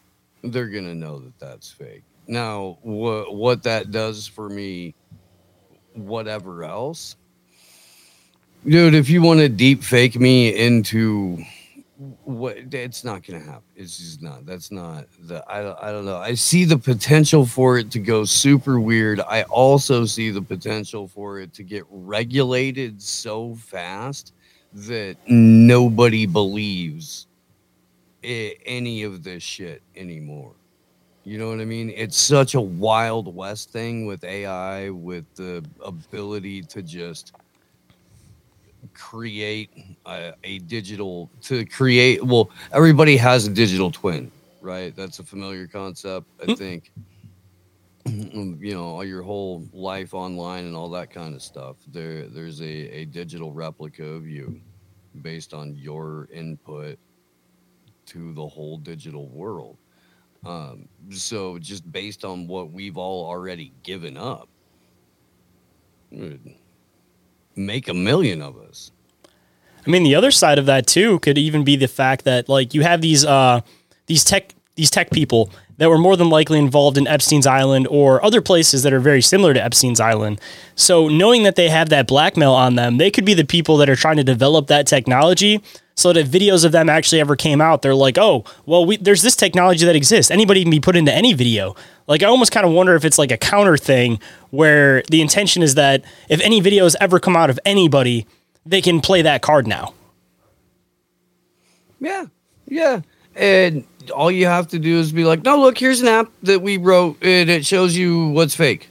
they're 0.42 0.68
going 0.68 0.86
to 0.86 0.94
know 0.94 1.18
that 1.20 1.38
that's 1.38 1.70
fake. 1.70 2.02
Now, 2.26 2.78
what 2.82 3.62
that 3.64 3.90
does 3.90 4.26
for 4.26 4.48
me, 4.48 4.94
whatever 5.94 6.64
else, 6.64 7.16
dude, 8.66 8.94
if 8.94 9.10
you 9.10 9.22
want 9.22 9.40
to 9.40 9.48
deep 9.48 9.82
fake 9.82 10.18
me 10.18 10.56
into 10.56 11.44
what 12.24 12.56
it's 12.72 13.04
not 13.04 13.24
gonna 13.24 13.38
happen. 13.38 13.62
It's 13.76 13.98
just 13.98 14.22
not 14.22 14.44
that's 14.44 14.70
not 14.70 15.06
the 15.20 15.44
I, 15.48 15.88
I 15.88 15.92
don't 15.92 16.04
know. 16.04 16.16
I 16.16 16.34
see 16.34 16.64
the 16.64 16.78
potential 16.78 17.46
for 17.46 17.78
it 17.78 17.90
to 17.92 17.98
go 17.98 18.24
super 18.24 18.80
weird. 18.80 19.20
I 19.20 19.42
also 19.44 20.04
see 20.04 20.30
the 20.30 20.42
potential 20.42 21.06
for 21.06 21.40
it 21.40 21.52
to 21.54 21.62
get 21.62 21.84
regulated 21.90 23.00
so 23.00 23.54
fast 23.54 24.34
that 24.74 25.16
nobody 25.26 26.26
believes 26.26 27.26
any 28.22 29.02
of 29.02 29.22
this 29.22 29.42
shit 29.42 29.82
anymore. 29.96 30.52
You 31.24 31.38
know 31.38 31.48
what 31.48 31.60
i 31.60 31.64
mean? 31.64 31.90
It's 31.90 32.16
such 32.16 32.54
a 32.54 32.60
wild 32.60 33.34
west 33.34 33.70
thing 33.70 34.06
with 34.06 34.24
ai 34.24 34.90
with 34.90 35.24
the 35.34 35.64
ability 35.84 36.62
to 36.62 36.82
just 36.82 37.32
create 38.94 39.70
a, 40.06 40.32
a 40.42 40.58
digital 40.60 41.30
to 41.42 41.64
create 41.64 42.22
well 42.24 42.50
everybody 42.72 43.16
has 43.16 43.46
a 43.46 43.50
digital 43.50 43.90
twin 43.92 44.30
right? 44.60 44.94
That's 44.94 45.18
a 45.20 45.24
familiar 45.24 45.68
concept 45.68 46.26
i 46.42 46.46
hmm. 46.46 46.54
think 46.54 46.92
you 48.06 48.74
know 48.74 48.84
all 48.84 49.04
your 49.04 49.22
whole 49.22 49.66
life 49.72 50.12
online 50.14 50.64
and 50.66 50.74
all 50.74 50.90
that 50.90 51.10
kind 51.10 51.34
of 51.34 51.42
stuff 51.42 51.76
there 51.88 52.26
there's 52.26 52.60
a, 52.60 52.64
a 52.64 53.04
digital 53.04 53.52
replica 53.52 54.04
of 54.04 54.26
you 54.26 54.60
based 55.20 55.52
on 55.52 55.74
your 55.76 56.28
input 56.32 56.98
to 58.06 58.32
the 58.32 58.46
whole 58.46 58.78
digital 58.78 59.28
world. 59.28 59.76
Um, 60.44 60.88
so 61.10 61.58
just 61.58 61.90
based 61.92 62.24
on 62.24 62.48
what 62.48 62.72
we've 62.72 62.98
all 62.98 63.26
already 63.28 63.72
given 63.82 64.16
up 64.16 64.48
make 67.54 67.88
a 67.88 67.94
million 67.94 68.42
of 68.42 68.58
us. 68.58 68.90
I 69.86 69.90
mean, 69.90 70.02
the 70.02 70.14
other 70.14 70.30
side 70.30 70.58
of 70.58 70.66
that 70.66 70.86
too 70.86 71.20
could 71.20 71.38
even 71.38 71.64
be 71.64 71.76
the 71.76 71.88
fact 71.88 72.24
that 72.24 72.48
like 72.48 72.74
you 72.74 72.82
have 72.82 73.00
these 73.00 73.24
uh, 73.24 73.60
these 74.06 74.24
tech 74.24 74.54
these 74.74 74.90
tech 74.90 75.10
people 75.10 75.50
that 75.78 75.88
were 75.88 75.98
more 75.98 76.16
than 76.16 76.30
likely 76.30 76.58
involved 76.58 76.96
in 76.96 77.06
Epstein's 77.06 77.46
Island 77.46 77.86
or 77.88 78.24
other 78.24 78.40
places 78.40 78.82
that 78.84 78.92
are 78.92 79.00
very 79.00 79.20
similar 79.20 79.52
to 79.52 79.62
Epstein's 79.62 80.00
Island. 80.00 80.40
So 80.74 81.08
knowing 81.08 81.42
that 81.42 81.56
they 81.56 81.68
have 81.68 81.88
that 81.90 82.06
blackmail 82.06 82.52
on 82.52 82.76
them, 82.76 82.98
they 82.98 83.10
could 83.10 83.24
be 83.24 83.34
the 83.34 83.44
people 83.44 83.76
that 83.78 83.90
are 83.90 83.96
trying 83.96 84.16
to 84.16 84.24
develop 84.24 84.68
that 84.68 84.86
technology. 84.86 85.62
So 85.94 86.10
that 86.10 86.20
if 86.20 86.28
videos 86.28 86.64
of 86.64 86.72
them 86.72 86.88
actually 86.88 87.20
ever 87.20 87.36
came 87.36 87.60
out, 87.60 87.82
they're 87.82 87.94
like, 87.94 88.16
oh, 88.16 88.44
well, 88.64 88.86
we, 88.86 88.96
there's 88.96 89.20
this 89.20 89.36
technology 89.36 89.84
that 89.84 89.94
exists. 89.94 90.30
Anybody 90.30 90.62
can 90.62 90.70
be 90.70 90.80
put 90.80 90.96
into 90.96 91.12
any 91.12 91.34
video. 91.34 91.76
Like, 92.06 92.22
I 92.22 92.26
almost 92.26 92.50
kind 92.50 92.64
of 92.64 92.72
wonder 92.72 92.94
if 92.94 93.04
it's 93.04 93.18
like 93.18 93.30
a 93.30 93.36
counter 93.36 93.76
thing 93.76 94.18
where 94.50 95.02
the 95.10 95.20
intention 95.20 95.62
is 95.62 95.74
that 95.74 96.02
if 96.30 96.40
any 96.40 96.62
videos 96.62 96.96
ever 96.98 97.20
come 97.20 97.36
out 97.36 97.50
of 97.50 97.60
anybody, 97.66 98.26
they 98.64 98.80
can 98.80 99.02
play 99.02 99.20
that 99.20 99.42
card 99.42 99.66
now. 99.66 99.92
Yeah, 102.00 102.24
yeah. 102.66 103.02
And 103.36 103.84
all 104.10 104.30
you 104.30 104.46
have 104.46 104.68
to 104.68 104.78
do 104.78 104.98
is 104.98 105.12
be 105.12 105.24
like, 105.24 105.44
no, 105.44 105.58
look, 105.60 105.78
here's 105.78 106.00
an 106.00 106.08
app 106.08 106.30
that 106.42 106.60
we 106.60 106.76
wrote, 106.76 107.16
and 107.22 107.48
it 107.50 107.64
shows 107.64 107.96
you 107.96 108.28
what's 108.28 108.54
fake. 108.54 108.88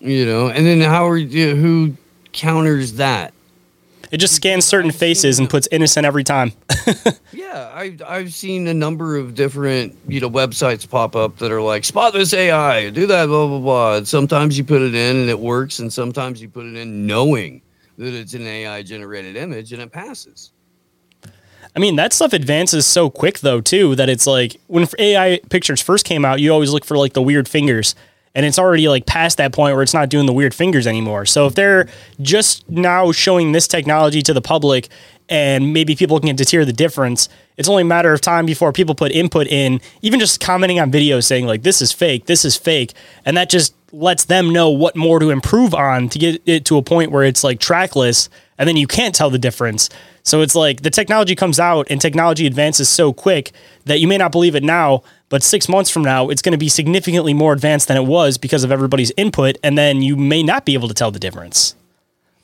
You 0.00 0.24
know, 0.24 0.48
and 0.48 0.66
then 0.66 0.80
how 0.80 1.08
are 1.08 1.16
you? 1.16 1.54
Who 1.56 1.96
counters 2.32 2.94
that? 2.94 3.34
It 4.10 4.18
just 4.18 4.34
scans 4.34 4.64
certain 4.64 4.90
faces 4.90 5.38
and 5.38 5.48
puts 5.48 5.68
innocent 5.70 6.04
every 6.06 6.24
time. 6.24 6.52
Yeah, 7.32 7.70
I've 7.74 8.02
I've 8.06 8.32
seen 8.32 8.68
a 8.68 8.74
number 8.74 9.16
of 9.16 9.34
different 9.34 9.96
you 10.06 10.20
know 10.20 10.30
websites 10.30 10.88
pop 10.88 11.16
up 11.16 11.38
that 11.38 11.50
are 11.50 11.60
like 11.60 11.84
spot 11.84 12.12
this 12.12 12.32
AI, 12.32 12.90
do 12.90 13.06
that, 13.06 13.26
blah 13.26 13.46
blah 13.48 13.58
blah. 13.58 13.96
And 13.96 14.06
sometimes 14.06 14.56
you 14.56 14.62
put 14.62 14.82
it 14.82 14.94
in 14.94 15.16
and 15.16 15.28
it 15.28 15.38
works, 15.38 15.80
and 15.80 15.92
sometimes 15.92 16.40
you 16.40 16.48
put 16.48 16.66
it 16.66 16.76
in 16.76 17.06
knowing 17.06 17.60
that 17.98 18.14
it's 18.14 18.34
an 18.34 18.46
AI 18.46 18.82
generated 18.82 19.36
image 19.36 19.72
and 19.72 19.82
it 19.82 19.90
passes. 19.90 20.52
I 21.74 21.78
mean, 21.78 21.96
that 21.96 22.12
stuff 22.12 22.32
advances 22.32 22.86
so 22.86 23.10
quick 23.10 23.40
though 23.40 23.60
too 23.60 23.94
that 23.96 24.08
it's 24.08 24.26
like 24.26 24.60
when 24.66 24.86
AI 24.98 25.40
pictures 25.48 25.80
first 25.80 26.04
came 26.04 26.24
out, 26.24 26.40
you 26.40 26.52
always 26.52 26.72
look 26.72 26.84
for 26.84 26.96
like 26.96 27.12
the 27.12 27.22
weird 27.22 27.48
fingers, 27.48 27.94
and 28.34 28.46
it's 28.46 28.58
already 28.58 28.88
like 28.88 29.06
past 29.06 29.38
that 29.38 29.52
point 29.52 29.74
where 29.74 29.82
it's 29.82 29.94
not 29.94 30.08
doing 30.08 30.26
the 30.26 30.32
weird 30.32 30.54
fingers 30.54 30.86
anymore. 30.86 31.26
So 31.26 31.46
if 31.46 31.54
they're 31.54 31.88
just 32.20 32.68
now 32.68 33.12
showing 33.12 33.52
this 33.52 33.68
technology 33.68 34.22
to 34.22 34.32
the 34.32 34.42
public, 34.42 34.88
and 35.28 35.72
maybe 35.72 35.94
people 35.94 36.18
can 36.18 36.34
deter 36.34 36.64
the 36.64 36.72
difference, 36.72 37.28
it's 37.56 37.68
only 37.68 37.82
a 37.82 37.86
matter 37.86 38.12
of 38.12 38.20
time 38.20 38.46
before 38.46 38.72
people 38.72 38.96
put 38.96 39.12
input 39.12 39.46
in, 39.46 39.80
even 40.02 40.18
just 40.18 40.40
commenting 40.40 40.80
on 40.80 40.90
videos 40.90 41.24
saying 41.24 41.46
like 41.46 41.62
this 41.62 41.80
is 41.80 41.92
fake, 41.92 42.26
this 42.26 42.44
is 42.44 42.56
fake, 42.56 42.92
and 43.24 43.36
that 43.36 43.48
just 43.48 43.74
lets 43.92 44.24
them 44.24 44.52
know 44.52 44.70
what 44.70 44.96
more 44.96 45.18
to 45.20 45.30
improve 45.30 45.74
on 45.74 46.08
to 46.08 46.18
get 46.18 46.42
it 46.46 46.64
to 46.64 46.76
a 46.76 46.82
point 46.82 47.10
where 47.10 47.24
it's 47.24 47.42
like 47.42 47.58
trackless 47.58 48.28
and 48.58 48.68
then 48.68 48.76
you 48.76 48.86
can't 48.86 49.14
tell 49.14 49.30
the 49.30 49.38
difference. 49.38 49.88
So 50.30 50.42
it's 50.42 50.54
like 50.54 50.82
the 50.82 50.90
technology 50.90 51.34
comes 51.34 51.58
out 51.58 51.88
and 51.90 52.00
technology 52.00 52.46
advances 52.46 52.88
so 52.88 53.12
quick 53.12 53.50
that 53.86 53.98
you 53.98 54.06
may 54.06 54.16
not 54.16 54.30
believe 54.30 54.54
it 54.54 54.62
now, 54.62 55.02
but 55.28 55.42
six 55.42 55.68
months 55.68 55.90
from 55.90 56.04
now, 56.04 56.28
it's 56.28 56.40
going 56.40 56.52
to 56.52 56.58
be 56.58 56.68
significantly 56.68 57.34
more 57.34 57.52
advanced 57.52 57.88
than 57.88 57.96
it 57.96 58.04
was 58.04 58.38
because 58.38 58.62
of 58.62 58.70
everybody's 58.70 59.10
input. 59.16 59.58
And 59.64 59.76
then 59.76 60.02
you 60.02 60.14
may 60.14 60.44
not 60.44 60.64
be 60.64 60.74
able 60.74 60.86
to 60.86 60.94
tell 60.94 61.10
the 61.10 61.18
difference. 61.18 61.74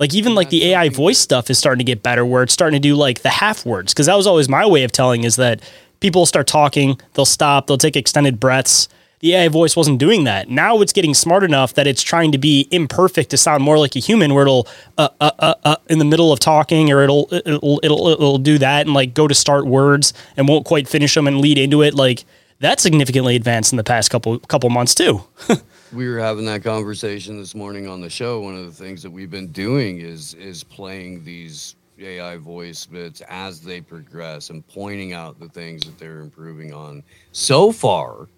Like 0.00 0.14
even 0.14 0.34
like 0.34 0.50
the 0.50 0.72
AI 0.72 0.88
voice 0.88 1.20
stuff 1.20 1.48
is 1.48 1.58
starting 1.58 1.78
to 1.78 1.84
get 1.84 2.02
better 2.02 2.26
where 2.26 2.42
it's 2.42 2.52
starting 2.52 2.82
to 2.82 2.88
do 2.88 2.96
like 2.96 3.22
the 3.22 3.30
half 3.30 3.64
words. 3.64 3.94
Cause 3.94 4.06
that 4.06 4.16
was 4.16 4.26
always 4.26 4.48
my 4.48 4.66
way 4.66 4.82
of 4.82 4.90
telling 4.90 5.22
is 5.22 5.36
that 5.36 5.60
people 6.00 6.26
start 6.26 6.48
talking, 6.48 7.00
they'll 7.14 7.24
stop, 7.24 7.68
they'll 7.68 7.78
take 7.78 7.94
extended 7.94 8.40
breaths. 8.40 8.88
The 9.20 9.34
AI 9.34 9.48
voice 9.48 9.74
wasn't 9.74 9.98
doing 9.98 10.24
that. 10.24 10.48
Now 10.48 10.80
it's 10.80 10.92
getting 10.92 11.14
smart 11.14 11.42
enough 11.42 11.74
that 11.74 11.86
it's 11.86 12.02
trying 12.02 12.32
to 12.32 12.38
be 12.38 12.68
imperfect 12.70 13.30
to 13.30 13.38
sound 13.38 13.62
more 13.62 13.78
like 13.78 13.96
a 13.96 13.98
human, 13.98 14.34
where 14.34 14.42
it'll 14.42 14.68
uh, 14.98 15.08
uh, 15.20 15.30
uh, 15.38 15.54
uh, 15.64 15.76
in 15.88 15.98
the 15.98 16.04
middle 16.04 16.32
of 16.32 16.40
talking, 16.40 16.92
or 16.92 17.02
it'll, 17.02 17.28
it'll 17.32 17.80
it'll 17.82 18.08
it'll 18.08 18.38
do 18.38 18.58
that 18.58 18.86
and 18.86 18.94
like 18.94 19.14
go 19.14 19.26
to 19.26 19.34
start 19.34 19.66
words 19.66 20.12
and 20.36 20.48
won't 20.48 20.66
quite 20.66 20.86
finish 20.86 21.14
them 21.14 21.26
and 21.26 21.40
lead 21.40 21.56
into 21.56 21.82
it. 21.82 21.94
Like 21.94 22.24
that's 22.58 22.82
significantly 22.82 23.36
advanced 23.36 23.72
in 23.72 23.76
the 23.76 23.84
past 23.84 24.10
couple 24.10 24.38
couple 24.40 24.68
months 24.70 24.94
too. 24.94 25.24
we 25.92 26.08
were 26.08 26.18
having 26.18 26.44
that 26.46 26.62
conversation 26.62 27.38
this 27.38 27.54
morning 27.54 27.86
on 27.86 28.00
the 28.00 28.10
show. 28.10 28.40
One 28.40 28.56
of 28.56 28.66
the 28.66 28.84
things 28.84 29.02
that 29.02 29.10
we've 29.10 29.30
been 29.30 29.48
doing 29.48 30.00
is 30.00 30.34
is 30.34 30.62
playing 30.62 31.24
these 31.24 31.76
AI 31.98 32.36
voice 32.36 32.84
bits 32.84 33.22
as 33.28 33.62
they 33.62 33.80
progress 33.80 34.50
and 34.50 34.66
pointing 34.68 35.14
out 35.14 35.40
the 35.40 35.48
things 35.48 35.82
that 35.86 35.98
they're 35.98 36.20
improving 36.20 36.74
on. 36.74 37.02
So 37.32 37.72
far, 37.72 38.28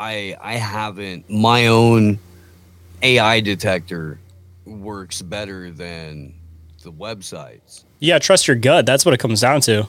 I 0.00 0.34
I 0.40 0.54
haven't 0.54 1.28
my 1.28 1.66
own 1.66 2.18
AI 3.02 3.40
detector 3.40 4.18
works 4.64 5.20
better 5.20 5.70
than 5.70 6.34
the 6.82 6.90
websites. 6.90 7.84
Yeah, 7.98 8.18
trust 8.18 8.48
your 8.48 8.56
gut. 8.56 8.86
That's 8.86 9.04
what 9.04 9.12
it 9.12 9.20
comes 9.20 9.42
down 9.42 9.60
to. 9.62 9.86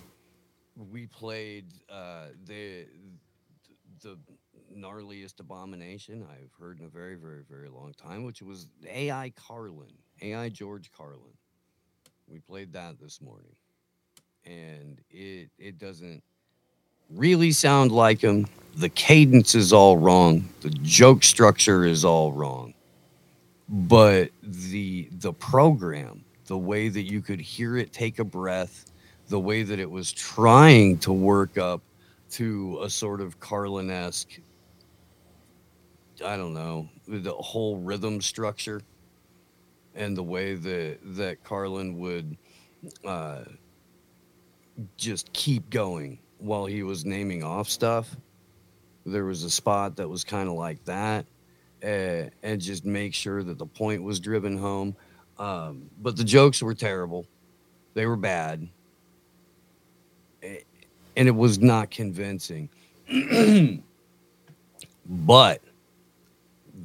We 0.91 1.07
played 1.07 1.67
uh, 1.89 2.25
the 2.43 2.87
the 4.01 4.17
gnarliest 4.75 5.39
abomination 5.39 6.27
I've 6.29 6.51
heard 6.59 6.81
in 6.81 6.85
a 6.87 6.89
very 6.89 7.15
very 7.15 7.43
very 7.49 7.69
long 7.69 7.93
time, 7.93 8.25
which 8.25 8.41
was 8.41 8.67
AI 8.89 9.31
Carlin, 9.37 9.93
AI 10.21 10.49
George 10.49 10.91
Carlin. 10.91 11.37
We 12.27 12.39
played 12.39 12.73
that 12.73 12.99
this 12.99 13.21
morning, 13.21 13.55
and 14.43 14.99
it 15.09 15.51
it 15.57 15.77
doesn't 15.77 16.21
really 17.09 17.53
sound 17.53 17.93
like 17.93 18.19
him 18.19 18.47
the 18.75 18.89
cadence 18.89 19.55
is 19.55 19.73
all 19.73 19.97
wrong 19.97 20.47
the 20.61 20.69
joke 20.69 21.23
structure 21.23 21.85
is 21.85 22.05
all 22.05 22.31
wrong 22.31 22.73
but 23.67 24.29
the 24.43 25.09
the 25.19 25.33
program 25.33 26.23
the 26.45 26.57
way 26.57 26.89
that 26.89 27.03
you 27.03 27.21
could 27.21 27.39
hear 27.39 27.77
it 27.77 27.91
take 27.93 28.19
a 28.19 28.23
breath 28.23 28.91
the 29.27 29.39
way 29.39 29.63
that 29.63 29.79
it 29.79 29.89
was 29.89 30.11
trying 30.11 30.97
to 30.97 31.13
work 31.13 31.57
up 31.57 31.81
to 32.29 32.79
a 32.83 32.89
sort 32.89 33.21
of 33.21 33.39
carlin-esque 33.39 34.39
i 36.25 36.37
don't 36.37 36.53
know 36.53 36.87
the 37.07 37.33
whole 37.33 37.77
rhythm 37.77 38.21
structure 38.21 38.81
and 39.95 40.15
the 40.15 40.23
way 40.23 40.55
that 40.55 40.97
that 41.03 41.43
carlin 41.43 41.97
would 41.97 42.37
uh, 43.05 43.41
just 44.97 45.31
keep 45.33 45.69
going 45.69 46.17
while 46.39 46.65
he 46.65 46.83
was 46.83 47.05
naming 47.05 47.43
off 47.43 47.69
stuff 47.69 48.15
there 49.05 49.25
was 49.25 49.43
a 49.43 49.49
spot 49.49 49.95
that 49.97 50.07
was 50.07 50.23
kind 50.23 50.47
of 50.47 50.55
like 50.55 50.83
that 50.85 51.25
uh, 51.83 52.29
and 52.43 52.59
just 52.61 52.85
make 52.85 53.13
sure 53.13 53.43
that 53.43 53.57
the 53.57 53.65
point 53.65 54.03
was 54.03 54.19
driven 54.19 54.57
home. 54.57 54.95
Um, 55.39 55.89
but 56.01 56.15
the 56.15 56.23
jokes 56.23 56.61
were 56.61 56.75
terrible. 56.75 57.25
They 57.93 58.05
were 58.05 58.15
bad. 58.15 58.67
And 60.43 61.27
it 61.27 61.35
was 61.35 61.59
not 61.59 61.91
convincing. 61.91 62.69
But 65.11 65.61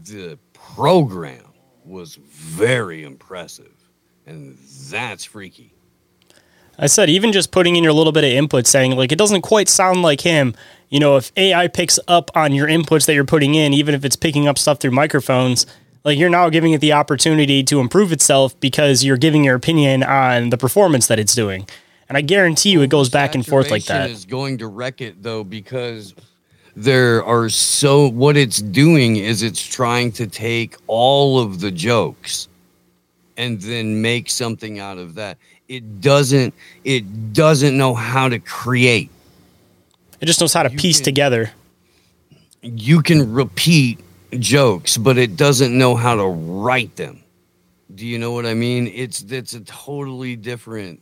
the 0.05 0.37
program 0.53 1.45
was 1.85 2.17
very 2.17 3.05
impressive 3.05 3.73
and 4.27 4.59
that's 4.91 5.25
freaky. 5.25 5.73
I 6.79 6.89
said, 6.89 7.09
even 7.09 7.33
just 7.33 7.53
putting 7.53 7.77
in 7.77 7.85
your 7.85 7.93
little 7.93 8.13
bit 8.13 8.25
of 8.25 8.31
input 8.31 8.67
saying, 8.67 8.97
like, 8.97 9.13
it 9.13 9.17
doesn't 9.17 9.43
quite 9.43 9.69
sound 9.69 10.03
like 10.03 10.21
him. 10.21 10.55
You 10.89 11.01
know, 11.01 11.17
if 11.17 11.33
AI 11.37 11.69
picks 11.69 11.99
up 12.07 12.31
on 12.37 12.53
your 12.53 12.69
inputs 12.69 13.07
that 13.07 13.15
you're 13.15 13.25
putting 13.25 13.55
in, 13.55 13.75
even 13.75 13.95
if 13.95 14.05
it's 14.05 14.17
picking 14.17 14.47
up 14.47 14.57
stuff 14.57 14.79
through 14.79 14.93
microphones, 14.93 15.67
like 16.05 16.19
you're 16.19 16.31
now 16.31 16.49
giving 16.49 16.73
it 16.73 16.81
the 16.81 16.93
opportunity 16.93 17.65
to 17.65 17.81
improve 17.81 18.13
itself 18.13 18.59
because 18.61 19.05
you're 19.05 19.17
giving 19.17 19.43
your 19.43 19.57
opinion 19.57 20.05
on 20.05 20.51
the 20.51 20.57
performance 20.57 21.09
that 21.09 21.19
it's 21.19 21.35
doing. 21.35 21.67
And 22.09 22.17
I 22.17 22.21
guarantee 22.21 22.71
you 22.71 22.83
it 22.83 22.91
goes 22.91 23.09
back 23.09 23.35
and 23.35 23.45
forth 23.45 23.71
like 23.71 23.85
that. 23.87 24.11
is 24.11 24.25
going 24.25 24.59
to 24.59 24.69
wreck 24.69 25.01
it 25.01 25.21
though 25.21 25.43
because 25.43 26.15
there 26.77 27.25
are 27.25 27.49
so 27.49 28.09
what 28.09 28.37
it's 28.37 28.63
doing 28.63 29.17
is 29.17 29.43
it's 29.43 29.61
trying 29.61 30.13
to 30.13 30.27
take 30.29 30.77
all 30.87 31.41
of 31.41 31.59
the 31.59 31.71
jokes 31.73 32.47
and 33.37 33.61
then 33.61 34.01
make 34.01 34.31
something 34.31 34.79
out 34.79 34.99
of 34.99 35.15
that 35.15 35.39
it 35.69 36.01
doesn't 36.01 36.55
it 36.85 37.33
doesn't 37.33 37.77
know 37.77 37.95
how 37.95 38.29
to 38.29 38.39
create 38.39 39.11
it 40.21 40.27
just 40.27 40.41
knows 40.41 40.53
how 40.53 40.63
to 40.63 40.71
piece 40.71 40.99
can, 40.99 41.05
together. 41.05 41.51
You 42.63 43.03
can 43.03 43.33
repeat 43.33 44.01
jokes 44.39 44.97
but 44.97 45.19
it 45.19 45.37
doesn't 45.37 45.77
know 45.77 45.95
how 45.95 46.17
to 46.17 46.27
write 46.27 46.97
them. 46.97 47.23
Do 47.95 48.07
you 48.07 48.19
know 48.19 48.33
what 48.33 48.47
i 48.47 48.55
mean? 48.55 48.87
It's 48.89 49.23
it's 49.23 49.55
a 49.55 49.61
totally 49.61 50.37
different 50.37 51.01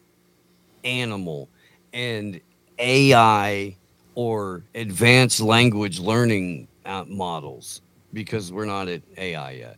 animal. 0.85 1.49
And 1.93 2.41
ai 2.79 3.77
or 4.15 4.63
advanced 4.75 5.41
language 5.41 6.01
learning 6.01 6.69
uh, 6.85 7.05
models 7.07 7.81
because 8.13 8.53
we're 8.53 8.67
not 8.67 8.89
at 8.89 9.03
ai 9.17 9.53
yet. 9.53 9.77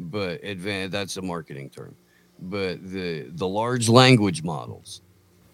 But 0.00 0.42
advanced 0.44 0.92
that's 0.92 1.16
a 1.16 1.22
marketing 1.22 1.70
term. 1.70 1.94
But 2.40 2.82
the 2.82 3.26
the 3.30 3.48
large 3.48 3.88
language 3.88 4.42
models 4.42 5.02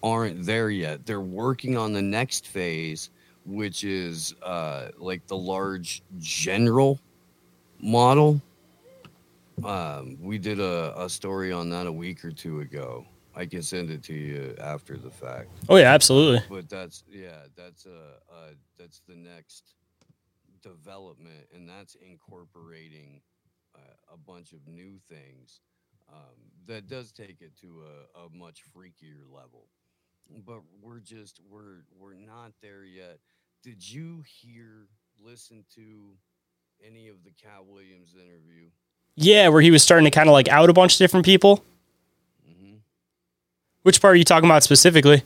aren't 0.02 0.44
there 0.44 0.70
yet. 0.70 1.06
They're 1.06 1.20
working 1.20 1.76
on 1.76 1.94
the 1.94 2.02
next 2.02 2.46
phase, 2.46 3.10
which 3.44 3.84
is 3.84 4.34
uh, 4.42 4.88
like 4.98 5.26
the 5.26 5.36
large 5.36 6.02
general 6.18 7.00
model. 7.80 8.40
Um, 9.64 10.16
we 10.20 10.38
did 10.38 10.58
a, 10.58 10.94
a 11.00 11.08
story 11.08 11.52
on 11.52 11.70
that 11.70 11.86
a 11.86 11.92
week 11.92 12.24
or 12.24 12.32
two 12.32 12.60
ago. 12.60 13.06
I 13.36 13.46
can 13.46 13.62
send 13.62 13.90
it 13.90 14.02
to 14.04 14.14
you 14.14 14.54
after 14.60 14.96
the 14.96 15.10
fact. 15.10 15.48
Oh 15.68 15.76
yeah, 15.76 15.92
absolutely. 15.92 16.42
But 16.48 16.68
that's 16.68 17.04
yeah, 17.10 17.42
that's 17.56 17.86
a, 17.86 18.32
uh, 18.32 18.50
that's 18.78 19.02
the 19.08 19.16
next 19.16 19.74
development, 20.62 21.46
and 21.52 21.68
that's 21.68 21.96
incorporating 21.96 23.20
uh, 23.74 24.14
a 24.14 24.16
bunch 24.16 24.52
of 24.52 24.66
new 24.66 24.98
things 25.08 25.60
um, 26.12 26.36
that 26.66 26.86
does 26.86 27.12
take 27.12 27.40
it 27.40 27.56
to 27.60 27.82
a, 27.84 28.20
a 28.20 28.28
much 28.32 28.62
freakier 28.76 29.24
level. 29.30 29.68
But 30.46 30.60
we're 30.80 31.00
just 31.00 31.40
we're 31.50 31.84
we're 31.98 32.14
not 32.14 32.52
there 32.62 32.84
yet. 32.84 33.18
Did 33.64 33.90
you 33.90 34.22
hear 34.26 34.88
listen 35.24 35.64
to 35.74 35.80
any 36.86 37.08
of 37.08 37.24
the 37.24 37.30
Katt 37.30 37.64
Williams 37.66 38.14
interview? 38.14 38.68
Yeah, 39.16 39.48
where 39.48 39.62
he 39.62 39.70
was 39.70 39.82
starting 39.82 40.04
to 40.04 40.10
kind 40.10 40.28
of 40.28 40.34
like 40.34 40.50
out 40.50 40.68
a 40.68 40.74
bunch 40.74 40.96
of 40.96 40.98
different 40.98 41.24
people. 41.24 41.64
Mm-hmm. 42.46 42.74
Which 43.82 44.02
part 44.02 44.12
are 44.12 44.16
you 44.16 44.24
talking 44.24 44.50
about 44.50 44.64
specifically? 44.64 45.22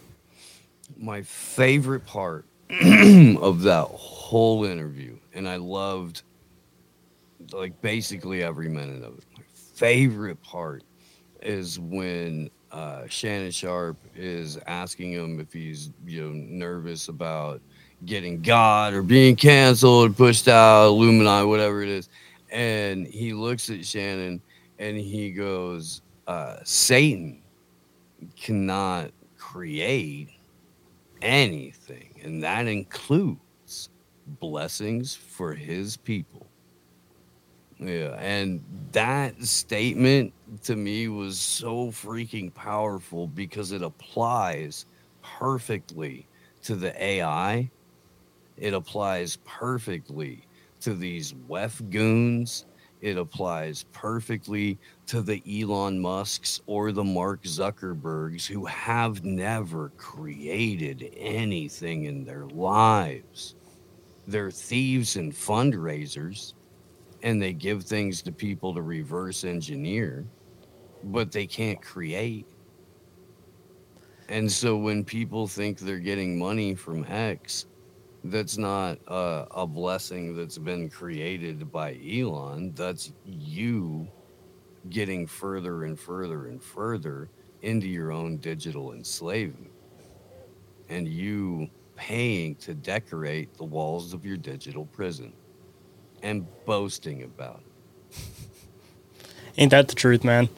My 0.97 1.23
favorite 1.23 2.06
part 2.06 2.44
of 2.70 3.62
that 3.62 3.89
whole 3.90 4.65
interview, 4.65 5.19
and 5.35 5.48
I 5.48 5.56
loved 5.56 6.23
like 7.52 7.81
basically 7.82 8.44
every 8.44 8.69
minute 8.69 9.02
of 9.02 9.19
it 9.19 9.24
My 9.36 9.43
favorite 9.52 10.40
part 10.44 10.85
is 11.43 11.81
when 11.81 12.51
uh, 12.70 13.02
Shannon 13.09 13.51
Sharpe 13.51 13.98
is 14.15 14.59
asking 14.69 15.12
him 15.12 15.40
if 15.40 15.52
he's 15.52 15.90
you 16.06 16.23
know 16.23 16.31
nervous 16.31 17.09
about 17.09 17.60
getting 18.04 18.40
God 18.42 18.94
or 18.94 19.02
being 19.02 19.36
canceled, 19.36 20.16
pushed 20.16 20.48
out, 20.48 20.88
Illuminati, 20.88 21.46
whatever 21.46 21.82
it 21.82 21.88
is, 21.88 22.08
and 22.50 23.06
he 23.06 23.32
looks 23.32 23.70
at 23.70 23.84
Shannon 23.84 24.40
and 24.78 24.96
he 24.96 25.30
goes, 25.30 26.02
uh, 26.26 26.58
"Satan 26.64 27.42
cannot 28.36 29.10
create 29.36 30.28
anything, 31.20 32.14
and 32.22 32.42
that 32.42 32.66
includes 32.66 33.90
blessings 34.40 35.14
for 35.14 35.54
his 35.54 35.96
people." 35.96 36.46
Yeah, 37.80 38.16
and 38.18 38.60
that 38.92 39.40
statement 39.44 40.32
to 40.64 40.74
me 40.74 41.08
was 41.08 41.38
so 41.38 41.88
freaking 41.88 42.52
powerful 42.52 43.28
because 43.28 43.70
it 43.70 43.82
applies 43.82 44.84
perfectly 45.22 46.26
to 46.64 46.74
the 46.74 47.00
AI. 47.02 47.70
It 48.59 48.74
applies 48.74 49.36
perfectly 49.44 50.47
to 50.80 50.94
these 50.94 51.35
WEF 51.48 51.89
goons 51.90 52.66
it 53.01 53.16
applies 53.16 53.85
perfectly 53.93 54.78
to 55.06 55.22
the 55.22 55.43
Elon 55.47 56.01
Musks 56.01 56.60
or 56.66 56.90
the 56.90 57.05
Mark 57.05 57.44
Zuckerbergs 57.44 58.44
who 58.44 58.66
have 58.66 59.24
never 59.24 59.90
created 59.90 61.12
anything 61.16 62.05
in 62.05 62.24
their 62.24 62.47
lives. 62.47 63.55
They're 64.26 64.51
thieves 64.51 65.16
and 65.16 65.32
fundraisers, 65.32 66.55
and 67.22 67.40
they 67.40 67.52
give 67.52 67.85
things 67.85 68.20
to 68.22 68.32
people 68.32 68.74
to 68.74 68.82
reverse 68.82 69.44
engineer, 69.44 70.26
but 71.05 71.30
they 71.30 71.47
can't 71.47 71.80
create. 71.80 72.47
And 74.28 74.51
so 74.51 74.76
when 74.76 75.05
people 75.05 75.47
think 75.47 75.78
they're 75.78 75.98
getting 76.01 76.39
money 76.39 76.74
from 76.74 77.06
X, 77.09 77.66
that's 78.30 78.59
not 78.59 78.98
a, 79.06 79.46
a 79.50 79.66
blessing 79.66 80.36
that's 80.36 80.59
been 80.59 80.88
created 80.88 81.70
by 81.70 81.98
Elon. 82.05 82.72
That's 82.74 83.12
you 83.24 84.09
getting 84.90 85.26
further 85.26 85.84
and 85.84 85.98
further 85.98 86.46
and 86.46 86.62
further 86.62 87.28
into 87.62 87.88
your 87.88 88.12
own 88.12 88.38
digital 88.38 88.92
enslavement. 88.92 89.72
And 90.88 91.09
you 91.09 91.68
paying 91.96 92.55
to 92.56 92.74
decorate 92.74 93.52
the 93.59 93.64
walls 93.64 94.14
of 94.14 94.24
your 94.24 94.36
digital 94.36 94.86
prison 94.86 95.32
and 96.22 96.46
boasting 96.64 97.24
about 97.24 97.60
it. 98.10 98.24
Ain't 99.59 99.72
that 99.72 99.88
the 99.88 99.94
truth, 99.94 100.24
man? 100.24 100.48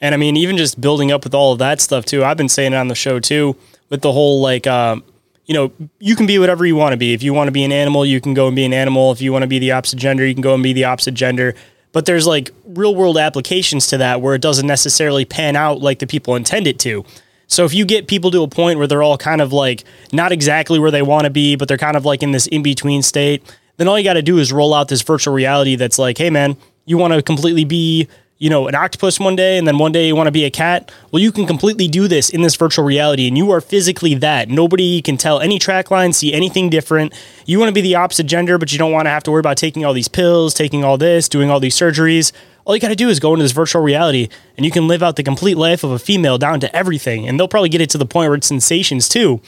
And 0.00 0.14
I 0.14 0.18
mean, 0.18 0.36
even 0.36 0.56
just 0.56 0.80
building 0.80 1.12
up 1.12 1.24
with 1.24 1.34
all 1.34 1.52
of 1.52 1.58
that 1.58 1.80
stuff 1.80 2.06
too. 2.06 2.24
I've 2.24 2.38
been 2.38 2.48
saying 2.48 2.72
it 2.72 2.76
on 2.76 2.88
the 2.88 2.94
show 2.94 3.20
too, 3.20 3.56
with 3.90 4.00
the 4.00 4.12
whole 4.12 4.40
like, 4.40 4.66
um, 4.66 5.04
you 5.50 5.54
know, 5.54 5.72
you 5.98 6.14
can 6.14 6.26
be 6.26 6.38
whatever 6.38 6.64
you 6.64 6.76
want 6.76 6.92
to 6.92 6.96
be. 6.96 7.12
If 7.12 7.24
you 7.24 7.34
want 7.34 7.48
to 7.48 7.50
be 7.50 7.64
an 7.64 7.72
animal, 7.72 8.06
you 8.06 8.20
can 8.20 8.34
go 8.34 8.46
and 8.46 8.54
be 8.54 8.64
an 8.64 8.72
animal. 8.72 9.10
If 9.10 9.20
you 9.20 9.32
want 9.32 9.42
to 9.42 9.48
be 9.48 9.58
the 9.58 9.72
opposite 9.72 9.96
gender, 9.96 10.24
you 10.24 10.32
can 10.32 10.42
go 10.42 10.54
and 10.54 10.62
be 10.62 10.72
the 10.72 10.84
opposite 10.84 11.14
gender. 11.14 11.56
But 11.90 12.06
there's 12.06 12.24
like 12.24 12.52
real 12.64 12.94
world 12.94 13.18
applications 13.18 13.88
to 13.88 13.98
that 13.98 14.20
where 14.20 14.36
it 14.36 14.42
doesn't 14.42 14.68
necessarily 14.68 15.24
pan 15.24 15.56
out 15.56 15.80
like 15.80 15.98
the 15.98 16.06
people 16.06 16.36
intend 16.36 16.68
it 16.68 16.78
to. 16.80 17.04
So 17.48 17.64
if 17.64 17.74
you 17.74 17.84
get 17.84 18.06
people 18.06 18.30
to 18.30 18.44
a 18.44 18.46
point 18.46 18.78
where 18.78 18.86
they're 18.86 19.02
all 19.02 19.18
kind 19.18 19.40
of 19.40 19.52
like 19.52 19.82
not 20.12 20.30
exactly 20.30 20.78
where 20.78 20.92
they 20.92 21.02
want 21.02 21.24
to 21.24 21.30
be, 21.30 21.56
but 21.56 21.66
they're 21.66 21.76
kind 21.76 21.96
of 21.96 22.04
like 22.04 22.22
in 22.22 22.30
this 22.30 22.46
in 22.46 22.62
between 22.62 23.02
state, 23.02 23.42
then 23.76 23.88
all 23.88 23.98
you 23.98 24.04
got 24.04 24.14
to 24.14 24.22
do 24.22 24.38
is 24.38 24.52
roll 24.52 24.72
out 24.72 24.86
this 24.86 25.02
virtual 25.02 25.34
reality 25.34 25.74
that's 25.74 25.98
like, 25.98 26.16
hey 26.16 26.30
man, 26.30 26.56
you 26.84 26.96
want 26.96 27.12
to 27.12 27.22
completely 27.22 27.64
be 27.64 28.06
you 28.40 28.48
know, 28.48 28.68
an 28.68 28.74
octopus 28.74 29.20
one 29.20 29.36
day 29.36 29.58
and 29.58 29.68
then 29.68 29.76
one 29.76 29.92
day 29.92 30.06
you 30.06 30.16
want 30.16 30.26
to 30.26 30.32
be 30.32 30.46
a 30.46 30.50
cat. 30.50 30.90
Well, 31.12 31.20
you 31.20 31.30
can 31.30 31.46
completely 31.46 31.86
do 31.86 32.08
this 32.08 32.30
in 32.30 32.40
this 32.40 32.56
virtual 32.56 32.86
reality 32.86 33.28
and 33.28 33.36
you 33.36 33.50
are 33.50 33.60
physically 33.60 34.14
that. 34.14 34.48
Nobody 34.48 35.02
can 35.02 35.18
tell 35.18 35.40
any 35.40 35.58
track 35.58 35.90
line, 35.90 36.14
see 36.14 36.32
anything 36.32 36.70
different. 36.70 37.12
You 37.44 37.58
want 37.58 37.68
to 37.68 37.74
be 37.74 37.82
the 37.82 37.96
opposite 37.96 38.24
gender, 38.24 38.56
but 38.56 38.72
you 38.72 38.78
don't 38.78 38.92
want 38.92 39.04
to 39.04 39.10
have 39.10 39.22
to 39.24 39.30
worry 39.30 39.40
about 39.40 39.58
taking 39.58 39.84
all 39.84 39.92
these 39.92 40.08
pills, 40.08 40.54
taking 40.54 40.82
all 40.82 40.96
this, 40.96 41.28
doing 41.28 41.50
all 41.50 41.60
these 41.60 41.76
surgeries. 41.76 42.32
All 42.64 42.74
you 42.74 42.80
got 42.80 42.88
to 42.88 42.96
do 42.96 43.10
is 43.10 43.20
go 43.20 43.34
into 43.34 43.42
this 43.42 43.52
virtual 43.52 43.82
reality 43.82 44.30
and 44.56 44.64
you 44.64 44.72
can 44.72 44.88
live 44.88 45.02
out 45.02 45.16
the 45.16 45.22
complete 45.22 45.58
life 45.58 45.84
of 45.84 45.90
a 45.90 45.98
female 45.98 46.38
down 46.38 46.60
to 46.60 46.74
everything. 46.74 47.28
And 47.28 47.38
they'll 47.38 47.46
probably 47.46 47.68
get 47.68 47.82
it 47.82 47.90
to 47.90 47.98
the 47.98 48.06
point 48.06 48.30
where 48.30 48.36
it's 48.36 48.46
sensations 48.46 49.06
too. 49.06 49.42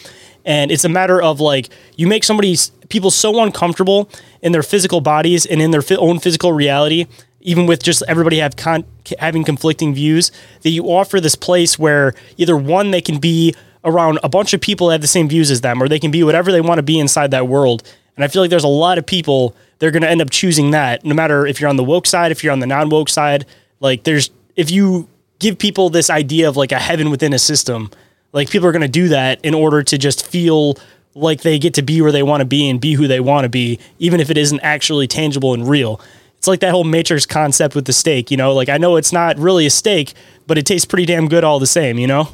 And 0.45 0.71
it's 0.71 0.85
a 0.85 0.91
matter 0.91 1.23
of 1.23 1.41
like, 1.41 1.71
you 1.97 2.07
make 2.07 2.25
somebody's 2.25 2.73
people 2.91 3.11
so 3.11 3.43
uncomfortable 3.43 4.11
in 4.43 4.53
their 4.53 4.63
physical 4.63 5.01
bodies 5.01 5.47
and 5.47 5.63
in 5.63 5.71
their 5.71 5.83
own 5.99 6.19
physical 6.19 6.53
reality 6.53 7.07
even 7.43 7.67
with 7.67 7.83
just 7.83 8.03
everybody 8.09 8.39
have 8.39 8.57
con- 8.57 8.85
having 9.19 9.45
conflicting 9.45 9.95
views, 9.95 10.33
that 10.63 10.71
you 10.71 10.85
offer 10.85 11.21
this 11.21 11.35
place 11.35 11.79
where 11.79 12.15
either 12.37 12.57
one 12.57 12.91
they 12.91 13.01
can 13.01 13.19
be 13.19 13.55
around 13.85 14.19
a 14.23 14.29
bunch 14.29 14.55
of 14.55 14.61
people 14.61 14.89
that 14.89 14.95
have 14.95 15.01
the 15.01 15.07
same 15.07 15.29
views 15.29 15.51
as 15.51 15.61
them, 15.61 15.83
or 15.83 15.89
they 15.89 15.99
can 15.99 16.11
be 16.11 16.23
whatever 16.23 16.53
they 16.53 16.61
want 16.61 16.79
to 16.79 16.83
be 16.83 16.99
inside 16.99 17.31
that 17.33 17.49
world. 17.49 17.83
And 18.17 18.25
I 18.25 18.29
feel 18.29 18.43
like 18.43 18.51
there's 18.51 18.65
a 18.65 18.69
lot 18.69 18.99
of 18.99 19.07
people 19.07 19.57
they're 19.79 19.91
going 19.91 20.03
to 20.03 20.09
end 20.09 20.23
up 20.23 20.31
choosing 20.31 20.71
that, 20.71 21.05
no 21.05 21.15
matter 21.15 21.47
if 21.47 21.61
you're 21.61 21.71
on 21.71 21.77
the 21.77 21.85
woke 21.85 22.07
side, 22.07 22.31
if 22.31 22.45
you're 22.45 22.53
on 22.53 22.61
the 22.61 22.67
non 22.67 22.89
woke 22.89 23.09
side. 23.09 23.45
Like 23.81 24.05
there's 24.05 24.31
if 24.55 24.71
you 24.71 25.09
give 25.41 25.59
people 25.59 25.91
this 25.91 26.09
idea 26.09 26.49
of 26.49 26.57
like 26.57 26.71
a 26.71 26.79
heaven 26.79 27.11
within 27.11 27.33
a 27.33 27.39
system, 27.39 27.91
like 28.33 28.49
people 28.49 28.69
are 28.69 28.73
going 28.73 28.83
to 28.83 28.89
do 28.89 29.09
that 29.09 29.45
in 29.45 29.55
order 29.55 29.83
to 29.83 29.99
just 29.99 30.25
feel 30.25 30.77
like 31.15 31.43
they 31.43 31.59
get 31.59 31.75
to 31.75 31.83
be 31.83 32.01
where 32.01 32.13
they 32.13 32.23
want 32.23 32.41
to 32.41 32.45
be 32.45 32.71
and 32.71 32.81
be 32.81 32.95
who 32.95 33.09
they 33.09 33.21
want 33.21 33.45
to 33.45 33.49
be, 33.49 33.79
even 33.99 34.21
if 34.21 34.31
it 34.31 34.39
isn't 34.39 34.61
actually 34.61 35.07
tangible 35.07 35.53
and 35.53 35.69
real 35.69 36.01
it's 36.43 36.49
like 36.49 36.59
that 36.59 36.73
whole 36.73 36.83
Matrix 36.83 37.25
concept 37.25 37.77
with 37.77 37.85
the 37.85 37.93
steak, 37.93 38.29
you 38.33 38.37
know? 38.37 38.53
Like 38.53 38.69
I 38.69 38.77
know 38.77 38.97
it's 38.97 39.13
not 39.13 39.39
really 39.39 39.65
a 39.65 39.71
steak, 39.71 40.13
but 40.49 40.59
it 40.59 40.67
tastes 40.67 40.85
pretty 40.85 41.07
damn 41.07 41.29
good 41.29 41.45
all 41.45 41.61
the 41.61 41.69
same, 41.69 42.01
you 42.01 42.09
know? 42.09 42.31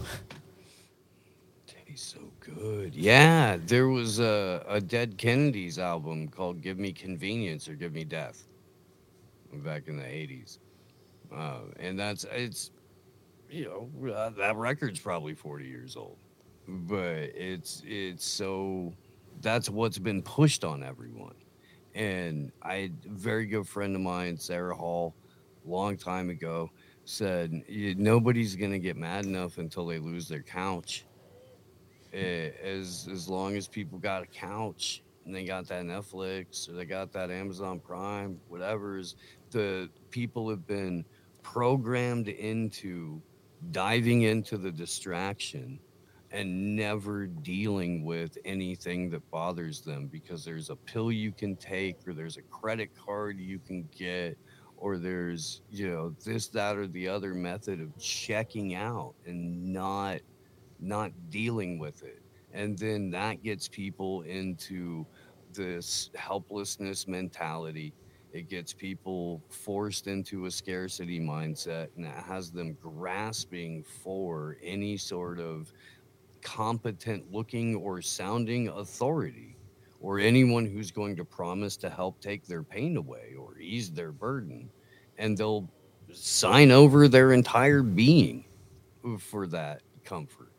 Tastes 1.67 2.15
so 2.15 2.21
good. 2.41 2.95
Yeah, 2.95 3.59
there 3.67 3.89
was 3.89 4.19
a, 4.19 4.65
a 4.67 4.81
Dead 4.81 5.19
Kennedys 5.19 5.79
album 5.79 6.27
called 6.29 6.63
Give 6.63 6.79
Me 6.79 6.91
Convenience 6.91 7.69
or 7.69 7.75
Give 7.75 7.93
Me 7.93 8.03
Death 8.03 8.47
back 9.53 9.89
in 9.89 9.99
the 9.99 10.05
80s. 10.05 10.57
Uh, 11.31 11.59
and 11.79 12.01
that's, 12.01 12.25
it's, 12.33 12.71
you 13.51 13.67
know, 13.67 14.11
uh, 14.11 14.31
that 14.39 14.57
record's 14.57 15.01
probably 15.01 15.35
40 15.35 15.67
years 15.67 15.97
old, 15.97 16.17
but 16.67 17.13
it's, 17.37 17.83
it's 17.85 18.25
so, 18.25 18.91
that's 19.43 19.69
what's 19.69 19.99
been 19.99 20.23
pushed 20.23 20.65
on 20.65 20.83
everyone 20.83 21.35
and 21.99 22.53
I 22.63 22.75
a 22.75 22.91
very 23.09 23.45
good 23.45 23.67
friend 23.67 23.95
of 23.97 24.01
mine, 24.01 24.39
Sarah 24.39 24.75
Hall, 24.75 25.15
long 25.67 25.97
time 25.97 26.31
ago, 26.31 26.71
said 27.05 27.65
nobody's 27.69 28.55
gonna 28.55 28.79
get 28.79 28.97
mad 28.97 29.27
enough 29.27 29.59
until 29.59 29.85
they 29.85 29.99
lose 29.99 30.29
their 30.29 30.43
couch. 30.43 31.05
Eh, 32.15 32.51
as 32.63 33.09
as 33.11 33.29
long 33.29 33.57
as 33.57 33.67
people 33.67 33.99
got 33.99 34.23
a 34.23 34.27
couch 34.27 35.03
and 35.27 35.35
they 35.35 35.45
got 35.45 35.67
that 35.69 35.83
Netflix 35.83 36.69
or 36.69 36.73
they 36.73 36.85
got 36.85 37.13
that 37.13 37.31
Amazon 37.31 37.81
Prime, 37.81 38.41
whatever 38.49 38.97
is 38.97 39.17
the 39.51 39.91
people 40.11 40.49
have 40.49 40.67
been 40.67 41.05
programmed 41.43 42.29
into 42.29 43.21
diving 43.73 44.23
into 44.23 44.57
the 44.57 44.71
distraction 44.71 45.81
and 46.31 46.77
never 46.77 47.27
dealing 47.27 48.05
with 48.05 48.37
anything 48.45 49.11
that 49.11 49.29
bothers 49.31 49.81
them 49.81 50.07
because 50.09 50.45
there's 50.45 50.71
a 50.71 50.77
pill 50.77 51.11
you 51.11 51.33
can 51.33 51.57
take 51.57 51.97
or 52.07 52.13
there's 52.13 52.37
a 52.37 52.43
credit 52.43 52.91
card 52.95 53.39
you 53.39 53.59
can 53.59 53.89
get 53.97 54.37
or 54.77 54.99
there's 54.99 55.63
you 55.71 55.89
know 55.89 56.15
this 56.25 56.49
that 56.49 56.77
or 56.77 56.87
the 56.87 57.09
other 57.09 57.35
method 57.35 57.81
of 57.81 57.97
checking 57.99 58.75
out 58.75 59.15
and 59.27 59.73
not 59.73 60.21
not 60.81 61.13
dealing 61.31 61.79
with 61.79 62.03
it. 62.03 62.23
And 62.53 62.79
then 62.79 63.11
that 63.11 63.43
gets 63.43 63.69
people 63.69 64.23
into 64.23 65.07
this 65.53 66.11
helplessness 66.15 67.07
mentality. 67.09 67.93
It 68.33 68.49
gets 68.49 68.73
people 68.73 69.43
forced 69.49 70.07
into 70.07 70.47
a 70.47 70.51
scarcity 70.51 71.19
mindset 71.19 71.89
and 71.97 72.05
it 72.07 72.13
has 72.13 72.51
them 72.51 72.77
grasping 72.81 73.83
for 73.83 74.59
any 74.63 74.97
sort 74.97 75.41
of 75.41 75.73
competent 76.43 77.33
looking 77.33 77.77
or 77.77 78.03
sounding 78.03 78.69
authority 78.69 79.57
or 80.01 80.19
anyone 80.19 80.65
who's 80.65 80.91
going 80.91 81.17
to 81.17 81.25
promise 81.25 81.77
to 81.77 81.91
help 81.91 82.21
take 82.21 82.47
their 82.47 82.63
pain 82.63 82.97
away 82.97 83.35
or 83.39 83.59
ease 83.59 83.91
their 83.91 84.13
burden. 84.13 84.69
And 85.19 85.37
they'll 85.37 85.69
sign 86.13 86.71
over 86.71 87.09
their 87.09 87.33
entire 87.33 87.83
being 87.83 88.45
for 89.19 89.47
that 89.49 89.83
comfort. 90.05 90.53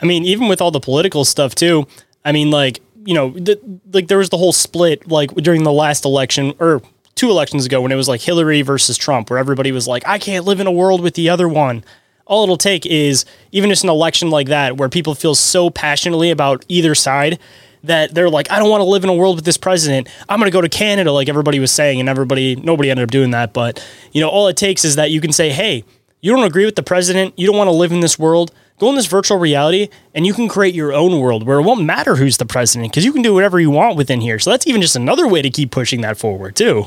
I 0.00 0.06
mean, 0.06 0.24
even 0.24 0.48
with 0.48 0.60
all 0.60 0.70
the 0.70 0.80
political 0.80 1.24
stuff 1.24 1.54
too, 1.54 1.86
I 2.24 2.32
mean, 2.32 2.50
like, 2.50 2.80
you 3.04 3.14
know, 3.14 3.30
the, 3.30 3.60
like 3.92 4.08
there 4.08 4.18
was 4.18 4.28
the 4.28 4.38
whole 4.38 4.52
split, 4.52 5.08
like 5.08 5.34
during 5.34 5.64
the 5.64 5.72
last 5.72 6.04
election 6.04 6.54
or 6.58 6.82
two 7.14 7.30
elections 7.30 7.66
ago 7.66 7.82
when 7.82 7.92
it 7.92 7.96
was 7.96 8.08
like 8.08 8.20
Hillary 8.20 8.62
versus 8.62 8.96
Trump, 8.96 9.30
where 9.30 9.38
everybody 9.38 9.72
was 9.72 9.88
like, 9.88 10.06
I 10.06 10.18
can't 10.18 10.44
live 10.44 10.60
in 10.60 10.66
a 10.66 10.72
world 10.72 11.00
with 11.02 11.14
the 11.14 11.28
other 11.28 11.48
one 11.48 11.84
all 12.30 12.44
it'll 12.44 12.56
take 12.56 12.86
is 12.86 13.24
even 13.50 13.68
just 13.68 13.82
an 13.82 13.90
election 13.90 14.30
like 14.30 14.46
that 14.46 14.76
where 14.76 14.88
people 14.88 15.16
feel 15.16 15.34
so 15.34 15.68
passionately 15.68 16.30
about 16.30 16.64
either 16.68 16.94
side 16.94 17.40
that 17.82 18.14
they're 18.14 18.30
like, 18.30 18.50
I 18.52 18.60
don't 18.60 18.70
want 18.70 18.82
to 18.82 18.84
live 18.84 19.02
in 19.02 19.10
a 19.10 19.14
world 19.14 19.36
with 19.36 19.44
this 19.44 19.56
president. 19.56 20.08
I'm 20.28 20.38
going 20.38 20.50
to 20.50 20.52
go 20.52 20.60
to 20.60 20.68
Canada, 20.68 21.10
like 21.10 21.28
everybody 21.28 21.58
was 21.58 21.72
saying, 21.72 21.98
and 21.98 22.08
everybody, 22.08 22.54
nobody 22.54 22.88
ended 22.88 23.02
up 23.02 23.10
doing 23.10 23.32
that. 23.32 23.52
But, 23.52 23.84
you 24.12 24.20
know, 24.20 24.28
all 24.28 24.46
it 24.46 24.56
takes 24.56 24.84
is 24.84 24.94
that 24.94 25.10
you 25.10 25.20
can 25.20 25.32
say, 25.32 25.50
hey, 25.50 25.82
you 26.20 26.32
don't 26.32 26.44
agree 26.44 26.64
with 26.64 26.76
the 26.76 26.84
president. 26.84 27.36
You 27.36 27.48
don't 27.48 27.56
want 27.56 27.68
to 27.68 27.72
live 27.72 27.90
in 27.90 27.98
this 27.98 28.16
world. 28.16 28.52
Go 28.78 28.90
in 28.90 28.94
this 28.94 29.06
virtual 29.06 29.38
reality 29.38 29.88
and 30.14 30.24
you 30.24 30.32
can 30.32 30.48
create 30.48 30.74
your 30.74 30.92
own 30.92 31.20
world 31.20 31.46
where 31.46 31.58
it 31.58 31.62
won't 31.62 31.82
matter 31.82 32.14
who's 32.14 32.36
the 32.36 32.46
president 32.46 32.92
because 32.92 33.04
you 33.04 33.12
can 33.12 33.22
do 33.22 33.34
whatever 33.34 33.58
you 33.58 33.70
want 33.70 33.96
within 33.96 34.20
here. 34.20 34.38
So 34.38 34.50
that's 34.50 34.66
even 34.68 34.80
just 34.80 34.94
another 34.94 35.26
way 35.26 35.42
to 35.42 35.50
keep 35.50 35.72
pushing 35.72 36.02
that 36.02 36.16
forward, 36.16 36.54
too. 36.54 36.86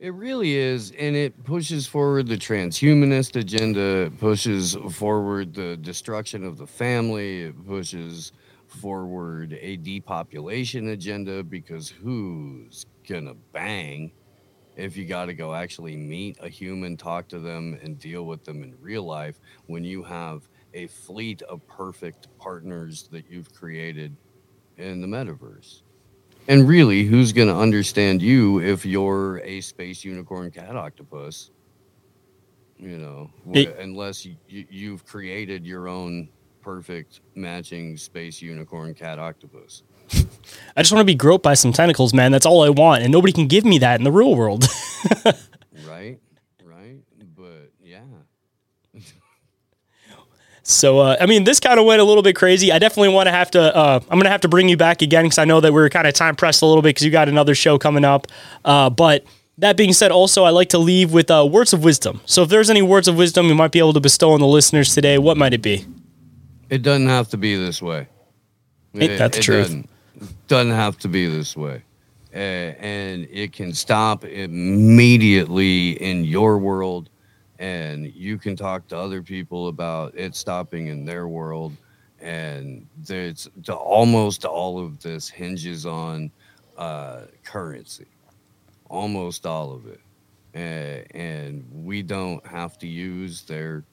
It 0.00 0.14
really 0.14 0.56
is, 0.56 0.92
and 0.98 1.14
it 1.14 1.44
pushes 1.44 1.86
forward 1.86 2.28
the 2.28 2.38
transhumanist 2.38 3.36
agenda. 3.36 4.06
It 4.06 4.18
pushes 4.18 4.74
forward 4.92 5.54
the 5.54 5.76
destruction 5.76 6.44
of 6.44 6.58
the 6.58 6.66
family. 6.66 7.42
It 7.42 7.66
pushes 7.66 8.32
forward 8.66 9.58
a 9.60 9.76
depopulation 9.76 10.88
agenda 10.88 11.44
because 11.44 11.90
who's 11.90 12.86
gonna 13.08 13.34
bang 13.52 14.12
if 14.76 14.96
you 14.96 15.06
got 15.06 15.26
to 15.26 15.34
go 15.34 15.54
actually 15.54 15.96
meet 15.96 16.38
a 16.40 16.48
human, 16.48 16.96
talk 16.96 17.28
to 17.28 17.40
them, 17.40 17.78
and 17.82 17.98
deal 17.98 18.24
with 18.24 18.44
them 18.44 18.62
in 18.62 18.74
real 18.80 19.04
life 19.04 19.40
when 19.66 19.84
you 19.84 20.02
have 20.02 20.48
a 20.74 20.86
fleet 20.88 21.42
of 21.42 21.66
perfect 21.68 22.28
partners 22.38 23.08
that 23.12 23.26
you've 23.30 23.52
created 23.54 24.16
in 24.78 25.02
the 25.02 25.08
metaverse? 25.08 25.82
And 26.50 26.68
really, 26.68 27.04
who's 27.04 27.32
going 27.32 27.48
to 27.48 27.56
understand 27.56 28.20
you 28.20 28.60
if 28.60 28.84
you're 28.84 29.38
a 29.38 29.60
space 29.62 30.04
unicorn 30.04 30.50
cat 30.50 30.76
octopus? 30.76 31.50
You 32.76 32.98
know, 32.98 33.30
It- 33.52 33.78
unless 33.78 34.26
you, 34.26 34.36
you, 34.48 34.66
you've 34.70 35.06
created 35.06 35.64
your 35.66 35.88
own 35.88 36.28
perfect 36.60 37.20
matching 37.34 37.96
space 37.96 38.42
unicorn 38.42 38.94
cat 38.94 39.18
octopus. 39.18 39.82
I 40.76 40.82
just 40.82 40.92
want 40.92 41.00
to 41.00 41.04
be 41.04 41.14
groped 41.14 41.42
by 41.44 41.54
some 41.54 41.72
tentacles, 41.72 42.12
man. 42.12 42.32
That's 42.32 42.44
all 42.46 42.62
I 42.62 42.68
want, 42.70 43.02
and 43.02 43.12
nobody 43.12 43.32
can 43.32 43.46
give 43.46 43.64
me 43.64 43.78
that 43.78 44.00
in 44.00 44.04
the 44.04 44.12
real 44.12 44.34
world. 44.34 44.66
Right? 45.88 46.18
Right? 46.62 46.98
But 47.36 47.72
yeah. 47.82 48.00
So 50.70 51.00
uh, 51.00 51.16
I 51.20 51.26
mean, 51.26 51.44
this 51.44 51.60
kind 51.60 51.78
of 51.78 51.86
went 51.86 52.00
a 52.00 52.04
little 52.04 52.22
bit 52.22 52.36
crazy. 52.36 52.72
I 52.72 52.78
definitely 52.78 53.12
want 53.14 53.26
to 53.26 53.32
have 53.32 53.50
to. 53.52 53.74
Uh, 53.74 54.00
I'm 54.08 54.18
gonna 54.18 54.30
have 54.30 54.42
to 54.42 54.48
bring 54.48 54.68
you 54.68 54.76
back 54.76 55.02
again 55.02 55.24
because 55.24 55.38
I 55.38 55.44
know 55.44 55.60
that 55.60 55.72
we 55.72 55.80
are 55.80 55.88
kind 55.88 56.06
of 56.06 56.14
time 56.14 56.36
pressed 56.36 56.62
a 56.62 56.66
little 56.66 56.82
bit 56.82 56.90
because 56.90 57.04
you 57.04 57.10
got 57.10 57.28
another 57.28 57.54
show 57.54 57.78
coming 57.78 58.04
up. 58.04 58.26
Uh, 58.64 58.90
but 58.90 59.24
that 59.58 59.76
being 59.76 59.92
said, 59.92 60.10
also 60.10 60.44
I 60.44 60.50
like 60.50 60.70
to 60.70 60.78
leave 60.78 61.12
with 61.12 61.30
uh, 61.30 61.46
words 61.50 61.72
of 61.72 61.84
wisdom. 61.84 62.20
So 62.24 62.42
if 62.42 62.48
there's 62.48 62.70
any 62.70 62.82
words 62.82 63.08
of 63.08 63.16
wisdom 63.16 63.46
you 63.46 63.54
might 63.54 63.72
be 63.72 63.78
able 63.78 63.92
to 63.92 64.00
bestow 64.00 64.32
on 64.32 64.40
the 64.40 64.46
listeners 64.46 64.94
today, 64.94 65.18
what 65.18 65.36
might 65.36 65.52
it 65.52 65.62
be? 65.62 65.84
It 66.70 66.82
doesn't 66.82 67.08
have 67.08 67.28
to 67.28 67.36
be 67.36 67.56
this 67.56 67.82
way. 67.82 68.06
Ain't 68.94 69.18
that 69.18 69.32
the 69.32 69.40
truth? 69.40 69.66
Doesn't, 69.66 69.90
doesn't 70.48 70.72
have 70.72 70.98
to 70.98 71.08
be 71.08 71.26
this 71.26 71.56
way. 71.56 71.82
Uh, 72.32 72.38
and 72.38 73.26
it 73.30 73.52
can 73.52 73.72
stop 73.72 74.24
immediately 74.24 76.00
in 76.00 76.24
your 76.24 76.58
world. 76.58 77.10
And 77.60 78.12
you 78.14 78.38
can 78.38 78.56
talk 78.56 78.88
to 78.88 78.98
other 78.98 79.22
people 79.22 79.68
about 79.68 80.14
it 80.16 80.34
stopping 80.34 80.86
in 80.86 81.04
their 81.04 81.28
world. 81.28 81.76
And 82.20 82.86
the, 83.06 83.34
almost 83.68 84.44
all 84.44 84.78
of 84.84 85.00
this 85.00 85.28
hinges 85.28 85.84
on 85.84 86.30
uh, 86.78 87.22
currency. 87.44 88.08
Almost 88.88 89.44
all 89.44 89.72
of 89.72 89.86
it. 89.86 90.00
And 91.14 91.64
we 91.70 92.02
don't 92.02 92.44
have 92.46 92.78
to 92.78 92.88
use 92.88 93.42
their 93.42 93.84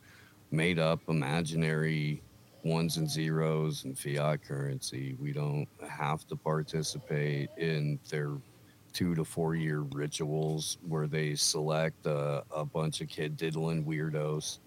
made 0.50 0.80
up 0.80 1.02
imaginary 1.10 2.22
ones 2.64 2.98
and 2.98 3.10
zeros 3.10 3.84
and 3.84 4.00
fiat 4.00 4.44
currency. 4.48 5.16
We 5.20 5.34
don't 5.34 5.68
have 5.90 6.26
to 6.28 6.38
participate 6.38 7.50
in 7.58 8.00
their 8.10 8.32
two 8.98 9.14
to 9.14 9.24
four 9.24 9.54
year 9.54 9.82
rituals 9.92 10.80
where 10.88 11.06
they 11.06 11.36
select 11.36 12.08
a, 12.08 12.44
a 12.50 12.66
bunch 12.66 13.00
of 13.00 13.08
kid 13.08 13.38
diddling 13.38 13.86
weirdos 13.86 14.58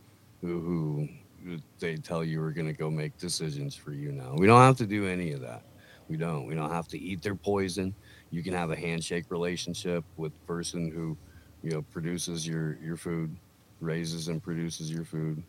who, 0.40 0.60
who 0.60 1.52
uh, 1.52 1.56
they 1.80 1.96
tell 1.96 2.22
you 2.22 2.40
are 2.40 2.52
going 2.52 2.68
to 2.68 2.72
go 2.72 2.88
make 2.88 3.18
decisions 3.18 3.74
for 3.74 3.90
you 3.92 4.12
now. 4.12 4.36
We 4.36 4.46
don't 4.46 4.60
have 4.60 4.76
to 4.76 4.86
do 4.86 5.04
any 5.08 5.32
of 5.32 5.40
that. 5.40 5.64
We 6.08 6.16
don't. 6.16 6.46
We 6.46 6.54
don't 6.54 6.70
have 6.70 6.86
to 6.88 6.98
eat 6.98 7.22
their 7.22 7.34
poison. 7.34 7.92
You 8.30 8.44
can 8.44 8.54
have 8.54 8.70
a 8.70 8.76
handshake 8.76 9.24
relationship 9.30 10.04
with 10.16 10.32
the 10.32 10.46
person 10.46 10.92
who, 10.92 11.16
you 11.64 11.72
know, 11.72 11.82
produces 11.82 12.46
your 12.46 12.78
your 12.80 12.96
food, 12.96 13.36
raises 13.80 14.28
and 14.28 14.40
produces 14.40 14.92
your 14.92 15.04
food. 15.04 15.42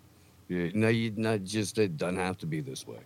No, 0.49 0.87
you 0.87 1.13
not 1.15 1.43
just 1.43 1.77
it 1.77 1.97
doesn't 1.97 2.17
have 2.17 2.39
to 2.39 2.47
be 2.47 2.61
this 2.61 2.87
way. 2.87 2.99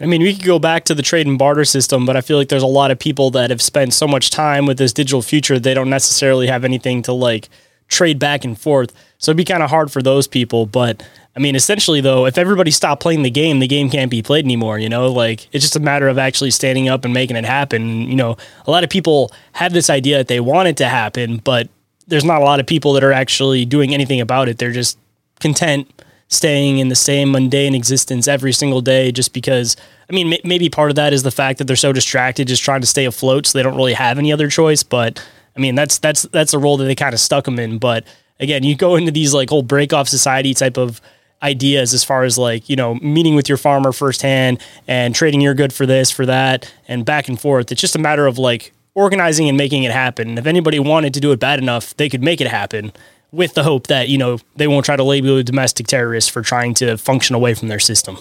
I 0.00 0.06
mean, 0.06 0.22
we 0.22 0.34
could 0.34 0.46
go 0.46 0.58
back 0.58 0.84
to 0.86 0.94
the 0.94 1.02
trade 1.02 1.26
and 1.26 1.38
barter 1.38 1.64
system, 1.64 2.06
but 2.06 2.16
I 2.16 2.22
feel 2.22 2.38
like 2.38 2.48
there's 2.48 2.62
a 2.62 2.66
lot 2.66 2.90
of 2.90 2.98
people 2.98 3.30
that 3.32 3.50
have 3.50 3.60
spent 3.60 3.92
so 3.92 4.08
much 4.08 4.30
time 4.30 4.64
with 4.64 4.78
this 4.78 4.94
digital 4.94 5.20
future, 5.20 5.58
they 5.58 5.74
don't 5.74 5.90
necessarily 5.90 6.46
have 6.46 6.64
anything 6.64 7.02
to 7.02 7.12
like 7.12 7.50
trade 7.88 8.18
back 8.18 8.44
and 8.44 8.58
forth. 8.58 8.94
So 9.18 9.30
it'd 9.30 9.36
be 9.36 9.44
kind 9.44 9.62
of 9.62 9.68
hard 9.68 9.92
for 9.92 10.00
those 10.00 10.26
people. 10.26 10.64
But 10.64 11.02
I 11.36 11.40
mean, 11.40 11.54
essentially, 11.54 12.00
though, 12.00 12.24
if 12.24 12.38
everybody 12.38 12.70
stopped 12.70 13.02
playing 13.02 13.22
the 13.22 13.30
game, 13.30 13.58
the 13.58 13.66
game 13.66 13.90
can't 13.90 14.10
be 14.10 14.22
played 14.22 14.46
anymore. 14.46 14.78
You 14.78 14.88
know, 14.88 15.12
like 15.12 15.48
it's 15.52 15.62
just 15.62 15.76
a 15.76 15.80
matter 15.80 16.08
of 16.08 16.16
actually 16.16 16.50
standing 16.50 16.88
up 16.88 17.04
and 17.04 17.12
making 17.12 17.36
it 17.36 17.44
happen. 17.44 18.08
You 18.08 18.16
know, 18.16 18.38
a 18.66 18.70
lot 18.70 18.84
of 18.84 18.90
people 18.90 19.32
have 19.52 19.74
this 19.74 19.90
idea 19.90 20.16
that 20.16 20.28
they 20.28 20.40
want 20.40 20.68
it 20.68 20.78
to 20.78 20.88
happen, 20.88 21.38
but 21.38 21.68
there's 22.06 22.24
not 22.24 22.40
a 22.40 22.44
lot 22.44 22.58
of 22.58 22.66
people 22.66 22.94
that 22.94 23.04
are 23.04 23.12
actually 23.12 23.66
doing 23.66 23.92
anything 23.92 24.20
about 24.20 24.48
it. 24.48 24.58
They're 24.58 24.72
just 24.72 24.98
content 25.40 25.88
staying 26.30 26.78
in 26.78 26.88
the 26.88 26.96
same 26.96 27.32
mundane 27.32 27.74
existence 27.74 28.28
every 28.28 28.52
single 28.52 28.80
day 28.80 29.10
just 29.10 29.34
because 29.34 29.76
I 30.08 30.14
mean 30.14 30.32
maybe 30.44 30.70
part 30.70 30.90
of 30.90 30.96
that 30.96 31.12
is 31.12 31.24
the 31.24 31.30
fact 31.30 31.58
that 31.58 31.66
they're 31.66 31.76
so 31.76 31.92
distracted 31.92 32.48
just 32.48 32.62
trying 32.62 32.80
to 32.80 32.86
stay 32.86 33.04
afloat 33.04 33.46
so 33.46 33.58
they 33.58 33.64
don't 33.64 33.76
really 33.76 33.94
have 33.94 34.16
any 34.16 34.32
other 34.32 34.48
choice. 34.48 34.82
But 34.82 35.24
I 35.56 35.60
mean 35.60 35.74
that's 35.74 35.98
that's 35.98 36.22
that's 36.22 36.54
a 36.54 36.58
role 36.58 36.76
that 36.78 36.84
they 36.84 36.94
kind 36.94 37.12
of 37.12 37.20
stuck 37.20 37.44
them 37.44 37.58
in. 37.58 37.78
But 37.78 38.04
again 38.38 38.62
you 38.62 38.76
go 38.76 38.94
into 38.94 39.10
these 39.10 39.34
like 39.34 39.50
whole 39.50 39.62
break 39.62 39.92
off 39.92 40.08
society 40.08 40.54
type 40.54 40.78
of 40.78 41.00
ideas 41.42 41.92
as 41.94 42.04
far 42.04 42.22
as 42.22 42.38
like 42.38 42.68
you 42.68 42.76
know 42.76 42.94
meeting 42.96 43.34
with 43.34 43.48
your 43.48 43.58
farmer 43.58 43.90
firsthand 43.90 44.62
and 44.86 45.14
trading 45.14 45.40
your 45.40 45.54
good 45.54 45.72
for 45.72 45.84
this 45.84 46.12
for 46.12 46.26
that 46.26 46.72
and 46.86 47.04
back 47.04 47.28
and 47.28 47.40
forth. 47.40 47.72
It's 47.72 47.80
just 47.80 47.96
a 47.96 48.00
matter 48.00 48.28
of 48.28 48.38
like 48.38 48.72
organizing 48.94 49.48
and 49.48 49.58
making 49.58 49.82
it 49.82 49.90
happen. 49.92 50.28
And 50.28 50.38
if 50.38 50.46
anybody 50.46 50.78
wanted 50.78 51.12
to 51.14 51.20
do 51.20 51.32
it 51.32 51.40
bad 51.40 51.58
enough 51.58 51.96
they 51.96 52.08
could 52.08 52.22
make 52.22 52.40
it 52.40 52.46
happen 52.46 52.92
with 53.32 53.54
the 53.54 53.62
hope 53.62 53.86
that 53.88 54.08
you 54.08 54.18
know 54.18 54.38
they 54.56 54.68
won't 54.68 54.84
try 54.84 54.96
to 54.96 55.04
label 55.04 55.36
you 55.36 55.42
domestic 55.42 55.86
terrorists 55.86 56.30
for 56.30 56.42
trying 56.42 56.74
to 56.74 56.96
function 56.96 57.34
away 57.34 57.54
from 57.54 57.68
their 57.68 57.78
system. 57.78 58.18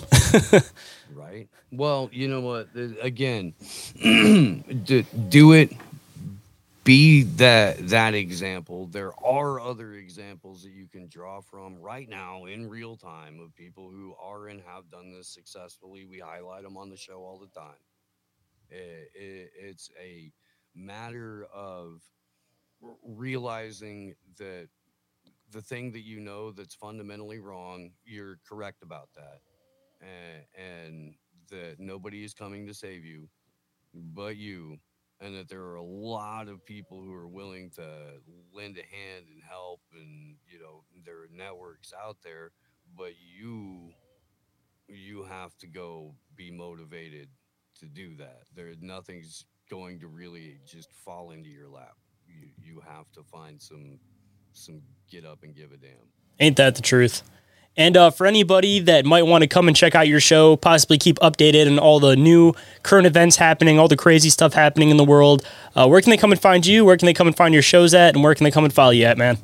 right. 1.14 1.48
Well, 1.72 2.10
you 2.12 2.28
know 2.28 2.42
what? 2.42 2.70
Again, 3.02 3.54
do, 4.02 5.04
do 5.30 5.54
it. 5.54 5.72
Be 6.84 7.24
that 7.24 7.90
that 7.90 8.16
example. 8.16 8.88
There 8.88 9.12
are 9.24 9.60
other 9.60 9.94
examples 9.94 10.64
that 10.64 10.72
you 10.72 10.88
can 10.88 11.08
draw 11.08 11.42
from 11.42 11.80
right 11.80 12.10
now 12.10 12.46
in 12.46 12.68
real 12.68 12.96
time 12.96 13.40
of 13.40 13.54
people 13.54 13.92
who 13.92 14.16
are 14.20 14.48
and 14.48 14.62
have 14.66 14.90
done 14.90 15.12
this 15.12 15.28
successfully. 15.28 16.06
We 16.06 16.20
highlight 16.20 16.64
them 16.64 16.78
on 16.78 16.90
the 16.90 16.98
show 16.98 17.20
all 17.20 17.38
the 17.38 17.60
time. 17.60 17.76
It, 18.72 19.12
it, 19.14 19.52
it's 19.60 19.92
a 20.02 20.32
matter 20.74 21.46
of 21.54 22.02
realizing 23.04 24.16
that 24.38 24.70
the 25.52 25.62
thing 25.62 25.92
that 25.94 26.02
you 26.06 26.20
know 26.20 26.52
that's 26.52 26.76
fundamentally 26.76 27.40
wrong, 27.40 27.92
you're 28.06 28.40
correct 28.48 28.84
about 28.84 29.10
that. 29.16 29.40
And, 30.02 30.44
and 30.56 31.16
that 31.52 31.80
nobody 31.80 32.24
is 32.24 32.34
coming 32.34 32.68
to 32.68 32.74
save 32.74 33.06
you 33.06 33.30
but 33.94 34.38
you. 34.38 34.78
And 35.22 35.36
that 35.36 35.50
there 35.50 35.64
are 35.64 35.76
a 35.76 35.84
lot 35.84 36.48
of 36.48 36.66
people 36.66 37.02
who 37.02 37.14
are 37.14 37.28
willing 37.28 37.72
to 37.72 37.84
lend 38.54 38.78
a 38.78 38.84
hand 38.84 39.26
and 39.32 39.44
help, 39.48 39.82
and 39.94 40.36
you 40.48 40.60
know, 40.60 40.84
there 41.06 41.18
are 41.18 41.28
networks 41.32 41.92
out 41.94 42.18
there, 42.24 42.52
but 42.98 43.14
you 43.20 43.92
you 44.88 45.24
have 45.24 45.58
to 45.58 45.68
go 45.68 46.16
be 46.36 46.52
motivated 46.52 47.30
to 47.80 47.86
do 47.86 48.16
that. 48.16 48.44
There 48.56 48.74
nothing's 48.82 49.46
going 49.70 50.00
to 50.00 50.08
really 50.08 50.60
just 50.66 50.92
fall 50.92 51.32
into 51.32 51.50
your 51.50 51.70
lap. 51.70 51.98
You 52.28 52.50
you 52.58 52.82
have 52.88 53.12
to 53.14 53.24
find 53.24 53.62
some 53.62 54.00
some 54.54 54.82
get 55.10 55.26
up 55.26 55.44
and 55.44 55.56
give 55.56 55.72
a 55.72 55.78
damn. 55.78 55.92
Ain't 56.40 56.58
that 56.58 56.76
the 56.76 56.82
truth? 56.82 57.24
And 57.78 57.96
uh, 57.96 58.10
for 58.10 58.26
anybody 58.28 58.80
that 58.80 59.06
might 59.06 59.22
want 59.24 59.44
to 59.44 59.48
come 59.48 59.68
and 59.68 59.78
check 59.78 59.94
out 59.96 60.08
your 60.08 60.20
show, 60.20 60.58
possibly 60.58 60.98
keep 60.98 61.18
updated 61.20 61.72
on 61.72 61.80
all 61.80 62.00
the 62.00 62.16
new 62.16 62.54
current 62.84 63.08
events 63.08 63.38
happening, 63.38 63.80
all 63.80 63.88
the 63.88 63.96
crazy 63.96 64.30
stuff 64.30 64.54
happening 64.54 64.90
in 64.90 64.98
the 64.98 65.06
world, 65.06 65.46
uh, 65.76 65.88
where 65.88 66.02
can 66.02 66.10
they 66.10 66.18
come 66.18 66.32
and 66.32 66.42
find 66.42 66.66
you? 66.66 66.84
Where 66.84 66.98
can 66.98 67.06
they 67.06 67.14
come 67.14 67.28
and 67.28 67.38
find 67.38 67.54
your 67.54 67.64
shows 67.64 67.94
at? 67.94 68.16
And 68.16 68.24
where 68.24 68.36
can 68.36 68.44
they 68.44 68.52
come 68.52 68.66
and 68.66 68.74
follow 68.74 68.92
you 68.92 69.06
at, 69.06 69.18
man? 69.18 69.38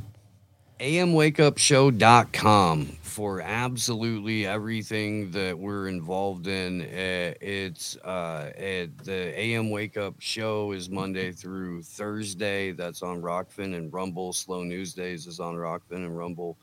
amwakeupshow.com 0.79 2.97
for 3.15 3.39
absolutely 3.39 4.45
everything 4.45 5.31
that 5.31 5.57
we're 5.57 5.87
involved 5.87 6.47
in. 6.47 6.81
Uh, 6.81 7.33
it's 7.39 7.95
uh, 8.03 8.51
it, 8.57 8.97
the 9.05 9.39
AM 9.39 9.69
Wake 9.69 9.95
Up 9.95 10.15
Show 10.19 10.73
is 10.73 10.89
Monday 10.89 11.31
through 11.31 11.81
Thursday. 11.81 12.73
That's 12.73 13.01
on 13.01 13.21
Rokfin 13.21 13.73
and 13.73 13.93
Rumble. 13.93 14.33
Slow 14.33 14.63
News 14.63 14.93
Days 14.93 15.27
is 15.27 15.39
on 15.39 15.55
Rokfin 15.55 16.03
and 16.03 16.17
Rumble. 16.17 16.57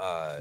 Uh, 0.00 0.40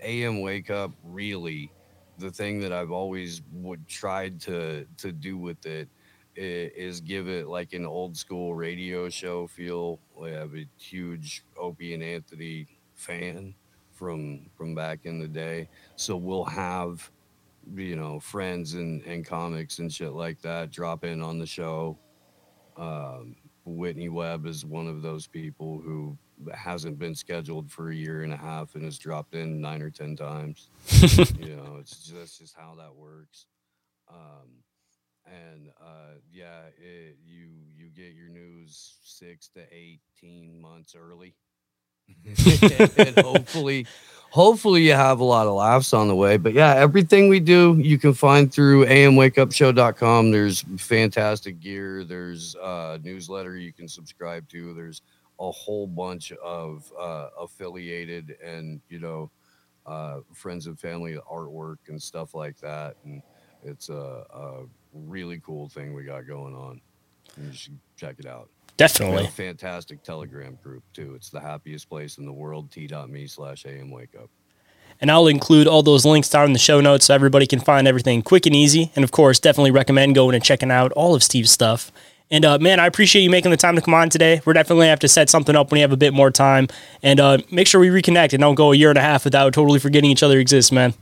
AM 0.00 0.40
Wake 0.42 0.70
Up 0.70 0.92
really 1.02 1.72
the 2.18 2.30
thing 2.30 2.60
that 2.60 2.72
I've 2.72 2.92
always 2.92 3.42
would 3.52 3.88
tried 3.88 4.40
to 4.42 4.86
to 4.98 5.10
do 5.10 5.36
with 5.38 5.66
it 5.66 5.88
is 6.36 7.00
give 7.00 7.26
it 7.26 7.48
like 7.48 7.72
an 7.72 7.84
old 7.84 8.16
school 8.16 8.54
radio 8.54 9.08
show 9.08 9.48
feel. 9.48 9.98
I 10.22 10.28
have 10.28 10.54
a 10.54 10.68
huge 10.78 11.42
Opie 11.56 11.94
and 11.94 12.02
Anthony 12.04 12.68
fan 12.94 13.56
from 14.02 14.40
from 14.56 14.74
back 14.74 14.98
in 15.04 15.20
the 15.20 15.28
day, 15.28 15.68
so 15.94 16.16
we'll 16.16 16.42
have 16.42 17.08
you 17.76 17.94
know 17.94 18.18
friends 18.18 18.74
and 18.74 19.00
and 19.04 19.24
comics 19.24 19.78
and 19.78 19.92
shit 19.92 20.12
like 20.12 20.42
that 20.42 20.72
drop 20.72 21.04
in 21.04 21.22
on 21.22 21.38
the 21.38 21.46
show. 21.46 21.96
Um, 22.76 23.36
Whitney 23.64 24.08
Webb 24.08 24.44
is 24.46 24.64
one 24.64 24.88
of 24.88 25.02
those 25.02 25.28
people 25.28 25.80
who 25.80 26.18
hasn't 26.52 26.98
been 26.98 27.14
scheduled 27.14 27.70
for 27.70 27.90
a 27.90 27.94
year 27.94 28.24
and 28.24 28.32
a 28.32 28.36
half 28.36 28.74
and 28.74 28.82
has 28.84 28.98
dropped 28.98 29.36
in 29.36 29.60
nine 29.60 29.80
or 29.80 29.90
ten 29.90 30.16
times. 30.16 30.68
you 31.38 31.54
know, 31.54 31.76
it's 31.78 31.98
just, 31.98 32.14
that's 32.16 32.38
just 32.38 32.56
how 32.56 32.74
that 32.78 32.92
works. 32.96 33.46
Um, 34.08 34.64
and 35.26 35.68
uh, 35.80 36.18
yeah, 36.28 36.62
it, 36.76 37.18
you 37.24 37.50
you 37.72 37.88
get 37.94 38.14
your 38.14 38.30
news 38.30 38.96
six 39.04 39.48
to 39.50 39.60
eighteen 39.72 40.60
months 40.60 40.96
early, 40.98 41.36
and 42.96 43.18
hopefully 43.18 43.86
hopefully 44.30 44.82
you 44.82 44.92
have 44.92 45.20
a 45.20 45.24
lot 45.24 45.46
of 45.46 45.54
laughs 45.54 45.92
on 45.92 46.08
the 46.08 46.14
way. 46.14 46.36
But 46.36 46.52
yeah 46.52 46.74
everything 46.74 47.28
we 47.28 47.40
do 47.40 47.76
you 47.78 47.98
can 47.98 48.14
find 48.14 48.52
through 48.52 48.86
amwakeupshow.com 48.86 50.30
there's 50.30 50.64
fantastic 50.78 51.60
gear. 51.60 52.04
There's 52.04 52.56
a 52.62 52.98
newsletter 53.02 53.56
you 53.56 53.72
can 53.72 53.88
subscribe 53.88 54.48
to. 54.50 54.74
There's 54.74 55.02
a 55.40 55.50
whole 55.50 55.86
bunch 55.86 56.32
of 56.32 56.90
uh, 56.98 57.28
affiliated 57.38 58.36
and 58.44 58.80
you 58.88 59.00
know 59.00 59.30
uh, 59.86 60.20
friends 60.32 60.66
and 60.66 60.78
family 60.78 61.18
artwork 61.30 61.78
and 61.88 62.00
stuff 62.00 62.34
like 62.34 62.58
that. 62.60 62.96
And 63.04 63.22
it's 63.64 63.88
a, 63.88 64.24
a 64.32 64.62
really 64.94 65.40
cool 65.44 65.68
thing 65.68 65.94
we 65.94 66.04
got 66.04 66.26
going 66.26 66.54
on. 66.54 66.80
You 67.36 67.52
should 67.52 67.78
check 67.96 68.16
it 68.18 68.26
out 68.26 68.48
Definitely. 68.76 69.26
fantastic 69.28 70.02
Telegram 70.02 70.58
group 70.62 70.82
too. 70.92 71.14
It's 71.14 71.30
the 71.30 71.40
happiest 71.40 71.88
place 71.88 72.18
in 72.18 72.24
the 72.24 72.32
world. 72.32 72.70
T.me 72.70 73.26
slash 73.26 73.66
AM 73.66 73.90
wake 73.90 74.14
up. 74.20 74.30
And 75.00 75.10
I'll 75.10 75.26
include 75.26 75.66
all 75.66 75.82
those 75.82 76.04
links 76.04 76.28
down 76.28 76.46
in 76.46 76.52
the 76.52 76.58
show 76.58 76.80
notes 76.80 77.06
so 77.06 77.14
everybody 77.14 77.46
can 77.46 77.60
find 77.60 77.88
everything 77.88 78.22
quick 78.22 78.46
and 78.46 78.54
easy. 78.54 78.92
And 78.94 79.04
of 79.04 79.10
course, 79.10 79.40
definitely 79.40 79.72
recommend 79.72 80.14
going 80.14 80.34
and 80.34 80.44
checking 80.44 80.70
out 80.70 80.92
all 80.92 81.14
of 81.14 81.22
Steve's 81.22 81.50
stuff. 81.50 81.90
And 82.30 82.46
uh, 82.46 82.58
man, 82.58 82.80
I 82.80 82.86
appreciate 82.86 83.22
you 83.22 83.28
making 83.28 83.50
the 83.50 83.58
time 83.58 83.76
to 83.76 83.82
come 83.82 83.92
on 83.92 84.08
today. 84.08 84.40
We're 84.44 84.54
definitely 84.54 84.86
have 84.86 85.00
to 85.00 85.08
set 85.08 85.28
something 85.28 85.54
up 85.54 85.70
when 85.70 85.78
you 85.78 85.82
have 85.82 85.92
a 85.92 85.98
bit 85.98 86.14
more 86.14 86.30
time, 86.30 86.66
and 87.02 87.20
uh, 87.20 87.38
make 87.50 87.66
sure 87.66 87.78
we 87.78 87.88
reconnect 87.88 88.32
and 88.32 88.40
don't 88.40 88.54
go 88.54 88.72
a 88.72 88.76
year 88.76 88.88
and 88.88 88.98
a 88.98 89.02
half 89.02 89.24
without 89.24 89.52
totally 89.52 89.78
forgetting 89.78 90.10
each 90.10 90.22
other 90.22 90.38
exists, 90.38 90.72
man. 90.72 90.94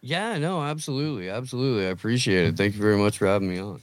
Yeah, 0.00 0.38
no, 0.38 0.62
absolutely, 0.62 1.28
absolutely. 1.28 1.86
I 1.86 1.90
appreciate 1.90 2.46
it. 2.46 2.56
Thank 2.56 2.76
you 2.76 2.80
very 2.80 2.96
much 2.96 3.18
for 3.18 3.26
having 3.26 3.50
me 3.50 3.58
on. 3.58 3.82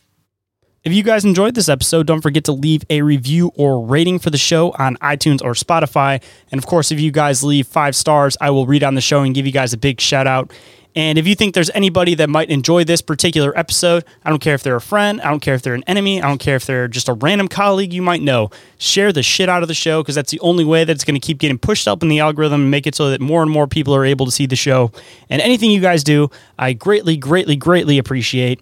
If 0.87 0.93
you 0.93 1.03
guys 1.03 1.25
enjoyed 1.25 1.53
this 1.53 1.67
episode, 1.67 2.07
don't 2.07 2.21
forget 2.21 2.45
to 2.45 2.53
leave 2.53 2.85
a 2.89 3.01
review 3.01 3.51
or 3.55 3.85
rating 3.85 4.19
for 4.19 4.29
the 4.29 4.37
show 4.37 4.71
on 4.79 4.95
iTunes 4.99 5.43
or 5.43 5.51
Spotify. 5.51 6.23
And 6.49 6.59
of 6.59 6.65
course, 6.65 6.93
if 6.93 6.99
you 7.01 7.11
guys 7.11 7.43
leave 7.43 7.67
five 7.67 7.93
stars, 7.93 8.37
I 8.39 8.51
will 8.51 8.65
read 8.65 8.85
on 8.85 8.95
the 8.95 9.01
show 9.01 9.21
and 9.23 9.35
give 9.35 9.45
you 9.45 9.51
guys 9.51 9.73
a 9.73 9.77
big 9.77 9.99
shout 9.99 10.27
out. 10.27 10.49
And 10.95 11.19
if 11.19 11.27
you 11.27 11.35
think 11.35 11.55
there's 11.55 11.69
anybody 11.71 12.15
that 12.15 12.29
might 12.29 12.49
enjoy 12.49 12.85
this 12.85 13.01
particular 13.01 13.55
episode, 13.55 14.05
I 14.23 14.29
don't 14.29 14.39
care 14.39 14.55
if 14.55 14.63
they're 14.63 14.77
a 14.77 14.81
friend, 14.81 15.19
I 15.21 15.29
don't 15.29 15.41
care 15.41 15.55
if 15.55 15.61
they're 15.61 15.75
an 15.75 15.83
enemy, 15.87 16.21
I 16.21 16.27
don't 16.27 16.39
care 16.39 16.55
if 16.55 16.65
they're 16.65 16.87
just 16.87 17.09
a 17.09 17.13
random 17.13 17.49
colleague 17.49 17.93
you 17.93 18.01
might 18.01 18.21
know, 18.21 18.49
share 18.79 19.11
the 19.11 19.21
shit 19.21 19.49
out 19.49 19.61
of 19.61 19.67
the 19.67 19.75
show 19.75 20.01
because 20.01 20.15
that's 20.15 20.31
the 20.31 20.39
only 20.39 20.63
way 20.63 20.85
that 20.85 20.91
it's 20.93 21.03
going 21.03 21.19
to 21.19 21.23
keep 21.23 21.37
getting 21.37 21.59
pushed 21.59 21.87
up 21.87 22.01
in 22.01 22.07
the 22.07 22.19
algorithm 22.19 22.61
and 22.61 22.71
make 22.71 22.87
it 22.87 22.95
so 22.95 23.09
that 23.11 23.19
more 23.19 23.43
and 23.43 23.51
more 23.51 23.67
people 23.67 23.93
are 23.93 24.05
able 24.05 24.25
to 24.25 24.31
see 24.31 24.45
the 24.45 24.55
show. 24.55 24.91
And 25.29 25.41
anything 25.41 25.69
you 25.69 25.81
guys 25.81 26.03
do, 26.03 26.31
I 26.57 26.71
greatly, 26.73 27.17
greatly, 27.17 27.57
greatly 27.57 27.99
appreciate. 27.99 28.59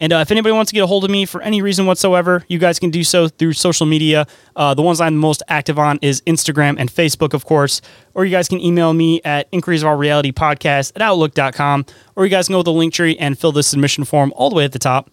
And 0.00 0.12
uh, 0.12 0.18
if 0.18 0.30
anybody 0.30 0.52
wants 0.52 0.70
to 0.70 0.74
get 0.74 0.84
a 0.84 0.86
hold 0.86 1.04
of 1.04 1.10
me 1.10 1.26
for 1.26 1.42
any 1.42 1.60
reason 1.60 1.86
whatsoever, 1.86 2.44
you 2.48 2.58
guys 2.58 2.78
can 2.78 2.90
do 2.90 3.02
so 3.02 3.28
through 3.28 3.54
social 3.54 3.86
media. 3.86 4.26
Uh, 4.54 4.74
the 4.74 4.82
ones 4.82 5.00
I'm 5.00 5.16
most 5.16 5.42
active 5.48 5.78
on 5.78 5.98
is 6.02 6.20
Instagram 6.22 6.76
and 6.78 6.90
Facebook, 6.90 7.34
of 7.34 7.44
course. 7.44 7.80
Or 8.14 8.24
you 8.24 8.30
guys 8.30 8.48
can 8.48 8.60
email 8.60 8.92
me 8.92 9.20
at 9.24 9.48
inquiries 9.50 9.82
of 9.82 9.88
our 9.88 9.96
reality 9.96 10.32
podcast 10.32 10.92
at 10.94 11.02
outlook.com. 11.02 11.86
Or 12.14 12.24
you 12.24 12.30
guys 12.30 12.46
can 12.46 12.54
go 12.54 12.60
to 12.60 12.64
the 12.64 12.72
link 12.72 12.94
tree 12.94 13.16
and 13.18 13.38
fill 13.38 13.52
the 13.52 13.62
submission 13.62 14.04
form 14.04 14.32
all 14.36 14.50
the 14.50 14.56
way 14.56 14.64
at 14.64 14.72
the 14.72 14.78
top. 14.78 15.10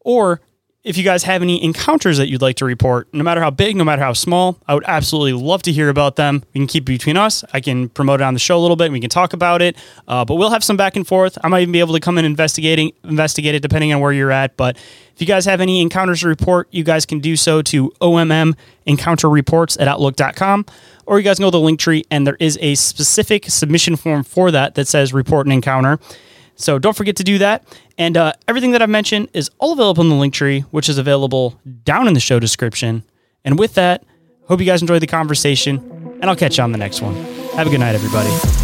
Or 0.00 0.40
if 0.84 0.98
you 0.98 1.02
guys 1.02 1.22
have 1.22 1.40
any 1.40 1.64
encounters 1.64 2.18
that 2.18 2.28
you'd 2.28 2.42
like 2.42 2.56
to 2.56 2.66
report, 2.66 3.08
no 3.14 3.24
matter 3.24 3.40
how 3.40 3.50
big, 3.50 3.74
no 3.74 3.84
matter 3.84 4.02
how 4.02 4.12
small, 4.12 4.58
I 4.68 4.74
would 4.74 4.84
absolutely 4.86 5.32
love 5.32 5.62
to 5.62 5.72
hear 5.72 5.88
about 5.88 6.16
them. 6.16 6.44
We 6.52 6.60
can 6.60 6.66
keep 6.66 6.82
it 6.82 6.92
between 6.92 7.16
us. 7.16 7.42
I 7.54 7.60
can 7.60 7.88
promote 7.88 8.20
it 8.20 8.24
on 8.24 8.34
the 8.34 8.40
show 8.40 8.58
a 8.58 8.60
little 8.60 8.76
bit. 8.76 8.84
And 8.84 8.92
we 8.92 9.00
can 9.00 9.08
talk 9.08 9.32
about 9.32 9.62
it, 9.62 9.76
uh, 10.06 10.26
but 10.26 10.34
we'll 10.34 10.50
have 10.50 10.62
some 10.62 10.76
back 10.76 10.94
and 10.94 11.06
forth. 11.06 11.38
I 11.42 11.48
might 11.48 11.62
even 11.62 11.72
be 11.72 11.80
able 11.80 11.94
to 11.94 12.00
come 12.00 12.18
in 12.18 12.26
investigating, 12.26 12.92
investigate 13.02 13.54
it 13.54 13.60
depending 13.60 13.94
on 13.94 14.00
where 14.02 14.12
you're 14.12 14.30
at. 14.30 14.58
But 14.58 14.76
if 14.76 15.22
you 15.22 15.26
guys 15.26 15.46
have 15.46 15.62
any 15.62 15.80
encounters 15.80 16.20
to 16.20 16.28
report, 16.28 16.68
you 16.70 16.84
guys 16.84 17.06
can 17.06 17.18
do 17.18 17.34
so 17.34 17.62
to 17.62 17.90
OMM 18.02 18.54
encounter 18.84 19.30
reports 19.30 19.78
at 19.78 19.88
outlook.com, 19.88 20.66
or 21.06 21.18
you 21.18 21.24
guys 21.24 21.40
know 21.40 21.50
the 21.50 21.60
link 21.60 21.80
tree 21.80 22.04
and 22.10 22.26
there 22.26 22.36
is 22.40 22.58
a 22.60 22.74
specific 22.74 23.46
submission 23.46 23.96
form 23.96 24.22
for 24.22 24.50
that 24.50 24.74
that 24.74 24.86
says 24.86 25.14
report 25.14 25.46
an 25.46 25.52
encounter. 25.52 25.98
So 26.56 26.78
don't 26.78 26.96
forget 26.96 27.16
to 27.16 27.24
do 27.24 27.38
that. 27.38 27.64
And 27.98 28.16
uh, 28.16 28.32
everything 28.48 28.72
that 28.72 28.82
I've 28.82 28.90
mentioned 28.90 29.28
is 29.32 29.50
all 29.58 29.72
available 29.72 30.02
in 30.02 30.08
the 30.08 30.14
link 30.14 30.34
tree, 30.34 30.60
which 30.70 30.88
is 30.88 30.98
available 30.98 31.60
down 31.84 32.08
in 32.08 32.14
the 32.14 32.20
show 32.20 32.38
description. 32.38 33.02
And 33.44 33.58
with 33.58 33.74
that, 33.74 34.04
hope 34.48 34.60
you 34.60 34.66
guys 34.66 34.80
enjoyed 34.80 35.02
the 35.02 35.06
conversation, 35.06 35.78
and 36.20 36.24
I'll 36.24 36.36
catch 36.36 36.58
you 36.58 36.64
on 36.64 36.72
the 36.72 36.78
next 36.78 37.00
one. 37.00 37.14
Have 37.54 37.66
a 37.66 37.70
good 37.70 37.80
night, 37.80 37.94
everybody. 37.94 38.63